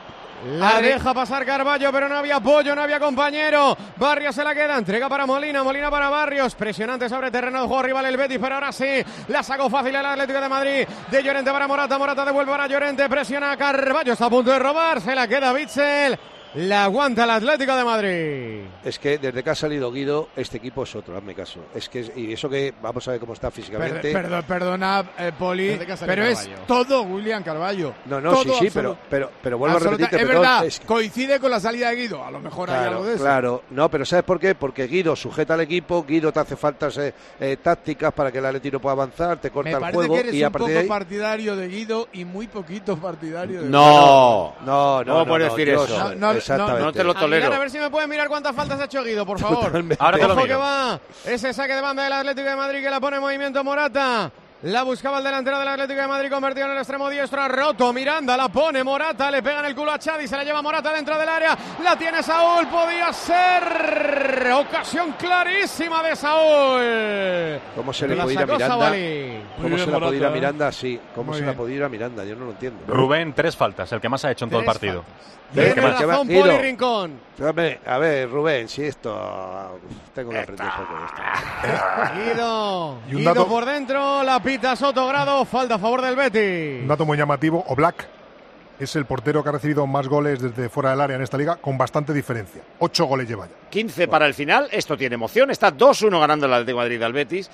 La 0.46 0.80
deja 0.80 1.12
pasar 1.12 1.44
Carballo, 1.44 1.92
pero 1.92 2.08
no 2.08 2.16
había 2.16 2.36
apoyo, 2.36 2.74
no 2.74 2.80
había 2.80 2.98
compañero. 2.98 3.76
Barrios 3.96 4.34
se 4.34 4.42
la 4.42 4.54
queda, 4.54 4.78
entrega 4.78 5.06
para 5.06 5.26
Molina, 5.26 5.62
Molina 5.62 5.90
para 5.90 6.08
Barrios. 6.08 6.54
Presionante 6.54 7.10
sobre 7.10 7.30
terreno 7.30 7.60
de 7.60 7.66
juego 7.66 7.82
rival 7.82 8.06
el 8.06 8.16
Betis, 8.16 8.38
pero 8.40 8.54
ahora 8.54 8.72
sí, 8.72 9.04
la 9.28 9.42
sacó 9.42 9.68
fácil 9.68 9.94
el 9.94 10.06
Atlético 10.06 10.40
de 10.40 10.48
Madrid. 10.48 10.88
De 11.10 11.22
Llorente 11.22 11.50
para 11.52 11.68
Morata, 11.68 11.98
Morata 11.98 12.24
devuelve 12.24 12.50
para 12.52 12.66
Llorente, 12.66 13.06
presiona 13.08 13.52
a 13.52 13.56
Carballo, 13.58 14.14
está 14.14 14.26
a 14.26 14.30
punto 14.30 14.50
de 14.50 14.58
robar, 14.58 15.02
se 15.02 15.14
la 15.14 15.28
queda 15.28 15.52
Bitzel. 15.52 16.18
La 16.54 16.82
aguanta 16.84 17.22
el 17.24 17.30
Atlético 17.30 17.76
de 17.76 17.84
Madrid. 17.84 18.60
Es 18.82 18.98
que 18.98 19.18
desde 19.18 19.40
que 19.44 19.50
ha 19.50 19.54
salido 19.54 19.92
Guido, 19.92 20.30
este 20.34 20.56
equipo 20.56 20.82
es 20.82 20.92
otro, 20.96 21.16
hazme 21.16 21.32
caso. 21.32 21.60
Es 21.72 21.88
que 21.88 22.00
es- 22.00 22.12
y 22.16 22.32
eso 22.32 22.48
que 22.50 22.74
vamos 22.82 23.06
a 23.06 23.12
ver 23.12 23.20
cómo 23.20 23.34
está 23.34 23.50
Per- 23.50 23.54
físicamente. 23.62 24.12
perdón, 24.12 24.44
perdona, 24.48 25.04
eh, 25.16 25.30
Poli, 25.38 25.78
pero 26.04 26.24
es 26.24 26.50
todo 26.66 27.02
William 27.02 27.44
Carballo. 27.44 27.94
No, 28.06 28.20
no, 28.20 28.32
Todo, 28.32 28.42
sí, 28.42 28.66
sí, 28.66 28.70
pero, 28.74 28.98
pero, 29.08 29.30
pero 29.40 29.58
vuelvo 29.58 29.76
a 29.76 29.80
repetirte, 29.80 30.16
Es 30.16 30.22
perdón, 30.22 30.42
verdad, 30.42 30.64
es 30.66 30.80
que- 30.80 30.86
coincide 30.86 31.38
con 31.38 31.52
la 31.52 31.60
salida 31.60 31.90
de 31.90 31.94
Guido. 31.96 32.24
A 32.24 32.32
lo 32.32 32.40
mejor 32.40 32.68
hay 32.70 32.76
algo 32.78 32.88
Claro, 32.90 33.04
de 33.04 33.14
eso. 33.14 33.22
claro, 33.22 33.62
no, 33.70 33.88
pero 33.88 34.04
¿sabes 34.04 34.24
por 34.24 34.40
qué? 34.40 34.56
Porque 34.56 34.88
Guido 34.88 35.14
sujeta 35.14 35.54
al 35.54 35.60
equipo, 35.60 36.02
Guido 36.04 36.32
te 36.32 36.40
hace 36.40 36.56
faltas 36.56 36.98
eh, 36.98 37.14
eh, 37.38 37.58
tácticas 37.62 38.12
para 38.12 38.32
que 38.32 38.38
el 38.38 38.46
Atleti 38.46 38.72
no 38.72 38.80
pueda 38.80 38.94
avanzar, 38.94 39.40
te 39.40 39.50
corta 39.52 39.78
Me 39.78 39.86
el 39.86 39.94
juego 39.94 40.14
que 40.14 40.20
eres 40.20 40.34
y 40.34 40.42
a 40.42 40.48
un 40.48 40.52
partir 40.52 40.66
poco 40.66 40.72
de 40.74 40.80
ahí... 40.80 40.88
partidario 40.88 41.54
de 41.54 41.68
Guido 41.68 42.08
y 42.12 42.24
muy 42.24 42.48
poquito 42.48 42.96
partidario 42.96 43.62
de 43.62 43.68
No, 43.68 44.54
No, 44.66 45.04
no, 45.04 45.04
¿Cómo 45.04 45.18
no, 45.20 45.26
puedes 45.26 45.48
no, 45.48 45.54
decir 45.56 45.72
yo 45.74 45.84
eso? 45.84 46.39
Soy- 46.40 46.56
No, 46.58 46.66
no, 46.68 46.76
exactamente. 46.76 46.84
no 46.86 46.92
te 46.92 46.98
lo 47.04 47.08
mirar, 47.10 47.20
tolero. 47.22 47.54
a 47.54 47.58
ver 47.58 47.70
si 47.70 47.78
me 47.78 47.90
pueden 47.90 48.10
mirar 48.10 48.28
cuántas 48.28 48.54
faltas 48.54 48.80
ha 48.80 48.84
hecho 48.84 49.02
Guido, 49.04 49.24
por 49.26 49.38
favor. 49.38 49.64
Totalmente. 49.64 49.96
Ahora 49.98 50.18
te 50.18 50.26
lo 50.26 50.32
Ojo 50.34 50.42
miro. 50.42 50.56
que 50.56 50.62
va 50.62 51.00
ese 51.26 51.52
saque 51.52 51.74
de 51.74 51.80
banda 51.80 52.04
del 52.04 52.12
Atlético 52.12 52.48
de 52.48 52.56
Madrid 52.56 52.82
que 52.82 52.90
la 52.90 53.00
pone 53.00 53.16
en 53.16 53.22
movimiento 53.22 53.62
Morata. 53.64 54.30
La 54.62 54.82
buscaba 54.82 55.16
el 55.18 55.24
delantero 55.24 55.58
del 55.58 55.68
Atlético 55.68 56.02
de 56.02 56.06
Madrid, 56.06 56.30
convertido 56.30 56.66
en 56.66 56.72
el 56.72 56.78
extremo 56.78 57.08
diestro, 57.08 57.40
ha 57.40 57.48
roto 57.48 57.94
Miranda, 57.94 58.36
la 58.36 58.50
pone 58.50 58.84
Morata, 58.84 59.30
le 59.30 59.42
pega 59.42 59.60
en 59.60 59.64
el 59.64 59.74
culo 59.74 59.90
a 59.92 59.98
Chadi, 59.98 60.28
se 60.28 60.36
la 60.36 60.44
lleva 60.44 60.60
Morata 60.60 60.92
dentro 60.92 61.16
del 61.18 61.26
área, 61.30 61.56
la 61.82 61.96
tiene 61.96 62.22
Saúl, 62.22 62.66
podía 62.68 63.10
ser 63.10 64.52
ocasión 64.52 65.14
clarísima 65.18 66.02
de 66.02 66.14
Saúl. 66.14 67.60
¿Cómo 67.74 67.90
se 67.94 68.06
le 68.06 68.16
La 68.16 68.24
puede 68.24 68.34
ir 68.34 68.38
a 68.38 68.42
sacó 68.42 68.52
Miranda? 68.58 68.74
Sabalí. 68.84 69.42
¿Cómo 69.62 69.78
se 69.78 69.86
la 69.86 69.98
puede 69.98 70.16
ir 70.16 70.24
a 70.24 70.26
Morata, 70.26 70.26
¿eh? 70.26 70.30
Miranda 70.34 70.68
así? 70.68 71.00
¿Cómo 71.14 71.30
Muy 71.30 71.34
se 71.36 71.40
la 71.40 71.46
bien. 71.52 71.56
puede 71.58 71.74
ir 71.74 71.82
a 71.84 71.88
Miranda? 71.88 72.24
Yo 72.24 72.36
no 72.36 72.44
lo 72.44 72.50
entiendo. 72.50 72.80
Rubén, 72.86 73.32
tres 73.32 73.56
faltas, 73.56 73.90
el 73.92 74.00
que 74.02 74.08
más 74.10 74.22
ha 74.26 74.30
hecho 74.30 74.44
en 74.44 74.50
todo 74.50 74.60
el 74.60 74.66
partido. 74.66 75.04
Tiene 75.52 75.74
razón 75.74 76.28
Guido. 76.28 76.40
Poli 76.42 76.58
Rincón. 76.58 77.20
A 77.86 77.98
ver, 77.98 78.30
Rubén, 78.30 78.68
si 78.68 78.84
esto... 78.84 79.78
Tengo 80.14 80.30
una 80.30 80.40
aprendizaje 80.40 80.82
con 80.84 81.04
esto. 81.04 82.14
Guido, 82.14 82.98
Y 83.08 83.10
un 83.12 83.18
Guido 83.18 83.34
dato- 83.34 83.46
por 83.48 83.64
dentro, 83.64 84.22
la 84.22 84.42
pita 84.42 84.76
Soto 84.76 85.06
Grado, 85.06 85.44
falta 85.44 85.74
a 85.76 85.78
favor 85.78 86.02
del 86.02 86.16
Betis. 86.16 86.82
Un 86.82 86.88
dato 86.88 87.04
muy 87.04 87.16
llamativo, 87.16 87.64
Oblak 87.68 88.06
es 88.78 88.96
el 88.96 89.04
portero 89.04 89.42
que 89.42 89.48
ha 89.50 89.52
recibido 89.52 89.86
más 89.86 90.08
goles 90.08 90.40
desde 90.40 90.70
fuera 90.70 90.90
del 90.90 91.02
área 91.02 91.16
en 91.16 91.22
esta 91.22 91.36
liga, 91.36 91.56
con 91.56 91.76
bastante 91.76 92.14
diferencia. 92.14 92.62
Ocho 92.78 93.04
goles 93.04 93.28
lleva 93.28 93.46
ya. 93.46 93.52
15 93.68 94.08
para 94.08 94.24
el 94.26 94.32
final. 94.32 94.68
Esto 94.72 94.96
tiene 94.96 95.16
emoción. 95.16 95.50
Está 95.50 95.70
2-1 95.70 96.18
ganando 96.18 96.46
el 96.46 96.52
Atlético 96.54 96.78
de 96.78 96.84
Madrid 96.84 97.02
al 97.02 97.12
Betis. 97.12 97.50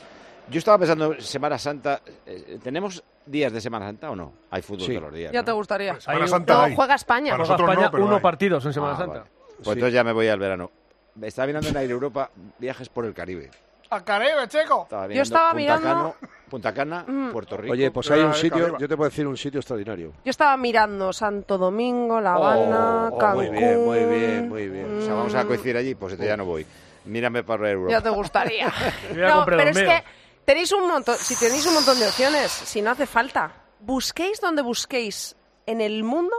Yo 0.49 0.59
estaba 0.59 0.79
pensando, 0.79 1.21
Semana 1.21 1.59
Santa, 1.59 2.01
eh, 2.25 2.59
¿tenemos 2.63 3.03
días 3.25 3.53
de 3.53 3.61
Semana 3.61 3.87
Santa 3.87 4.11
o 4.11 4.17
no? 4.17 4.33
Hay 4.51 4.63
fútbol 4.63 4.83
Sí. 4.87 4.93
todos 4.93 5.03
los 5.05 5.15
días. 5.15 5.33
Ya 5.33 5.41
¿no? 5.41 5.45
te 5.45 5.53
gustaría. 5.53 6.01
Semana 6.01 6.27
no, 6.27 6.75
juega 6.77 6.95
España. 6.95 7.37
Juega 7.37 7.55
España 7.57 7.91
uno 7.93 8.21
partidos 8.21 8.65
en 8.67 8.73
Semana 8.73 8.95
Ah, 8.95 8.99
Santa. 8.99 9.19
vale. 9.19 9.31
Pues 9.57 9.69
entonces 9.77 9.93
ya 9.95 10.05
me 10.05 10.13
voy 10.13 10.29
al 10.29 10.39
verano. 10.39 10.71
Me 11.17 11.29
estaba 11.29 11.47
mirando 11.47 11.69
en 11.69 11.77
Air 11.77 11.91
Europa 11.91 12.31
viajes 12.59 12.89
por 12.89 13.07
el 13.07 13.15
Caribe. 13.15 13.51
Al 13.89 14.05
Caribe, 14.05 14.47
chico. 14.49 14.83
Estaba 14.83 15.09
Yo 15.09 15.23
estaba 15.23 15.51
Punta 15.51 15.57
mirando- 15.57 15.89
Cano, 15.89 16.15
Punta 16.51 16.75
Cana, 16.75 17.05
Mm. 17.07 17.31
Puerto 17.33 17.57
Rico. 17.57 17.73
Oye, 17.73 17.91
pues 17.91 18.11
hay 18.11 18.21
un 18.21 18.35
sitio, 18.35 18.77
yo 18.79 18.89
te 18.89 18.97
puedo 18.97 19.09
decir 19.09 19.27
un 19.27 19.37
sitio 19.37 19.61
extraordinario. 19.61 20.13
Yo 20.25 20.31
estaba 20.31 20.57
mirando 20.57 21.13
Santo 21.13 21.57
Domingo, 21.57 22.21
La 22.21 22.35
Habana, 22.35 23.09
Oh, 23.13 23.19
Cancún. 23.19 23.47
Muy 23.47 23.57
bien, 23.59 23.85
muy 23.85 24.05
bien, 24.05 24.49
muy 24.49 24.69
bien. 24.69 24.99
O 24.99 25.03
sea, 25.03 25.15
vamos 25.15 25.35
a 25.35 25.45
coincidir 25.45 25.77
allí, 25.77 25.95
pues 25.95 26.13
entonces 26.13 26.31
ya 26.31 26.37
no 26.37 26.45
voy. 26.45 26.67
Mírame 27.07 27.45
para 27.45 27.71
Europa. 27.71 27.93
Ya 27.93 28.01
te 28.03 28.11
gustaría. 28.11 28.67
No, 29.15 29.45
pero 29.45 29.61
es 29.63 29.79
que 29.79 30.05
tenéis 30.47 30.73
un 30.73 30.89
montón, 30.89 31.19
si 31.19 31.35
tenéis 31.37 31.67
un 31.67 31.75
montón 31.75 31.99
de 31.99 32.07
opciones, 32.07 32.51
si 32.51 32.81
no 32.81 32.93
hace 32.93 33.07
falta, 33.07 33.53
busquéis 33.81 34.41
donde 34.41 34.63
busquéis 34.63 35.37
en 35.67 35.81
el 35.81 36.05
mundo, 36.05 36.35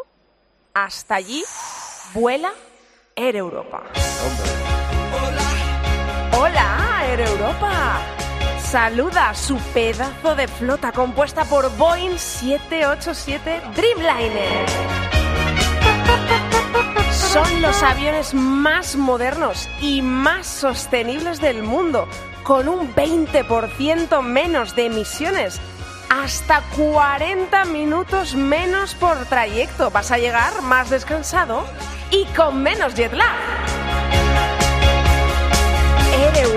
hasta 0.73 1.15
allí 1.15 1.43
vuela 2.13 2.51
Air 3.15 3.35
Europa. 3.35 3.83
Hola, 6.39 7.05
Air 7.05 7.19
Europa. 7.21 8.01
Saluda 8.59 9.33
su 9.33 9.57
pedazo 9.73 10.35
de 10.35 10.47
flota 10.47 10.91
compuesta 10.91 11.43
por 11.45 11.69
Boeing 11.77 12.17
787 12.17 13.61
Dreamliner. 13.75 15.16
Son 17.31 17.61
los 17.61 17.83
aviones 17.83 18.33
más 18.33 18.95
modernos 18.95 19.69
y 19.81 20.01
más 20.01 20.47
sostenibles 20.47 21.41
del 21.41 21.61
mundo, 21.61 22.07
con 22.43 22.69
un 22.69 22.93
20% 22.93 24.21
menos 24.21 24.75
de 24.75 24.85
emisiones, 24.85 25.59
hasta 26.09 26.61
40 26.77 27.65
minutos 27.65 28.35
menos 28.35 28.95
por 28.95 29.17
trayecto. 29.25 29.91
Vas 29.91 30.11
a 30.11 30.17
llegar 30.17 30.61
más 30.63 30.89
descansado 30.89 31.65
y 32.11 32.25
con 32.35 32.63
menos 32.63 32.95
jet 32.95 33.13
lag. 33.13 33.77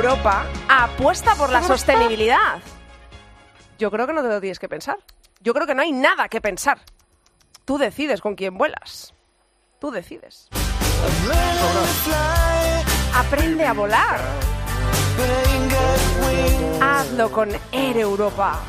Europa 0.01 0.47
apuesta 0.69 1.35
por 1.35 1.51
la 1.51 1.63
sostenibilidad. 1.63 2.61
Yo 3.79 3.91
creo 3.91 4.07
que 4.07 4.13
no 4.13 4.23
te 4.23 4.29
lo 4.29 4.41
tienes 4.41 4.59
que 4.59 4.69
pensar. 4.69 4.97
Yo 5.41 5.53
creo 5.53 5.67
que 5.67 5.75
no 5.75 5.83
hay 5.83 5.93
nada 5.93 6.29
que 6.29 6.41
pensar. 6.41 6.81
Tú 7.65 7.77
decides 7.77 8.21
con 8.21 8.35
quién 8.35 8.57
vuelas. 8.57 9.15
Tú 9.81 9.91
decides. 9.91 10.49
Aprende 13.15 13.67
a 13.67 13.73
volar. 13.73 14.21
Hazlo 16.83 17.33
con 17.33 17.49
Air 17.73 17.97
Europa. 17.97 18.61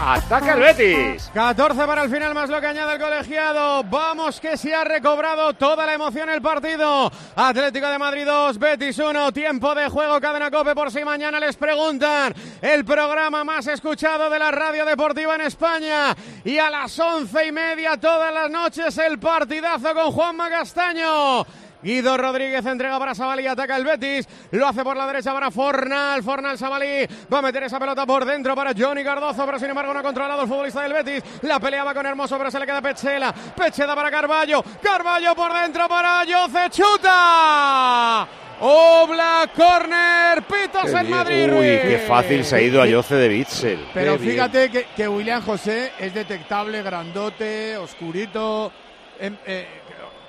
¡Ataca 0.00 0.54
el 0.54 0.60
Betis! 0.60 1.30
14 1.32 1.86
para 1.86 2.02
el 2.02 2.10
final, 2.10 2.34
más 2.34 2.50
lo 2.50 2.60
que 2.60 2.66
añade 2.66 2.94
el 2.94 3.00
colegiado. 3.00 3.84
Vamos 3.84 4.40
que 4.40 4.56
se 4.56 4.74
ha 4.74 4.84
recobrado 4.84 5.54
toda 5.54 5.86
la 5.86 5.94
emoción 5.94 6.28
el 6.28 6.42
partido. 6.42 7.10
Atlético 7.36 7.86
de 7.86 7.98
Madrid 7.98 8.26
2, 8.26 8.58
Betis 8.58 8.98
1. 8.98 9.32
Tiempo 9.32 9.74
de 9.74 9.88
juego, 9.88 10.20
cadena 10.20 10.50
cope 10.50 10.74
por 10.74 10.90
si 10.90 11.04
mañana 11.04 11.38
les 11.38 11.56
preguntan. 11.56 12.34
El 12.60 12.84
programa 12.84 13.44
más 13.44 13.66
escuchado 13.68 14.28
de 14.28 14.38
la 14.38 14.50
radio 14.50 14.84
deportiva 14.84 15.36
en 15.36 15.42
España. 15.42 16.14
Y 16.44 16.58
a 16.58 16.70
las 16.70 16.98
once 16.98 17.46
y 17.46 17.52
media 17.52 17.96
todas 17.96 18.34
las 18.34 18.50
noches 18.50 18.98
el 18.98 19.18
partidazo 19.18 19.94
con 19.94 20.10
Juanma 20.10 20.50
Castaño. 20.50 21.46
Guido 21.84 22.16
Rodríguez 22.16 22.64
entrega 22.64 22.98
para 22.98 23.14
Sabalí, 23.14 23.46
ataca 23.46 23.76
el 23.76 23.84
Betis, 23.84 24.26
lo 24.52 24.66
hace 24.66 24.82
por 24.82 24.96
la 24.96 25.06
derecha 25.06 25.34
para 25.34 25.50
Fornal, 25.50 26.22
Fornal 26.22 26.56
Sabalí, 26.56 27.06
va 27.30 27.40
a 27.40 27.42
meter 27.42 27.62
esa 27.64 27.78
pelota 27.78 28.06
por 28.06 28.24
dentro 28.24 28.54
para 28.54 28.72
Johnny 28.76 29.04
Cardozo, 29.04 29.44
pero 29.44 29.58
sin 29.58 29.68
embargo 29.68 29.92
no 29.92 30.00
ha 30.00 30.02
controlado 30.02 30.42
el 30.42 30.48
futbolista 30.48 30.80
del 30.80 30.94
Betis, 30.94 31.22
la 31.42 31.60
pelea 31.60 31.84
va 31.84 31.92
con 31.92 32.06
Hermoso, 32.06 32.38
pero 32.38 32.50
se 32.50 32.58
le 32.58 32.64
queda 32.64 32.80
Pechela, 32.80 33.34
Pecheda 33.34 33.94
para 33.94 34.10
Carballo, 34.10 34.64
Carballo 34.82 35.34
por 35.34 35.52
dentro 35.52 35.86
para 35.86 36.24
Yoce, 36.24 36.70
chuta, 36.70 38.26
Obla, 38.60 39.50
corner, 39.54 40.42
pitos 40.44 40.90
en 40.90 41.10
Madrid, 41.10 41.52
Uy, 41.52 41.66
qué 41.82 42.04
fácil 42.08 42.44
se 42.46 42.56
ha 42.56 42.60
ido 42.62 42.80
a 42.80 42.86
Yoce 42.86 43.14
de 43.16 43.28
Bitzel. 43.28 43.88
Pero 43.92 44.18
fíjate 44.18 44.70
que, 44.70 44.86
que 44.96 45.06
William 45.06 45.42
José 45.42 45.92
es 45.98 46.14
detectable, 46.14 46.82
grandote, 46.82 47.76
oscurito. 47.76 48.72
em, 49.20 49.36
eh, 49.44 49.66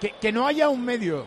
que, 0.01 0.11
que 0.19 0.31
no 0.33 0.45
haya 0.45 0.67
un 0.67 0.83
medio 0.83 1.25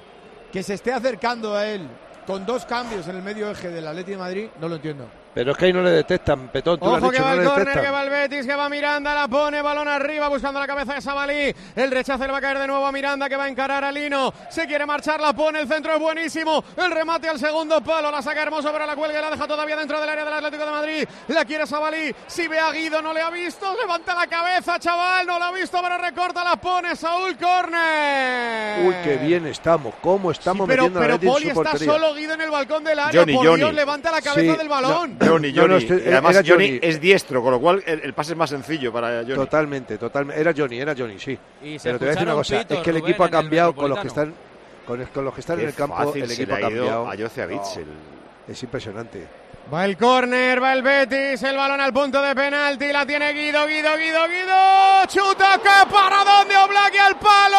que 0.52 0.62
se 0.62 0.74
esté 0.74 0.92
acercando 0.92 1.54
a 1.54 1.66
él 1.66 1.88
con 2.26 2.44
dos 2.44 2.64
cambios 2.64 3.08
en 3.08 3.16
el 3.16 3.22
medio 3.22 3.50
eje 3.50 3.68
del 3.68 3.86
Atlético 3.86 4.18
de 4.18 4.22
Madrid, 4.22 4.48
no 4.60 4.68
lo 4.68 4.76
entiendo. 4.76 5.08
Pero 5.34 5.52
es 5.52 5.56
que 5.58 5.66
ahí 5.66 5.72
no 5.72 5.82
le 5.82 5.90
detectan, 5.90 6.48
Petón, 6.48 6.78
tú 6.80 6.86
lo 6.86 6.96
has 6.96 7.02
Ojo 7.02 7.10
que 7.10 7.16
dicho, 7.18 7.24
va 7.24 7.30
no 7.30 7.34
el 7.36 7.44
le 7.44 7.50
córner, 7.50 7.80
que 7.80 7.90
va 7.90 8.02
el 8.02 8.10
Betis, 8.10 8.46
que 8.46 8.54
va 8.56 8.68
Miranda, 8.68 9.14
la 9.14 9.28
pone, 9.28 9.62
balón 9.62 9.86
arriba, 9.86 10.26
buscando 10.28 10.58
la 10.58 10.66
cabeza 10.66 10.94
de 10.94 11.00
Sabalí. 11.00 11.54
El 11.76 11.90
rechazo 11.92 12.26
le 12.26 12.32
va 12.32 12.38
a 12.38 12.40
caer 12.40 12.58
de 12.58 12.66
nuevo 12.66 12.84
a 12.84 12.90
Miranda, 12.90 13.28
que 13.28 13.36
va 13.36 13.44
a 13.44 13.48
encarar 13.48 13.84
a 13.84 13.92
Lino. 13.92 14.32
Se 14.50 14.66
quiere 14.66 14.84
marchar, 14.84 15.20
la 15.20 15.32
pone, 15.34 15.60
el 15.60 15.68
centro 15.68 15.92
es 15.94 16.00
buenísimo. 16.00 16.64
El 16.76 16.90
remate 16.90 17.28
al 17.28 17.38
segundo 17.38 17.80
palo, 17.82 18.10
la 18.10 18.20
saca 18.20 18.42
hermoso, 18.42 18.72
pero 18.72 18.84
la 18.84 18.96
cuelga 18.96 19.18
y 19.18 19.22
la 19.22 19.30
deja 19.30 19.46
todavía 19.46 19.76
dentro 19.76 20.00
del 20.00 20.08
área 20.08 20.24
del 20.24 20.34
Atlético 20.34 20.64
de 20.64 20.70
Madrid. 20.72 21.08
La 21.28 21.44
quiere 21.44 21.66
Sabalí, 21.66 22.12
si 22.26 22.48
ve 22.48 22.58
a 22.58 22.72
Guido, 22.72 23.00
no 23.00 23.12
le 23.12 23.20
ha 23.20 23.30
visto. 23.30 23.76
Levanta 23.80 24.14
la 24.16 24.26
cabeza, 24.26 24.78
chaval, 24.80 25.24
no 25.26 25.38
la 25.38 25.48
ha 25.48 25.52
visto, 25.52 25.78
pero 25.80 25.98
recorta, 25.98 26.42
la 26.42 26.56
pone 26.56 26.96
Saúl 26.96 27.36
Córner. 27.36 28.86
Uy, 28.88 28.94
qué 29.04 29.16
bien 29.16 29.46
estamos, 29.46 29.94
cómo 30.00 30.30
estamos 30.30 30.66
Pero, 30.66 30.84
metiendo 30.84 31.00
pero 31.00 31.14
a 31.14 31.16
Betis 31.16 31.28
en 31.28 31.32
Poli 31.32 31.44
su 31.44 31.50
está 31.50 31.70
portería. 31.70 31.92
solo 31.92 32.14
Guido 32.14 32.34
en 32.34 32.40
el 32.40 32.50
balcón 32.50 32.82
del 32.84 32.98
área. 32.98 33.20
Johnny, 33.20 33.34
Por 33.34 33.46
Johnny. 33.46 33.58
Dios, 33.58 33.74
levanta 33.74 34.10
la 34.10 34.20
cabeza 34.22 34.52
Sí, 34.52 34.58
del 34.58 34.68
balón. 34.68 35.17
Johnny, 35.20 35.52
No, 35.52 35.68
no, 35.68 35.74
Johnny. 35.80 35.86
y 36.04 36.08
además 36.08 36.36
Johnny, 36.36 36.48
Johnny. 36.48 36.78
es 36.82 37.00
diestro, 37.00 37.42
con 37.42 37.52
lo 37.52 37.60
cual 37.60 37.82
el, 37.86 38.00
el 38.00 38.12
pase 38.12 38.32
es 38.32 38.38
más 38.38 38.50
sencillo 38.50 38.92
para 38.92 39.22
Johnny. 39.22 39.34
Totalmente, 39.34 39.98
totalmente. 39.98 40.40
Era 40.40 40.52
Johnny, 40.56 40.78
era 40.78 40.94
Johnny, 40.96 41.18
sí. 41.18 41.38
Y 41.62 41.78
Pero 41.78 41.98
te 41.98 42.04
voy 42.04 42.08
a 42.08 42.14
decir 42.14 42.26
una 42.28 42.34
cosa, 42.36 42.58
pitos, 42.58 42.78
es 42.78 42.82
que 42.84 42.90
el 42.90 42.96
Rubén, 42.96 43.10
equipo 43.10 43.24
ha 43.24 43.30
cambiado 43.30 43.74
con 43.74 43.90
los 43.90 43.98
que 44.00 44.08
están 44.08 44.34
con, 44.86 45.04
con 45.06 45.24
los 45.24 45.34
que 45.34 45.40
están 45.40 45.56
Qué 45.56 45.62
en 45.64 45.68
el 45.68 45.74
campo, 45.74 46.14
el 46.14 46.30
equipo 46.30 46.54
ha 46.54 46.60
cambiado. 46.60 47.10
a 47.10 47.14
Bitzel. 47.46 47.86
Es 48.48 48.62
impresionante. 48.62 49.26
Va 49.72 49.84
el 49.84 49.98
córner, 49.98 50.62
va 50.62 50.72
el 50.72 50.82
Betis, 50.82 51.42
el 51.42 51.54
balón 51.56 51.78
al 51.78 51.92
punto 51.92 52.22
de 52.22 52.34
penalti, 52.34 52.90
la 52.90 53.04
tiene 53.04 53.34
Guido, 53.34 53.66
Guido, 53.66 53.96
Guido, 53.98 54.26
Guido, 54.26 55.04
chuta, 55.08 55.60
qué 55.62 55.90
paradón 55.92 56.48
de 56.48 56.56
Oblak 56.56 56.94
y 56.94 56.98
al 56.98 57.16
palo. 57.18 57.58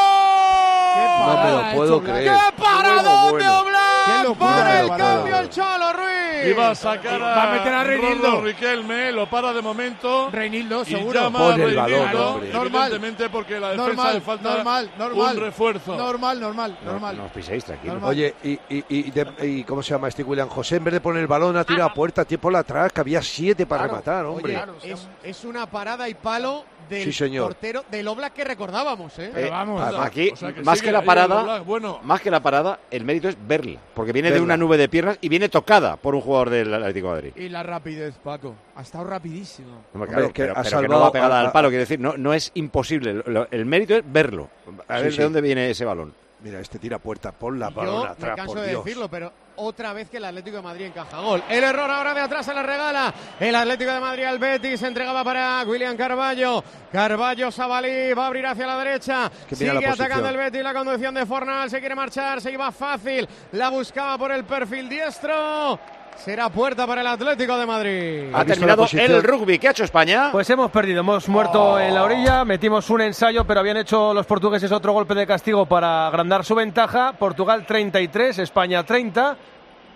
No 1.28 1.44
me 1.44 1.52
lo 1.52 1.76
puedo 1.76 2.02
creer. 2.04 2.32
¡Qué 2.34 2.62
paradón 2.64 3.38
de 3.38 3.48
Oblak! 3.48 3.80
Qué 4.08 4.24
locura, 4.24 4.50
Para 4.50 4.72
qué 4.74 4.80
el 4.80 4.90
cambio 4.98 5.38
el 5.40 5.50
Cholo 5.50 5.94
Ruiz. 5.94 6.48
Iba 6.48 6.70
a 6.72 6.76
sacar 6.76 7.22
a, 7.22 7.26
Va 7.36 7.44
a 7.44 7.52
meter 7.58 7.74
a 7.74 7.84
Reinildo. 7.84 8.42
Riquelme, 8.42 9.12
lo 9.12 9.30
para 9.30 9.54
de 9.54 9.62
momento. 9.62 10.30
Reinildo, 10.32 10.82
y 10.82 10.86
seguro. 10.86 11.22
llama 11.22 11.40
Pone 11.40 11.64
a 11.64 11.68
el 11.68 11.76
balón, 11.76 12.42
evidentemente 12.52 13.30
porque 13.30 13.60
la 13.60 13.70
defensa 13.72 13.88
Normal, 13.94 14.14
le 14.16 14.22
falta 14.22 14.50
normal, 14.56 14.92
normal. 14.98 15.36
un 15.38 15.44
refuerzo. 15.44 15.96
Normal, 15.96 16.40
normal, 16.40 16.78
No, 16.84 16.92
normal. 16.94 17.18
no 17.18 17.26
os 17.26 17.32
piséis, 17.32 17.64
tranquilo. 17.66 17.94
Normal. 17.94 18.10
Oye, 18.10 18.34
y, 18.44 18.52
y, 18.54 18.84
y, 18.90 19.12
de- 19.12 19.48
y 19.48 19.64
¿cómo 19.64 19.84
se 19.84 19.92
llama 19.92 20.08
este 20.08 20.24
William 20.24 20.48
José? 20.50 20.78
En 20.78 20.86
vez 20.86 20.94
de 20.96 21.02
poner 21.02 21.22
el 21.22 21.28
balón, 21.28 21.56
ha 21.58 21.64
tirado 21.66 21.90
a 21.90 21.94
puerta, 22.00 22.24
tiempo 22.24 22.50
la 22.50 22.60
atrás, 22.60 22.94
que 22.94 23.02
había 23.02 23.22
siete 23.22 23.66
para 23.66 23.84
Claro. 23.84 23.94
rematar, 23.96 24.26
hombre. 24.26 24.58
Oye, 24.82 24.94
es, 24.94 25.06
es 25.22 25.44
una 25.44 25.66
parada 25.70 26.08
y 26.08 26.14
palo 26.14 26.64
del 26.90 27.04
Sí, 27.04 27.12
señor. 27.12 27.48
portero 27.48 27.84
del 27.92 28.08
Oblak 28.08 28.32
que 28.32 28.46
recordábamos, 28.46 29.20
¿eh? 29.20 29.34
Eh, 29.36 29.48
vamos. 29.52 29.82
Aquí, 30.00 30.30
O 30.32 30.36
sea, 30.38 30.54
que 30.54 30.62
más 30.62 30.82
que 30.82 30.94
la 30.94 31.02
parada, 31.04 31.42
Oblak, 31.44 31.66
bueno. 31.66 32.00
más 32.04 32.22
que 32.22 32.32
la 32.32 32.40
parada, 32.42 32.80
el 32.90 33.04
mérito 33.04 33.28
es 33.28 33.36
verla, 33.46 33.82
porque 33.94 34.14
viene 34.14 34.32
de 34.32 34.40
una 34.40 34.56
nube 34.56 34.78
de 34.78 34.88
piernas 34.88 35.18
y 35.20 35.28
viene 35.28 35.50
tocada 35.50 35.98
por 35.98 36.16
un 36.16 36.22
jugador 36.22 36.50
del 36.52 36.74
Atlético 36.74 37.08
de 37.10 37.14
Madrid. 37.16 37.34
Y 37.36 37.50
la 37.50 37.64
rapidez, 37.64 38.16
Paco. 38.24 38.56
Ha 38.78 38.82
estado 38.82 39.04
rapidísimo. 39.04 39.84
Hombre, 39.94 40.10
claro, 40.10 40.26
es 40.28 40.32
que 40.34 40.44
pero, 40.44 40.58
ha 40.58 40.64
pero 40.64 40.82
que 40.82 40.88
no 40.88 41.00
va 41.02 41.12
pegada 41.12 41.38
a- 41.38 41.42
al 41.42 41.52
palo, 41.52 41.68
quiero 41.68 41.82
decir, 41.82 42.00
no, 42.00 42.16
no 42.16 42.34
es 42.34 42.50
imposible. 42.54 43.14
Lo- 43.14 43.24
lo- 43.28 43.48
el 43.52 43.66
mérito 43.66 43.94
es 43.94 44.04
verlo. 44.10 44.48
A 44.88 45.00
Sí, 45.00 45.04
ver 45.04 45.12
sí. 45.12 45.18
de 45.18 45.24
dónde 45.26 45.42
viene 45.42 45.70
ese 45.70 45.84
balón. 45.84 46.14
Mira, 46.42 46.62
este 46.62 46.80
tira 46.80 46.98
puerta, 47.00 47.34
pon 47.34 47.60
la 47.60 47.68
Yo 47.70 47.76
balón 47.76 48.04
me 48.04 48.10
atrás, 48.12 48.36
canso 48.38 48.54
por 48.54 48.62
de 48.62 48.70
Dios. 48.70 48.86
decirlo, 48.86 49.10
pero 49.10 49.34
otra 49.60 49.94
vez 49.94 50.10
que 50.10 50.18
el 50.18 50.26
Atlético 50.26 50.58
de 50.58 50.64
Madrid 50.64 50.86
encaja 50.86 51.20
gol. 51.20 51.44
El 51.50 51.64
error 51.64 51.90
ahora 51.90 52.14
de 52.14 52.22
atrás 52.22 52.46
se 52.46 52.54
le 52.54 52.64
regala 52.64 53.14
el 53.40 53.56
Atlético 53.56 53.92
de 53.92 54.00
Madrid 54.00 54.24
al 54.24 54.40
Betis. 54.40 54.80
Se 54.80 54.88
entregaba 54.88 55.24
para 55.24 55.64
William 55.66 55.96
Carballo. 55.96 56.64
Carballo 56.92 57.52
Sabalí 57.52 58.14
va 58.14 58.24
a 58.24 58.28
abrir 58.28 58.46
hacia 58.46 58.66
la 58.66 58.78
derecha. 58.78 59.32
Sigue 59.52 59.74
la 59.74 59.92
atacando 59.92 60.30
el 60.30 60.38
Betis. 60.38 60.64
La 60.64 60.74
conducción 60.74 61.14
de 61.14 61.26
Fornal. 61.26 61.70
Se 61.70 61.80
quiere 61.80 61.96
marchar. 61.96 62.42
Se 62.42 62.52
iba 62.52 62.72
fácil. 62.72 63.28
La 63.52 63.70
buscaba 63.70 64.18
por 64.18 64.32
el 64.32 64.46
perfil 64.46 64.90
diestro. 64.90 65.80
Será 66.24 66.50
puerta 66.50 66.86
para 66.86 67.02
el 67.02 67.08
Atlético 67.08 67.58
de 67.58 67.66
Madrid. 67.66 68.32
Ha 68.34 68.44
terminado 68.46 68.86
el 68.92 69.24
rugby. 69.24 69.58
¿Qué 69.58 69.70
ha 69.70 69.72
hecho 69.72 69.86
España? 69.86 70.30
Pues 70.32 70.50
hemos 70.50 70.70
perdido, 70.70 71.00
hemos 71.00 71.28
muerto 71.30 71.80
en 71.80 71.94
la 71.94 72.04
orilla, 72.04 72.44
metimos 72.46 72.90
un 72.90 73.02
ensayo, 73.02 73.46
pero 73.46 73.62
habían 73.62 73.78
hecho 73.78 74.14
los 74.14 74.26
portugueses 74.26 74.72
otro 74.72 74.92
golpe 74.92 75.16
de 75.16 75.26
castigo 75.26 75.66
para 75.66 76.08
agrandar 76.08 76.44
su 76.44 76.56
ventaja. 76.56 77.14
Portugal 77.14 77.66
33, 77.66 78.40
España 78.40 78.84
30. 78.84 79.38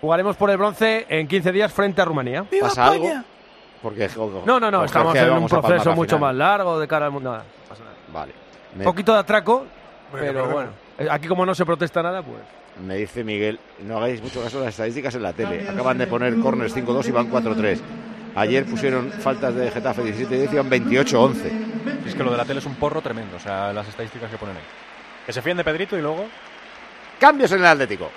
Jugaremos 0.00 0.36
por 0.36 0.50
el 0.50 0.56
bronce 0.56 1.06
en 1.08 1.28
15 1.28 1.52
días 1.52 1.72
frente 1.72 2.00
a 2.00 2.04
Rumanía. 2.04 2.44
¿Pasa 2.60 2.86
algo? 2.86 3.06
Porque, 3.82 4.08
joder, 4.08 4.46
No, 4.46 4.58
no, 4.58 4.70
no, 4.70 4.84
estamos 4.84 5.14
en 5.14 5.30
un 5.30 5.46
proceso 5.46 5.92
mucho 5.92 6.16
final. 6.16 6.34
más 6.34 6.34
largo 6.36 6.78
de 6.80 6.88
cara 6.88 7.06
al 7.06 7.12
mundo. 7.12 7.30
Nada, 7.32 7.44
no 7.44 7.68
pasa 7.68 7.84
nada. 7.84 7.96
Vale. 8.12 8.32
Un 8.76 8.82
poquito 8.82 9.12
de 9.12 9.18
atraco, 9.18 9.66
pero 10.10 10.48
bueno. 10.48 10.70
Eh, 10.98 11.06
Aquí 11.10 11.28
como 11.28 11.44
no 11.44 11.54
se 11.54 11.66
protesta 11.66 12.02
nada, 12.02 12.22
pues... 12.22 12.38
Me 12.82 12.96
dice 12.96 13.22
Miguel, 13.22 13.60
no 13.86 13.98
hagáis 13.98 14.20
mucho 14.20 14.42
caso 14.42 14.58
de 14.58 14.66
las 14.66 14.74
estadísticas 14.74 15.14
en 15.14 15.22
la 15.22 15.32
tele. 15.32 15.68
Acaban 15.68 15.98
de 15.98 16.06
poner 16.06 16.38
corners 16.40 16.74
5-2 16.74 17.08
y 17.08 17.10
van 17.12 17.30
4-3. 17.30 17.80
Ayer 18.34 18.64
pusieron 18.64 19.12
faltas 19.12 19.54
de 19.54 19.70
Getafe 19.70 20.02
17 20.02 20.34
y 20.34 20.38
10 20.38 20.52
y 20.52 20.56
van 20.56 20.70
28-11. 20.70 22.06
Es 22.06 22.14
que 22.14 22.24
lo 22.24 22.32
de 22.32 22.36
la 22.36 22.44
tele 22.44 22.58
es 22.58 22.66
un 22.66 22.74
porro 22.74 23.00
tremendo, 23.00 23.36
o 23.36 23.40
sea, 23.40 23.72
las 23.72 23.86
estadísticas 23.88 24.30
que 24.30 24.36
ponen 24.36 24.56
ahí. 24.56 24.62
Que 25.24 25.32
se 25.32 25.40
fíen 25.40 25.56
de 25.56 25.64
Pedrito 25.64 25.96
y 25.96 26.02
luego... 26.02 26.26
Cambios 27.18 27.52
en 27.52 27.60
el 27.60 27.66
Atlético. 27.66 28.10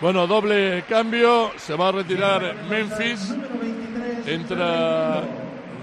Bueno, 0.00 0.26
doble 0.26 0.84
cambio. 0.88 1.52
Se 1.56 1.74
va 1.74 1.88
a 1.88 1.92
retirar 1.92 2.54
Memphis. 2.68 3.34
Entra 4.26 5.22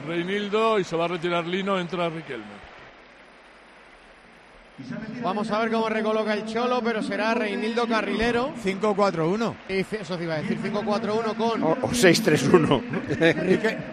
Reinildo 0.08 0.80
y 0.80 0.84
se 0.84 0.96
va 0.96 1.06
a 1.06 1.08
retirar 1.10 1.46
Lino. 1.46 1.80
Entra 1.80 2.10
Riquelme. 2.10 2.63
Vamos 5.22 5.50
a 5.52 5.60
ver 5.60 5.72
cómo 5.72 5.88
recoloca 5.88 6.34
el 6.34 6.46
Cholo, 6.46 6.82
pero 6.84 7.02
será 7.04 7.34
Reinildo 7.34 7.88
Carrilero. 7.88 8.54
5-4-1. 8.64 9.54
Y 9.70 9.84
c- 9.84 10.02
Eso 10.02 10.18
te 10.18 10.24
iba 10.24 10.34
a 10.36 10.38
decir, 10.42 10.60
5-4-1 10.62 11.36
con... 11.36 11.64
O, 11.64 11.72
o 11.74 11.90
6-3-1. 11.90 12.82
Rique- 13.36 13.78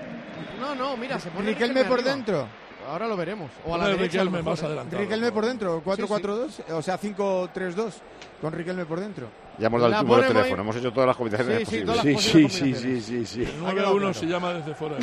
No, 0.60 0.74
no, 0.74 0.96
mira, 0.96 1.18
se 1.18 1.30
pone 1.30 1.48
Riquelme 1.50 1.84
por 1.84 1.98
arriba. 2.00 2.14
dentro. 2.14 2.46
Ahora 2.88 3.06
lo 3.08 3.16
veremos. 3.16 3.50
O 3.66 3.74
a 3.74 3.78
la 3.78 3.88
derecha, 3.88 4.18
Riquelme 4.22 4.42
más 4.42 4.62
adelantado. 4.62 5.00
Riquelme 5.02 5.32
por 5.32 5.46
dentro, 5.46 5.82
4-4-2, 5.84 6.48
o 6.72 6.82
sea, 6.82 6.98
5-3-2, 6.98 7.92
con 8.40 8.52
Riquelme 8.52 8.84
por 8.84 9.00
dentro. 9.00 9.28
Ya 9.58 9.66
hemos 9.68 9.80
dado 9.80 9.92
el 9.94 9.98
número 10.06 10.22
de 10.22 10.28
teléfono, 10.28 10.54
ahí. 10.56 10.60
hemos 10.62 10.76
hecho 10.76 10.92
todas 10.92 11.06
las 11.08 11.16
combinaciones 11.16 11.58
Sí, 11.60 11.64
sí, 11.64 11.84
posibles. 11.84 11.86
todas 11.86 12.04
las 12.04 12.22
Sí, 12.24 12.48
sí, 12.48 12.74
sí, 12.74 12.74
sí, 12.74 13.00
sí, 13.00 13.26
sí. 13.26 13.42
El 13.42 13.60
9-1 13.62 13.72
claro. 13.98 14.14
se 14.14 14.26
llama 14.26 14.52
desde 14.54 14.74
fuera. 14.74 14.96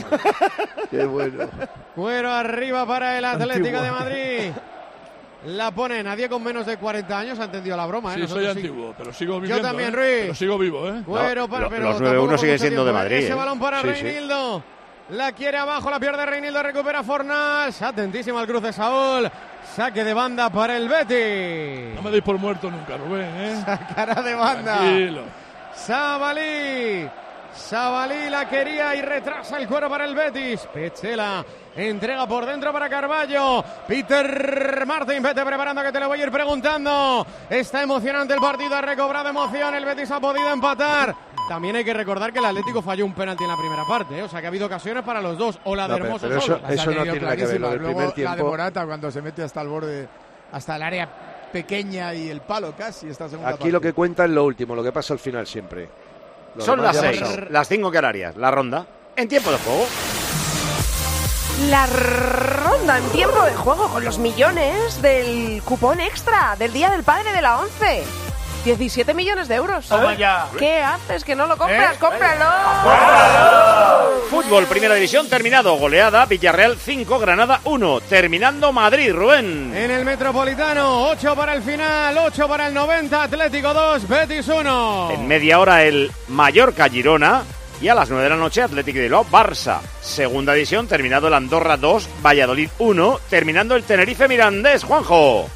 Qué 0.91 1.05
bueno. 1.05 1.49
Cuero 1.95 2.31
arriba 2.31 2.85
para 2.85 3.17
el 3.17 3.25
Atlético 3.25 3.77
Antiguo. 3.77 3.81
de 3.81 3.91
Madrid. 3.91 4.51
La 5.47 5.71
pone 5.71 6.03
nadie 6.03 6.27
con 6.29 6.43
menos 6.43 6.65
de 6.65 6.77
40 6.77 7.19
años, 7.19 7.39
ha 7.39 7.45
entendido 7.45 7.75
la 7.77 7.85
broma, 7.85 8.11
¿eh? 8.11 8.15
Sí, 8.15 8.21
Nosotros 8.21 8.45
soy 8.45 8.53
sí. 8.53 8.59
antiguo, 8.67 8.93
pero 8.97 9.13
sigo 9.13 9.39
viviendo. 9.39 9.57
Yo 9.63 9.67
también, 9.67 9.89
¿eh? 9.89 9.95
Ruiz. 9.95 10.21
Pero 10.21 10.35
sigo 10.35 10.57
vivo, 10.57 10.87
¿eh? 10.89 11.01
Cuero 11.05 11.47
para, 11.47 11.63
lo- 11.65 11.69
pero 11.69 11.83
los 11.85 11.97
tampoco 11.97 12.15
9-1 12.25 12.29
por 12.29 12.39
siguen 12.39 12.53
mucho 12.55 12.61
siendo 12.63 12.85
de 12.85 12.91
tiempo, 12.91 12.99
¿eh? 12.99 13.03
Madrid, 13.03 13.17
Ese 13.17 13.31
¿eh? 13.31 13.35
balón 13.35 13.59
para 13.59 13.81
Sí, 13.81 13.87
sí. 13.87 13.91
Reinildo. 14.03 14.63
La 15.09 15.31
quiere 15.31 15.57
abajo, 15.57 15.89
la 15.89 15.99
pierde 16.01 16.25
Reinildo, 16.25 16.61
recupera 16.61 17.01
Fornals. 17.01 17.81
Atentísimo 17.81 18.39
al 18.39 18.45
cruce 18.47 18.73
Saúl. 18.73 19.29
Saque 19.73 20.03
de 20.03 20.13
banda 20.13 20.49
para 20.49 20.75
el 20.75 20.89
Betis. 20.89 21.95
No 21.95 22.01
me 22.01 22.11
deis 22.11 22.23
por 22.23 22.37
muerto 22.37 22.69
nunca, 22.69 22.97
Rubén, 22.97 23.29
¿eh? 23.37 23.63
Cara 23.95 24.21
de 24.21 24.35
banda. 24.35 24.77
Tranquilo. 24.79 25.21
Sabalí. 25.73 27.07
Sabalí 27.57 28.29
la 28.29 28.47
quería 28.47 28.95
y 28.95 29.01
retrasa 29.01 29.57
el 29.57 29.67
cuero 29.67 29.89
para 29.89 30.05
el 30.05 30.15
Betis. 30.15 30.61
Pechela 30.73 31.43
entrega 31.75 32.25
por 32.27 32.45
dentro 32.45 32.71
para 32.71 32.87
Carballo. 32.87 33.63
Peter 33.87 34.85
Martin, 34.85 35.21
vete 35.21 35.43
preparando 35.43 35.81
que 35.83 35.91
te 35.91 35.99
lo 35.99 36.07
voy 36.07 36.21
a 36.21 36.23
ir 36.23 36.31
preguntando. 36.31 37.25
Está 37.49 37.81
emocionante 37.83 38.33
el 38.33 38.39
partido, 38.39 38.75
ha 38.75 38.81
recobrado 38.81 39.29
emoción. 39.29 39.73
El 39.75 39.85
Betis 39.85 40.09
ha 40.11 40.19
podido 40.19 40.49
empatar. 40.53 41.13
También 41.49 41.75
hay 41.77 41.83
que 41.83 41.93
recordar 41.93 42.31
que 42.31 42.39
el 42.39 42.45
Atlético 42.45 42.81
falló 42.81 43.05
un 43.05 43.13
penalti 43.13 43.43
en 43.43 43.49
la 43.49 43.55
primera 43.57 43.83
parte, 43.85 44.17
¿eh? 44.19 44.23
o 44.23 44.27
sea 44.27 44.39
que 44.41 44.47
ha 44.47 44.49
habido 44.49 44.65
ocasiones 44.67 45.03
para 45.03 45.21
los 45.21 45.37
dos. 45.37 45.59
O 45.63 45.75
la 45.75 45.87
de 45.87 45.97
No, 45.99 46.05
Hermoso 46.05 46.27
pero 46.27 46.41
solo. 46.41 46.57
eso- 46.57 46.67
eso 46.73 46.91
no 46.91 47.03
tiene 47.03 47.19
nada 47.21 47.35
que 47.37 47.45
ver. 47.45 47.59
Lo 47.61 47.69
del 47.69 47.79
Luego 47.79 47.93
primer 47.99 48.03
la 48.03 48.31
de 48.31 48.35
tiempo. 48.35 48.51
Morata 48.51 48.85
cuando 48.85 49.09
se 49.11 49.21
mete 49.21 49.43
hasta 49.43 49.61
el 49.61 49.67
borde, 49.69 50.07
hasta 50.51 50.75
el 50.75 50.81
área 50.83 51.09
pequeña 51.51 52.13
y 52.13 52.29
el 52.29 52.41
palo 52.41 52.73
casi, 52.77 53.07
esta 53.09 53.29
segunda 53.29 53.51
Aquí 53.51 53.71
lo 53.71 53.79
parte. 53.79 53.87
que 53.89 53.93
cuenta 53.93 54.25
es 54.25 54.31
lo 54.31 54.43
último, 54.43 54.75
lo 54.75 54.83
que 54.83 54.91
pasa 54.91 55.13
al 55.13 55.19
final 55.19 55.47
siempre. 55.47 55.87
Lo 56.57 56.63
Son 56.65 56.81
las 56.81 56.95
ya 56.95 57.01
ha 57.09 57.11
6, 57.11 57.21
pasado. 57.21 57.41
las 57.49 57.67
5 57.67 57.91
Canarias, 57.91 58.35
la 58.35 58.51
ronda. 58.51 58.85
En 59.15 59.27
tiempo 59.27 59.51
de 59.51 59.57
juego. 59.57 59.85
La 61.69 61.85
ronda 61.87 62.97
en 62.99 63.09
tiempo 63.09 63.41
de 63.43 63.53
juego 63.55 63.87
con 63.89 64.03
los 64.05 64.19
millones 64.19 65.01
del 65.01 65.61
cupón 65.65 65.99
extra 65.99 66.55
del 66.57 66.71
Día 66.73 66.89
del 66.91 67.03
Padre 67.03 67.31
de 67.33 67.41
la 67.41 67.59
11. 67.59 68.03
17 68.67 69.13
millones 69.13 69.47
de 69.47 69.55
euros. 69.55 69.87
Toma 69.87 70.13
ya. 70.15 70.47
¿Qué 70.59 70.79
haces? 70.81 71.23
¿Que 71.23 71.35
no 71.35 71.47
lo 71.47 71.57
compras? 71.57 71.95
¿Eh? 71.95 71.99
¡Cómpralo! 71.99 72.45
Fútbol, 74.29 74.65
primera 74.65 74.93
división, 74.95 75.29
terminado. 75.29 75.77
Goleada, 75.77 76.25
Villarreal 76.25 76.75
5, 76.77 77.17
Granada 77.17 77.61
1. 77.63 78.01
Terminando 78.01 78.73
Madrid, 78.73 79.13
Rubén. 79.13 79.73
En 79.73 79.89
el 79.89 80.03
Metropolitano, 80.03 81.07
8 81.09 81.33
para 81.33 81.53
el 81.53 81.63
final, 81.63 82.17
8 82.17 82.47
para 82.47 82.67
el 82.67 82.73
90, 82.73 83.23
Atlético 83.23 83.73
2, 83.73 84.05
Betis 84.07 84.47
1. 84.49 85.11
En 85.11 85.27
media 85.27 85.59
hora 85.59 85.83
el 85.83 86.11
Mallorca 86.27 86.89
Girona 86.89 87.43
y 87.79 87.87
a 87.87 87.95
las 87.95 88.09
9 88.09 88.23
de 88.23 88.29
la 88.29 88.35
noche 88.35 88.61
Atlético 88.61 88.97
de 88.97 89.03
Bilbao 89.03 89.25
Barça. 89.31 89.79
Segunda 90.01 90.53
división 90.53 90.87
terminado 90.87 91.29
el 91.29 91.33
Andorra 91.33 91.77
2, 91.77 92.09
Valladolid 92.21 92.69
1, 92.79 93.19
terminando 93.29 93.75
el 93.75 93.83
Tenerife 93.83 94.27
Mirandés, 94.27 94.83
Juanjo. 94.83 95.49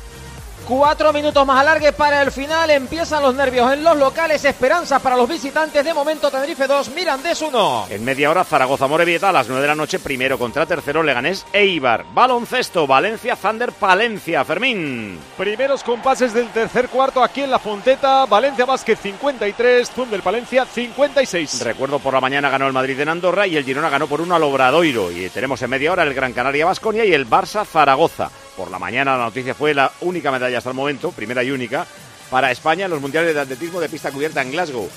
Cuatro 0.68 1.12
minutos 1.12 1.45
más 1.45 1.59
alargue 1.59 1.91
para 1.91 2.22
el 2.22 2.32
final. 2.32 2.70
Empiezan 2.70 3.22
los 3.22 3.36
nervios 3.36 3.72
en 3.74 3.84
los 3.84 3.97
locales. 3.97 4.45
Esperanzas 4.45 5.01
para 5.01 5.18
los 5.18 5.28
visitantes. 5.28 5.84
De 5.84 5.93
momento, 5.93 6.32
Tenerife 6.32 6.68
2, 6.68 6.89
Mirandés 6.89 7.41
1. 7.41 7.88
En 7.89 8.05
media 8.05 8.30
hora 8.30 8.43
Zaragoza 8.43 8.88
Morevieta 8.88 9.30
a 9.30 9.32
las 9.32 9.47
9 9.47 9.62
de 9.62 9.68
la 9.68 9.76
noche, 9.76 9.99
primero 9.99 10.38
contra 10.38 10.66
tercero 10.66 11.03
Leganés 11.03 11.45
Eibar. 11.51 12.05
Baloncesto, 12.14 12.88
Valencia 12.88 13.36
Thunder 13.36 13.72
Palencia, 13.72 14.45
Fermín. 14.45 15.20
Primeros 15.38 15.84
compases 15.84 16.34
del 16.34 16.49
tercer 16.49 16.89
cuarto 16.89 17.24
aquí 17.24 17.41
en 17.41 17.51
la 17.51 17.59
Fonteta. 17.59 18.26
Valencia 18.26 18.66
Basket 18.66 18.95
53, 18.95 19.89
Thunder 19.89 20.22
Palencia 20.22 20.66
56. 20.66 21.64
Recuerdo 21.64 21.99
por 21.99 22.14
la 22.14 22.22
mañana 22.22 22.49
ganó 22.49 22.68
el 22.68 22.74
Madrid 22.74 22.99
en 22.99 23.09
Andorra 23.09 23.47
y 23.47 23.57
el 23.57 23.66
Girona 23.66 23.89
ganó 23.89 24.07
por 24.07 24.22
uno 24.22 24.36
al 24.36 24.43
Obradoiro. 24.43 25.12
Y 25.12 25.30
tenemos 25.30 25.62
en 25.62 25.70
media 25.70 25.91
hora 25.91 26.03
el 26.03 26.14
Gran 26.14 26.34
Canaria 26.34 26.66
Basconia 26.66 27.03
y 27.03 27.14
el 27.14 27.30
Barça 27.30 27.66
Zaragoza. 27.66 28.30
Por 28.56 28.70
la 28.70 28.80
mañana 28.80 29.18
la 29.18 29.26
noticia 29.26 29.56
fue 29.56 29.74
la 29.74 29.91
única 30.02 30.32
medalla 30.32 30.58
hasta 30.58 30.70
el 30.70 30.76
momento, 30.76 31.12
primera 31.12 31.43
y 31.43 31.52
única, 31.52 31.86
para 32.30 32.52
España 32.52 32.86
en 32.86 32.91
los 32.91 33.02
Mundiales 33.02 33.34
de 33.34 33.41
Atletismo 33.41 33.80
de 33.80 33.89
pista 33.89 34.12
cubierta 34.12 34.41
en 34.41 34.52
Glasgow. 34.52 34.89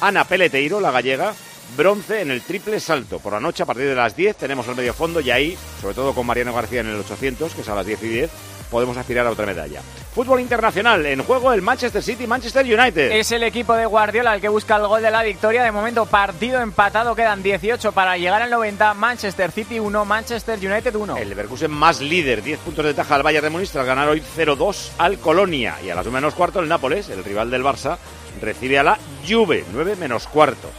Ana 0.00 0.24
Peleteiro, 0.24 0.80
la 0.80 0.90
gallega, 0.90 1.34
bronce 1.76 2.20
en 2.20 2.30
el 2.30 2.42
triple 2.42 2.80
salto. 2.80 3.18
Por 3.18 3.32
la 3.32 3.40
noche, 3.40 3.62
a 3.62 3.66
partir 3.66 3.86
de 3.86 3.94
las 3.94 4.14
10, 4.16 4.36
tenemos 4.36 4.68
el 4.68 4.76
medio 4.76 4.94
fondo 4.94 5.20
y 5.20 5.30
ahí, 5.30 5.58
sobre 5.80 5.94
todo 5.94 6.14
con 6.14 6.26
Mariano 6.26 6.52
García 6.52 6.80
en 6.80 6.88
el 6.88 7.00
800, 7.00 7.54
que 7.54 7.60
es 7.62 7.68
a 7.68 7.74
las 7.74 7.86
10 7.86 8.02
y 8.02 8.08
10, 8.08 8.30
podemos 8.70 8.96
aspirar 8.96 9.26
a 9.26 9.30
otra 9.30 9.46
medalla. 9.46 9.80
Fútbol 10.14 10.40
internacional, 10.40 11.04
en 11.04 11.22
juego 11.22 11.52
el 11.52 11.60
Manchester 11.60 12.02
City-Manchester 12.02 12.64
United. 12.64 13.12
Es 13.12 13.32
el 13.32 13.42
equipo 13.42 13.74
de 13.74 13.84
Guardiola 13.84 14.34
el 14.34 14.40
que 14.40 14.48
busca 14.48 14.76
el 14.76 14.86
gol 14.86 15.02
de 15.02 15.10
la 15.10 15.22
victoria. 15.22 15.62
De 15.62 15.72
momento, 15.72 16.06
partido 16.06 16.60
empatado. 16.60 17.14
Quedan 17.14 17.42
18 17.42 17.92
para 17.92 18.16
llegar 18.16 18.40
al 18.40 18.50
90. 18.50 18.94
Manchester 18.94 19.50
City 19.50 19.78
1, 19.78 20.04
Manchester 20.04 20.58
United 20.58 20.94
1. 20.94 21.16
El 21.18 21.28
Leverkusen 21.28 21.70
más 21.70 22.00
líder, 22.00 22.42
10 22.42 22.60
puntos 22.60 22.84
de 22.84 22.94
taja 22.94 23.14
al 23.14 23.22
Bayern 23.22 23.44
de 23.44 23.50
Múnich 23.50 23.70
tras 23.70 23.86
ganar 23.86 24.08
hoy 24.08 24.22
0-2 24.36 24.92
al 24.96 25.18
Colonia. 25.18 25.76
Y 25.84 25.90
a 25.90 25.94
las 25.94 26.06
9 26.06 26.12
menos 26.16 26.34
cuarto 26.34 26.60
el 26.60 26.68
Nápoles, 26.68 27.10
el 27.10 27.22
rival 27.22 27.50
del 27.50 27.62
Barça, 27.62 27.98
recibe 28.40 28.78
a 28.78 28.82
la 28.82 28.98
Juve, 29.28 29.64
9 29.72 29.96
menos 29.96 30.26
cuarto. 30.26 30.70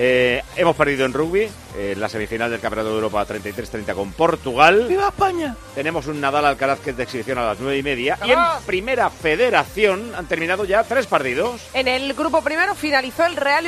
Eh, 0.00 0.44
hemos 0.54 0.76
perdido 0.76 1.04
en 1.06 1.12
rugby, 1.12 1.48
eh, 1.76 1.96
la 1.98 2.08
semifinal 2.08 2.48
del 2.48 2.60
Campeonato 2.60 2.90
de 2.90 2.94
Europa 2.94 3.26
33-30 3.26 3.94
con 3.94 4.12
Portugal. 4.12 4.86
¡Viva 4.86 5.08
España! 5.08 5.56
Tenemos 5.74 6.06
un 6.06 6.20
Nadal 6.20 6.44
Alcaraz 6.44 6.78
que 6.78 6.90
es 6.90 6.96
de 6.96 7.02
exhibición 7.02 7.36
a 7.38 7.46
las 7.46 7.58
9 7.58 7.78
y 7.78 7.82
media. 7.82 8.16
Y 8.24 8.30
en 8.30 8.38
Primera 8.64 9.10
Federación 9.10 10.12
han 10.14 10.26
terminado 10.26 10.64
ya 10.64 10.84
tres 10.84 11.08
partidos. 11.08 11.62
En 11.74 11.88
el 11.88 12.14
grupo 12.14 12.42
primero 12.42 12.76
finalizó 12.76 13.26
el 13.26 13.34
Real, 13.34 13.66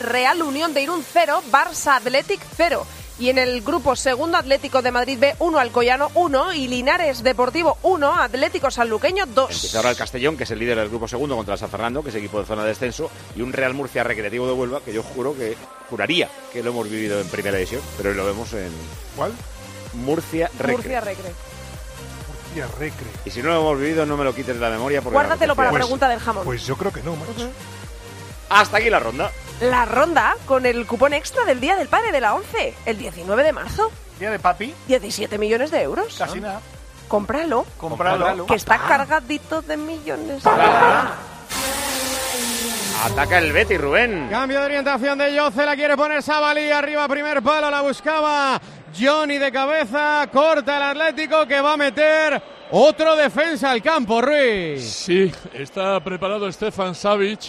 Real 0.00 0.42
Unión 0.42 0.74
de 0.74 0.82
Irún 0.82 1.02
0, 1.02 1.42
Barça 1.50 1.96
Athletic 1.96 2.42
0. 2.58 2.86
Y 3.20 3.28
en 3.28 3.36
el 3.36 3.60
grupo 3.60 3.94
segundo, 3.96 4.38
Atlético 4.38 4.80
de 4.80 4.90
Madrid 4.90 5.18
B 5.20 5.34
1, 5.40 5.58
Alcoyano 5.58 6.10
1 6.14 6.54
y 6.54 6.68
Linares 6.68 7.22
Deportivo 7.22 7.76
1, 7.82 8.14
Atlético 8.14 8.70
Sanluqueño 8.70 9.26
2. 9.26 9.50
Empieza 9.50 9.76
ahora 9.76 9.90
el 9.90 9.96
Castellón, 9.96 10.38
que 10.38 10.44
es 10.44 10.50
el 10.50 10.58
líder 10.58 10.78
del 10.78 10.88
grupo 10.88 11.06
segundo 11.06 11.36
contra 11.36 11.58
San 11.58 11.68
Fernando, 11.68 12.02
que 12.02 12.08
es 12.08 12.14
equipo 12.14 12.40
de 12.40 12.46
zona 12.46 12.62
de 12.62 12.68
descenso, 12.70 13.10
y 13.36 13.42
un 13.42 13.52
Real 13.52 13.74
Murcia 13.74 14.02
Recreativo 14.04 14.46
de 14.46 14.54
Huelva, 14.54 14.80
que 14.80 14.94
yo 14.94 15.02
juro 15.02 15.36
que 15.36 15.54
juraría 15.90 16.30
que 16.50 16.62
lo 16.62 16.70
hemos 16.70 16.88
vivido 16.88 17.20
en 17.20 17.28
primera 17.28 17.58
división, 17.58 17.82
pero 17.98 18.08
hoy 18.08 18.16
lo 18.16 18.24
vemos 18.24 18.50
en 18.54 18.70
¿Cuál? 19.14 19.32
Murcia 19.92 20.50
Recre. 20.58 20.72
Murcia 20.72 21.00
Recre. 21.02 21.32
Murcia 22.46 22.68
Recre. 22.78 23.06
Y 23.26 23.30
si 23.30 23.42
no 23.42 23.50
lo 23.50 23.60
hemos 23.60 23.78
vivido, 23.78 24.06
no 24.06 24.16
me 24.16 24.24
lo 24.24 24.34
quites 24.34 24.54
de 24.54 24.60
la 24.62 24.70
memoria. 24.70 25.02
Porque 25.02 25.12
Guárdatelo 25.16 25.54
para 25.54 25.66
la 25.68 25.72
Pues- 25.72 25.84
pregunta 25.84 26.08
del 26.08 26.20
jamón. 26.20 26.44
Pues 26.46 26.64
yo 26.66 26.74
creo 26.74 26.90
que 26.90 27.02
no, 27.02 27.14
macho. 27.16 27.50
Hasta 28.48 28.78
aquí 28.78 28.88
la 28.88 28.98
ronda. 28.98 29.30
La 29.60 29.84
ronda 29.84 30.36
con 30.46 30.64
el 30.64 30.86
cupón 30.86 31.12
extra 31.12 31.44
del 31.44 31.60
Día 31.60 31.76
del 31.76 31.88
Padre 31.88 32.12
de 32.12 32.20
la 32.20 32.34
11, 32.34 32.74
el 32.86 32.96
19 32.96 33.42
de 33.42 33.52
marzo. 33.52 33.90
Día 34.18 34.30
de 34.30 34.38
papi. 34.38 34.74
17 34.88 35.36
millones 35.36 35.70
de 35.70 35.82
euros. 35.82 36.16
Casi 36.16 36.40
nada. 36.40 36.62
Cómpralo. 37.08 37.66
Cómpralo. 37.76 38.46
Que 38.46 38.54
está 38.54 38.78
cargadito 38.78 39.60
de 39.60 39.76
millones. 39.76 40.42
Ataca 43.04 43.38
el 43.38 43.52
Betty, 43.52 43.76
Rubén. 43.76 44.28
Cambio 44.30 44.60
de 44.60 44.66
orientación 44.66 45.18
de 45.18 45.34
Yoce, 45.34 45.66
la 45.66 45.76
quiere 45.76 45.94
poner 45.96 46.22
Sabalí, 46.22 46.70
arriba 46.70 47.06
primer 47.08 47.42
palo, 47.42 47.70
la 47.70 47.82
buscaba 47.82 48.60
Johnny 48.98 49.38
de 49.38 49.52
cabeza, 49.52 50.26
corta 50.32 50.76
el 50.76 50.82
Atlético 50.82 51.46
que 51.46 51.60
va 51.60 51.74
a 51.74 51.76
meter 51.76 52.42
otro 52.70 53.16
defensa 53.16 53.70
al 53.70 53.82
campo, 53.82 54.22
Ruiz. 54.22 54.84
Sí, 54.84 55.32
está 55.52 56.02
preparado 56.02 56.50
Stefan 56.50 56.94
Savic. 56.94 57.40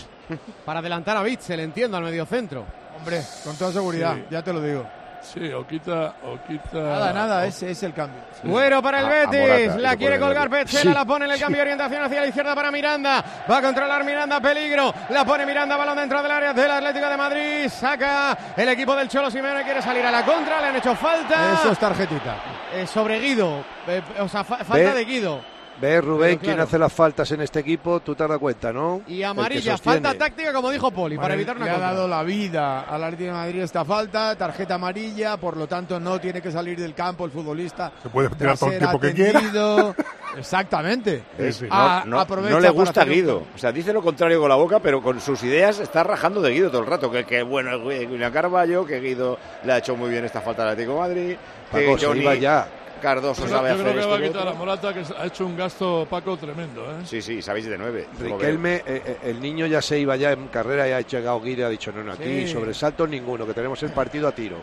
Para 0.65 0.79
adelantar 0.79 1.17
a 1.17 1.23
Bitzel, 1.23 1.59
entiendo, 1.59 1.97
al 1.97 2.03
mediocentro. 2.03 2.65
Hombre, 2.97 3.21
con 3.43 3.55
toda 3.55 3.71
seguridad, 3.71 4.15
Sí. 4.15 4.23
ya 4.29 4.41
te 4.43 4.53
lo 4.53 4.61
digo. 4.61 4.85
Sí, 5.21 5.51
o 5.53 5.67
quita, 5.67 6.15
o 6.25 6.39
quita. 6.47 6.79
Nada, 6.79 7.13
nada, 7.13 7.45
ese 7.45 7.69
es 7.69 7.83
el 7.83 7.93
cambio. 7.93 8.19
Bueno 8.41 8.81
para 8.81 9.01
el 9.01 9.05
A- 9.05 9.07
a 9.07 9.11
Betis, 9.27 9.67
Morata, 9.67 9.77
la 9.79 9.95
quiere 9.95 10.19
colgar 10.19 10.49
Petzela, 10.49 10.81
Sí. 10.81 10.97
la 10.97 11.05
pone 11.05 11.25
en 11.25 11.31
el 11.31 11.39
cambio 11.39 11.57
de 11.57 11.61
orientación 11.61 12.03
hacia 12.03 12.21
la 12.21 12.25
izquierda 12.27 12.55
para 12.55 12.71
Miranda, 12.71 13.23
va 13.49 13.57
a 13.57 13.61
controlar 13.61 14.03
Miranda, 14.03 14.39
peligro, 14.41 14.91
la 15.09 15.23
pone 15.23 15.45
Miranda, 15.45 15.77
balón 15.77 15.95
dentro 15.97 16.23
del 16.23 16.31
área 16.31 16.53
del 16.53 16.71
Atlético 16.71 17.07
de 17.07 17.17
Madrid, 17.17 17.69
saca 17.69 18.35
el 18.57 18.69
equipo 18.69 18.95
del 18.95 19.09
Cholo 19.09 19.29
Simeone, 19.29 19.63
quiere 19.63 19.83
salir 19.83 20.03
a 20.03 20.09
la 20.09 20.25
contra, 20.25 20.59
le 20.59 20.67
han 20.69 20.75
hecho 20.77 20.95
falta. 20.95 21.53
Eso 21.53 21.71
es 21.71 21.77
tarjetita. 21.77 22.35
Eh, 22.73 22.87
sobre 22.87 23.19
Guido, 23.19 23.63
eh, 23.87 24.01
o 24.19 24.27
sea, 24.27 24.43
fa- 24.43 24.57
falta 24.57 24.73
Ve- 24.73 24.93
de 24.95 25.05
Guido. 25.05 25.41
¿Ves, 25.81 26.03
Rubén, 26.03 26.37
quién 26.37 26.59
hace 26.59 26.77
las 26.77 26.93
faltas 26.93 27.31
en 27.31 27.41
este 27.41 27.59
equipo? 27.59 27.99
Tú 28.01 28.13
te 28.13 28.23
has 28.23 28.29
dado 28.29 28.39
cuenta, 28.39 28.71
¿no? 28.71 29.01
Y 29.07 29.23
amarilla, 29.23 29.77
falta 29.77 30.13
táctica, 30.13 30.53
como 30.53 30.69
dijo 30.69 30.91
Poli, 30.91 31.17
para 31.17 31.33
evitar 31.33 31.55
una 31.55 31.65
le 31.65 31.71
ha 31.71 31.73
contra. 31.75 31.91
dado 31.93 32.07
la 32.07 32.23
vida 32.23 32.81
al 32.81 33.03
Atlético 33.03 33.31
de 33.31 33.37
Madrid 33.37 33.61
esta 33.61 33.83
falta, 33.83 34.35
tarjeta 34.35 34.75
amarilla, 34.75 35.37
por 35.37 35.57
lo 35.57 35.67
tanto 35.67 35.99
no 35.99 36.19
tiene 36.19 36.41
que 36.41 36.51
salir 36.51 36.79
del 36.79 36.93
campo 36.93 37.25
el 37.25 37.31
futbolista. 37.31 37.91
Se 38.03 38.09
puede 38.09 38.29
tirar 38.29 38.57
todo 38.57 38.71
el 38.71 38.77
tiempo 38.77 38.99
que 38.99 39.13
quiera. 39.13 39.41
Exactamente. 40.37 41.23
Ah, 41.69 42.03
no, 42.05 42.25
no- 42.25 42.59
le 42.59 42.69
gusta 42.69 43.03
Guido. 43.05 43.43
O 43.53 43.57
sea, 43.57 43.71
dice 43.71 43.91
lo 43.91 44.01
contrario 44.01 44.39
con 44.39 44.49
la 44.49 44.55
boca, 44.55 44.79
pero 44.79 45.01
con 45.01 45.19
sus 45.19 45.43
ideas 45.43 45.79
está 45.79 46.03
rajando 46.03 46.41
de 46.41 46.51
Guido 46.51 46.69
todo 46.69 46.81
el 46.81 46.87
rato. 46.87 47.11
Que, 47.11 47.25
que 47.25 47.43
bueno, 47.43 47.71
es 47.91 48.07
William 48.09 48.31
Carballo, 48.31 48.85
que 48.85 48.99
Guido 48.99 49.37
le 49.63 49.73
ha 49.73 49.77
hecho 49.79 49.95
muy 49.95 50.09
bien 50.09 50.23
esta 50.25 50.41
falta 50.41 50.63
al 50.63 50.69
Atlético 50.69 50.93
de 50.93 50.99
Madrid. 50.99 51.35
Que 51.71 51.81
Paco, 51.85 51.97
se 51.97 52.05
Johnny 52.05 52.21
iba 52.21 52.35
ya. 52.35 52.67
Cardoso 53.01 53.43
Yo, 53.43 53.49
sabe 53.49 53.69
yo 53.69 53.73
hacer 53.75 53.85
creo 53.85 53.93
que 53.93 53.99
esto 53.99 54.09
va 54.11 54.17
a 54.17 54.21
quitar 54.21 54.47
a. 54.47 54.53
Morata, 54.53 54.93
que 54.93 55.03
ha 55.19 55.25
hecho 55.25 55.45
un 55.45 55.57
gasto 55.57 56.07
Paco 56.09 56.37
tremendo. 56.37 56.83
¿eh? 56.85 57.03
Sí, 57.05 57.21
sí, 57.21 57.41
sabéis 57.41 57.65
de 57.65 57.77
nueve. 57.77 58.07
Riquelme, 58.19 58.75
eh, 58.75 58.83
eh, 58.87 59.17
el 59.23 59.41
niño 59.41 59.65
ya 59.65 59.81
se 59.81 59.99
iba 59.99 60.15
ya 60.15 60.31
en 60.31 60.47
carrera 60.47 60.87
y 60.87 60.91
ha 60.91 61.01
llegado 61.01 61.41
Guido 61.41 61.61
y 61.61 61.63
ha 61.65 61.69
dicho, 61.69 61.91
no, 61.91 62.03
no, 62.03 62.13
aquí 62.13 62.45
Sí. 62.45 62.47
sobresaltos 62.53 63.09
ninguno, 63.09 63.45
que 63.45 63.53
tenemos 63.53 63.81
el 63.83 63.91
partido 63.91 64.27
a 64.27 64.31
tiro. 64.31 64.57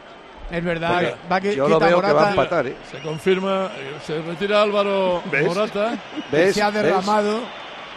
Es 0.50 0.64
verdad, 0.64 1.14
va 1.30 1.36
a 1.36 1.40
que- 1.42 1.54
yo 1.54 1.68
lo 1.68 1.78
veo 1.78 2.00
que 2.00 2.06
va 2.06 2.10
a 2.10 2.12
Morata. 2.14 2.30
empatar, 2.30 2.66
¿eh? 2.68 2.76
Se 2.90 2.98
confirma, 3.00 3.66
eh, 3.76 3.98
se 4.06 4.22
retira 4.22 4.62
Álvaro 4.62 5.22
¿Ves? 5.30 5.46
Morata. 5.46 5.98
¿Ves? 6.32 6.54
Se 6.54 6.62
ha 6.62 6.70
¿Ves? 6.70 6.84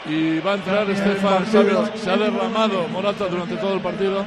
Y 0.06 0.40
va 0.40 0.54
a 0.54 0.56
entrar 0.56 0.90
Estefan 0.90 1.46
Savic. 1.46 1.96
Se 1.96 2.10
ha 2.10 2.18
derramado 2.18 2.88
Morata 2.88 3.28
durante 3.28 3.56
todo 3.58 3.76
el 3.76 3.82
partido. 3.82 4.26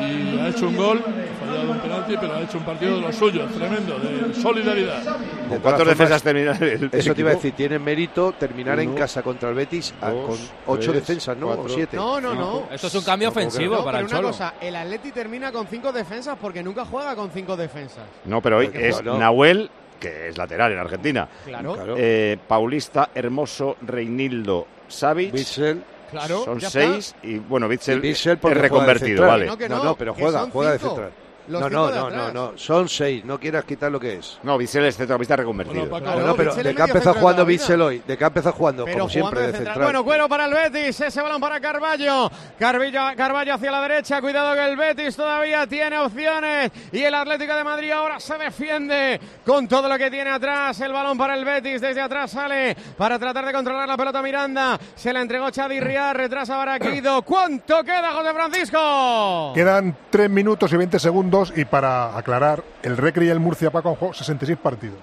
Y 0.00 0.38
ha 0.38 0.48
hecho 0.48 0.68
un 0.68 0.76
gol, 0.76 0.98
ha 0.98 1.46
fallado 1.46 1.70
un 1.72 1.78
penalti, 1.78 2.14
pero 2.20 2.34
ha 2.34 2.40
hecho 2.40 2.58
un 2.58 2.64
partido 2.64 2.96
de 2.96 3.00
los 3.02 3.14
suyos, 3.16 3.50
tremendo, 3.52 3.98
de 3.98 4.34
solidaridad. 4.34 5.02
De 5.02 5.58
¿Con 5.58 5.60
formas, 5.62 5.86
defensas 5.86 6.22
termina 6.22 6.52
el, 6.52 6.62
el 6.62 6.90
Eso 6.92 7.14
te 7.14 7.20
iba 7.20 7.30
a 7.30 7.34
decir, 7.34 7.52
tiene 7.54 7.78
mérito 7.78 8.32
terminar 8.32 8.80
en 8.80 8.94
casa 8.94 9.22
contra 9.22 9.48
el 9.50 9.54
Betis 9.54 9.94
a- 10.00 10.10
dos, 10.10 10.26
con 10.26 10.38
ocho 10.74 10.90
tres, 10.92 11.06
defensas, 11.06 11.36
¿no? 11.36 11.46
cuatro, 11.46 11.64
o 11.64 11.68
siete. 11.68 11.96
No, 11.96 12.20
no, 12.20 12.34
no. 12.34 12.62
Esto 12.70 12.86
es 12.88 12.94
un 12.94 13.04
cambio 13.04 13.28
No, 13.28 13.34
¿cómo 13.34 13.40
que 13.42 13.48
ofensivo 13.48 13.76
No, 13.76 13.84
para 13.84 13.98
pero 13.98 14.06
el 14.08 14.12
una 14.12 14.16
Cholo. 14.18 14.28
cosa, 14.28 14.54
el 14.60 14.76
Atleti 14.76 15.12
termina 15.12 15.52
con 15.52 15.66
cinco 15.68 15.92
defensas 15.92 16.36
porque 16.40 16.62
nunca 16.62 16.84
juega 16.84 17.14
con 17.16 17.30
cinco 17.30 17.56
defensas. 17.56 18.04
No, 18.24 18.40
pero 18.42 18.58
hoy 18.58 18.70
es 18.74 19.02
no. 19.02 19.18
Nahuel, 19.18 19.70
que 20.02 20.28
es 20.28 20.36
lateral 20.36 20.72
en 20.72 20.78
Argentina. 20.78 21.28
Claro. 21.44 21.74
Claro. 21.74 21.94
Eh, 21.96 22.36
Paulista, 22.48 23.10
Hermoso, 23.14 23.76
Reinildo, 23.82 24.66
Savic. 24.88 25.32
Bitzel, 25.32 25.82
Claro, 26.10 26.44
Son 26.44 26.60
seis 26.60 27.14
y 27.22 27.38
bueno, 27.38 27.66
Bitzel, 27.68 28.04
es 28.04 28.22
reconvertido, 28.42 29.26
vale. 29.26 29.46
No, 29.46 29.56
que 29.56 29.66
No, 29.66 29.78
no, 29.78 29.84
no, 29.84 29.96
pero 29.96 30.14
que 30.14 30.20
juega, 30.22 30.46
juega 30.50 30.72
de 30.72 30.78
central. 30.78 31.10
Los 31.52 31.60
No, 31.60 31.68
no, 31.70 31.90
no, 31.90 32.10
no, 32.10 32.32
no, 32.32 32.52
son 32.58 32.88
seis, 32.88 33.24
no 33.24 33.38
quieras 33.38 33.64
quitar 33.64 33.92
lo 33.92 34.00
que 34.00 34.16
es. 34.16 34.38
No, 34.42 34.56
Bitzel 34.58 34.84
es 34.86 34.96
centrocampista 34.96 35.36
reconvertido. 35.36 35.86
Bueno, 35.86 36.04
Claro, 36.04 36.20
Bueno, 36.20 36.34
pero 36.36 36.54
¿de 36.54 36.74
qué 36.74 36.82
ha 36.82 36.86
empezado 36.86 37.14
jugando. 37.20 37.44
Bitzel 37.44 37.80
hoy? 37.82 38.02
¿De 38.06 38.16
qué 38.16 38.24
ha 38.24 38.28
empezado 38.28 38.54
jugando? 38.54 38.84
Pero 38.84 38.98
Como 38.98 39.10
siempre, 39.10 39.40
de 39.48 39.52
central. 39.52 39.82
Bueno, 39.82 40.04
cuero 40.04 40.28
para 40.28 40.46
el 40.46 40.54
Betis. 40.54 41.00
Ese 41.00 41.20
balón 41.22 41.40
para 41.40 41.60
Carballo. 41.60 42.30
Carballo, 42.58 43.00
Carballo 43.16 43.54
hacia 43.54 43.70
la 43.70 43.82
derecha. 43.82 44.20
Cuidado 44.20 44.54
que 44.54 44.64
el 44.64 44.76
Betis 44.76 45.16
todavía 45.16 45.66
tiene 45.66 45.98
opciones. 45.98 46.70
Y 46.92 47.00
el 47.02 47.14
Atlético 47.14 47.54
de 47.54 47.64
Madrid 47.64 47.90
ahora 47.92 48.18
se 48.20 48.36
defiende 48.38 49.20
con 49.44 49.68
todo 49.68 49.88
lo 49.88 49.98
que 49.98 50.10
tiene 50.10 50.30
atrás. 50.30 50.80
El 50.80 50.92
balón 50.92 51.18
para 51.18 51.34
el 51.34 51.44
Betis. 51.44 51.80
Desde 51.80 52.00
atrás 52.00 52.30
sale 52.30 52.76
para 52.96 53.18
tratar 53.18 53.44
de 53.44 53.52
controlar 53.52 53.88
la 53.88 53.96
pelota 53.96 54.22
Miranda. 54.22 54.78
Se 54.94 55.12
la 55.12 55.20
entregó 55.20 55.50
Chadi 55.50 55.80
Riar. 55.80 56.16
Retrasa 56.16 56.56
para 56.56 56.78
Guido. 56.78 57.22
¿Cuánto 57.22 57.82
queda, 57.84 58.12
José 58.12 58.32
Francisco? 58.32 59.52
Quedan 59.54 59.96
3 60.10 60.30
minutos 60.30 60.72
y 60.72 60.76
20 60.76 60.98
segundos 60.98 61.41
y 61.56 61.64
para 61.64 62.16
aclarar, 62.16 62.62
el 62.82 62.96
Recre 62.96 63.26
y 63.26 63.28
el 63.30 63.40
Murcia 63.40 63.70
Paco 63.70 63.88
han 63.88 63.94
jugado 63.96 64.14
66 64.14 64.58
partidos. 64.58 64.98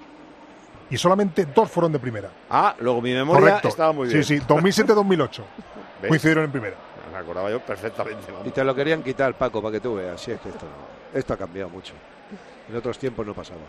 Y 0.88 0.96
solamente 0.96 1.44
dos 1.46 1.70
fueron 1.70 1.92
de 1.92 1.98
primera. 1.98 2.30
Ah, 2.48 2.74
luego 2.80 3.00
mi 3.00 3.12
memoria 3.12 3.40
Correcto. 3.40 3.68
estaba 3.68 3.92
muy 3.92 4.08
bien. 4.08 4.24
Sí, 4.24 4.38
sí, 4.38 4.44
2007-2008. 4.46 5.42
¿Ves? 6.02 6.08
Coincidieron 6.08 6.44
en 6.44 6.50
primera. 6.50 6.76
Me 7.12 7.18
acordaba 7.18 7.50
yo 7.50 7.60
perfectamente. 7.60 8.32
vamos. 8.32 8.46
Y 8.46 8.50
te 8.50 8.64
lo 8.64 8.74
querían 8.74 9.02
quitar, 9.02 9.34
Paco, 9.34 9.60
para 9.60 9.72
que 9.72 9.80
tú 9.80 9.96
veas. 9.96 10.20
Sí, 10.20 10.32
es 10.32 10.40
que 10.40 10.48
esto, 10.48 10.66
esto 11.12 11.34
ha 11.34 11.36
cambiado 11.36 11.68
mucho. 11.68 11.92
En 12.68 12.76
otros 12.76 12.98
tiempos 12.98 13.26
no 13.26 13.34
pasaba. 13.34 13.60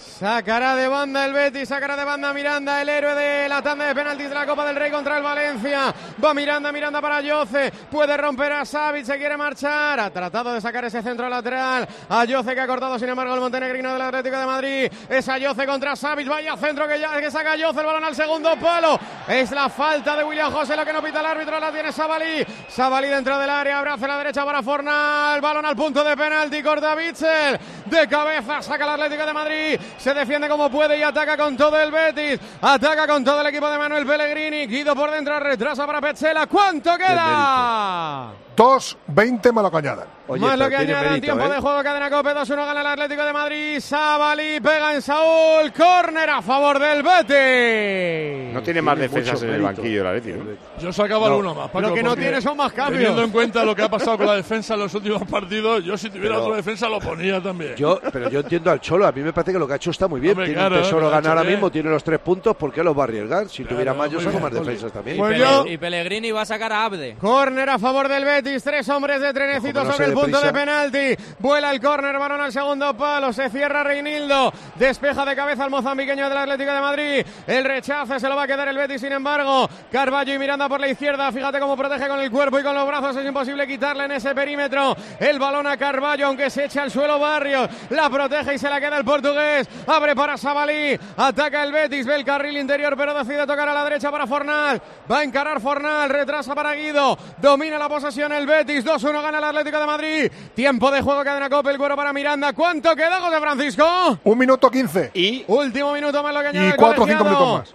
Sacará 0.00 0.76
de 0.76 0.88
banda 0.88 1.26
el 1.26 1.32
Betis, 1.32 1.68
sacará 1.68 1.94
de 1.94 2.04
banda 2.04 2.32
Miranda, 2.32 2.80
el 2.80 2.88
héroe 2.88 3.14
de 3.14 3.48
la 3.48 3.60
tanda 3.60 3.84
de 3.84 3.94
penaltis 3.94 4.28
de 4.28 4.34
la 4.34 4.46
Copa 4.46 4.64
del 4.64 4.76
Rey 4.76 4.90
contra 4.90 5.18
el 5.18 5.22
Valencia. 5.22 5.94
Va 6.22 6.32
Miranda, 6.32 6.72
Miranda 6.72 7.00
para 7.00 7.20
Yoce, 7.20 7.70
puede 7.90 8.16
romper 8.16 8.52
a 8.52 8.64
Savic, 8.64 9.04
se 9.04 9.18
quiere 9.18 9.36
marchar. 9.36 10.00
Ha 10.00 10.10
tratado 10.10 10.54
de 10.54 10.60
sacar 10.60 10.84
ese 10.86 11.02
centro 11.02 11.28
lateral. 11.28 11.86
A 12.08 12.24
Yoce 12.24 12.54
que 12.54 12.60
ha 12.60 12.66
cortado, 12.66 12.98
sin 12.98 13.10
embargo, 13.10 13.34
el 13.34 13.40
montenegrino 13.40 13.92
del 13.92 14.02
Atlético 14.02 14.38
de 14.38 14.46
Madrid. 14.46 14.92
Es 15.08 15.28
a 15.28 15.36
Yoce 15.36 15.66
contra 15.66 15.94
Savic, 15.94 16.28
vaya 16.28 16.56
centro 16.56 16.88
que, 16.88 16.98
ya, 16.98 17.20
que 17.20 17.30
saca 17.30 17.56
Yoce, 17.56 17.80
el 17.80 17.86
balón 17.86 18.04
al 18.04 18.14
segundo 18.14 18.56
palo. 18.56 18.98
Es 19.28 19.50
la 19.50 19.68
falta 19.68 20.16
de 20.16 20.24
William 20.24 20.50
José, 20.50 20.76
lo 20.76 20.84
que 20.84 20.92
no 20.92 21.02
pita 21.02 21.20
el 21.20 21.26
árbitro, 21.26 21.60
la 21.60 21.70
tiene 21.70 21.92
Sabalí. 21.92 22.44
Sabalí 22.68 23.08
dentro 23.08 23.38
del 23.38 23.50
área, 23.50 23.78
abraza 23.78 24.06
la 24.06 24.18
derecha 24.18 24.44
para 24.44 24.62
Fornal. 24.62 25.40
Balón 25.40 25.66
al 25.66 25.76
punto 25.76 26.02
de 26.02 26.16
penalti, 26.16 26.62
corta 26.62 26.94
Bitzel. 26.94 27.58
De 27.86 28.08
cabeza, 28.08 28.62
saca 28.62 28.84
el 28.84 28.90
Atlético 28.90 29.26
de 29.26 29.32
Madrid. 29.32 29.80
Se 29.98 30.14
defiende 30.14 30.48
como 30.48 30.70
puede 30.70 30.98
y 30.98 31.02
ataca 31.02 31.36
con 31.36 31.56
todo 31.56 31.80
el 31.80 31.90
Betis. 31.90 32.40
Ataca 32.60 33.06
con 33.06 33.24
todo 33.24 33.40
el 33.40 33.46
equipo 33.46 33.70
de 33.70 33.78
Manuel 33.78 34.06
Pellegrini. 34.06 34.66
Guido 34.66 34.94
por 34.94 35.10
dentro, 35.10 35.38
retrasa 35.40 35.86
para 35.86 36.00
Petzela. 36.00 36.46
¿Cuánto 36.46 36.96
queda? 36.96 38.32
2-20 38.64 39.52
más 39.52 39.64
lo 39.64 39.70
que 39.70 39.76
añadan. 39.78 40.06
Oye, 40.28 40.40
Más 40.42 40.56
lo 40.58 40.66
pero 40.66 40.70
que 40.70 40.76
tiene 40.84 40.92
añadan, 40.92 41.08
mérito, 41.14 41.24
tiempo 41.26 41.44
¿eh? 41.46 41.54
de 41.54 41.60
juego, 41.60 41.82
cadena 41.82 42.08
Cope, 42.10 42.28
2-1 42.30 42.56
gana 42.66 42.80
el 42.82 42.86
Atlético 42.86 43.24
de 43.24 43.32
Madrid, 43.32 43.80
Sabalí 43.80 44.60
pega 44.60 44.94
en 44.94 45.02
Saúl, 45.02 45.72
córner 45.72 46.30
a 46.30 46.40
favor 46.42 46.78
del 46.78 47.02
Betis. 47.02 48.54
No 48.54 48.62
tiene 48.62 48.82
más 48.82 48.94
Tiene 48.96 49.08
defensas 49.08 49.42
en 49.42 49.50
el 49.54 49.62
banquillo 49.62 50.00
el 50.02 50.06
Atleti, 50.06 50.38
¿no? 50.38 50.44
Yo 50.80 50.92
sacaba 50.92 51.20
No, 51.26 51.34
alguno 51.34 51.54
más, 51.54 51.70
Paco, 51.70 51.88
Lo 51.88 51.94
que 51.94 52.02
no 52.02 52.14
tiene 52.14 52.40
son 52.40 52.56
más 52.58 52.72
cambios. 52.72 52.98
Teniendo 53.00 53.24
en 53.24 53.30
cuenta 53.30 53.64
lo 53.64 53.74
que 53.74 53.82
ha 53.82 53.88
pasado 53.88 54.18
con 54.18 54.26
la 54.26 54.34
defensa 54.36 54.74
en 54.74 54.80
los 54.80 54.94
últimos 54.94 55.22
partidos, 55.28 55.82
yo 55.84 55.96
si 55.96 56.08
tuviera 56.10 56.36
Pero- 56.36 56.44
otra 56.44 56.56
defensa 56.56 56.88
lo 56.88 56.98
ponía 57.00 57.42
también. 57.42 57.74
Yo, 57.76 57.98
pero 58.12 58.28
yo 58.30 58.40
entiendo 58.40 58.70
al 58.70 58.80
Cholo, 58.80 59.06
a 59.06 59.12
mí 59.12 59.22
me 59.22 59.32
parece 59.32 59.52
que 59.52 59.58
lo 59.58 59.66
que 59.66 59.72
ha 59.72 59.76
hecho 59.76 59.90
está 59.90 60.06
muy 60.06 60.20
bien. 60.20 60.32
Hombre, 60.32 60.46
tiene 60.46 60.60
claro, 60.60 60.76
un 60.76 60.82
tesoro 60.82 61.10
ganar 61.10 61.38
ahora 61.38 61.48
mismo, 61.50 61.70
tiene 61.70 61.90
los 61.90 62.04
tres 62.04 62.20
puntos, 62.20 62.54
¿por 62.56 62.72
qué 62.72 62.84
los 62.84 62.96
va 62.96 63.00
a 63.02 63.04
arriesgar? 63.04 63.48
Si 63.48 63.62
Claro, 63.62 63.74
tuviera 63.76 63.94
más, 63.94 64.10
yo 64.10 64.18
saco 64.20 64.32
bien, 64.38 64.42
más 64.42 64.52
defensas 64.52 64.92
también. 64.92 65.16
Y, 65.16 65.18
Pues 65.18 65.40
y 65.66 65.78
Pellegrini 65.78 66.30
va 66.30 66.42
a 66.42 66.46
sacar 66.46 66.72
a 66.72 66.84
Abde. 66.84 67.16
Córner 67.20 67.68
a 67.70 67.78
favor 67.78 68.06
del 68.08 68.24
Betis, 68.24 68.49
tres 68.58 68.88
hombres 68.88 69.20
de 69.20 69.32
trenecito 69.32 69.84
no 69.84 69.92
sobre 69.92 70.06
el 70.06 70.12
punto 70.12 70.40
de 70.40 70.52
penalti. 70.52 71.16
Vuela 71.38 71.70
el 71.70 71.80
córner, 71.80 72.18
varón 72.18 72.40
al 72.40 72.52
segundo 72.52 72.96
palo, 72.96 73.32
se 73.32 73.48
cierra 73.48 73.84
Reinildo, 73.84 74.52
despeja 74.74 75.24
de 75.24 75.36
cabeza 75.36 75.64
al 75.64 75.70
mozambiqueño 75.70 76.28
del 76.28 76.38
Atlético 76.38 76.72
de 76.72 76.80
Madrid. 76.80 77.26
El 77.46 77.64
rechace 77.64 78.18
se 78.18 78.28
lo 78.28 78.36
va 78.36 78.42
a 78.42 78.46
quedar 78.46 78.68
el 78.68 78.76
Betis, 78.76 79.00
sin 79.00 79.12
embargo. 79.12 79.68
Carballo 79.90 80.34
y 80.34 80.38
Miranda 80.38 80.68
por 80.68 80.80
la 80.80 80.88
izquierda, 80.88 81.30
fíjate 81.30 81.60
cómo 81.60 81.76
protege 81.76 82.08
con 82.08 82.20
el 82.20 82.30
cuerpo 82.30 82.58
y 82.58 82.62
con 82.62 82.74
los 82.74 82.86
brazos, 82.86 83.16
es 83.16 83.26
imposible 83.26 83.66
quitarle 83.66 84.04
en 84.04 84.12
ese 84.12 84.34
perímetro. 84.34 84.96
El 85.18 85.38
balón 85.38 85.66
a 85.66 85.76
Carballo, 85.76 86.26
aunque 86.26 86.50
se 86.50 86.64
echa 86.64 86.82
al 86.82 86.90
suelo 86.90 87.18
Barrios, 87.18 87.68
la 87.90 88.10
protege 88.10 88.54
y 88.54 88.58
se 88.58 88.68
la 88.68 88.80
queda 88.80 88.98
el 88.98 89.04
portugués. 89.04 89.68
Abre 89.86 90.16
para 90.16 90.36
Sabalí, 90.36 90.98
ataca 91.16 91.62
el 91.62 91.72
Betis, 91.72 92.06
ve 92.06 92.16
el 92.16 92.24
carril 92.24 92.56
interior, 92.56 92.96
pero 92.96 93.14
decide 93.14 93.46
tocar 93.46 93.68
a 93.68 93.74
la 93.74 93.84
derecha 93.84 94.10
para 94.10 94.26
Fornal. 94.26 94.80
Va 95.10 95.18
a 95.18 95.24
encarar 95.24 95.60
Fornal, 95.60 96.08
retrasa 96.10 96.54
para 96.54 96.74
Guido, 96.74 97.18
domina 97.38 97.78
la 97.78 97.88
posesión 97.88 98.29
el 98.32 98.46
Betis, 98.46 98.84
2-1 98.84 99.22
gana 99.22 99.38
el 99.38 99.44
Atlético 99.44 99.78
de 99.80 99.86
Madrid. 99.86 100.32
Tiempo 100.54 100.90
de 100.90 101.02
juego, 101.02 101.22
cadena 101.24 101.48
Copa, 101.50 101.70
el 101.70 101.78
cuero 101.78 101.96
para 101.96 102.12
Miranda. 102.12 102.52
¿Cuánto 102.52 102.94
queda, 102.96 103.20
José 103.20 103.40
Francisco? 103.40 104.18
Un 104.24 104.38
minuto 104.38 104.70
15. 104.70 105.10
Y 105.14 105.44
Último 105.48 105.92
minuto 105.92 106.22
más 106.22 106.34
lo 106.34 106.40
que 106.40 106.46
añade 106.48 106.68
Y 106.68 106.72
4 106.72 107.02
o 107.02 107.06
5 107.06 107.18
colegiado. 107.18 107.24
minutos 107.46 107.58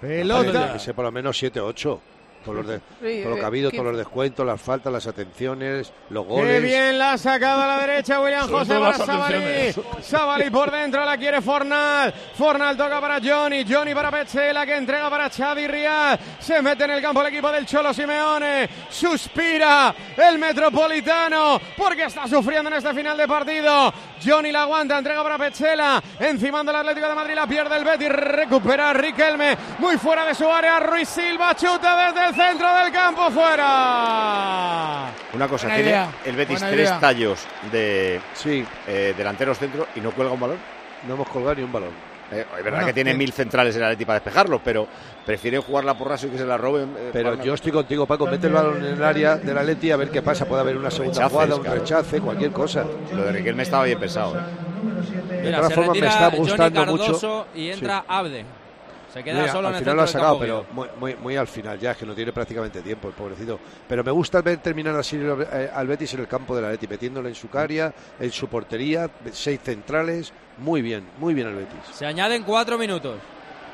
Pelota. 0.00 0.72
Que 0.74 0.78
sea 0.78 0.94
por 0.94 1.04
lo 1.04 1.12
menos 1.12 1.38
7 1.38 1.60
o 1.60 1.66
8. 1.66 2.00
Por, 2.44 2.56
los 2.56 2.66
de, 2.66 2.78
por 3.22 3.30
lo 3.30 3.34
que 3.36 3.40
ha 3.40 3.44
eh, 3.44 3.46
habido, 3.46 3.70
todos 3.70 3.84
los 3.84 3.96
descuentos, 3.96 4.46
las 4.46 4.60
faltas, 4.60 4.92
las 4.92 5.06
atenciones, 5.06 5.92
los 6.10 6.24
Qué 6.24 6.32
goles. 6.32 6.62
bien 6.62 6.98
la 6.98 7.12
ha 7.12 7.18
sacado 7.18 7.62
a 7.62 7.66
la 7.66 7.86
derecha 7.86 8.20
William 8.20 8.48
José 8.48 8.74
todo 8.74 8.80
para 8.80 8.96
atenciones. 8.96 9.80
Sabalí 10.02 10.50
por 10.50 10.70
dentro 10.70 11.04
la 11.04 11.16
quiere 11.16 11.40
Fornal. 11.40 12.12
Fornal 12.36 12.76
toca 12.76 13.00
para 13.00 13.20
Johnny. 13.20 13.64
Johnny 13.68 13.94
para 13.94 14.10
Petzela 14.10 14.66
que 14.66 14.76
entrega 14.76 15.08
para 15.10 15.30
Xavi 15.30 15.66
Rial. 15.66 16.18
Se 16.38 16.60
mete 16.62 16.84
en 16.84 16.90
el 16.90 17.02
campo 17.02 17.20
el 17.20 17.28
equipo 17.28 17.50
del 17.50 17.66
Cholo 17.66 17.92
Simeone. 17.94 18.68
Suspira 18.90 19.94
el 20.16 20.38
Metropolitano 20.38 21.60
porque 21.76 22.04
está 22.04 22.26
sufriendo 22.26 22.70
en 22.70 22.76
este 22.76 22.92
final 22.94 23.16
de 23.16 23.28
partido. 23.28 23.92
Johnny 24.24 24.52
la 24.52 24.62
aguanta, 24.62 24.98
entrega 24.98 25.22
para 25.22 25.38
Petzela. 25.38 26.02
Encimando 26.18 26.70
el 26.70 26.78
Atlético 26.78 27.08
de 27.08 27.14
Madrid 27.14 27.34
la 27.34 27.46
pierde 27.46 27.76
el 27.76 27.84
Betis. 27.84 28.08
Recupera 28.08 28.92
Riquelme. 28.92 29.56
Muy 29.78 29.96
fuera 29.98 30.24
de 30.24 30.34
su 30.34 30.48
área. 30.48 30.80
Ruiz 30.80 31.08
Silva 31.08 31.54
chuta 31.54 32.06
desde 32.06 32.28
el 32.28 32.31
el 32.32 32.48
centro 32.48 32.74
del 32.82 32.92
campo 32.92 33.30
fuera. 33.30 35.10
Una 35.34 35.48
cosa, 35.48 35.66
Buena 35.66 35.74
tiene 35.76 35.90
idea, 35.90 36.10
el 36.24 36.36
Betis 36.36 36.60
buena 36.60 36.74
tres 36.74 36.88
idea. 36.88 37.00
tallos 37.00 37.46
de 37.70 38.20
eh, 38.86 39.14
delanteros 39.16 39.58
centro 39.58 39.86
y 39.94 40.00
no 40.00 40.10
cuelga 40.12 40.32
un 40.34 40.40
balón. 40.40 40.56
No 41.06 41.14
hemos 41.14 41.28
colgado 41.28 41.54
ni 41.56 41.62
un 41.62 41.72
balón. 41.72 41.90
Eh, 42.30 42.46
es 42.58 42.64
verdad 42.64 42.70
Bueno, 42.78 42.86
que 42.86 42.92
tiene 42.94 43.10
que- 43.12 43.18
mil 43.18 43.32
centrales 43.32 43.74
en 43.76 43.82
el 43.82 43.88
Atleti 43.88 44.04
para 44.06 44.20
despejarlos, 44.20 44.60
pero 44.64 44.86
prefieren 45.26 45.60
jugarla 45.60 45.94
por 45.94 46.08
raso 46.08 46.26
y 46.28 46.30
que 46.30 46.38
se 46.38 46.46
la 46.46 46.56
roben. 46.56 46.94
eh, 46.96 47.10
Pero 47.12 47.42
yo 47.42 47.52
estoy 47.54 47.72
contigo, 47.72 48.06
Paco. 48.06 48.26
Mete 48.26 48.46
el 48.46 48.52
balón 48.54 48.78
en 48.84 48.94
el 48.94 49.04
área 49.04 49.36
del 49.36 49.58
Atleti 49.58 49.90
a 49.90 49.96
ver 49.96 50.10
qué 50.10 50.22
pasa. 50.22 50.46
Puede 50.46 50.62
haber 50.62 50.76
una 50.78 50.90
segunda 50.90 51.12
Rechaces, 51.14 51.32
jugada, 51.32 51.56
un 51.56 51.62
claro. 51.62 51.78
rechace, 51.80 52.20
cualquier 52.20 52.52
cosa. 52.52 52.84
Lo 53.14 53.24
de 53.24 53.32
Riquelme 53.32 53.64
estaba 53.64 53.84
bien 53.84 53.98
pensado. 53.98 54.36
¿eh? 54.38 55.42
De 55.42 55.52
todas 55.52 55.74
formas, 55.74 55.98
me 55.98 56.06
está 56.06 56.28
gustando 56.28 56.86
mucho. 56.86 57.46
y 57.54 57.70
entra 57.70 57.98
Sí. 58.00 58.04
Abde. 58.08 58.44
Se 59.12 59.22
queda 59.22 59.40
Mira, 59.40 59.52
solo 59.52 59.68
al 59.68 59.74
en 59.74 59.78
el 59.78 59.84
final 59.84 59.96
lo 59.96 60.02
ha 60.02 60.06
sacado, 60.06 60.38
pero 60.38 60.66
muy, 60.72 60.88
muy, 60.98 61.16
muy 61.16 61.36
al 61.36 61.46
final 61.46 61.78
ya, 61.78 61.90
es 61.90 61.98
que 61.98 62.06
no 62.06 62.14
tiene 62.14 62.32
prácticamente 62.32 62.80
tiempo 62.80 63.08
el 63.08 63.14
pobrecito. 63.14 63.60
Pero 63.86 64.02
me 64.02 64.10
gusta 64.10 64.40
ver 64.40 64.58
terminar 64.58 64.94
así 64.96 65.18
eh, 65.20 65.70
al 65.74 65.86
Betis 65.86 66.14
en 66.14 66.20
el 66.20 66.28
campo 66.28 66.56
del 66.56 66.64
Atleti, 66.64 66.86
metiéndole 66.86 67.28
en 67.28 67.34
su 67.34 67.48
área, 67.52 67.92
en 68.18 68.30
su 68.32 68.48
portería, 68.48 69.10
seis 69.32 69.60
centrales. 69.62 70.32
Muy 70.58 70.80
bien, 70.80 71.04
muy 71.18 71.34
bien 71.34 71.48
el 71.48 71.56
Betis. 71.56 71.94
Se 71.94 72.06
añaden 72.06 72.42
cuatro 72.42 72.78
minutos. 72.78 73.18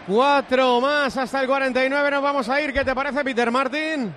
Cuatro 0.09 0.81
más 0.81 1.17
hasta 1.17 1.41
el 1.41 1.47
49. 1.47 2.11
Nos 2.11 2.23
vamos 2.23 2.49
a 2.49 2.61
ir. 2.61 2.73
¿Qué 2.73 2.85
te 2.85 2.95
parece, 2.95 3.23
Peter 3.23 3.51
Martin? 3.51 4.13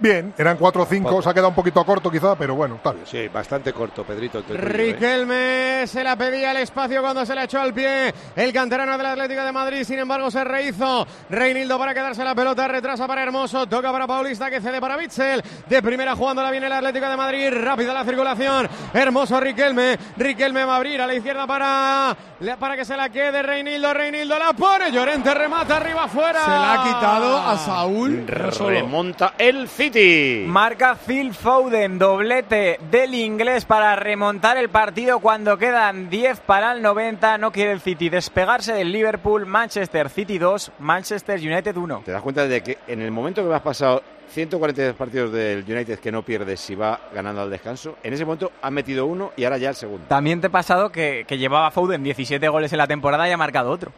Bien, 0.00 0.32
eran 0.38 0.56
4 0.56 0.82
o 0.82 0.86
5, 0.86 1.08
Poco. 1.08 1.22
se 1.22 1.28
ha 1.28 1.34
quedado 1.34 1.48
un 1.48 1.54
poquito 1.54 1.84
corto 1.84 2.10
quizá, 2.10 2.36
pero 2.36 2.54
bueno, 2.54 2.76
está 2.76 2.92
bien. 2.92 3.06
Sí, 3.06 3.28
bastante 3.28 3.72
corto, 3.72 4.04
Pedrito. 4.04 4.38
¿eh? 4.38 4.42
Riquelme 4.56 5.86
se 5.86 6.04
la 6.04 6.16
pedía 6.16 6.52
el 6.52 6.58
espacio 6.58 7.00
cuando 7.00 7.26
se 7.26 7.34
le 7.34 7.44
echó 7.44 7.60
al 7.60 7.74
pie 7.74 8.14
el 8.36 8.52
canterano 8.52 8.96
del 8.96 9.06
Atlético 9.06 9.42
de 9.42 9.52
Madrid, 9.52 9.84
sin 9.84 9.98
embargo 9.98 10.30
se 10.30 10.44
rehizo 10.44 11.06
Reinildo 11.30 11.78
para 11.78 11.94
quedarse 11.94 12.22
la 12.22 12.34
pelota, 12.34 12.68
retrasa 12.68 13.06
para 13.06 13.22
Hermoso, 13.22 13.66
toca 13.66 13.90
para 13.90 14.06
Paulista 14.06 14.50
que 14.50 14.60
cede 14.60 14.80
para 14.80 14.96
Bitzel, 14.96 15.42
de 15.68 15.82
primera 15.82 16.14
jugándola 16.14 16.50
bien 16.50 16.64
el 16.64 16.72
Atlético 16.72 17.08
de 17.08 17.16
Madrid, 17.16 17.50
rápida 17.52 17.92
la 17.92 18.04
circulación, 18.04 18.68
Hermoso 18.94 19.40
Riquelme, 19.40 19.98
Riquelme 20.16 20.64
va 20.64 20.74
a 20.74 20.76
abrir 20.76 21.00
a 21.00 21.06
la 21.06 21.14
izquierda 21.14 21.46
para, 21.46 22.16
para 22.58 22.76
que 22.76 22.84
se 22.84 22.96
la 22.96 23.08
quede 23.08 23.42
Reinildo, 23.42 23.92
Reinildo 23.92 24.38
la 24.38 24.52
pone, 24.52 24.92
Llorente 24.92 25.34
remata 25.34 25.76
arriba 25.76 26.04
afuera. 26.04 26.44
Se 26.44 26.50
la 26.50 26.72
ha 26.72 26.84
quitado 26.84 27.38
a 27.38 27.58
Saúl. 27.58 28.26
Remonta 28.26 29.34
el 29.38 29.68
City. 29.92 30.44
Marca 30.46 30.96
Phil 30.96 31.32
Foden, 31.32 31.98
doblete 31.98 32.78
del 32.90 33.14
inglés 33.14 33.64
para 33.64 33.96
remontar 33.96 34.58
el 34.58 34.68
partido 34.68 35.18
cuando 35.20 35.56
quedan 35.56 36.10
10 36.10 36.40
para 36.40 36.72
el 36.72 36.82
90. 36.82 37.38
No 37.38 37.50
quiere 37.50 37.72
el 37.72 37.80
City 37.80 38.10
despegarse 38.10 38.74
del 38.74 38.92
Liverpool, 38.92 39.46
Manchester 39.46 40.10
City 40.10 40.38
2, 40.38 40.72
Manchester 40.80 41.38
United 41.40 41.74
1. 41.74 42.02
¿Te 42.04 42.12
das 42.12 42.22
cuenta 42.22 42.46
de 42.46 42.62
que 42.62 42.78
en 42.86 43.00
el 43.00 43.10
momento 43.10 43.42
que 43.42 43.48
me 43.48 43.54
has 43.54 43.62
pasado 43.62 44.02
142 44.30 44.94
partidos 44.94 45.32
del 45.32 45.64
United 45.66 45.98
que 46.00 46.12
no 46.12 46.22
pierdes 46.22 46.60
si 46.60 46.74
va 46.74 47.00
ganando 47.14 47.40
al 47.40 47.50
descanso, 47.50 47.96
en 48.02 48.12
ese 48.12 48.26
momento 48.26 48.52
han 48.60 48.74
metido 48.74 49.06
uno 49.06 49.32
y 49.36 49.44
ahora 49.44 49.56
ya 49.56 49.70
el 49.70 49.76
segundo. 49.76 50.04
También 50.06 50.42
te 50.42 50.48
he 50.48 50.50
pasado 50.50 50.92
que, 50.92 51.24
que 51.26 51.38
llevaba 51.38 51.70
Foden 51.70 52.02
17 52.02 52.46
goles 52.48 52.70
en 52.72 52.78
la 52.78 52.86
temporada 52.86 53.26
y 53.26 53.32
ha 53.32 53.38
marcado 53.38 53.70
otro. 53.70 53.90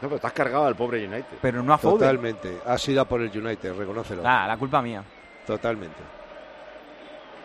No, 0.00 0.08
pero 0.08 0.18
te 0.18 0.26
has 0.26 0.32
cargado 0.32 0.66
al 0.66 0.76
pobre 0.76 1.06
United. 1.06 1.38
Pero 1.42 1.62
no 1.62 1.74
a 1.74 1.78
Foden. 1.78 1.98
Totalmente. 1.98 2.58
Ha 2.66 2.78
sido 2.78 3.02
a 3.02 3.04
por 3.04 3.20
el 3.20 3.30
United, 3.36 3.74
reconócelo. 3.76 4.22
Ah, 4.24 4.46
la 4.46 4.56
culpa 4.56 4.80
mía. 4.82 5.02
Totalmente. 5.46 6.02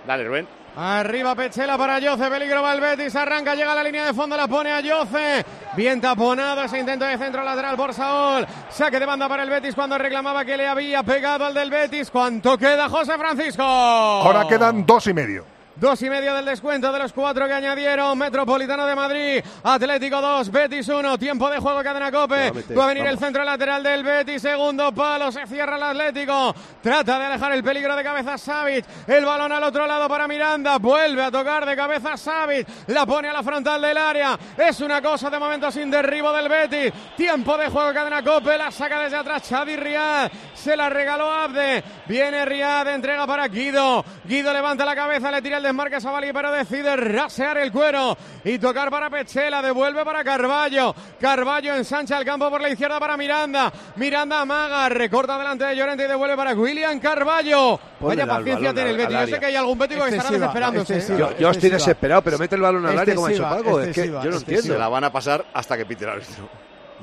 Dale, 0.05 0.23
Rubén. 0.23 0.47
Arriba 0.75 1.35
Pechela 1.35 1.77
para 1.77 1.99
Yoce, 1.99 2.29
peligro 2.29 2.61
va 2.61 2.73
el 2.73 2.79
Betis, 2.79 3.13
arranca, 3.17 3.55
llega 3.55 3.73
a 3.73 3.75
la 3.75 3.83
línea 3.83 4.05
de 4.05 4.13
fondo, 4.13 4.37
la 4.37 4.47
pone 4.47 4.71
a 4.71 4.79
Yoce, 4.79 5.45
bien 5.75 5.99
taponado 5.99 6.63
ese 6.63 6.79
intento 6.79 7.03
de 7.03 7.17
centro 7.17 7.43
lateral 7.43 7.75
por 7.75 7.93
Saúl, 7.93 8.47
saque 8.69 8.97
de 8.97 9.05
banda 9.05 9.27
para 9.27 9.43
el 9.43 9.49
Betis 9.49 9.75
cuando 9.75 9.97
reclamaba 9.97 10.45
que 10.45 10.55
le 10.55 10.65
había 10.65 11.03
pegado 11.03 11.45
al 11.45 11.53
del 11.53 11.69
Betis, 11.69 12.09
¿cuánto 12.09 12.57
queda 12.57 12.87
José 12.87 13.17
Francisco? 13.17 13.63
Ahora 13.63 14.47
quedan 14.47 14.85
dos 14.85 15.07
y 15.07 15.13
medio. 15.13 15.60
Dos 15.81 15.99
y 16.03 16.11
medio 16.11 16.35
del 16.35 16.45
descuento 16.45 16.91
de 16.91 16.99
los 16.99 17.11
cuatro 17.11 17.47
que 17.47 17.53
añadieron. 17.53 18.15
Metropolitano 18.15 18.85
de 18.85 18.95
Madrid, 18.95 19.43
Atlético 19.63 20.21
2, 20.21 20.51
Betis 20.51 20.87
1. 20.87 21.17
Tiempo 21.17 21.49
de 21.49 21.57
juego, 21.57 21.81
cadena 21.81 22.11
Cope. 22.11 22.51
Va 22.77 22.83
a 22.83 22.87
venir 22.89 23.03
vamos. 23.03 23.13
el 23.13 23.17
centro 23.17 23.43
lateral 23.43 23.81
del 23.81 24.03
Betis. 24.03 24.43
Segundo 24.43 24.91
palo, 24.91 25.31
se 25.31 25.47
cierra 25.47 25.77
el 25.77 25.81
Atlético. 25.83 26.53
Trata 26.83 27.17
de 27.17 27.25
alejar 27.25 27.53
el 27.53 27.63
peligro 27.63 27.95
de 27.95 28.03
cabeza 28.03 28.37
Savic. 28.37 28.85
El 29.07 29.25
balón 29.25 29.51
al 29.51 29.63
otro 29.63 29.87
lado 29.87 30.07
para 30.07 30.27
Miranda. 30.27 30.77
Vuelve 30.77 31.23
a 31.23 31.31
tocar 31.31 31.65
de 31.65 31.75
cabeza 31.75 32.15
Savic. 32.15 32.67
La 32.85 33.07
pone 33.07 33.29
a 33.29 33.33
la 33.33 33.41
frontal 33.41 33.81
del 33.81 33.97
área. 33.97 34.37
Es 34.55 34.81
una 34.81 35.01
cosa 35.01 35.31
de 35.31 35.39
momento 35.39 35.71
sin 35.71 35.89
derribo 35.89 36.31
del 36.31 36.47
Betis. 36.47 36.93
Tiempo 37.17 37.57
de 37.57 37.69
juego, 37.69 37.91
cadena 37.91 38.23
Cope. 38.23 38.55
La 38.55 38.69
saca 38.69 38.99
desde 38.99 39.17
atrás 39.17 39.49
Xavi 39.49 39.75
Riad. 39.77 40.31
Se 40.53 40.77
la 40.77 40.89
regaló 40.89 41.31
Abde. 41.31 41.83
Viene 42.07 42.45
Riad, 42.45 42.87
entrega 42.89 43.25
para 43.25 43.47
Guido. 43.47 44.05
Guido 44.25 44.53
levanta 44.53 44.85
la 44.85 44.95
cabeza, 44.95 45.31
le 45.31 45.41
tira 45.41 45.57
el 45.57 45.70
desmarque 45.71 45.95
a 45.95 46.01
Savali, 46.01 46.31
pero 46.33 46.51
decide 46.51 46.95
rasear 46.95 47.57
el 47.57 47.71
cuero 47.71 48.17
y 48.43 48.59
tocar 48.59 48.89
para 48.89 49.09
Pechela. 49.09 49.61
Devuelve 49.61 50.03
para 50.05 50.23
Carballo. 50.23 50.93
Carballo 51.19 51.75
ensancha 51.75 52.17
el 52.19 52.25
campo 52.25 52.49
por 52.49 52.61
la 52.61 52.69
izquierda 52.69 52.99
para 52.99 53.17
Miranda. 53.17 53.71
Miranda 53.95 54.41
amaga, 54.41 54.89
recorta 54.89 55.37
delante 55.37 55.65
de 55.65 55.75
Llorente 55.75 56.05
y 56.05 56.07
devuelve 56.07 56.35
para 56.35 56.53
William 56.53 56.99
Carballo. 56.99 57.79
Ponle 57.99 58.25
Vaya 58.25 58.37
paciencia 58.37 58.73
tiene 58.73 58.89
el 58.91 58.97
Betis. 58.97 59.19
Yo 59.19 59.27
sé 59.27 59.39
que 59.39 59.45
hay 59.45 59.55
algún 59.55 59.77
bético 59.77 60.01
que 60.03 60.09
estará 60.09 60.21
Excesiva, 60.29 60.47
desesperándose. 60.47 60.95
excesiva. 60.95 61.29
Yo, 61.31 61.37
yo 61.37 61.49
estoy 61.51 61.69
desesperado, 61.69 62.21
pero 62.21 62.37
mete 62.37 62.55
el 62.55 62.61
balón 62.61 62.85
al 62.85 62.99
área 62.99 63.15
como 63.15 63.27
ha 63.27 63.31
hecho 63.31 63.43
Excesiva, 63.43 63.63
Paco. 63.63 63.79
Es 63.79 63.85
que 63.85 63.89
excesiva, 63.91 64.23
yo 64.23 64.29
no 64.29 64.35
excesiva. 64.37 64.55
Se 64.55 64.55
entiendo. 64.67 64.79
la 64.79 64.87
van 64.89 65.03
a 65.03 65.11
pasar 65.11 65.45
hasta 65.53 65.77
que 65.77 65.85
pite 65.85 66.03
el 66.05 66.09
árbitro. 66.11 66.49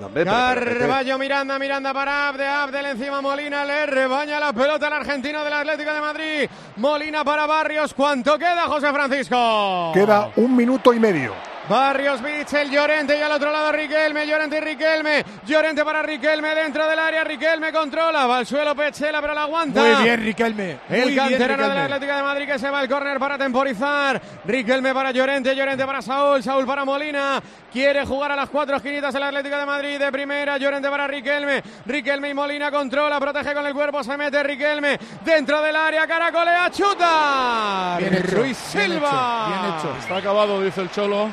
Hombre, 0.00 0.24
pero- 0.24 0.30
pero 0.78 1.18
Miranda, 1.18 1.58
Miranda 1.58 1.92
para 1.92 2.28
Abde, 2.28 2.46
Abdel 2.46 2.86
encima 2.86 3.20
Molina, 3.20 3.64
le 3.64 3.86
rebaña 3.86 4.38
la 4.38 4.52
pelota 4.52 4.86
al 4.86 4.92
argentino 4.92 5.42
del 5.44 5.52
Atlético 5.52 5.92
de 5.92 6.00
Madrid. 6.00 6.50
Molina 6.76 7.24
para 7.24 7.46
Barrios, 7.46 7.92
¿cuánto 7.94 8.38
queda 8.38 8.66
José 8.68 8.92
Francisco? 8.92 9.90
Queda 9.92 10.30
un 10.36 10.54
minuto 10.54 10.92
y 10.94 11.00
medio. 11.00 11.32
Barrios, 11.68 12.22
Bitzel, 12.22 12.70
Llorente 12.70 13.18
y 13.18 13.20
al 13.20 13.30
otro 13.32 13.52
lado 13.52 13.70
Riquelme, 13.72 14.26
Llorente 14.26 14.56
y 14.56 14.60
Riquelme, 14.60 15.24
Llorente 15.46 15.84
para 15.84 16.02
Riquelme 16.02 16.54
dentro 16.54 16.86
del 16.88 16.98
área, 16.98 17.24
Riquelme 17.24 17.72
controla, 17.72 18.26
va 18.26 18.38
al 18.38 18.46
suelo 18.46 18.74
Pechela 18.74 19.20
pero 19.20 19.34
la 19.34 19.42
aguanta. 19.42 19.82
Muy 19.82 20.04
bien, 20.04 20.20
Riquelme. 20.22 20.78
El 20.88 21.04
Muy 21.04 21.16
canterano 21.16 21.46
del 21.48 21.58
Riquelme. 21.58 21.80
Atlético 21.80 22.16
de 22.16 22.22
Madrid 22.22 22.46
que 22.46 22.58
se 22.58 22.70
va 22.70 22.78
al 22.80 22.88
córner 22.88 23.18
para 23.18 23.36
temporizar. 23.36 24.20
Riquelme 24.46 24.94
para 24.94 25.10
Llorente, 25.10 25.54
Llorente 25.54 25.84
para 25.84 26.00
Saúl, 26.00 26.42
Saúl 26.42 26.64
para 26.64 26.84
Molina. 26.86 27.42
Quiere 27.70 28.06
jugar 28.06 28.32
a 28.32 28.36
las 28.36 28.48
cuatro 28.48 28.76
esquinitas 28.76 29.14
el 29.14 29.22
Atlético 29.22 29.58
de 29.58 29.66
Madrid 29.66 29.98
de 29.98 30.10
primera. 30.10 30.56
Llorente 30.56 30.88
para 30.88 31.06
Riquelme. 31.06 31.62
Riquelme 31.84 32.30
y 32.30 32.34
Molina 32.34 32.70
controla, 32.70 33.20
protege 33.20 33.52
con 33.52 33.66
el 33.66 33.74
cuerpo, 33.74 34.02
se 34.02 34.16
mete 34.16 34.42
Riquelme 34.42 34.98
dentro 35.22 35.60
del 35.60 35.76
área, 35.76 36.06
caracolea, 36.06 36.70
chuta. 36.70 37.96
Bien 37.98 38.14
hecho, 38.14 38.36
Ruiz 38.36 38.72
bien 38.72 38.90
Silva. 38.92 39.08
hecho, 39.08 39.60
bien 39.60 39.74
hecho. 39.74 39.98
Está 39.98 40.16
acabado, 40.16 40.62
dice 40.62 40.80
el 40.80 40.90
Cholo. 40.90 41.28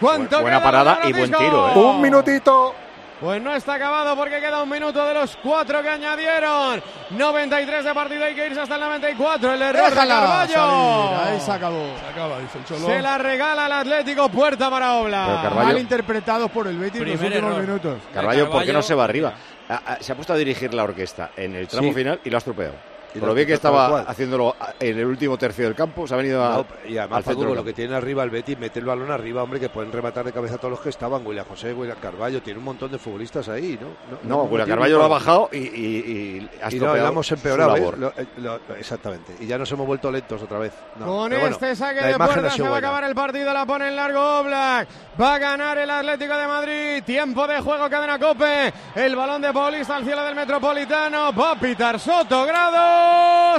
¿Cuánto 0.00 0.40
Buena 0.42 0.62
parada 0.62 1.00
y 1.04 1.12
buen 1.12 1.32
tiro, 1.32 1.68
¿eh? 1.68 1.72
Un 1.78 2.00
minutito. 2.00 2.74
Pues 3.18 3.40
no 3.40 3.54
está 3.54 3.74
acabado 3.74 4.14
porque 4.14 4.40
queda 4.40 4.62
un 4.62 4.68
minuto 4.68 5.02
de 5.02 5.14
los 5.14 5.38
cuatro 5.42 5.80
que 5.80 5.88
añadieron. 5.88 6.82
93 7.10 7.82
de 7.86 7.94
partido, 7.94 8.24
hay 8.26 8.34
que 8.34 8.46
irse 8.46 8.60
hasta 8.60 8.74
el 8.74 8.80
94. 8.82 9.54
El 9.54 9.62
error 9.62 9.84
de 9.84 9.88
Déjala 9.90 10.14
Carballo. 10.20 10.52
salir, 10.54 11.28
Ahí 11.32 11.40
se 11.40 11.52
acabó. 11.52 11.86
Se 11.98 12.06
acaba, 12.12 12.38
dice 12.40 12.58
el 12.58 12.64
Cholo. 12.66 12.86
Se 12.86 13.00
la 13.00 13.16
regala 13.16 13.64
el 13.66 13.72
Atlético, 13.72 14.28
puerta 14.28 14.68
para 14.68 14.96
Obla. 14.96 15.40
Carballo- 15.42 15.64
Mal 15.64 15.78
interpretados 15.78 16.50
por 16.50 16.66
el 16.66 16.76
Betis 16.78 17.00
en 17.00 17.08
los 17.08 17.20
últimos 17.22 17.50
error. 17.52 17.60
minutos. 17.62 17.98
Carballo, 18.12 18.50
¿por 18.50 18.64
qué 18.64 18.72
no 18.74 18.80
Carballo- 18.80 18.82
se 18.82 18.94
va 18.94 19.04
arriba? 19.04 19.32
Ah, 19.70 19.80
ah, 19.86 19.96
se 19.98 20.12
ha 20.12 20.14
puesto 20.14 20.34
a 20.34 20.36
dirigir 20.36 20.74
la 20.74 20.84
orquesta 20.84 21.30
en 21.38 21.56
el 21.56 21.68
tramo 21.68 21.88
Sí. 21.88 21.94
final 21.94 22.20
y 22.22 22.28
lo 22.28 22.36
ha 22.36 22.38
estropeado. 22.38 22.74
Por 23.14 23.22
lo 23.22 23.28
lo 23.28 23.34
bien 23.34 23.46
que 23.46 23.54
estaba 23.54 23.88
cual. 23.88 24.04
haciéndolo 24.08 24.54
en 24.78 24.98
el 24.98 25.06
último 25.06 25.38
tercio 25.38 25.64
del 25.64 25.74
campo, 25.74 26.06
se 26.06 26.14
ha 26.14 26.16
venido 26.18 26.44
a, 26.44 26.56
No, 26.56 26.66
y 26.86 26.98
además, 26.98 27.18
al 27.18 27.24
Paco, 27.24 27.46
con 27.46 27.56
lo 27.56 27.64
que 27.64 27.72
tiene 27.72 27.94
arriba 27.94 28.22
el 28.22 28.30
Betis, 28.30 28.58
mete 28.58 28.78
el 28.78 28.84
balón 28.84 29.10
arriba, 29.10 29.42
hombre, 29.42 29.58
que 29.58 29.68
pueden 29.70 29.90
rematar 29.90 30.24
de 30.24 30.32
cabeza 30.32 30.56
a 30.56 30.58
todos 30.58 30.72
los 30.72 30.80
que 30.80 30.90
estaban. 30.90 31.26
William 31.26 31.46
José, 31.48 31.72
William 31.72 31.96
Carballo, 32.00 32.42
tiene 32.42 32.58
un 32.58 32.64
montón 32.66 32.90
de 32.92 32.98
futbolistas 32.98 33.48
ahí, 33.48 33.78
¿no? 33.80 33.88
No, 34.28 34.34
hemos 34.40 34.50
William 34.52 34.68
Carballo 34.68 34.98
lo 34.98 35.04
ha 35.04 35.08
bajado 35.08 35.48
y, 35.52 35.56
y- 35.58 35.60
y 35.66 36.50
ha 36.62 36.68
Y 36.68 36.68
no, 36.68 36.68
estropeado 36.68 37.02
la 37.04 37.08
hemos 37.08 37.32
empeorado. 37.32 37.92
Lo- 37.96 38.12
eh, 38.16 38.26
lo- 38.38 38.60
exactamente. 38.78 39.34
Y 39.40 39.46
ya 39.46 39.56
nos 39.56 39.70
hemos 39.72 39.86
vuelto 39.86 40.10
lentos 40.10 40.42
otra 40.42 40.58
vez. 40.58 40.72
No, 40.98 41.06
Con 41.06 41.30
bueno, 41.30 41.46
este 41.46 41.74
saque 41.74 42.02
de 42.04 42.16
puerta 42.16 42.50
se 42.50 42.62
va 42.62 42.74
a 42.74 42.78
acabar 42.78 43.04
el 43.04 43.14
partido, 43.14 43.52
la 43.54 43.64
pone 43.64 43.88
en 43.88 43.96
largo 43.96 44.40
Oblak. 44.40 44.88
Va 45.20 45.34
a 45.34 45.38
ganar 45.38 45.78
el 45.78 45.88
Atlético 45.90 46.36
de 46.36 46.46
Madrid. 46.46 47.02
Tiempo 47.04 47.46
de 47.46 47.60
juego, 47.60 47.88
cadena 47.88 48.18
Cope. 48.18 48.72
El 48.94 49.16
balón 49.16 49.40
de 49.40 49.52
Paulista 49.52 49.96
al 49.96 50.04
cielo 50.04 50.22
del 50.24 50.34
Metropolitano. 50.34 51.32
Va 51.32 51.52
a 51.52 51.60
pitar 51.60 51.98
Soto 51.98 52.44
Grado. 52.44 52.95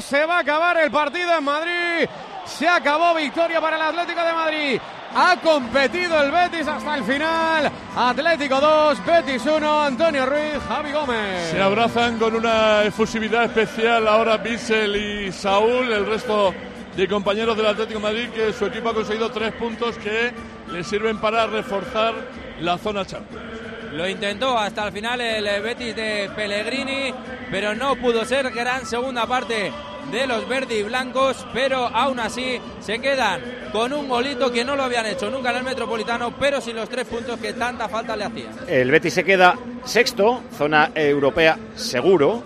Se 0.01 0.25
va 0.25 0.37
a 0.37 0.39
acabar 0.39 0.77
el 0.77 0.91
partido 0.91 1.37
en 1.37 1.43
Madrid. 1.43 2.09
Se 2.45 2.67
acabó 2.67 3.13
victoria 3.15 3.59
para 3.59 3.75
el 3.75 3.81
Atlético 3.81 4.23
de 4.23 4.33
Madrid. 4.33 4.81
Ha 5.15 5.37
competido 5.37 6.21
el 6.21 6.31
Betis 6.31 6.67
hasta 6.67 6.95
el 6.95 7.03
final. 7.03 7.71
Atlético 7.95 8.59
2, 8.59 9.05
Betis 9.05 9.45
1, 9.45 9.83
Antonio 9.83 10.25
Ruiz, 10.25 10.61
Javi 10.67 10.91
Gómez. 10.91 11.51
Se 11.51 11.61
abrazan 11.61 12.17
con 12.17 12.35
una 12.35 12.83
efusividad 12.83 13.45
especial 13.45 14.07
ahora 14.07 14.37
Bissell 14.37 14.95
y 14.95 15.31
Saúl, 15.31 15.91
el 15.91 16.05
resto 16.05 16.53
de 16.95 17.07
compañeros 17.07 17.57
del 17.57 17.67
Atlético 17.67 17.99
Madrid, 17.99 18.29
que 18.29 18.53
su 18.53 18.65
equipo 18.65 18.89
ha 18.89 18.93
conseguido 18.93 19.31
tres 19.31 19.53
puntos 19.53 19.97
que 19.97 20.31
le 20.71 20.83
sirven 20.83 21.19
para 21.19 21.47
reforzar 21.47 22.13
la 22.61 22.77
zona 22.77 23.05
Champions. 23.05 23.66
Lo 23.93 24.07
intentó 24.07 24.57
hasta 24.57 24.87
el 24.87 24.93
final 24.93 25.21
el 25.21 25.47
eh, 25.47 25.59
Betis 25.59 25.95
de 25.95 26.29
Pellegrini, 26.35 27.13
pero 27.49 27.73
no 27.73 27.95
pudo 27.95 28.25
ser. 28.25 28.51
Gran 28.51 28.85
segunda 28.85 29.25
parte 29.25 29.71
de 30.11 30.27
los 30.27 30.47
verdes 30.47 30.79
y 30.79 30.83
blancos, 30.83 31.45
pero 31.53 31.87
aún 31.87 32.19
así 32.19 32.59
se 32.79 32.99
quedan 32.99 33.41
con 33.71 33.91
un 33.93 34.07
golito 34.07 34.51
que 34.51 34.63
no 34.63 34.75
lo 34.75 34.83
habían 34.83 35.05
hecho 35.05 35.29
nunca 35.29 35.51
en 35.51 35.57
el 35.57 35.63
Metropolitano, 35.63 36.33
pero 36.37 36.61
sin 36.61 36.75
los 36.75 36.89
tres 36.89 37.05
puntos 37.05 37.39
que 37.39 37.53
tanta 37.53 37.89
falta 37.89 38.15
le 38.15 38.25
hacían. 38.25 38.53
El 38.67 38.91
Betis 38.91 39.13
se 39.13 39.23
queda 39.23 39.55
sexto, 39.83 40.43
zona 40.57 40.91
europea 40.95 41.57
seguro, 41.75 42.43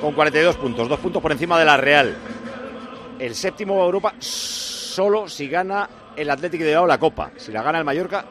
con 0.00 0.12
42 0.14 0.56
puntos, 0.56 0.88
dos 0.88 1.00
puntos 1.00 1.22
por 1.22 1.32
encima 1.32 1.58
de 1.58 1.64
la 1.64 1.76
Real. 1.76 2.14
El 3.18 3.34
séptimo 3.34 3.82
Europa 3.82 4.14
solo 4.18 5.28
si 5.28 5.48
gana 5.48 5.88
el 6.16 6.30
Atlético 6.30 6.64
de 6.64 6.70
Bilbao 6.70 6.86
la 6.86 6.98
Copa. 6.98 7.30
Si 7.36 7.52
la 7.52 7.62
gana 7.62 7.78
el 7.78 7.84
Mallorca, 7.84 8.24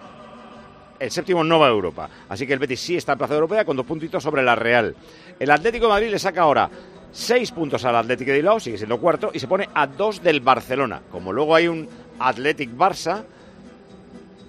el 1.00 1.12
séptimo 1.12 1.44
no 1.44 1.60
va 1.60 1.68
a 1.68 1.72
Europa. 1.72 2.10
Así 2.30 2.46
que 2.48 2.54
el 2.54 2.60
Betis 2.60 2.80
sí 2.80 2.98
está 2.98 3.14
en 3.14 3.18
plaza 3.18 3.34
europea 3.34 3.66
con 3.66 3.78
dos 3.78 3.86
puntitos 3.86 4.24
sobre 4.24 4.44
la 4.44 4.56
Real. 4.56 4.96
El 5.40 5.52
Atlético 5.52 5.86
de 5.86 5.92
Madrid 5.92 6.10
le 6.10 6.20
saca 6.20 6.42
ahora 6.42 6.70
seis 7.12 7.52
puntos 7.52 7.84
al 7.86 7.96
Atlético 7.96 8.32
de 8.32 8.38
Bilbao, 8.38 8.60
sigue 8.60 8.78
siendo 8.78 9.00
cuarto, 9.00 9.32
y 9.34 9.40
se 9.40 9.48
pone 9.48 9.70
a 9.74 9.88
dos 9.88 10.22
del 10.22 10.42
Barcelona. 10.42 11.02
Como 11.12 11.34
luego 11.34 11.56
hay 11.56 11.68
un 11.68 11.88
Athletic 12.20 12.76
Barça, 12.76 13.24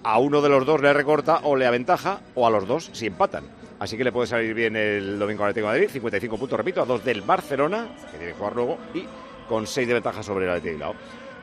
a 0.03 0.18
uno 0.18 0.40
de 0.40 0.49
los 0.49 0.64
dos 0.64 0.80
le 0.80 0.92
recorta 0.92 1.40
o 1.44 1.57
le 1.57 1.66
aventaja, 1.66 2.20
o 2.34 2.46
a 2.46 2.51
los 2.51 2.66
dos 2.66 2.90
si 2.92 3.07
empatan. 3.07 3.44
Así 3.78 3.96
que 3.96 4.05
le 4.05 4.12
puede 4.12 4.26
salir 4.26 4.55
bien 4.55 4.74
el 4.74 5.18
domingo 5.18 5.44
al 5.44 5.51
Atlético 5.51 5.72
de 5.72 5.78
Madrid, 5.78 5.90
55 5.92 6.36
puntos, 6.36 6.59
repito, 6.59 6.82
a 6.82 6.84
dos 6.84 7.05
del 7.05 7.22
Barcelona, 7.22 7.88
que 8.11 8.18
tiene 8.18 8.32
que 8.32 8.38
jugar 8.38 8.57
luego, 8.57 8.78
y 8.94 9.05
con 9.49 9.66
seis 9.66 9.86
de 9.86 9.94
ventaja 9.94 10.22
sobre 10.22 10.46
el 10.46 10.51
Atlético 10.51 10.68
de 10.68 10.76
Bilbao. 10.76 10.94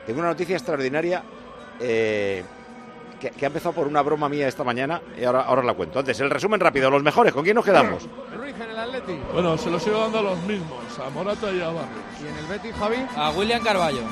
Tengo 0.06 0.20
una 0.20 0.28
noticia 0.28 0.56
extraordinaria 0.56 1.22
eh, 1.80 2.44
que, 3.30 3.38
que 3.38 3.46
ha 3.46 3.48
empezado 3.48 3.74
por 3.74 3.86
una 3.86 4.02
broma 4.02 4.28
mía 4.28 4.48
esta 4.48 4.64
mañana 4.64 5.00
y 5.18 5.24
ahora, 5.24 5.42
ahora 5.42 5.62
la 5.62 5.74
cuento. 5.74 5.98
Antes, 5.98 6.18
el 6.20 6.30
resumen 6.30 6.60
rápido, 6.60 6.90
los 6.90 7.02
mejores, 7.02 7.32
¿con 7.32 7.44
quién 7.44 7.54
nos 7.54 7.64
quedamos? 7.64 8.06
Ruiz 8.36 8.54
en 8.56 8.70
el 8.70 8.78
Atleti. 8.78 9.18
Bueno, 9.32 9.56
se 9.58 9.70
lo 9.70 9.78
sigo 9.78 10.00
dando 10.00 10.18
a 10.18 10.22
los 10.22 10.42
mismos, 10.42 10.98
a 11.04 11.10
Morata 11.10 11.52
y 11.52 11.60
a 11.60 11.66
Barrios. 11.66 11.90
¿Y 12.22 12.28
en 12.28 12.36
el 12.36 12.46
Betis, 12.46 12.74
Javi? 12.74 12.96
A 13.16 13.30
William 13.30 13.62
Carballo. 13.62 14.02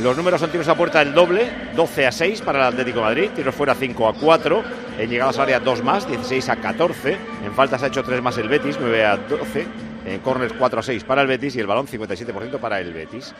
Los 0.00 0.16
números 0.16 0.40
son 0.40 0.50
tiros 0.50 0.68
a 0.68 0.74
puerta 0.74 1.02
el 1.02 1.12
doble, 1.12 1.50
12 1.76 2.06
a 2.06 2.12
6 2.12 2.40
para 2.40 2.60
el 2.60 2.64
Atlético 2.64 3.00
de 3.00 3.04
Madrid, 3.04 3.30
tiros 3.36 3.54
fuera 3.54 3.74
5 3.74 4.08
a 4.08 4.14
4, 4.14 4.62
en 4.98 5.10
llegadas 5.10 5.36
al 5.36 5.42
área 5.42 5.60
2 5.60 5.84
más, 5.84 6.08
16 6.08 6.48
a 6.48 6.56
14, 6.56 7.18
en 7.44 7.52
faltas 7.52 7.82
ha 7.82 7.88
hecho 7.88 8.02
3 8.02 8.22
más 8.22 8.38
el 8.38 8.48
Betis, 8.48 8.78
9 8.80 9.04
a 9.04 9.16
12, 9.18 9.66
en 10.06 10.20
corners 10.20 10.54
4 10.58 10.80
a 10.80 10.82
6 10.82 11.04
para 11.04 11.20
el 11.20 11.28
Betis 11.28 11.56
y 11.56 11.60
el 11.60 11.66
balón 11.66 11.86
57% 11.86 12.58
para 12.58 12.80
el 12.80 12.94
Betis. 12.94 13.34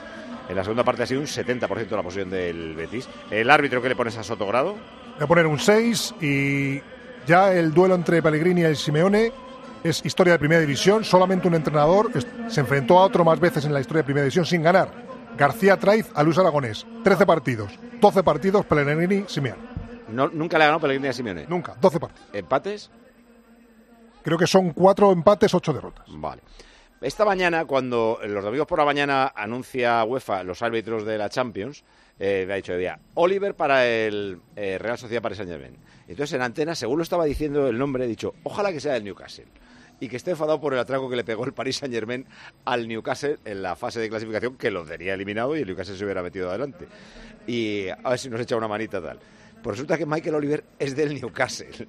En 0.52 0.56
la 0.56 0.64
segunda 0.64 0.84
parte 0.84 1.02
ha 1.02 1.06
sido 1.06 1.22
un 1.22 1.26
70% 1.26 1.88
de 1.88 1.96
la 1.96 2.02
posición 2.02 2.28
del 2.28 2.74
Betis. 2.74 3.08
El 3.30 3.48
árbitro 3.48 3.80
que 3.80 3.88
le 3.88 3.96
pones 3.96 4.18
a 4.18 4.22
Sotogrado, 4.22 4.74
Voy 5.14 5.24
a 5.24 5.26
poner 5.26 5.46
un 5.46 5.58
6 5.58 6.16
y 6.20 6.82
ya 7.26 7.54
el 7.54 7.72
duelo 7.72 7.94
entre 7.94 8.20
Pellegrini 8.22 8.62
y 8.66 8.74
Simeone 8.74 9.32
es 9.82 10.04
historia 10.04 10.34
de 10.34 10.38
primera 10.38 10.60
división. 10.60 11.04
Solamente 11.04 11.48
un 11.48 11.54
entrenador 11.54 12.10
se 12.48 12.60
enfrentó 12.60 12.98
a 12.98 13.04
otro 13.04 13.24
más 13.24 13.40
veces 13.40 13.64
en 13.64 13.72
la 13.72 13.80
historia 13.80 14.02
de 14.02 14.04
primera 14.04 14.24
división 14.24 14.44
sin 14.44 14.62
ganar. 14.62 14.90
García 15.38 15.78
Traiz 15.78 16.10
a 16.14 16.22
Luis 16.22 16.36
Aragonés. 16.36 16.86
13 17.02 17.24
partidos. 17.24 17.72
12 17.98 18.22
partidos 18.22 18.66
Pellegrini 18.66 19.24
Simeone. 19.28 19.62
no, 20.08 20.28
nunca 20.28 20.58
le 20.58 20.64
ha 20.64 20.66
ganado 20.66 20.82
Pellegrini 20.82 21.08
a 21.08 21.12
Simeone. 21.14 21.46
Nunca. 21.48 21.76
12 21.80 21.98
partidos. 21.98 22.28
¿Empates? 22.34 22.90
Creo 24.22 24.36
que 24.36 24.46
son 24.46 24.72
4 24.72 25.12
empates, 25.12 25.54
8 25.54 25.72
derrotas. 25.72 26.04
Vale. 26.08 26.42
Esta 27.02 27.24
mañana, 27.24 27.64
cuando 27.64 28.20
los 28.24 28.44
domingos 28.44 28.68
por 28.68 28.78
la 28.78 28.84
mañana 28.84 29.32
anuncia 29.34 30.04
UEFA 30.04 30.44
los 30.44 30.62
árbitros 30.62 31.04
de 31.04 31.18
la 31.18 31.28
Champions, 31.28 31.82
eh, 32.20 32.44
me 32.46 32.52
ha 32.52 32.56
dicho, 32.56 32.76
día, 32.76 32.96
Oliver 33.14 33.56
para 33.56 33.84
el 33.84 34.38
eh, 34.54 34.78
Real 34.78 34.96
Sociedad 34.96 35.20
Paris 35.20 35.38
Saint 35.38 35.50
Germain. 35.50 35.76
Entonces 36.06 36.34
en 36.34 36.42
antena, 36.42 36.76
según 36.76 36.98
lo 36.98 37.02
estaba 37.02 37.24
diciendo 37.24 37.66
el 37.66 37.76
nombre, 37.76 38.04
he 38.04 38.06
dicho, 38.06 38.34
ojalá 38.44 38.70
que 38.70 38.78
sea 38.78 38.92
del 38.92 39.02
Newcastle. 39.02 39.46
Y 39.98 40.08
que 40.08 40.16
esté 40.16 40.30
enfadado 40.30 40.60
por 40.60 40.74
el 40.74 40.78
atraco 40.78 41.10
que 41.10 41.16
le 41.16 41.24
pegó 41.24 41.44
el 41.44 41.52
Paris 41.52 41.78
Saint 41.78 41.92
Germain 41.92 42.24
al 42.64 42.86
Newcastle 42.86 43.38
en 43.44 43.62
la 43.62 43.74
fase 43.74 43.98
de 43.98 44.08
clasificación, 44.08 44.56
que 44.56 44.70
lo 44.70 44.84
tenía 44.84 45.14
eliminado 45.14 45.56
y 45.56 45.62
el 45.62 45.66
Newcastle 45.66 45.96
se 45.96 46.04
hubiera 46.04 46.22
metido 46.22 46.50
adelante. 46.50 46.86
Y 47.48 47.88
a 47.88 48.10
ver 48.10 48.18
si 48.20 48.30
nos 48.30 48.40
echa 48.40 48.54
una 48.56 48.68
manita 48.68 49.02
tal. 49.02 49.18
Pues 49.60 49.76
resulta 49.76 49.98
que 49.98 50.06
Michael 50.06 50.36
Oliver 50.36 50.64
es 50.78 50.94
del 50.94 51.20
Newcastle. 51.20 51.88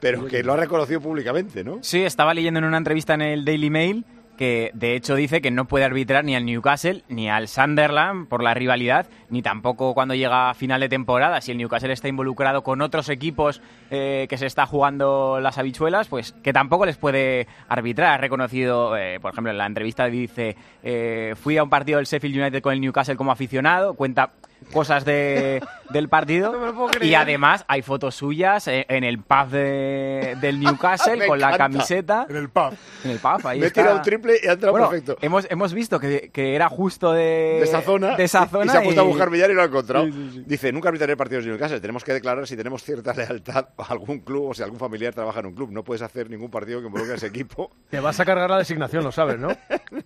Pero 0.00 0.26
que 0.26 0.42
lo 0.42 0.52
ha 0.54 0.56
reconocido 0.56 1.00
públicamente, 1.00 1.62
¿no? 1.62 1.78
Sí, 1.82 2.02
estaba 2.02 2.34
leyendo 2.34 2.58
en 2.58 2.64
una 2.64 2.78
entrevista 2.78 3.14
en 3.14 3.22
el 3.22 3.44
Daily 3.44 3.70
Mail 3.70 4.04
que 4.40 4.70
de 4.72 4.96
hecho 4.96 5.16
dice 5.16 5.42
que 5.42 5.50
no 5.50 5.66
puede 5.66 5.84
arbitrar 5.84 6.24
ni 6.24 6.34
al 6.34 6.46
Newcastle 6.46 7.04
ni 7.10 7.28
al 7.28 7.46
Sunderland 7.46 8.26
por 8.26 8.42
la 8.42 8.54
rivalidad, 8.54 9.06
ni 9.28 9.42
tampoco 9.42 9.92
cuando 9.92 10.14
llega 10.14 10.48
a 10.48 10.54
final 10.54 10.80
de 10.80 10.88
temporada. 10.88 11.42
Si 11.42 11.52
el 11.52 11.58
Newcastle 11.58 11.92
está 11.92 12.08
involucrado 12.08 12.62
con 12.62 12.80
otros 12.80 13.10
equipos 13.10 13.60
eh, 13.90 14.26
que 14.30 14.38
se 14.38 14.46
está 14.46 14.64
jugando 14.64 15.40
las 15.40 15.58
habichuelas, 15.58 16.08
pues 16.08 16.32
que 16.42 16.54
tampoco 16.54 16.86
les 16.86 16.96
puede 16.96 17.48
arbitrar. 17.68 18.12
Ha 18.12 18.16
reconocido, 18.16 18.96
eh, 18.96 19.20
por 19.20 19.32
ejemplo, 19.32 19.50
en 19.52 19.58
la 19.58 19.66
entrevista 19.66 20.06
dice, 20.06 20.56
eh, 20.82 21.34
fui 21.38 21.58
a 21.58 21.62
un 21.62 21.68
partido 21.68 21.98
del 21.98 22.06
Sheffield 22.06 22.40
United 22.40 22.62
con 22.62 22.72
el 22.72 22.80
Newcastle 22.80 23.16
como 23.16 23.32
aficionado, 23.32 23.92
cuenta 23.92 24.30
cosas 24.72 25.04
de, 25.04 25.62
del 25.90 26.08
partido 26.08 26.54
y 27.00 27.14
además 27.14 27.64
hay 27.68 27.82
fotos 27.82 28.14
suyas 28.14 28.66
en 28.68 29.04
el 29.04 29.18
pub 29.18 29.48
de- 29.50 30.36
del 30.40 30.58
Newcastle 30.60 31.26
con 31.26 31.38
la 31.40 31.56
camiseta 31.56 32.26
En 32.28 32.36
el 32.36 32.48
pub. 32.48 32.72
en 33.04 33.10
el 33.10 33.18
pub 33.18 33.46
ahí 33.46 33.60
Me 33.60 33.66
he 33.66 33.70
tirado 33.70 33.96
un 33.96 34.02
triple 34.02 34.34
y 34.42 34.46
ha 34.46 34.52
entrado 34.52 34.72
Bueno, 34.72 34.88
perfecto. 34.88 35.16
Hemos, 35.20 35.46
hemos 35.50 35.74
visto 35.74 35.98
que, 36.00 36.30
que 36.32 36.54
era 36.54 36.68
justo 36.68 37.12
de, 37.12 37.22
de 37.58 37.62
esa 37.64 37.80
zona, 37.82 38.16
de 38.16 38.24
esa 38.24 38.44
y- 38.44 38.48
zona 38.48 38.64
y 38.66 38.68
se 38.70 38.78
ha 38.78 38.82
puesto 38.82 39.00
y- 39.02 39.04
a 39.04 39.08
buscar 39.08 39.30
billar 39.30 39.50
y 39.50 39.54
lo 39.54 39.62
ha 39.62 39.66
encontrado. 39.66 40.06
Sí, 40.06 40.12
sí, 40.12 40.30
sí. 40.34 40.42
Dice, 40.46 40.72
nunca 40.72 40.88
arbitraré 40.88 41.16
partidos 41.16 41.44
de 41.44 41.50
Newcastle, 41.50 41.80
tenemos 41.80 42.04
que 42.04 42.12
declarar 42.12 42.46
si 42.46 42.56
tenemos 42.56 42.82
cierta 42.84 43.12
lealtad 43.14 43.68
a 43.76 43.82
algún 43.92 44.20
club 44.20 44.50
o 44.50 44.54
si 44.54 44.62
algún 44.62 44.78
familiar 44.78 45.14
trabaja 45.14 45.40
en 45.40 45.46
un 45.46 45.54
club. 45.54 45.70
No 45.72 45.82
puedes 45.84 46.02
hacer 46.02 46.30
ningún 46.30 46.50
partido 46.50 46.80
que 46.80 46.86
involucre 46.86 47.14
a 47.14 47.16
ese 47.16 47.26
equipo. 47.26 47.70
Te 47.90 48.00
vas 48.00 48.18
a 48.20 48.24
cargar 48.24 48.48
la 48.50 48.58
designación, 48.58 49.02
lo 49.04 49.12
sabes, 49.12 49.38
¿no? 49.38 49.48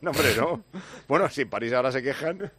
no, 0.00 0.10
hombre, 0.10 0.34
no. 0.36 0.62
Bueno, 1.08 1.28
si 1.28 1.42
en 1.42 1.50
París 1.50 1.72
ahora 1.72 1.92
se 1.92 2.02
quejan. 2.02 2.50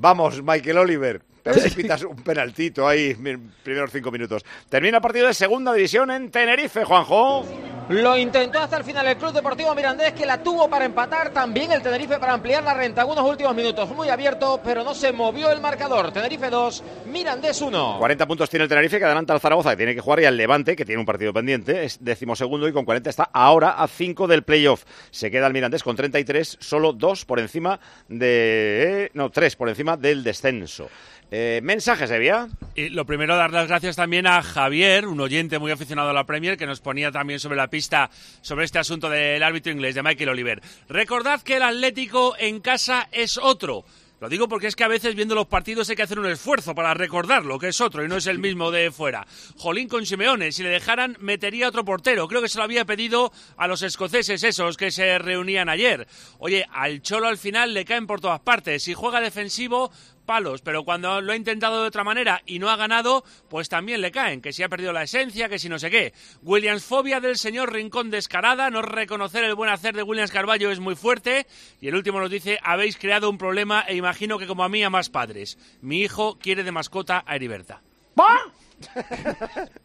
Vamos, 0.00 0.40
Michael 0.44 0.78
Oliver. 0.78 1.22
A 1.48 1.52
ver 1.52 1.60
si 1.60 1.70
pitas 1.76 2.02
un 2.02 2.16
penaltito 2.16 2.86
ahí 2.86 3.14
primeros 3.62 3.90
cinco 3.90 4.10
minutos. 4.10 4.44
Termina 4.68 4.98
el 4.98 5.02
partido 5.02 5.26
de 5.26 5.34
segunda 5.34 5.72
división 5.72 6.10
en 6.10 6.30
Tenerife, 6.30 6.84
Juanjo. 6.84 7.44
Lo 7.88 8.18
intentó 8.18 8.58
hasta 8.58 8.76
el 8.76 8.84
final 8.84 9.06
el 9.06 9.16
Club 9.16 9.32
Deportivo 9.32 9.74
Mirandés 9.74 10.12
que 10.12 10.26
la 10.26 10.42
tuvo 10.42 10.68
para 10.68 10.84
empatar, 10.84 11.30
también 11.30 11.72
el 11.72 11.80
Tenerife 11.80 12.18
para 12.18 12.34
ampliar 12.34 12.62
la 12.62 12.74
renta. 12.74 13.00
Algunos 13.00 13.24
últimos 13.24 13.54
minutos 13.54 13.88
muy 13.88 14.10
abierto, 14.10 14.60
pero 14.62 14.84
no 14.84 14.94
se 14.94 15.10
movió 15.10 15.50
el 15.50 15.62
marcador. 15.62 16.12
Tenerife 16.12 16.50
2, 16.50 16.84
Mirandés 17.10 17.62
1. 17.62 17.96
40 17.98 18.26
puntos 18.26 18.50
tiene 18.50 18.64
el 18.64 18.68
Tenerife 18.68 18.98
que 18.98 19.06
adelanta 19.06 19.32
al 19.32 19.40
Zaragoza 19.40 19.70
que 19.70 19.78
tiene 19.78 19.94
que 19.94 20.02
jugar 20.02 20.20
y 20.20 20.26
al 20.26 20.36
Levante 20.36 20.76
que 20.76 20.84
tiene 20.84 21.00
un 21.00 21.06
partido 21.06 21.32
pendiente, 21.32 21.84
es 21.84 22.04
decimosegundo 22.04 22.68
y 22.68 22.74
con 22.74 22.84
40 22.84 23.08
está 23.08 23.30
ahora 23.32 23.70
a 23.70 23.88
5 23.88 24.26
del 24.26 24.42
playoff. 24.42 24.84
Se 25.10 25.30
queda 25.30 25.46
el 25.46 25.54
Mirandés 25.54 25.82
con 25.82 25.96
33, 25.96 26.58
solo 26.60 26.92
2 26.92 27.24
por 27.24 27.40
encima 27.40 27.80
de... 28.08 29.10
no, 29.14 29.30
3 29.30 29.56
por 29.56 29.70
encima 29.70 29.96
del 29.96 30.22
descenso. 30.22 30.90
Eh, 31.30 31.60
mensajes, 31.62 32.10
Evia. 32.10 32.48
Y 32.74 32.88
lo 32.88 33.04
primero, 33.04 33.36
dar 33.36 33.52
las 33.52 33.68
gracias 33.68 33.96
también 33.96 34.26
a 34.26 34.42
Javier, 34.42 35.06
un 35.06 35.20
oyente 35.20 35.58
muy 35.58 35.70
aficionado 35.70 36.10
a 36.10 36.12
la 36.14 36.24
Premier, 36.24 36.56
que 36.56 36.66
nos 36.66 36.80
ponía 36.80 37.12
también 37.12 37.38
sobre 37.38 37.56
la 37.56 37.68
pista 37.68 38.08
sobre 38.40 38.64
este 38.64 38.78
asunto 38.78 39.10
del 39.10 39.42
árbitro 39.42 39.72
inglés, 39.72 39.94
de 39.94 40.02
Michael 40.02 40.30
Oliver. 40.30 40.62
Recordad 40.88 41.42
que 41.42 41.56
el 41.56 41.62
Atlético 41.62 42.34
en 42.38 42.60
casa 42.60 43.08
es 43.12 43.36
otro. 43.36 43.84
Lo 44.20 44.28
digo 44.28 44.48
porque 44.48 44.66
es 44.66 44.74
que 44.74 44.82
a 44.82 44.88
veces 44.88 45.14
viendo 45.14 45.36
los 45.36 45.46
partidos 45.46 45.88
hay 45.88 45.94
que 45.94 46.02
hacer 46.02 46.18
un 46.18 46.26
esfuerzo 46.26 46.74
para 46.74 46.92
recordarlo, 46.92 47.58
que 47.58 47.68
es 47.68 47.80
otro 47.80 48.04
y 48.04 48.08
no 48.08 48.16
es 48.16 48.26
el 48.26 48.40
mismo 48.40 48.72
de 48.72 48.90
fuera. 48.90 49.24
Jolín 49.56 49.86
con 49.86 50.06
Simeone, 50.06 50.50
si 50.50 50.64
le 50.64 50.70
dejaran 50.70 51.16
metería 51.20 51.68
otro 51.68 51.84
portero. 51.84 52.26
Creo 52.26 52.42
que 52.42 52.48
se 52.48 52.58
lo 52.58 52.64
había 52.64 52.84
pedido 52.84 53.32
a 53.56 53.68
los 53.68 53.82
escoceses 53.82 54.42
esos 54.42 54.76
que 54.76 54.90
se 54.90 55.18
reunían 55.18 55.68
ayer. 55.68 56.08
Oye, 56.38 56.66
al 56.72 57.00
Cholo 57.00 57.28
al 57.28 57.38
final 57.38 57.74
le 57.74 57.84
caen 57.84 58.08
por 58.08 58.20
todas 58.20 58.40
partes. 58.40 58.82
Si 58.82 58.92
juega 58.92 59.20
defensivo, 59.20 59.92
palos, 60.28 60.60
pero 60.60 60.84
cuando 60.84 61.22
lo 61.22 61.32
ha 61.32 61.36
intentado 61.36 61.80
de 61.80 61.88
otra 61.88 62.04
manera 62.04 62.42
y 62.44 62.58
no 62.58 62.68
ha 62.68 62.76
ganado, 62.76 63.24
pues 63.48 63.70
también 63.70 64.02
le 64.02 64.12
caen, 64.12 64.42
que 64.42 64.52
si 64.52 64.62
ha 64.62 64.68
perdido 64.68 64.92
la 64.92 65.04
esencia, 65.04 65.48
que 65.48 65.58
si 65.58 65.70
no 65.70 65.78
sé 65.78 65.90
qué. 65.90 66.12
Williams 66.42 66.84
fobia 66.84 67.18
del 67.18 67.38
señor 67.38 67.72
Rincón 67.72 68.10
descarada, 68.10 68.68
no 68.68 68.82
reconocer 68.82 69.42
el 69.44 69.54
buen 69.54 69.70
hacer 69.70 69.96
de 69.96 70.02
Williams 70.02 70.30
Carballo 70.30 70.70
es 70.70 70.80
muy 70.80 70.96
fuerte. 70.96 71.46
Y 71.80 71.88
el 71.88 71.94
último 71.94 72.20
nos 72.20 72.30
dice, 72.30 72.58
habéis 72.62 72.98
creado 72.98 73.30
un 73.30 73.38
problema 73.38 73.86
e 73.88 73.96
imagino 73.96 74.38
que 74.38 74.46
como 74.46 74.64
a 74.64 74.68
mí 74.68 74.84
a 74.84 74.90
más 74.90 75.08
padres. 75.08 75.56
Mi 75.80 76.02
hijo 76.02 76.38
quiere 76.38 76.62
de 76.62 76.72
mascota 76.72 77.24
a 77.26 77.34
Heriberta. 77.34 77.80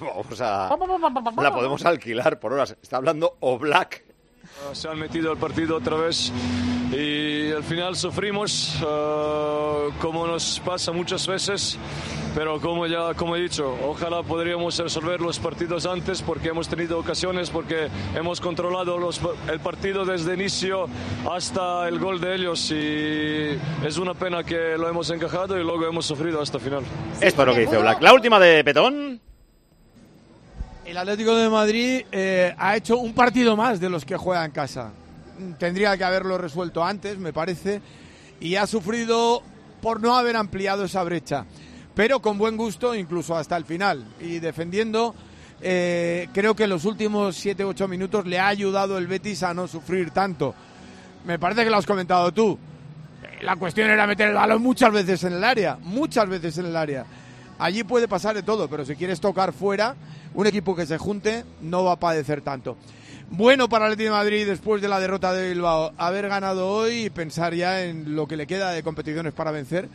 Vamos 0.00 0.40
a... 0.40 0.68
La 1.36 1.54
podemos 1.54 1.84
alquilar 1.86 2.38
por 2.38 2.52
horas. 2.52 2.76
Está 2.82 2.98
hablando 2.98 3.36
Oblak. 3.40 4.09
Se 4.72 4.88
han 4.88 4.98
metido 4.98 5.30
al 5.32 5.38
partido 5.38 5.76
otra 5.76 5.96
vez 5.96 6.32
y 6.92 7.50
al 7.52 7.62
final 7.64 7.96
sufrimos 7.96 8.76
eh, 8.80 9.88
como 10.00 10.26
nos 10.26 10.60
pasa 10.64 10.92
muchas 10.92 11.26
veces, 11.26 11.78
pero 12.34 12.60
como 12.60 12.86
ya 12.86 13.14
como 13.14 13.36
he 13.36 13.40
dicho, 13.42 13.74
ojalá 13.86 14.22
podríamos 14.22 14.78
resolver 14.78 15.20
los 15.20 15.38
partidos 15.38 15.86
antes 15.86 16.20
porque 16.22 16.48
hemos 16.50 16.68
tenido 16.68 16.98
ocasiones, 16.98 17.48
porque 17.50 17.88
hemos 18.14 18.40
controlado 18.40 18.98
los- 18.98 19.20
el 19.50 19.60
partido 19.60 20.04
desde 20.04 20.34
inicio 20.34 20.86
hasta 21.30 21.88
el 21.88 21.98
gol 21.98 22.20
de 22.20 22.34
ellos 22.36 22.70
y 22.70 23.86
es 23.86 23.98
una 23.98 24.14
pena 24.14 24.44
que 24.44 24.76
lo 24.76 24.88
hemos 24.88 25.10
encajado 25.10 25.58
y 25.58 25.64
luego 25.64 25.86
hemos 25.86 26.06
sufrido 26.06 26.40
hasta 26.40 26.58
final. 26.58 26.82
Esto 27.20 27.42
es 27.42 27.48
lo 27.48 27.54
que 27.54 27.60
dice 27.60 27.76
Oblak. 27.76 28.02
La 28.02 28.12
última 28.12 28.38
de 28.38 28.62
Petón. 28.62 29.20
El 30.90 30.98
Atlético 30.98 31.36
de 31.36 31.48
Madrid 31.48 32.02
eh, 32.10 32.52
ha 32.58 32.76
hecho 32.76 32.98
un 32.98 33.14
partido 33.14 33.56
más 33.56 33.78
de 33.78 33.88
los 33.88 34.04
que 34.04 34.16
juega 34.16 34.44
en 34.44 34.50
casa. 34.50 34.90
Tendría 35.56 35.96
que 35.96 36.02
haberlo 36.02 36.36
resuelto 36.36 36.84
antes, 36.84 37.16
me 37.16 37.32
parece, 37.32 37.80
y 38.40 38.56
ha 38.56 38.66
sufrido 38.66 39.40
por 39.80 40.00
no 40.00 40.16
haber 40.16 40.34
ampliado 40.34 40.84
esa 40.84 41.04
brecha. 41.04 41.46
Pero 41.94 42.18
con 42.18 42.38
buen 42.38 42.56
gusto, 42.56 42.92
incluso 42.92 43.36
hasta 43.36 43.56
el 43.56 43.64
final. 43.64 44.04
Y 44.18 44.40
defendiendo, 44.40 45.14
eh, 45.62 46.26
creo 46.32 46.56
que 46.56 46.66
los 46.66 46.84
últimos 46.84 47.36
7-8 47.36 47.86
minutos 47.86 48.26
le 48.26 48.40
ha 48.40 48.48
ayudado 48.48 48.98
el 48.98 49.06
Betis 49.06 49.44
a 49.44 49.54
no 49.54 49.68
sufrir 49.68 50.10
tanto. 50.10 50.56
Me 51.24 51.38
parece 51.38 51.62
que 51.62 51.70
lo 51.70 51.76
has 51.76 51.86
comentado 51.86 52.32
tú. 52.32 52.58
La 53.42 53.54
cuestión 53.54 53.90
era 53.90 54.08
meter 54.08 54.30
el 54.30 54.34
balón 54.34 54.60
muchas 54.60 54.92
veces 54.92 55.22
en 55.22 55.34
el 55.34 55.44
área, 55.44 55.78
muchas 55.80 56.28
veces 56.28 56.58
en 56.58 56.66
el 56.66 56.76
área. 56.76 57.06
Allí 57.60 57.84
puede 57.84 58.08
pasar 58.08 58.34
de 58.34 58.42
todo, 58.42 58.68
pero 58.68 58.84
si 58.84 58.96
quieres 58.96 59.20
tocar 59.20 59.52
fuera, 59.52 59.94
un 60.34 60.46
equipo 60.46 60.76
que 60.76 60.86
se 60.86 60.98
junte 60.98 61.44
no 61.62 61.84
va 61.84 61.92
a 61.92 62.00
padecer 62.00 62.42
tanto. 62.42 62.76
Bueno 63.30 63.68
para 63.68 63.86
el 63.86 63.92
Atlético 63.92 64.14
de 64.14 64.18
Madrid 64.18 64.46
después 64.46 64.82
de 64.82 64.88
la 64.88 64.98
derrota 64.98 65.32
de 65.32 65.50
Bilbao, 65.50 65.92
haber 65.96 66.28
ganado 66.28 66.68
hoy 66.68 67.04
y 67.04 67.10
pensar 67.10 67.54
ya 67.54 67.84
en 67.84 68.16
lo 68.16 68.26
que 68.26 68.36
le 68.36 68.46
queda 68.46 68.72
de 68.72 68.82
competiciones 68.82 69.32
para 69.32 69.52
vencer, 69.52 69.88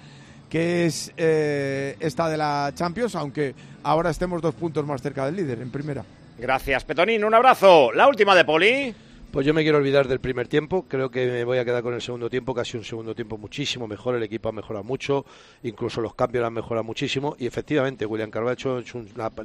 que 0.49 0.85
es 0.85 1.11
eh, 1.17 1.97
esta 1.99 2.29
de 2.29 2.37
la 2.37 2.71
Champions, 2.73 3.15
aunque 3.15 3.53
ahora 3.83 4.09
estemos 4.09 4.41
dos 4.41 4.55
puntos 4.55 4.85
más 4.85 5.01
cerca 5.01 5.25
del 5.25 5.35
líder 5.35 5.61
en 5.61 5.69
primera. 5.69 6.05
Gracias, 6.37 6.83
Petonín. 6.83 7.23
Un 7.23 7.33
abrazo. 7.33 7.91
La 7.93 8.07
última 8.07 8.35
de 8.35 8.45
Poli. 8.45 8.95
Pues 9.35 9.45
yo 9.45 9.53
me 9.53 9.63
quiero 9.63 9.79
olvidar 9.79 10.07
del 10.07 10.21
primer 10.21 10.47
tiempo, 10.47 10.85
creo 10.87 11.11
que 11.11 11.27
me 11.27 11.43
voy 11.43 11.57
a 11.57 11.65
quedar 11.65 11.83
con 11.83 11.93
el 11.93 12.01
segundo 12.01 12.29
tiempo, 12.29 12.53
casi 12.53 12.77
un 12.77 12.85
segundo 12.85 13.13
tiempo 13.13 13.37
muchísimo 13.37 13.85
mejor, 13.85 14.15
el 14.15 14.23
equipo 14.23 14.47
ha 14.47 14.53
mejorado 14.53 14.85
mucho, 14.85 15.25
incluso 15.61 15.99
los 15.99 16.15
cambios 16.15 16.45
han 16.45 16.53
mejorado 16.53 16.85
muchísimo. 16.85 17.35
Y 17.37 17.45
efectivamente 17.45 18.05
William 18.05 18.31
Carvalho 18.31 18.81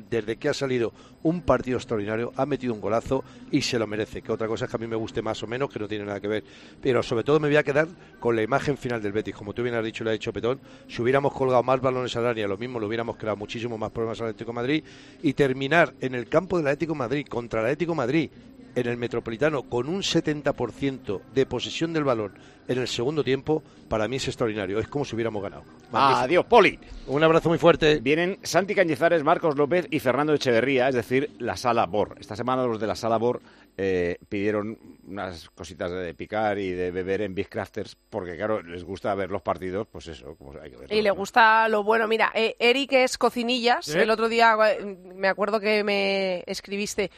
desde 0.09 0.37
que 0.37 0.49
ha 0.49 0.55
salido 0.55 0.93
un 1.25 1.43
partido 1.43 1.77
extraordinario, 1.79 2.33
ha 2.37 2.47
metido 2.47 2.73
un 2.73 2.81
golazo 2.81 3.25
y 3.51 3.63
se 3.63 3.81
lo 3.81 3.89
merece, 3.89 4.23
que 4.23 4.31
otra 4.31 4.47
cosa 4.47 4.67
es 4.67 4.71
que 4.71 4.77
a 4.77 4.79
mí 4.79 4.87
me 4.87 4.95
guste 4.95 5.23
más 5.23 5.43
o 5.43 5.49
menos, 5.49 5.69
que 5.69 5.81
no 5.81 5.89
tiene 5.89 6.05
nada 6.05 6.21
que 6.21 6.29
ver, 6.29 6.45
pero 6.81 7.03
sobre 7.03 7.25
todo 7.25 7.41
me 7.41 7.49
voy 7.49 7.57
a 7.57 7.65
quedar 7.65 7.89
con 8.21 8.37
la 8.37 8.43
imagen 8.43 8.77
final 8.77 9.03
del 9.03 9.11
Betis, 9.11 9.35
como 9.35 9.55
tú 9.55 9.65
bien 9.65 9.75
has 9.75 9.85
dicho, 9.85 10.05
le 10.05 10.11
ha 10.11 10.13
dicho 10.13 10.33
Petón, 10.33 10.61
si 10.87 11.03
hubiéramos 11.03 11.33
colgado 11.33 11.65
más 11.65 11.81
balones 11.81 12.15
al 12.15 12.27
área, 12.27 12.47
lo 12.47 12.57
mismo, 12.57 12.79
lo 12.79 12.87
hubiéramos 12.87 13.17
creado 13.17 13.39
muchísimo 13.39 13.77
más 13.77 13.91
problemas 13.91 14.21
al 14.21 14.29
Atlético 14.29 14.53
Madrid. 14.53 14.85
Y 15.21 15.33
terminar 15.33 15.95
en 16.01 16.15
el 16.15 16.29
campo 16.29 16.59
del 16.59 16.69
Atlético 16.69 16.93
de 16.93 16.99
Madrid 17.01 17.27
contra 17.27 17.59
el 17.59 17.67
Atlético 17.67 17.97
Madrid 17.97 18.31
en 18.75 18.87
el 18.87 18.97
Metropolitano 18.97 19.63
con 19.63 19.89
un 19.89 20.03
70% 20.03 21.21
de 21.35 21.47
posesión 21.47 21.93
del 21.93 22.05
balón 22.05 22.33
en 22.71 22.79
el 22.79 22.87
segundo 22.87 23.25
tiempo, 23.25 23.65
para 23.89 24.07
mí 24.07 24.17
es 24.17 24.29
extraordinario. 24.29 24.79
Es 24.79 24.87
como 24.87 25.05
si 25.05 25.17
hubiéramos 25.17 25.43
ganado. 25.43 25.65
Adiós, 25.93 26.45
Poli. 26.47 26.79
Un 27.09 27.25
abrazo 27.25 27.49
muy 27.49 27.59
fuerte. 27.59 27.99
Vienen 27.99 28.39
Santi 28.45 28.77
Cañizares, 28.77 29.25
Marcos 29.25 29.57
López 29.57 29.89
y 29.91 29.99
Fernando 29.99 30.33
Echeverría, 30.33 30.89
es 30.89 30.95
decir, 30.95 31.31
la 31.41 31.57
Sala 31.57 31.87
Bor. 31.87 32.17
Esta 32.21 32.37
semana 32.37 32.65
los 32.65 32.79
de 32.79 32.87
la 32.87 32.95
Sala 32.95 33.17
Bor 33.17 33.43
eh, 33.77 34.19
pidieron 34.29 34.79
unas 35.09 35.51
cositas 35.51 35.91
de 35.91 36.15
picar 36.15 36.59
y 36.59 36.71
de 36.71 36.93
beber 36.93 37.23
en 37.23 37.35
Big 37.35 37.49
Crafters, 37.49 37.97
porque 38.09 38.37
claro, 38.37 38.63
les 38.63 38.85
gusta 38.85 39.13
ver 39.17 39.31
los 39.31 39.43
partidos, 39.43 39.89
pues 39.91 40.07
eso, 40.07 40.37
como 40.37 40.53
hay 40.53 40.71
que 40.71 40.77
verlo, 40.77 40.95
Y 40.95 41.03
le 41.03 41.11
gusta 41.11 41.69
lo 41.69 41.83
bueno. 41.83 42.07
Mira, 42.07 42.31
eh, 42.37 42.55
Eric 42.61 42.93
es 42.93 43.19
cocinillas. 43.19 43.89
¿Eh? 43.89 44.03
El 44.03 44.11
otro 44.11 44.29
día 44.29 44.57
me 44.85 45.27
acuerdo 45.27 45.59
que 45.59 45.83
me 45.83 46.45
escribiste 46.47 47.11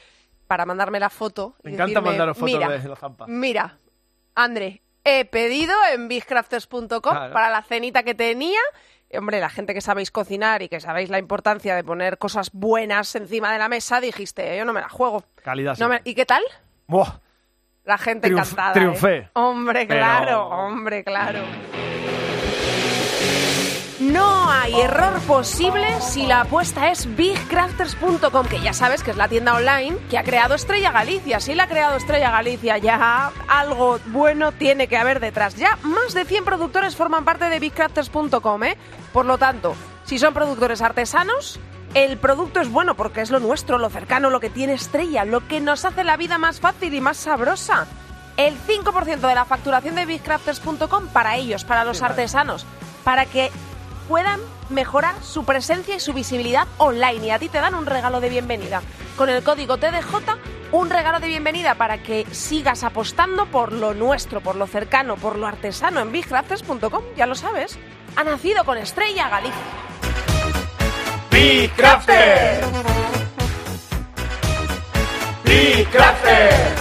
para 0.47 0.65
mandarme 0.67 1.01
la 1.01 1.11
foto. 1.11 1.55
y 1.63 1.69
Me 1.69 1.75
encanta 1.75 1.87
decirme, 2.01 2.09
mandaros 2.11 2.37
fotos 2.37 2.55
mira, 2.55 2.69
de 2.69 2.89
la 2.89 2.97
zampa. 2.97 3.27
Mira, 3.29 3.79
André, 4.35 4.83
he 5.05 5.25
pedido 5.25 5.75
en 5.93 6.09
bigcrafters.com 6.09 7.01
Claro. 7.01 7.33
para 7.33 7.51
la 7.51 7.63
cenita 7.63 8.03
que 8.03 8.15
tenía. 8.15 8.61
Y, 9.11 9.17
Hombre, 9.19 9.41
la 9.41 9.51
gente 9.51 9.75
que 9.75 9.81
sabéis 9.83 10.11
cocinar 10.11 10.63
y 10.63 10.69
que 10.69 10.81
sabéis 10.81 11.11
la 11.11 11.19
importancia 11.19 11.75
de 11.77 11.85
poner 11.85 12.17
cosas 12.19 12.51
buenas 12.53 13.15
encima 13.15 13.53
de 13.53 13.59
la 13.59 13.69
mesa, 13.69 14.01
dijiste, 14.01 14.57
yo 14.57 14.65
no 14.65 14.73
me 14.73 14.81
la 14.81 14.89
juego. 14.89 15.25
Calidad. 15.43 15.77
No 15.79 15.89
me- 15.89 16.01
¿Y 16.05 16.15
qué 16.15 16.25
tal? 16.25 16.43
Buah, 16.87 17.19
La 17.85 17.99
gente 17.99 18.29
Triunf- 18.29 18.43
encantada. 18.43 18.71
¿eh? 18.71 18.75
triunfé. 18.75 19.29
Hombre, 19.35 19.87
Pero- 19.87 19.99
claro, 20.01 20.47
hombre, 20.49 21.03
claro. 21.05 21.41
No 24.11 24.51
hay 24.51 24.81
error 24.81 25.21
posible 25.29 25.87
si 26.01 26.27
la 26.27 26.41
apuesta 26.41 26.91
es 26.91 27.15
bigcrafters.com, 27.15 28.47
que 28.49 28.61
ya 28.61 28.73
sabes 28.73 29.05
que 29.05 29.13
es 29.13 29.17
la 29.17 29.29
tienda 29.29 29.55
online 29.55 29.97
que 30.11 30.19
ha 30.19 30.25
creado 30.25 30.57
Estrella 30.57 30.91
Galicia. 30.91 31.39
Si 31.39 31.55
la 31.55 31.65
ha 31.65 31.69
creado 31.69 31.97
Estrella 31.97 32.33
Galicia, 32.33 32.79
ya 32.79 33.31
algo 33.47 34.01
bueno 34.07 34.51
tiene 34.51 34.89
que 34.89 34.97
haber 34.97 35.21
detrás. 35.21 35.55
Ya 35.55 35.79
más 35.83 36.15
de 36.15 36.25
100 36.25 36.45
productores 36.45 36.97
forman 36.97 37.25
parte 37.25 37.45
de 37.45 37.61
bigcrafters.com, 37.61 38.65
¿eh? 38.65 38.77
Por 39.13 39.25
lo 39.25 39.39
tanto, 39.39 39.77
si 40.05 40.19
son 40.19 40.35
productores 40.35 40.83
artesanos, 40.83 41.61
el 41.95 42.19
producto 42.19 42.61
es 42.61 42.71
bueno 42.71 42.97
porque 42.97 43.21
es 43.21 43.31
lo 43.31 43.39
nuestro, 43.39 43.79
lo 43.79 43.89
cercano, 43.89 44.31
lo 44.31 44.41
que 44.41 44.51
tiene 44.51 44.73
Estrella, 44.73 45.25
lo 45.25 45.47
que 45.47 45.61
nos 45.61 45.85
hace 45.85 46.03
la 46.03 46.17
vida 46.17 46.39
más 46.39 46.59
fácil 46.59 46.93
y 46.93 47.01
más 47.01 47.19
sabrosa. 47.19 47.87
El 48.37 48.57
5% 48.67 49.21
de 49.21 49.35
la 49.35 49.45
facturación 49.45 49.95
de 49.95 50.07
bigcrafters.com 50.07 51.07
para 51.13 51.37
ellos, 51.37 51.63
para 51.63 51.85
los 51.85 52.03
artesanos, 52.03 52.67
para 53.05 53.27
que 53.27 53.53
puedan 54.09 54.41
mejorar 54.69 55.15
su 55.23 55.45
presencia 55.45 55.97
y 55.97 56.01
su 56.01 56.13
visibilidad 56.13 56.67
online. 56.79 57.27
Y 57.27 57.31
a 57.31 57.39
ti 57.39 57.49
te 57.49 57.61
dan 57.61 57.75
un 57.75 57.87
regalo 57.87 58.21
de 58.21 58.29
bienvenida. 58.29 58.83
Con 59.17 59.29
el 59.29 59.43
código 59.43 59.77
TDJ, 59.77 60.15
un 60.73 60.91
regalo 60.91 61.21
de 61.21 61.27
bienvenida 61.29 61.75
para 61.75 62.03
que 62.03 62.27
sigas 62.31 62.83
apostando 62.83 63.47
por 63.47 63.73
lo 63.73 63.95
nuestro, 63.95 64.41
por 64.41 64.57
lo 64.57 64.67
cercano, 64.67 65.17
por 65.17 65.37
lo 65.37 65.47
artesano 65.47 66.01
en 66.01 66.13
bigcrafters.com. 66.13 67.03
Ya 67.17 67.27
lo 67.27 67.35
sabes. 67.35 67.79
Ha 68.17 68.25
nacido 68.25 68.65
con 68.65 68.79
Estrella 68.79 69.29
Galicia. 69.29 69.61
Big 75.45 75.89
Crafter. 75.91 76.72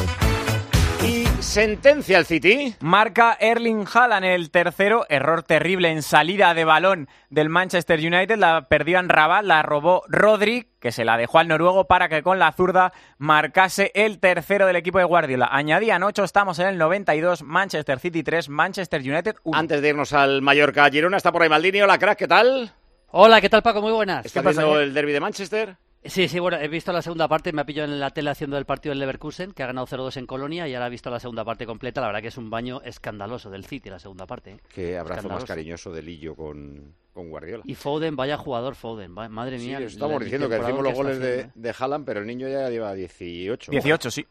Sentencia 1.51 2.17
el 2.17 2.25
City. 2.25 2.75
Marca 2.79 3.35
Erling 3.37 3.85
Haaland 3.93 4.23
el 4.23 4.51
tercero, 4.51 5.05
error 5.09 5.43
terrible 5.43 5.89
en 5.89 6.01
salida 6.01 6.53
de 6.53 6.63
balón 6.63 7.09
del 7.29 7.49
Manchester 7.49 7.99
United, 7.99 8.37
la 8.37 8.69
perdió 8.69 8.99
en 8.99 9.09
Rabat, 9.09 9.43
la 9.43 9.61
robó 9.61 10.03
Rodri, 10.07 10.69
que 10.79 10.93
se 10.93 11.03
la 11.03 11.17
dejó 11.17 11.39
al 11.39 11.49
noruego 11.49 11.87
para 11.87 12.07
que 12.07 12.23
con 12.23 12.39
la 12.39 12.53
zurda 12.53 12.93
marcase 13.17 13.91
el 13.95 14.19
tercero 14.19 14.65
del 14.65 14.77
equipo 14.77 14.99
de 14.99 15.03
Guardiola. 15.03 15.49
Añadían 15.51 16.03
8, 16.03 16.23
estamos 16.23 16.57
en 16.59 16.67
el 16.67 16.77
92, 16.77 17.43
Manchester 17.43 17.99
City 17.99 18.23
3, 18.23 18.47
Manchester 18.47 19.01
United 19.01 19.35
1. 19.43 19.59
Antes 19.59 19.81
de 19.81 19.89
irnos 19.89 20.13
al 20.13 20.41
Mallorca 20.41 20.89
Girona, 20.89 21.17
está 21.17 21.33
por 21.33 21.43
ahí 21.43 21.49
Maldini. 21.49 21.81
Hola, 21.81 21.97
crack, 21.97 22.17
¿qué 22.17 22.29
tal? 22.29 22.71
Hola, 23.07 23.41
¿qué 23.41 23.49
tal 23.49 23.61
Paco? 23.61 23.81
Muy 23.81 23.91
buenas. 23.91 24.25
¿Estás 24.25 24.41
¿Qué 24.41 24.47
pasa? 24.47 24.63
viendo 24.63 24.79
el 24.79 24.93
derby 24.93 25.11
de 25.11 25.19
Manchester? 25.19 25.75
Sí, 26.03 26.27
sí, 26.27 26.39
bueno, 26.39 26.57
he 26.57 26.67
visto 26.67 26.91
la 26.91 27.03
segunda 27.03 27.27
parte, 27.27 27.53
me 27.53 27.61
ha 27.61 27.65
pillado 27.65 27.91
en 27.91 27.99
la 27.99 28.09
tele 28.09 28.31
haciendo 28.31 28.57
el 28.57 28.65
partido 28.65 28.89
del 28.91 28.99
Leverkusen, 28.99 29.51
que 29.51 29.61
ha 29.61 29.67
ganado 29.67 29.85
0-2 29.85 30.17
en 30.17 30.25
Colonia, 30.25 30.67
y 30.67 30.73
ahora 30.73 30.87
he 30.87 30.89
visto 30.89 31.11
la 31.11 31.19
segunda 31.19 31.45
parte 31.45 31.67
completa. 31.67 32.01
La 32.01 32.07
verdad 32.07 32.21
que 32.23 32.29
es 32.29 32.37
un 32.37 32.49
baño 32.49 32.81
escandaloso 32.83 33.51
del 33.51 33.65
City, 33.65 33.91
la 33.91 33.99
segunda 33.99 34.25
parte. 34.25 34.51
¿eh? 34.53 34.57
Qué 34.73 34.97
abrazo 34.97 35.29
más 35.29 35.45
cariñoso 35.45 35.91
de 35.93 36.01
Lillo 36.01 36.35
con, 36.35 36.95
con 37.13 37.29
Guardiola. 37.29 37.63
Y 37.67 37.75
Foden, 37.75 38.15
vaya 38.15 38.35
jugador 38.35 38.73
Foden, 38.73 39.15
va- 39.15 39.29
madre 39.29 39.59
Sí, 39.59 39.67
mía. 39.67 39.79
estamos 39.79 40.17
la- 40.19 40.23
diciendo 40.25 40.49
que 40.49 40.55
decimos 40.55 40.83
los 40.83 40.93
goles 40.95 41.19
de, 41.19 41.33
haciendo. 41.33 41.53
de 41.55 41.75
Haaland, 41.77 42.05
pero 42.05 42.19
el 42.21 42.25
niño 42.25 42.47
ya 42.47 42.67
lleva 42.69 42.95
18. 42.95 43.71
18, 43.71 44.09
sí. 44.09 44.25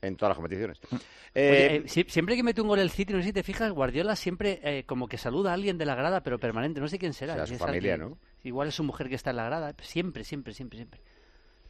En 0.00 0.14
todas 0.14 0.30
las 0.30 0.36
competiciones. 0.36 0.78
Oye, 0.92 1.00
Eh, 1.34 1.76
eh, 1.76 1.82
si- 1.86 2.04
siempre 2.08 2.36
que 2.36 2.44
mete 2.44 2.60
un 2.60 2.68
gol 2.68 2.78
el 2.78 2.90
City, 2.90 3.12
no 3.12 3.18
sé 3.18 3.26
si 3.26 3.32
te 3.32 3.42
fijas, 3.42 3.72
Guardiola 3.72 4.14
siempre 4.14 4.60
eh, 4.62 4.84
como 4.86 5.08
que 5.08 5.18
saluda 5.18 5.50
a 5.50 5.54
alguien 5.54 5.76
de 5.78 5.84
la 5.86 5.96
grada, 5.96 6.22
pero 6.22 6.38
permanente, 6.38 6.80
no 6.80 6.86
sé 6.86 6.96
quién 7.00 7.12
será. 7.12 7.32
O 7.32 7.36
sea, 7.38 7.46
su 7.46 7.54
es 7.54 7.58
familia, 7.58 7.94
alguien- 7.94 8.10
¿no? 8.10 8.18
Igual 8.42 8.68
es 8.68 8.74
su 8.74 8.84
mujer 8.84 9.08
que 9.08 9.14
está 9.14 9.30
en 9.30 9.36
la 9.36 9.44
grada, 9.44 9.74
siempre, 9.82 10.24
siempre, 10.24 10.54
siempre, 10.54 10.78
siempre. 10.78 11.00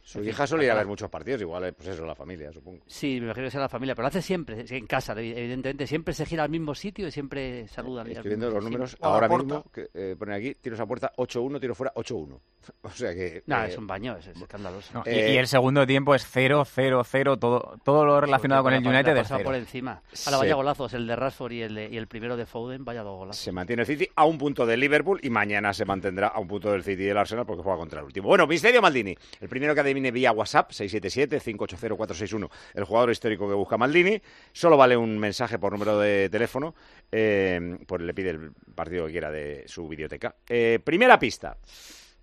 Su 0.01 0.23
hija 0.23 0.47
suele 0.47 0.63
ir 0.65 0.69
a 0.71 0.73
ojalá. 0.73 0.81
ver 0.83 0.87
muchos 0.87 1.09
partidos, 1.09 1.41
igual, 1.41 1.65
eh, 1.65 1.73
pues 1.73 1.89
eso, 1.89 2.05
la 2.05 2.15
familia, 2.15 2.51
supongo. 2.51 2.79
Sí, 2.87 3.19
me 3.19 3.25
imagino 3.27 3.45
que 3.47 3.51
sea 3.51 3.61
la 3.61 3.69
familia, 3.69 3.93
pero 3.95 4.03
lo 4.03 4.07
hace 4.07 4.21
siempre, 4.21 4.65
en 4.67 4.87
casa, 4.87 5.13
evidentemente. 5.15 5.85
Siempre 5.87 6.13
se 6.13 6.25
gira 6.25 6.43
al 6.43 6.49
mismo 6.49 6.73
sitio 6.75 7.07
y 7.07 7.11
siempre 7.11 7.67
saluda. 7.67 8.01
al 8.01 8.11
Estoy 8.11 8.27
viendo 8.29 8.47
los 8.47 8.55
sitio. 8.55 8.69
números 8.69 8.97
ahora 9.01 9.27
mismo, 9.29 9.63
que 9.73 9.89
eh, 9.93 10.15
ponen 10.17 10.35
aquí, 10.35 10.55
tiros 10.55 10.79
a 10.79 10.85
puerta 10.85 11.11
8-1, 11.17 11.59
tiro 11.59 11.75
fuera 11.75 11.93
8-1. 11.93 12.39
O 12.83 12.89
sea 12.91 13.13
que... 13.15 13.41
Nah, 13.47 13.65
eh, 13.65 13.69
es 13.69 13.77
un 13.77 13.87
baño, 13.87 14.15
es, 14.17 14.27
es 14.27 14.39
escandaloso. 14.39 14.93
No, 14.93 15.03
y, 15.05 15.09
y 15.09 15.37
el 15.37 15.47
segundo 15.47 15.87
tiempo 15.87 16.13
es 16.13 16.23
0, 16.27 16.63
0, 16.65 17.03
0, 17.03 17.37
todo, 17.37 17.77
todo 17.83 18.05
lo 18.05 18.21
relacionado 18.21 18.61
con 18.63 18.73
el 18.73 18.85
ha 18.85 18.89
United 18.89 19.11
es 19.15 19.23
pasado 19.23 19.39
0. 19.39 19.47
por 19.49 19.55
encima. 19.55 20.01
Ahora 20.25 20.37
vaya 20.37 20.53
golazos, 20.55 20.93
el 20.93 21.07
de 21.07 21.15
Rashford 21.15 21.51
y 21.53 21.61
el, 21.63 21.73
de- 21.75 21.89
y 21.89 21.97
el 21.97 22.07
primero 22.07 22.37
de 22.37 22.45
Foden, 22.45 22.85
vaya 22.85 23.01
dos 23.01 23.17
golazos. 23.17 23.41
Se 23.41 23.51
mantiene 23.51 23.81
el 23.83 23.87
City 23.87 24.07
a 24.15 24.25
un 24.25 24.37
punto 24.37 24.67
del 24.67 24.79
Liverpool 24.79 25.19
y 25.23 25.29
mañana 25.31 25.73
se 25.73 25.83
mantendrá 25.85 26.27
a 26.27 26.39
un 26.39 26.47
punto 26.47 26.71
del 26.71 26.83
City 26.83 27.03
y 27.03 27.05
del 27.07 27.17
Arsenal 27.17 27.45
porque 27.45 27.63
juega 27.63 27.77
contra 27.79 27.99
el 28.01 28.05
último. 28.05 28.27
Bueno, 28.27 28.45
Misterio 28.45 28.81
Maldini. 28.83 29.15
El 29.39 29.49
primero 29.49 29.73
que 29.73 29.81
adivine 29.89 30.11
vía 30.11 30.31
WhatsApp, 30.31 30.71
677-580-461, 30.71 32.49
el 32.73 32.83
jugador 32.83 33.11
histórico 33.11 33.47
que 33.47 33.55
busca 33.55 33.77
Maldini. 33.77 34.21
Solo 34.51 34.77
vale 34.77 34.95
un 34.97 35.17
mensaje 35.17 35.59
por 35.59 35.71
número 35.73 35.97
de 35.99 36.29
teléfono. 36.29 36.75
Eh, 37.11 37.77
pues 37.85 38.01
le 38.01 38.13
pide 38.13 38.31
el 38.31 38.51
partido 38.75 39.05
que 39.05 39.11
quiera 39.11 39.31
de 39.31 39.63
su 39.67 39.87
videoteca. 39.87 40.35
Eh, 40.47 40.79
primera 40.83 41.19
pista. 41.19 41.57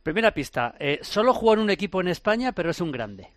Primera 0.02 0.32
pista. 0.32 0.74
eh, 0.78 1.00
solo 1.02 1.34
jugó 1.34 1.54
en 1.54 1.60
un 1.60 1.70
equipo 1.70 2.00
en 2.00 2.08
España, 2.08 2.52
pero 2.52 2.70
es 2.70 2.80
un 2.80 2.92
grande. 2.92 3.28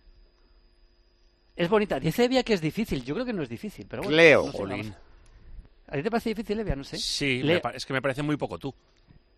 Es 1.56 1.68
bonita. 1.68 2.00
Dice 2.00 2.24
Evia 2.24 2.42
que 2.42 2.54
es 2.54 2.60
difícil. 2.60 3.04
Yo 3.04 3.14
creo 3.14 3.26
que 3.26 3.32
no 3.32 3.42
es 3.42 3.48
difícil, 3.48 3.86
pero 3.88 4.02
bueno. 4.02 4.14
Cleo. 4.16 4.46
no 4.46 4.52
sé, 4.52 4.58
Jolín. 4.58 4.82
vamos. 4.82 4.96
¿A 5.88 5.96
ti 5.96 6.02
te 6.04 6.10
parece 6.10 6.28
difícil, 6.30 6.60
Evia? 6.60 6.76
No 6.76 6.84
sé. 6.84 6.96
Sí, 6.96 7.42
Leo. 7.42 7.60
es 7.74 7.84
que 7.84 7.92
me 7.92 8.00
parece 8.00 8.22
muy 8.22 8.36
poco 8.36 8.58
tú. 8.58 8.72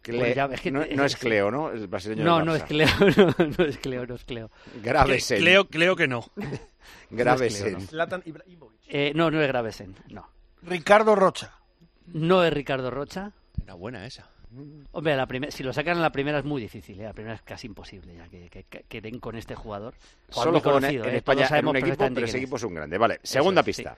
Cle- 0.02 0.18
Pues 0.18 0.34
ya, 0.34 0.46
es 0.46 0.60
que- 0.60 0.70
no, 0.70 0.84
no 0.84 1.04
es 1.04 1.16
Cleo, 1.16 1.50
¿no? 1.50 1.70
El 1.70 1.86
brasileño 1.86 2.24
No, 2.24 2.44
no 2.44 2.54
es. 2.54 2.62
Cleo, 2.64 2.88
no, 3.16 3.46
no 3.58 3.64
es 3.64 3.78
Cleo, 3.78 4.06
no 4.06 4.14
es 4.14 4.24
Cleo. 4.24 4.50
Gravesen. 4.82 5.38
Cleo, 5.38 5.66
Cleo 5.68 5.96
que 5.96 6.08
no. 6.08 6.24
Gravesen. 7.10 7.88
Eh, 8.88 9.12
no, 9.14 9.30
no 9.30 9.40
es 9.40 9.48
Gravesen, 9.48 9.94
no. 10.08 10.28
Ricardo 10.62 11.14
Rocha. 11.14 11.52
No 12.06 12.44
es 12.44 12.52
Ricardo 12.52 12.90
Rocha. 12.90 13.32
Era 13.62 13.74
buena 13.74 14.06
esa. 14.06 14.28
Hombre, 14.92 15.16
la 15.16 15.26
primer- 15.26 15.50
si 15.50 15.62
lo 15.62 15.72
sacan 15.72 15.96
en 15.96 16.02
la 16.02 16.12
primera 16.12 16.38
es 16.38 16.44
muy 16.44 16.60
difícil, 16.60 17.00
¿eh? 17.00 17.04
la 17.04 17.14
primera 17.14 17.34
es 17.36 17.42
casi 17.42 17.66
imposible 17.66 18.14
ya 18.14 18.28
que, 18.28 18.66
que, 18.86 19.00
den 19.00 19.18
con 19.18 19.34
este 19.34 19.54
jugador. 19.54 19.94
Jugador 20.30 20.44
Solo 20.44 20.56
en, 20.58 20.62
conocido, 20.62 21.04
en 21.06 21.14
¿eh? 21.14 21.16
España 21.18 21.42
en 21.42 21.48
sabemos 21.48 21.70
un 21.70 21.76
equipo, 21.78 22.08
pero 22.12 22.26
ese 22.26 22.36
equipo 22.36 22.56
es. 22.56 22.62
un 22.64 22.74
grande. 22.74 22.98
Vale, 22.98 23.18
segunda 23.22 23.60
es, 23.62 23.64
pista. 23.64 23.96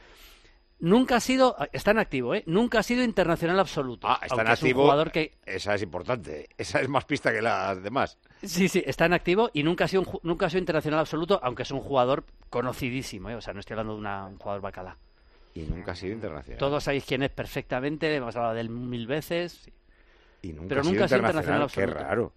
Nunca 0.84 1.16
ha 1.16 1.20
sido, 1.20 1.56
está 1.72 1.92
en 1.92 1.98
activo, 1.98 2.34
¿eh? 2.34 2.42
Nunca 2.46 2.80
ha 2.80 2.82
sido 2.82 3.02
internacional 3.02 3.58
absoluto. 3.58 4.06
Ah, 4.06 4.18
está 4.22 4.34
en 4.34 4.40
aunque 4.40 4.52
es 4.52 4.62
un 4.62 4.66
activo. 4.68 4.82
jugador 4.82 5.10
que 5.12 5.32
Esa 5.46 5.74
es 5.74 5.82
importante. 5.82 6.48
Esa 6.58 6.80
es 6.80 6.88
más 6.88 7.04
pista 7.06 7.32
que 7.32 7.40
las 7.40 7.82
demás. 7.82 8.18
Sí, 8.42 8.68
sí, 8.68 8.82
está 8.84 9.06
en 9.06 9.14
activo 9.14 9.50
y 9.54 9.62
nunca 9.62 9.86
ha 9.86 9.88
sido, 9.88 10.02
un 10.02 10.20
nunca 10.22 10.46
ha 10.46 10.50
sido 10.50 10.60
internacional 10.60 11.00
absoluto, 11.00 11.40
aunque 11.42 11.62
es 11.62 11.70
un 11.70 11.80
jugador 11.80 12.24
conocidísimo, 12.50 13.30
¿eh? 13.30 13.34
O 13.34 13.40
sea, 13.40 13.54
no 13.54 13.60
estoy 13.60 13.74
hablando 13.74 13.94
de 13.94 14.00
una- 14.00 14.26
un 14.26 14.36
jugador 14.36 14.60
bacala. 14.60 14.98
Y 15.54 15.62
nunca 15.62 15.92
ha 15.92 15.96
sido 15.96 16.12
internacional. 16.12 16.58
Todos 16.58 16.84
sabéis 16.84 17.04
quién 17.06 17.22
es 17.22 17.30
perfectamente, 17.30 18.14
hemos 18.14 18.36
hablado 18.36 18.54
de 18.54 18.60
él 18.60 18.68
mil 18.68 19.06
veces. 19.06 19.70
Y 20.42 20.52
nunca 20.52 20.68
pero 20.68 20.80
ha 20.80 20.84
sido 20.84 20.92
nunca 20.92 21.04
ha 21.06 21.08
sido 21.08 21.18
internacional. 21.20 21.62
internacional 21.62 21.70
Qué 21.70 21.82
absoluto. 21.82 22.04
raro. 22.04 22.32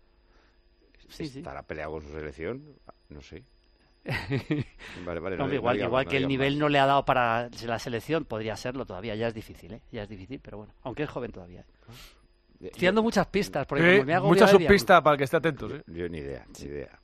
Sí, 1.09 1.27
sí. 1.27 1.37
¿Estará 1.39 1.63
peleado 1.63 1.91
con 1.93 2.01
su 2.03 2.09
selección? 2.11 2.63
No 3.09 3.21
sé. 3.21 3.43
Vale, 5.05 5.19
vale. 5.19 5.35
No, 5.35 5.37
no, 5.37 5.43
hombre, 5.43 5.57
igual, 5.57 5.73
no 5.73 5.77
digamos, 5.77 5.89
igual 5.89 6.05
no 6.05 6.11
que 6.11 6.17
el 6.17 6.27
nivel 6.27 6.53
más. 6.53 6.59
no 6.59 6.69
le 6.69 6.79
ha 6.79 6.85
dado 6.85 7.05
para 7.05 7.49
la 7.65 7.79
selección, 7.79 8.25
podría 8.25 8.55
serlo 8.55 8.85
todavía, 8.85 9.15
ya 9.15 9.27
es 9.27 9.33
difícil, 9.33 9.73
¿eh? 9.73 9.81
Ya 9.91 10.03
es 10.03 10.09
difícil, 10.09 10.39
pero 10.39 10.57
bueno, 10.57 10.73
aunque 10.83 11.03
es 11.03 11.09
joven 11.09 11.31
todavía. 11.31 11.61
¿eh? 11.61 12.69
Estoy 12.71 12.87
dando 12.87 13.03
muchas 13.03 13.27
pistas, 13.27 13.65
porque 13.67 13.83
Sí, 13.83 13.91
como 13.97 14.05
me 14.05 14.13
hago 14.15 14.27
mucha 14.27 14.47
subpista 14.47 15.01
para 15.03 15.17
que 15.17 15.25
esté 15.25 15.37
atento. 15.37 15.73
¿eh? 15.73 15.83
Yo 15.87 16.09
ni 16.09 16.19
idea, 16.19 16.45
ni 16.59 16.65
idea. 16.65 16.99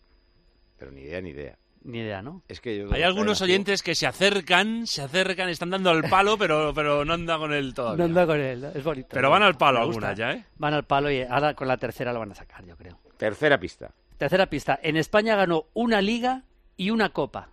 Pero 0.78 0.92
ni 0.92 1.02
idea, 1.02 1.22
ni 1.22 1.30
idea. 1.30 1.58
Ni 1.84 2.00
idea, 2.00 2.22
¿no? 2.22 2.42
Es 2.48 2.62
que 2.62 2.78
yo 2.78 2.94
Hay 2.94 3.04
algunos 3.04 3.42
oyentes 3.42 3.84
que 3.84 3.94
se 3.94 4.08
acercan, 4.08 4.88
se 4.88 5.02
acercan, 5.02 5.50
están 5.50 5.70
dando 5.70 5.90
al 5.90 6.04
palo, 6.10 6.38
pero, 6.40 6.74
pero 6.74 7.04
no 7.04 7.14
andan 7.14 7.40
con 7.40 7.54
él 7.54 7.74
todavía. 7.74 7.98
No 7.98 8.06
anda 8.06 8.26
con 8.26 8.40
él, 8.40 8.64
es 8.74 8.84
bonito. 8.84 9.10
Pero 9.12 9.30
van 9.30 9.44
al 9.44 9.56
palo 9.58 9.82
algunas 9.82 10.18
ya, 10.18 10.32
¿eh? 10.32 10.46
Van 10.58 10.74
al 10.74 10.86
palo 10.86 11.12
y 11.12 11.22
ahora 11.22 11.54
con 11.54 11.68
la 11.68 11.78
tercera 11.78 12.14
lo 12.14 12.20
van 12.20 12.32
a 12.32 12.36
sacar, 12.36 12.66
yo 12.66 12.78
creo. 12.78 12.98
Tercera 13.18 13.60
pista. 13.60 13.92
Tercera 14.18 14.46
pista. 14.48 14.80
En 14.82 14.96
España 14.96 15.36
ganó 15.36 15.66
una 15.74 16.02
liga 16.02 16.44
y 16.78 16.90
una 16.90 17.10
copa. 17.10 17.50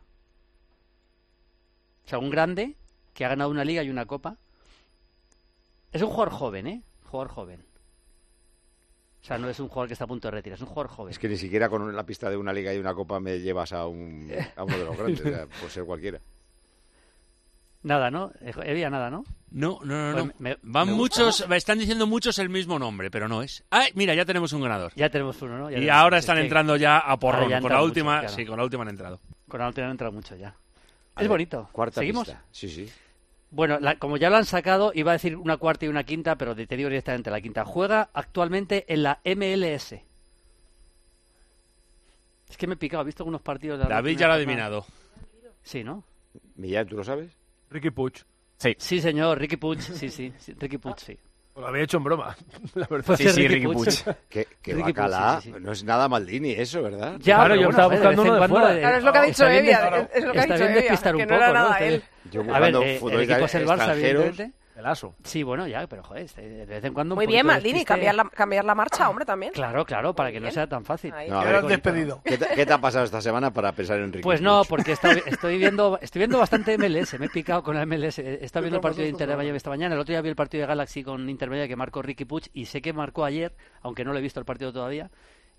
O 2.05 2.09
sea, 2.09 2.19
un 2.19 2.31
grande 2.31 2.77
que 3.15 3.25
ha 3.25 3.29
ganado 3.29 3.51
una 3.51 3.65
liga 3.65 3.83
y 3.83 3.91
una 3.91 4.07
copa. 4.07 4.37
Es 5.93 6.03
un 6.03 6.09
jugador 6.09 6.33
joven, 6.33 6.67
¿eh? 6.67 6.83
Jugador 7.05 7.33
joven. 7.33 7.65
O 9.23 9.25
sea, 9.25 9.39
no 9.39 9.49
es 9.51 9.61
un 9.61 9.69
jugador 9.69 9.89
que 9.89 9.93
está 9.93 10.05
a 10.05 10.09
punto 10.09 10.29
de 10.29 10.33
retirar, 10.33 10.57
es 10.57 10.63
un 10.63 10.69
jugador 10.69 10.91
joven. 10.91 11.11
Es 11.11 11.19
que 11.19 11.29
ni 11.29 11.37
siquiera 11.37 11.69
con 11.69 11.95
la 11.95 12.07
pista 12.07 12.31
de 12.31 12.37
una 12.37 12.53
liga 12.53 12.73
y 12.73 12.79
una 12.79 12.95
copa 12.95 13.21
me 13.21 13.39
llevas 13.39 13.73
a, 13.73 13.87
un, 13.87 14.33
a 14.57 14.65
uno 14.65 14.79
de 14.79 14.85
los 14.85 14.97
grandes, 14.97 15.47
por 15.61 15.71
ser 15.71 15.85
cualquiera. 15.85 16.21
Nada, 17.83 18.11
¿no? 18.11 18.31
Había 18.57 18.91
nada, 18.91 19.09
¿no? 19.11 19.25
No, 19.53 19.81
no, 19.85 20.09
no, 20.09 20.13
Pues 20.13 20.25
no. 20.27 20.33
me- 20.39 20.59
Van 20.63 20.89
me 20.89 20.95
muchos, 20.95 21.41
están 21.51 21.79
diciendo 21.79 22.07
muchos 22.07 22.39
el 22.39 22.51
mismo 22.51 22.79
nombre, 22.79 23.11
pero 23.11 23.27
no 23.27 23.43
es. 23.43 23.65
¡Ay! 23.71 23.91
Mira, 23.95 24.15
ya 24.15 24.25
tenemos 24.25 24.53
un 24.53 24.61
ganador. 24.63 24.93
Ya 24.97 25.09
tenemos 25.09 25.41
uno, 25.43 25.57
¿no? 25.59 25.71
Ya 25.71 25.79
y 25.79 25.81
tenemos- 25.81 25.97
ahora 26.01 26.19
es 26.19 26.25
están 26.25 26.37
que- 26.37 26.43
entrando 26.43 26.77
ya 26.77 26.99
a 26.99 27.19
porrón. 27.19 27.49
ya 27.49 27.61
con 27.61 27.73
la 27.73 27.83
última, 27.83 28.21
claro. 28.21 28.35
sí, 28.35 28.45
con 28.45 28.59
la 28.59 28.65
última 28.65 28.83
han 28.83 28.91
entrado. 28.91 29.19
Con 29.49 29.61
la 29.61 29.67
última 29.69 29.87
han 29.87 29.93
entrado 29.93 30.13
mucho 30.13 30.37
ya. 30.37 30.49
A 30.49 30.53
Es 30.53 31.23
ver, 31.23 31.29
bonito. 31.29 31.69
Cuarta 31.73 32.01
¿Seguimos? 32.01 32.27
pista. 32.29 32.45
Sí, 32.53 32.69
sí. 32.69 32.89
Bueno, 33.51 33.81
la- 33.81 33.97
como 33.97 34.17
ya 34.19 34.31
lo 34.31 34.37
han 34.37 34.45
sacado, 34.45 34.93
iba 34.95 35.11
a 35.11 35.15
decir 35.15 35.37
una 35.37 35.57
cuarta 35.57 35.87
y 35.87 35.89
una 35.89 36.05
quinta, 36.05 36.37
pero 36.37 36.55
te 36.55 36.77
digo 36.77 36.89
directamente 36.91 37.31
la 37.31 37.41
quinta. 37.41 37.65
Juega 37.65 38.11
actualmente 38.13 38.85
en 38.93 39.03
la 39.03 39.21
MLS. 39.25 40.05
Es 42.49 42.57
que 42.57 42.67
me 42.67 42.75
he 42.75 42.77
picado, 42.77 43.03
he 43.03 43.07
visto 43.07 43.23
algunos 43.23 43.41
partidos 43.43 43.79
de 43.79 43.85
la 43.89 43.97
David 43.97 44.19
ya 44.19 44.27
lo 44.27 44.35
ha 44.35 44.37
adivinado. 44.37 44.87
Sí, 45.63 45.83
¿no? 45.83 46.05
Millán, 46.57 46.87
¿tú 46.87 46.97
lo 46.97 47.05
sabes? 47.05 47.31
Ricky 47.71 47.91
Puch. 47.91 48.23
Sí. 48.59 48.75
Sí, 48.79 49.01
señor, 49.01 49.39
Ricky 49.39 49.57
Puch, 49.57 49.81
sí, 49.81 50.09
sí, 50.11 50.33
sí, 50.39 50.53
Ricky 50.59 50.79
Puch, 50.79 50.99
sí. 50.99 51.19
Lo 51.57 51.67
había 51.67 51.83
hecho 51.83 51.97
en 51.99 52.05
broma, 52.05 52.37
la 52.75 52.87
verdad. 52.89 53.17
Ricky 53.49 53.67
Puch. 53.67 54.03
Que, 54.29 54.47
que 54.63 54.75
Ricky 54.75 54.93
Puch, 54.93 55.05
sí, 55.43 55.43
sí, 55.43 55.53
sí. 55.53 55.61
no 55.61 55.73
es 55.73 55.85
nada 55.85 56.09
Maldini 56.09 56.53
eso, 56.53 56.83
¿verdad? 56.83 57.17
Ya, 57.19 57.37
Claro, 57.37 57.55
yo 57.55 57.61
bueno, 57.63 57.71
estaba 57.71 57.89
buscando 57.89 58.23
uno 58.23 58.35
de 58.35 58.49
fuera. 58.49 58.79
Claro, 58.81 58.97
es 58.99 59.05
lo 59.05 59.13
que 59.13 59.19
ha 59.19 59.23
dicho 59.23 59.33
está 59.33 59.49
bien 59.49 59.65
Evia, 59.65 59.79
de- 59.91 60.09
es 60.19 60.25
lo 60.25 60.33
que 60.33 60.39
ha 60.39 60.43
está 60.43 60.55
dicho 60.55 60.65
bien 60.67 60.71
Evia, 60.71 60.83
despistar 60.83 61.15
un 61.15 61.21
que 61.21 61.27
no 61.27 61.35
poco, 61.35 61.43
era 61.45 61.53
¿no? 61.53 61.59
nada 61.69 61.79
él. 61.81 62.03
Yo 62.31 62.41
A 62.41 62.45
ver, 62.45 62.73
buscando 62.73 62.83
el 62.83 62.99
futbolistas 62.99 63.35
equipo 63.37 63.47
es 63.47 63.55
el 63.55 63.67
Barça, 63.67 63.75
extranjeros. 63.77 64.37
Evidentemente. 64.81 64.87
El 64.87 64.87
aso. 64.87 65.15
Sí, 65.25 65.43
bueno, 65.43 65.67
ya, 65.67 65.87
pero 65.87 66.03
joder, 66.03 66.25
este, 66.25 66.43
de 66.43 66.65
vez 66.67 66.85
en 66.85 66.95
cuando... 66.95 67.15
un 67.15 67.19
Muy 67.19 67.27
bien, 67.27 67.47
Maldini, 67.47 67.85
cambiar 67.85 68.15
la, 68.15 68.25
cambiar 68.25 68.65
la 68.65 68.75
marcha, 68.75 69.09
hombre, 69.09 69.25
también. 69.25 69.53
Claro, 69.53 69.85
claro, 69.85 70.15
para 70.15 70.31
que 70.33 70.41
no 70.41 70.45
bien. 70.45 70.55
sea 70.55 70.67
tan 70.67 70.85
fácil. 70.85 71.13
Ahí. 71.13 71.29
No, 71.29 71.41
ver, 71.43 71.63
despedido. 71.63 72.21
¿qué, 72.25 72.39
te, 72.39 72.47
qué 72.55 72.67
te 72.67 72.73
ha 72.73 72.81
pasado 72.81 73.05
esta 73.05 73.21
semana 73.21 73.53
para 73.53 73.73
pensar 73.73 73.99
en 74.01 74.13
Ricky 74.13 74.23
Pues 74.23 74.41
no, 74.41 74.63
porque 74.69 74.93
estoy, 74.93 75.23
estoy 75.27 75.59
viendo 75.59 75.99
estoy 76.01 76.21
viendo 76.21 76.39
bastante 76.39 76.77
MLS, 76.79 77.19
me 77.19 77.27
he 77.27 77.31
picado 77.31 77.63
con 77.63 77.77
la 77.77 77.85
MLS. 77.87 78.19
He 78.19 78.45
estado 78.45 78.63
viendo 78.63 78.77
el 78.77 78.83
partido 78.83 79.05
de 79.05 79.11
Inter 79.11 79.29
de 79.29 79.37
Miami 79.37 79.57
esta 79.57 79.71
mañana, 79.71 79.95
el 79.95 80.01
otro 80.01 80.13
día 80.13 80.21
vi 80.23 80.29
el 80.29 80.37
partido 80.37 80.63
de 80.63 80.69
Galaxy 80.69 81.03
con 81.03 81.29
Inter 81.29 81.51
Miami 81.51 81.69
que 81.69 81.77
marcó 81.77 82.03
Ricky 82.03 82.25
Puch 82.25 82.49
y 82.53 82.67
sé 82.67 82.81
que 82.81 82.93
marcó 82.93 83.25
ayer, 83.25 83.55
aunque 83.83 84.05
no 84.05 84.13
lo 84.13 84.19
he 84.19 84.23
visto 84.23 84.41
el 84.41 84.47
partido 84.47 84.73
todavía. 84.73 85.11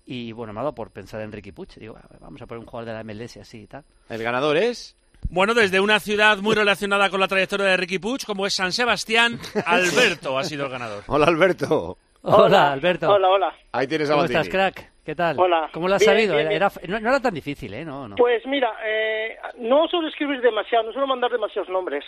Y 0.04 0.32
bueno, 0.32 0.52
me 0.52 0.58
ha 0.60 0.62
dado 0.64 0.74
por 0.74 0.90
pensar 0.90 1.20
en 1.20 1.30
Ricky 1.30 1.52
Puch. 1.52 1.76
Digo, 1.76 1.96
"Ah, 1.96 2.08
vamos 2.20 2.42
a 2.42 2.46
poner 2.46 2.58
un 2.58 2.66
jugador 2.66 2.86
de 2.88 2.94
la 2.94 3.04
MLS 3.04 3.36
así 3.36 3.62
y 3.62 3.66
tal. 3.68 3.84
El 4.08 4.22
ganador 4.22 4.56
es... 4.56 4.96
Bueno, 5.28 5.54
desde 5.54 5.80
una 5.80 5.98
ciudad 5.98 6.38
muy 6.38 6.54
relacionada 6.54 7.08
con 7.10 7.20
la 7.20 7.28
trayectoria 7.28 7.66
de 7.66 7.76
Ricky 7.76 7.98
Puig, 7.98 8.24
como 8.26 8.46
es 8.46 8.54
San 8.54 8.72
Sebastián, 8.72 9.38
Alberto 9.66 10.38
ha 10.38 10.44
sido 10.44 10.66
el 10.66 10.70
ganador. 10.72 11.04
Hola, 11.06 11.26
Alberto. 11.26 11.96
Hola, 12.22 12.72
Alberto. 12.72 13.10
Hola, 13.10 13.28
hola. 13.28 13.54
Ahí 13.72 13.86
tienes 13.86 14.08
a 14.10 14.12
¿Cómo 14.14 14.24
estás, 14.26 14.48
crack? 14.48 14.92
¿Qué 15.04 15.14
tal? 15.16 15.38
Hola. 15.40 15.68
¿Cómo 15.72 15.88
lo 15.88 15.94
has 15.96 16.00
Bien, 16.00 16.12
sabido? 16.12 16.36
bien, 16.36 16.52
Era- 16.52 16.68
bien. 16.68 16.80
era- 16.84 16.98
no, 16.98 17.00
no 17.00 17.08
era 17.10 17.20
tan 17.20 17.34
difícil, 17.34 17.74
¿eh? 17.74 17.84
No, 17.84 18.06
no. 18.06 18.14
Pues 18.16 18.46
mira, 18.46 18.72
eh, 18.84 19.36
no 19.58 19.88
suelo 19.88 20.06
escribir 20.08 20.40
demasiado, 20.40 20.84
no 20.84 20.92
suelo 20.92 21.08
mandar 21.08 21.32
demasiados 21.32 21.68
nombres. 21.68 22.04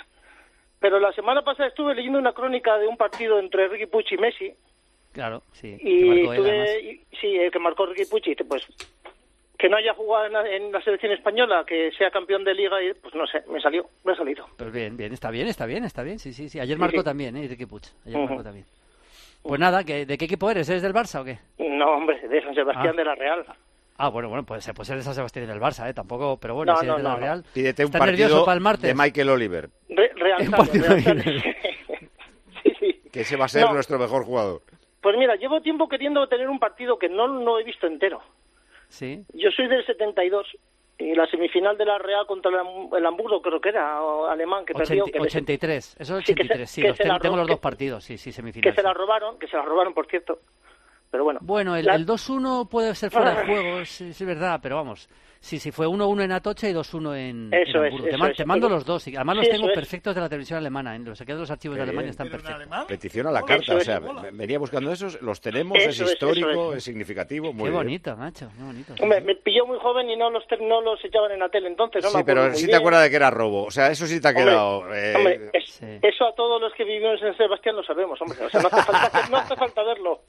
Pero 0.79 1.01
la 1.01 1.13
semana 1.13 1.43
pasada 1.43 1.69
estuve 1.69 1.95
leyendo 1.95 2.19
una 2.19 2.33
crónica 2.33 2.77
de 2.79 2.87
un 2.87 2.97
partido 2.97 3.39
entre 3.41 3.67
Ricky 3.69 3.87
Puig 3.87 4.07
y 4.13 4.19
Messi. 4.19 4.53
Claro, 5.13 5.43
sí. 5.53 5.77
que 5.79 5.89
Y 5.91 6.05
marcó 6.05 6.33
él, 6.33 6.39
tuve, 6.39 6.51
además. 6.51 6.71
y- 6.83 7.17
sí, 7.21 7.37
el 7.37 7.51
que 7.51 7.59
marcó 7.59 7.87
Ricky 7.87 8.03
y 8.03 8.35
pues 8.45 8.67
que 9.59 9.69
no 9.69 9.77
haya 9.77 9.95
jugado 9.95 10.27
en 10.27 10.33
la, 10.33 10.49
en 10.49 10.73
la 10.73 10.81
selección 10.83 11.13
española, 11.13 11.65
que 11.67 11.91
sea 11.97 12.11
campeón 12.11 12.45
de 12.45 12.55
liga, 12.55 12.83
y 12.83 12.93
pues 12.95 13.15
no 13.15 13.27
sé, 13.27 13.43
me 13.49 13.61
salió, 13.61 13.89
me 14.05 14.13
ha 14.13 14.17
salido. 14.17 14.47
Pues 14.57 14.73
bien, 14.73 14.97
bien, 14.97 15.13
está 15.13 15.31
bien, 15.31 15.47
está 15.47 15.65
bien, 15.67 15.85
está 15.85 16.03
bien. 16.03 16.19
Sí, 16.19 16.33
sí, 16.33 16.49
sí. 16.49 16.59
Ayer 16.61 16.77
Sí, 16.77 16.81
marcó 16.81 16.99
sí. 16.99 17.05
también, 17.05 17.37
¿eh? 17.37 17.47
Ricky 17.49 17.67
Puch. 17.67 17.87
Ayer 18.05 18.17
Ujú. 18.19 18.29
marcó 18.29 18.43
también. 18.45 18.67
Pues 19.43 19.61
nada, 19.61 19.85
que- 19.85 20.07
¿de 20.07 20.19
qué 20.19 20.25
equipo 20.25 20.51
eres? 20.51 20.69
¿Eres 20.69 20.83
del 20.83 20.93
Barça 20.95 21.21
o 21.21 21.25
qué? 21.25 21.39
No, 21.59 21.93
hombre, 21.97 22.19
de 22.27 22.43
San 22.43 22.55
Sebastián 22.55 22.95
Ah. 22.95 22.97
de 22.97 23.05
la 23.05 23.15
Real. 23.15 23.45
Ah, 23.97 24.09
bueno, 24.09 24.29
bueno, 24.29 24.45
pues 24.45 24.65
se 24.65 24.75
puede 24.75 24.87
ser 24.89 24.97
de 24.97 25.03
San 25.05 25.15
Sebastián 25.15 25.45
y 25.45 25.49
del 25.49 25.61
Barça, 25.61 25.89
¿eh? 25.89 25.95
Tampoco, 25.95 26.37
pero 26.41 26.55
bueno, 26.57 26.73
No, 26.73 26.79
si 26.81 26.87
no, 26.87 26.95
eres 26.95 27.03
de 27.05 27.09
la 27.09 27.11
no, 27.11 27.17
no. 27.17 27.23
Real. 27.23 27.45
Pídete 27.55 27.85
un 27.85 27.91
¿Estás 27.93 28.07
nervioso 28.07 28.29
partido 28.31 28.45
para 28.47 28.55
el 28.57 28.61
martes? 28.61 28.83
de 28.89 28.95
Michael 28.95 29.29
Oliver, 29.29 29.69
Re- 29.89 30.13
Real 30.17 30.39
Real 30.51 31.43
sí, 32.65 32.73
sí. 32.81 33.01
que 33.13 33.21
ese 33.21 33.37
va 33.37 33.45
a 33.45 33.49
ser 33.49 33.67
No. 33.67 33.75
nuestro 33.75 33.99
mejor 33.99 34.25
jugador. 34.25 34.63
Pues 35.01 35.17
mira, 35.17 35.37
llevo 35.37 35.61
tiempo 35.61 35.89
queriendo 35.89 36.27
tener 36.29 36.49
un 36.49 36.59
partido 36.59 36.99
que 36.99 37.09
no, 37.09 37.29
no 37.29 37.59
he 37.61 37.65
visto 37.65 37.87
entero. 37.87 38.23
Sí. 38.89 39.25
Yo 39.33 39.51
soy 39.51 39.69
del 39.69 39.85
72 39.87 40.47
y 40.99 41.15
la 41.15 41.27
semifinal 41.27 41.77
de 41.77 41.85
la 41.85 41.99
Real 41.99 42.27
contra 42.27 42.51
el, 42.51 42.57
Ham- 42.59 42.97
el 42.97 43.05
Hamburgo 43.05 43.43
creo 43.43 43.61
que 43.61 43.71
era, 43.71 44.01
o 44.03 44.27
alemán, 44.27 44.65
que 44.65 44.75
perdió. 44.75 45.03
80 45.05 45.13
Que, 45.13 45.19
le- 45.19 45.27
83, 45.27 45.97
eso 45.99 46.19
es 46.19 46.25
Sí, 46.25 46.35
que 46.35 46.43
se- 46.43 46.47
83, 46.47 46.71
sí, 46.71 46.83
que 46.83 46.89
los 46.89 46.97
se 46.97 47.03
tengo, 47.21 47.37
los 47.37 47.47
dos 47.49 47.57
que- 47.57 47.63
partidos, 47.63 48.05
sí, 48.05 48.17
sí, 48.17 48.31
que 48.31 48.33
semifinales. 48.33 48.75
se 48.77 48.83
la 48.83 48.95
robaron, 48.95 49.39
que 49.39 49.49
se 49.49 49.57
la 49.57 49.63
robaron, 49.65 49.93
por 49.95 50.07
cierto. 50.07 50.39
Pero 51.11 51.25
bueno. 51.25 51.41
Bueno, 51.43 51.77
el, 51.77 51.85
La- 51.87 51.95
el 51.97 52.07
2-1 52.07 52.69
puede 52.69 52.95
ser 52.95 53.11
fuera 53.11 53.35
de 53.35 53.45
juego, 53.47 53.85
sí, 53.85 54.09
es 54.11 54.25
verdad, 54.25 54.61
pero 54.63 54.77
vamos. 54.77 55.09
Sí, 55.45 55.59
sí, 55.59 55.71
fue 55.73 55.87
1-1 55.87 56.25
en 56.25 56.33
Atocha 56.33 56.71
y 56.71 56.73
2-1 56.73 57.17
en, 57.19 57.53
en 57.53 57.55
Eso 57.55 57.85
es, 57.85 57.93
Hamburgo. 57.93 58.05
te, 58.05 58.09
eso 58.09 58.19
ma- 58.19 58.31
es, 58.31 58.37
te 58.39 58.45
mando 58.47 58.67
pero- 58.67 58.77
los 58.77 58.87
dos, 58.87 59.07
y 59.09 59.15
además 59.15 59.35
Sí, 59.35 59.37
los 59.41 59.47
eso 59.49 59.57
tengo 59.59 59.69
es. 59.69 59.75
perfectos 59.75 60.15
de 60.15 60.21
la 60.23 60.29
televisión 60.31 60.59
alemana, 60.59 60.97
en 60.97 61.05
los 61.05 61.19
que 61.19 61.27
quedan 61.27 61.41
los 61.41 61.51
archivos 61.51 61.77
de 61.77 61.83
Alemania 61.83 62.11
están 62.13 62.31
perfectos. 62.31 62.67
Petición 62.89 63.27
a 63.27 63.31
la 63.31 63.41
Eso 63.41 63.47
carta, 63.47 63.75
o 63.75 63.77
es, 63.77 63.85
sea, 63.85 64.01
me- 64.01 64.31
venía 64.33 64.59
buscando 64.59 64.91
esos, 64.91 65.21
los 65.21 65.43
tenemos, 65.43 65.77
Eso 65.77 65.91
es 65.91 66.01
es, 66.01 66.13
histórico, 66.13 66.49
eso 66.51 66.71
es. 66.73 66.79
es. 66.79 66.85
significativo, 66.85 67.53
muy 67.53 67.65
Qué 67.65 67.71
bien. 67.71 67.75
bonito, 67.75 68.17
macho, 68.17 68.49
qué 68.57 68.63
bonito. 68.65 68.95
sí, 68.97 69.03
Hombre, 69.03 69.21
sí. 69.21 69.27
me 69.27 69.35
pilló 69.37 69.67
muy 69.67 69.77
joven 69.81 70.09
y 70.09 70.17
no 70.17 70.31
los, 70.31 70.47
te- 70.47 70.57
no 70.57 70.81
los 70.81 71.05
echaban 71.05 71.31
en 71.33 71.41
la 71.41 71.51
tele 71.51 71.69
entonces. 71.69 72.03
No 72.03 72.09
me 72.09 72.13
Sí, 72.15 72.19
acuerdo 72.23 72.43
pero 72.45 72.55
sí 72.55 72.67
te 72.67 72.77
acuerdas 72.77 73.03
de 73.03 73.11
que 73.11 73.17
era 73.17 73.31
robo, 73.31 73.65
o 73.65 73.71
sea, 73.71 73.89
eso 73.91 74.07
sí 74.07 74.23
te 74.23 74.29
ha 74.29 74.31
Hombre, 74.31 74.45
quedado... 74.45 74.95
eh, 74.95 75.15
Hombre, 75.15 75.51
es- 75.53 75.65
Sí. 75.75 75.87
eso 76.01 76.25
a 76.27 76.35
todos 76.35 76.59
los 76.61 76.73
que 76.75 76.85
vivimos 76.85 77.21
en 77.21 77.37
Sebastián 77.37 77.75
lo 77.77 77.83
sabemos, 77.83 78.19
hombre. 78.23 78.39
O 78.47 78.49
sea, 78.49 78.63
no 78.63 78.69
hace 78.69 78.83
falta, 78.93 79.29
no 79.29 79.37
hace 79.37 79.57
falta 79.57 79.83
verlo. 79.83 80.21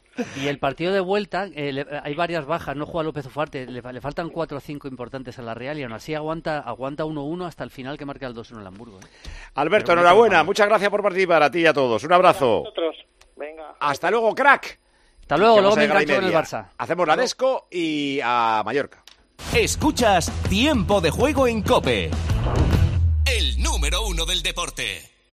Y 0.42 0.48
el 0.48 0.60
partido 0.60 0.94
de 0.94 1.00
vuelta, 1.02 1.48
eh, 1.54 1.74
le- 1.74 1.86
hay 2.04 2.14
varias 2.16 2.46
bajas, 2.46 2.76
no 2.76 2.86
juega 2.86 3.04
López 3.06 3.26
Ufarte, 3.26 3.66
le, 3.66 3.82
le 3.82 4.02
faltan 4.02 4.30
4 4.30 4.58
o 4.58 4.62
5 4.62 4.88
importantes 4.88 5.38
a 5.40 5.42
la 5.42 5.54
Real 5.54 5.78
y 5.78 5.84
aún 5.84 5.94
así 5.94 6.14
aguanta 6.14 6.60
aguanta 6.60 7.04
1-1 7.06 7.46
hasta 7.46 7.64
el 7.64 7.70
final 7.72 7.98
que 7.98 8.06
marca 8.06 8.26
el 8.28 8.34
2-1 8.34 8.60
el 8.62 8.68
Hamburgo. 8.68 9.00
¿eh? 9.00 9.30
Alberto, 9.56 9.88
Pero 9.88 10.02
enhorabuena, 10.02 10.44
muchas 10.44 10.68
gracias 10.68 10.90
por 10.90 11.02
participar, 11.04 11.44
a 11.44 11.52
ti 11.52 11.60
y 11.60 11.66
a 11.66 11.74
todos. 11.74 12.04
Un 12.04 12.14
abrazo. 12.14 12.62
Nosotros, 12.64 12.96
venga. 13.36 13.76
Hasta 13.80 14.10
luego, 14.12 14.34
crack. 14.36 14.80
Hasta 15.22 15.38
luego, 15.38 15.56
luego 15.60 15.70
vamos 15.76 15.78
a 15.78 15.80
me 15.80 15.86
engancho 16.04 16.16
con 16.16 16.26
el. 16.26 16.34
Barça. 16.34 16.68
Hacemos 16.78 17.08
la 17.08 17.16
Desco 17.18 17.68
y 17.72 18.20
a 18.24 18.62
Mallorca. 18.64 19.04
Escuchas 19.54 20.32
Tiempo 20.50 21.02
de 21.02 21.10
Juego 21.12 21.48
en 21.48 21.62
Cope. 21.62 22.10
El 23.26 23.62
número 23.62 24.06
uno 24.06 24.26
del 24.26 24.44
deporte. 24.44 25.15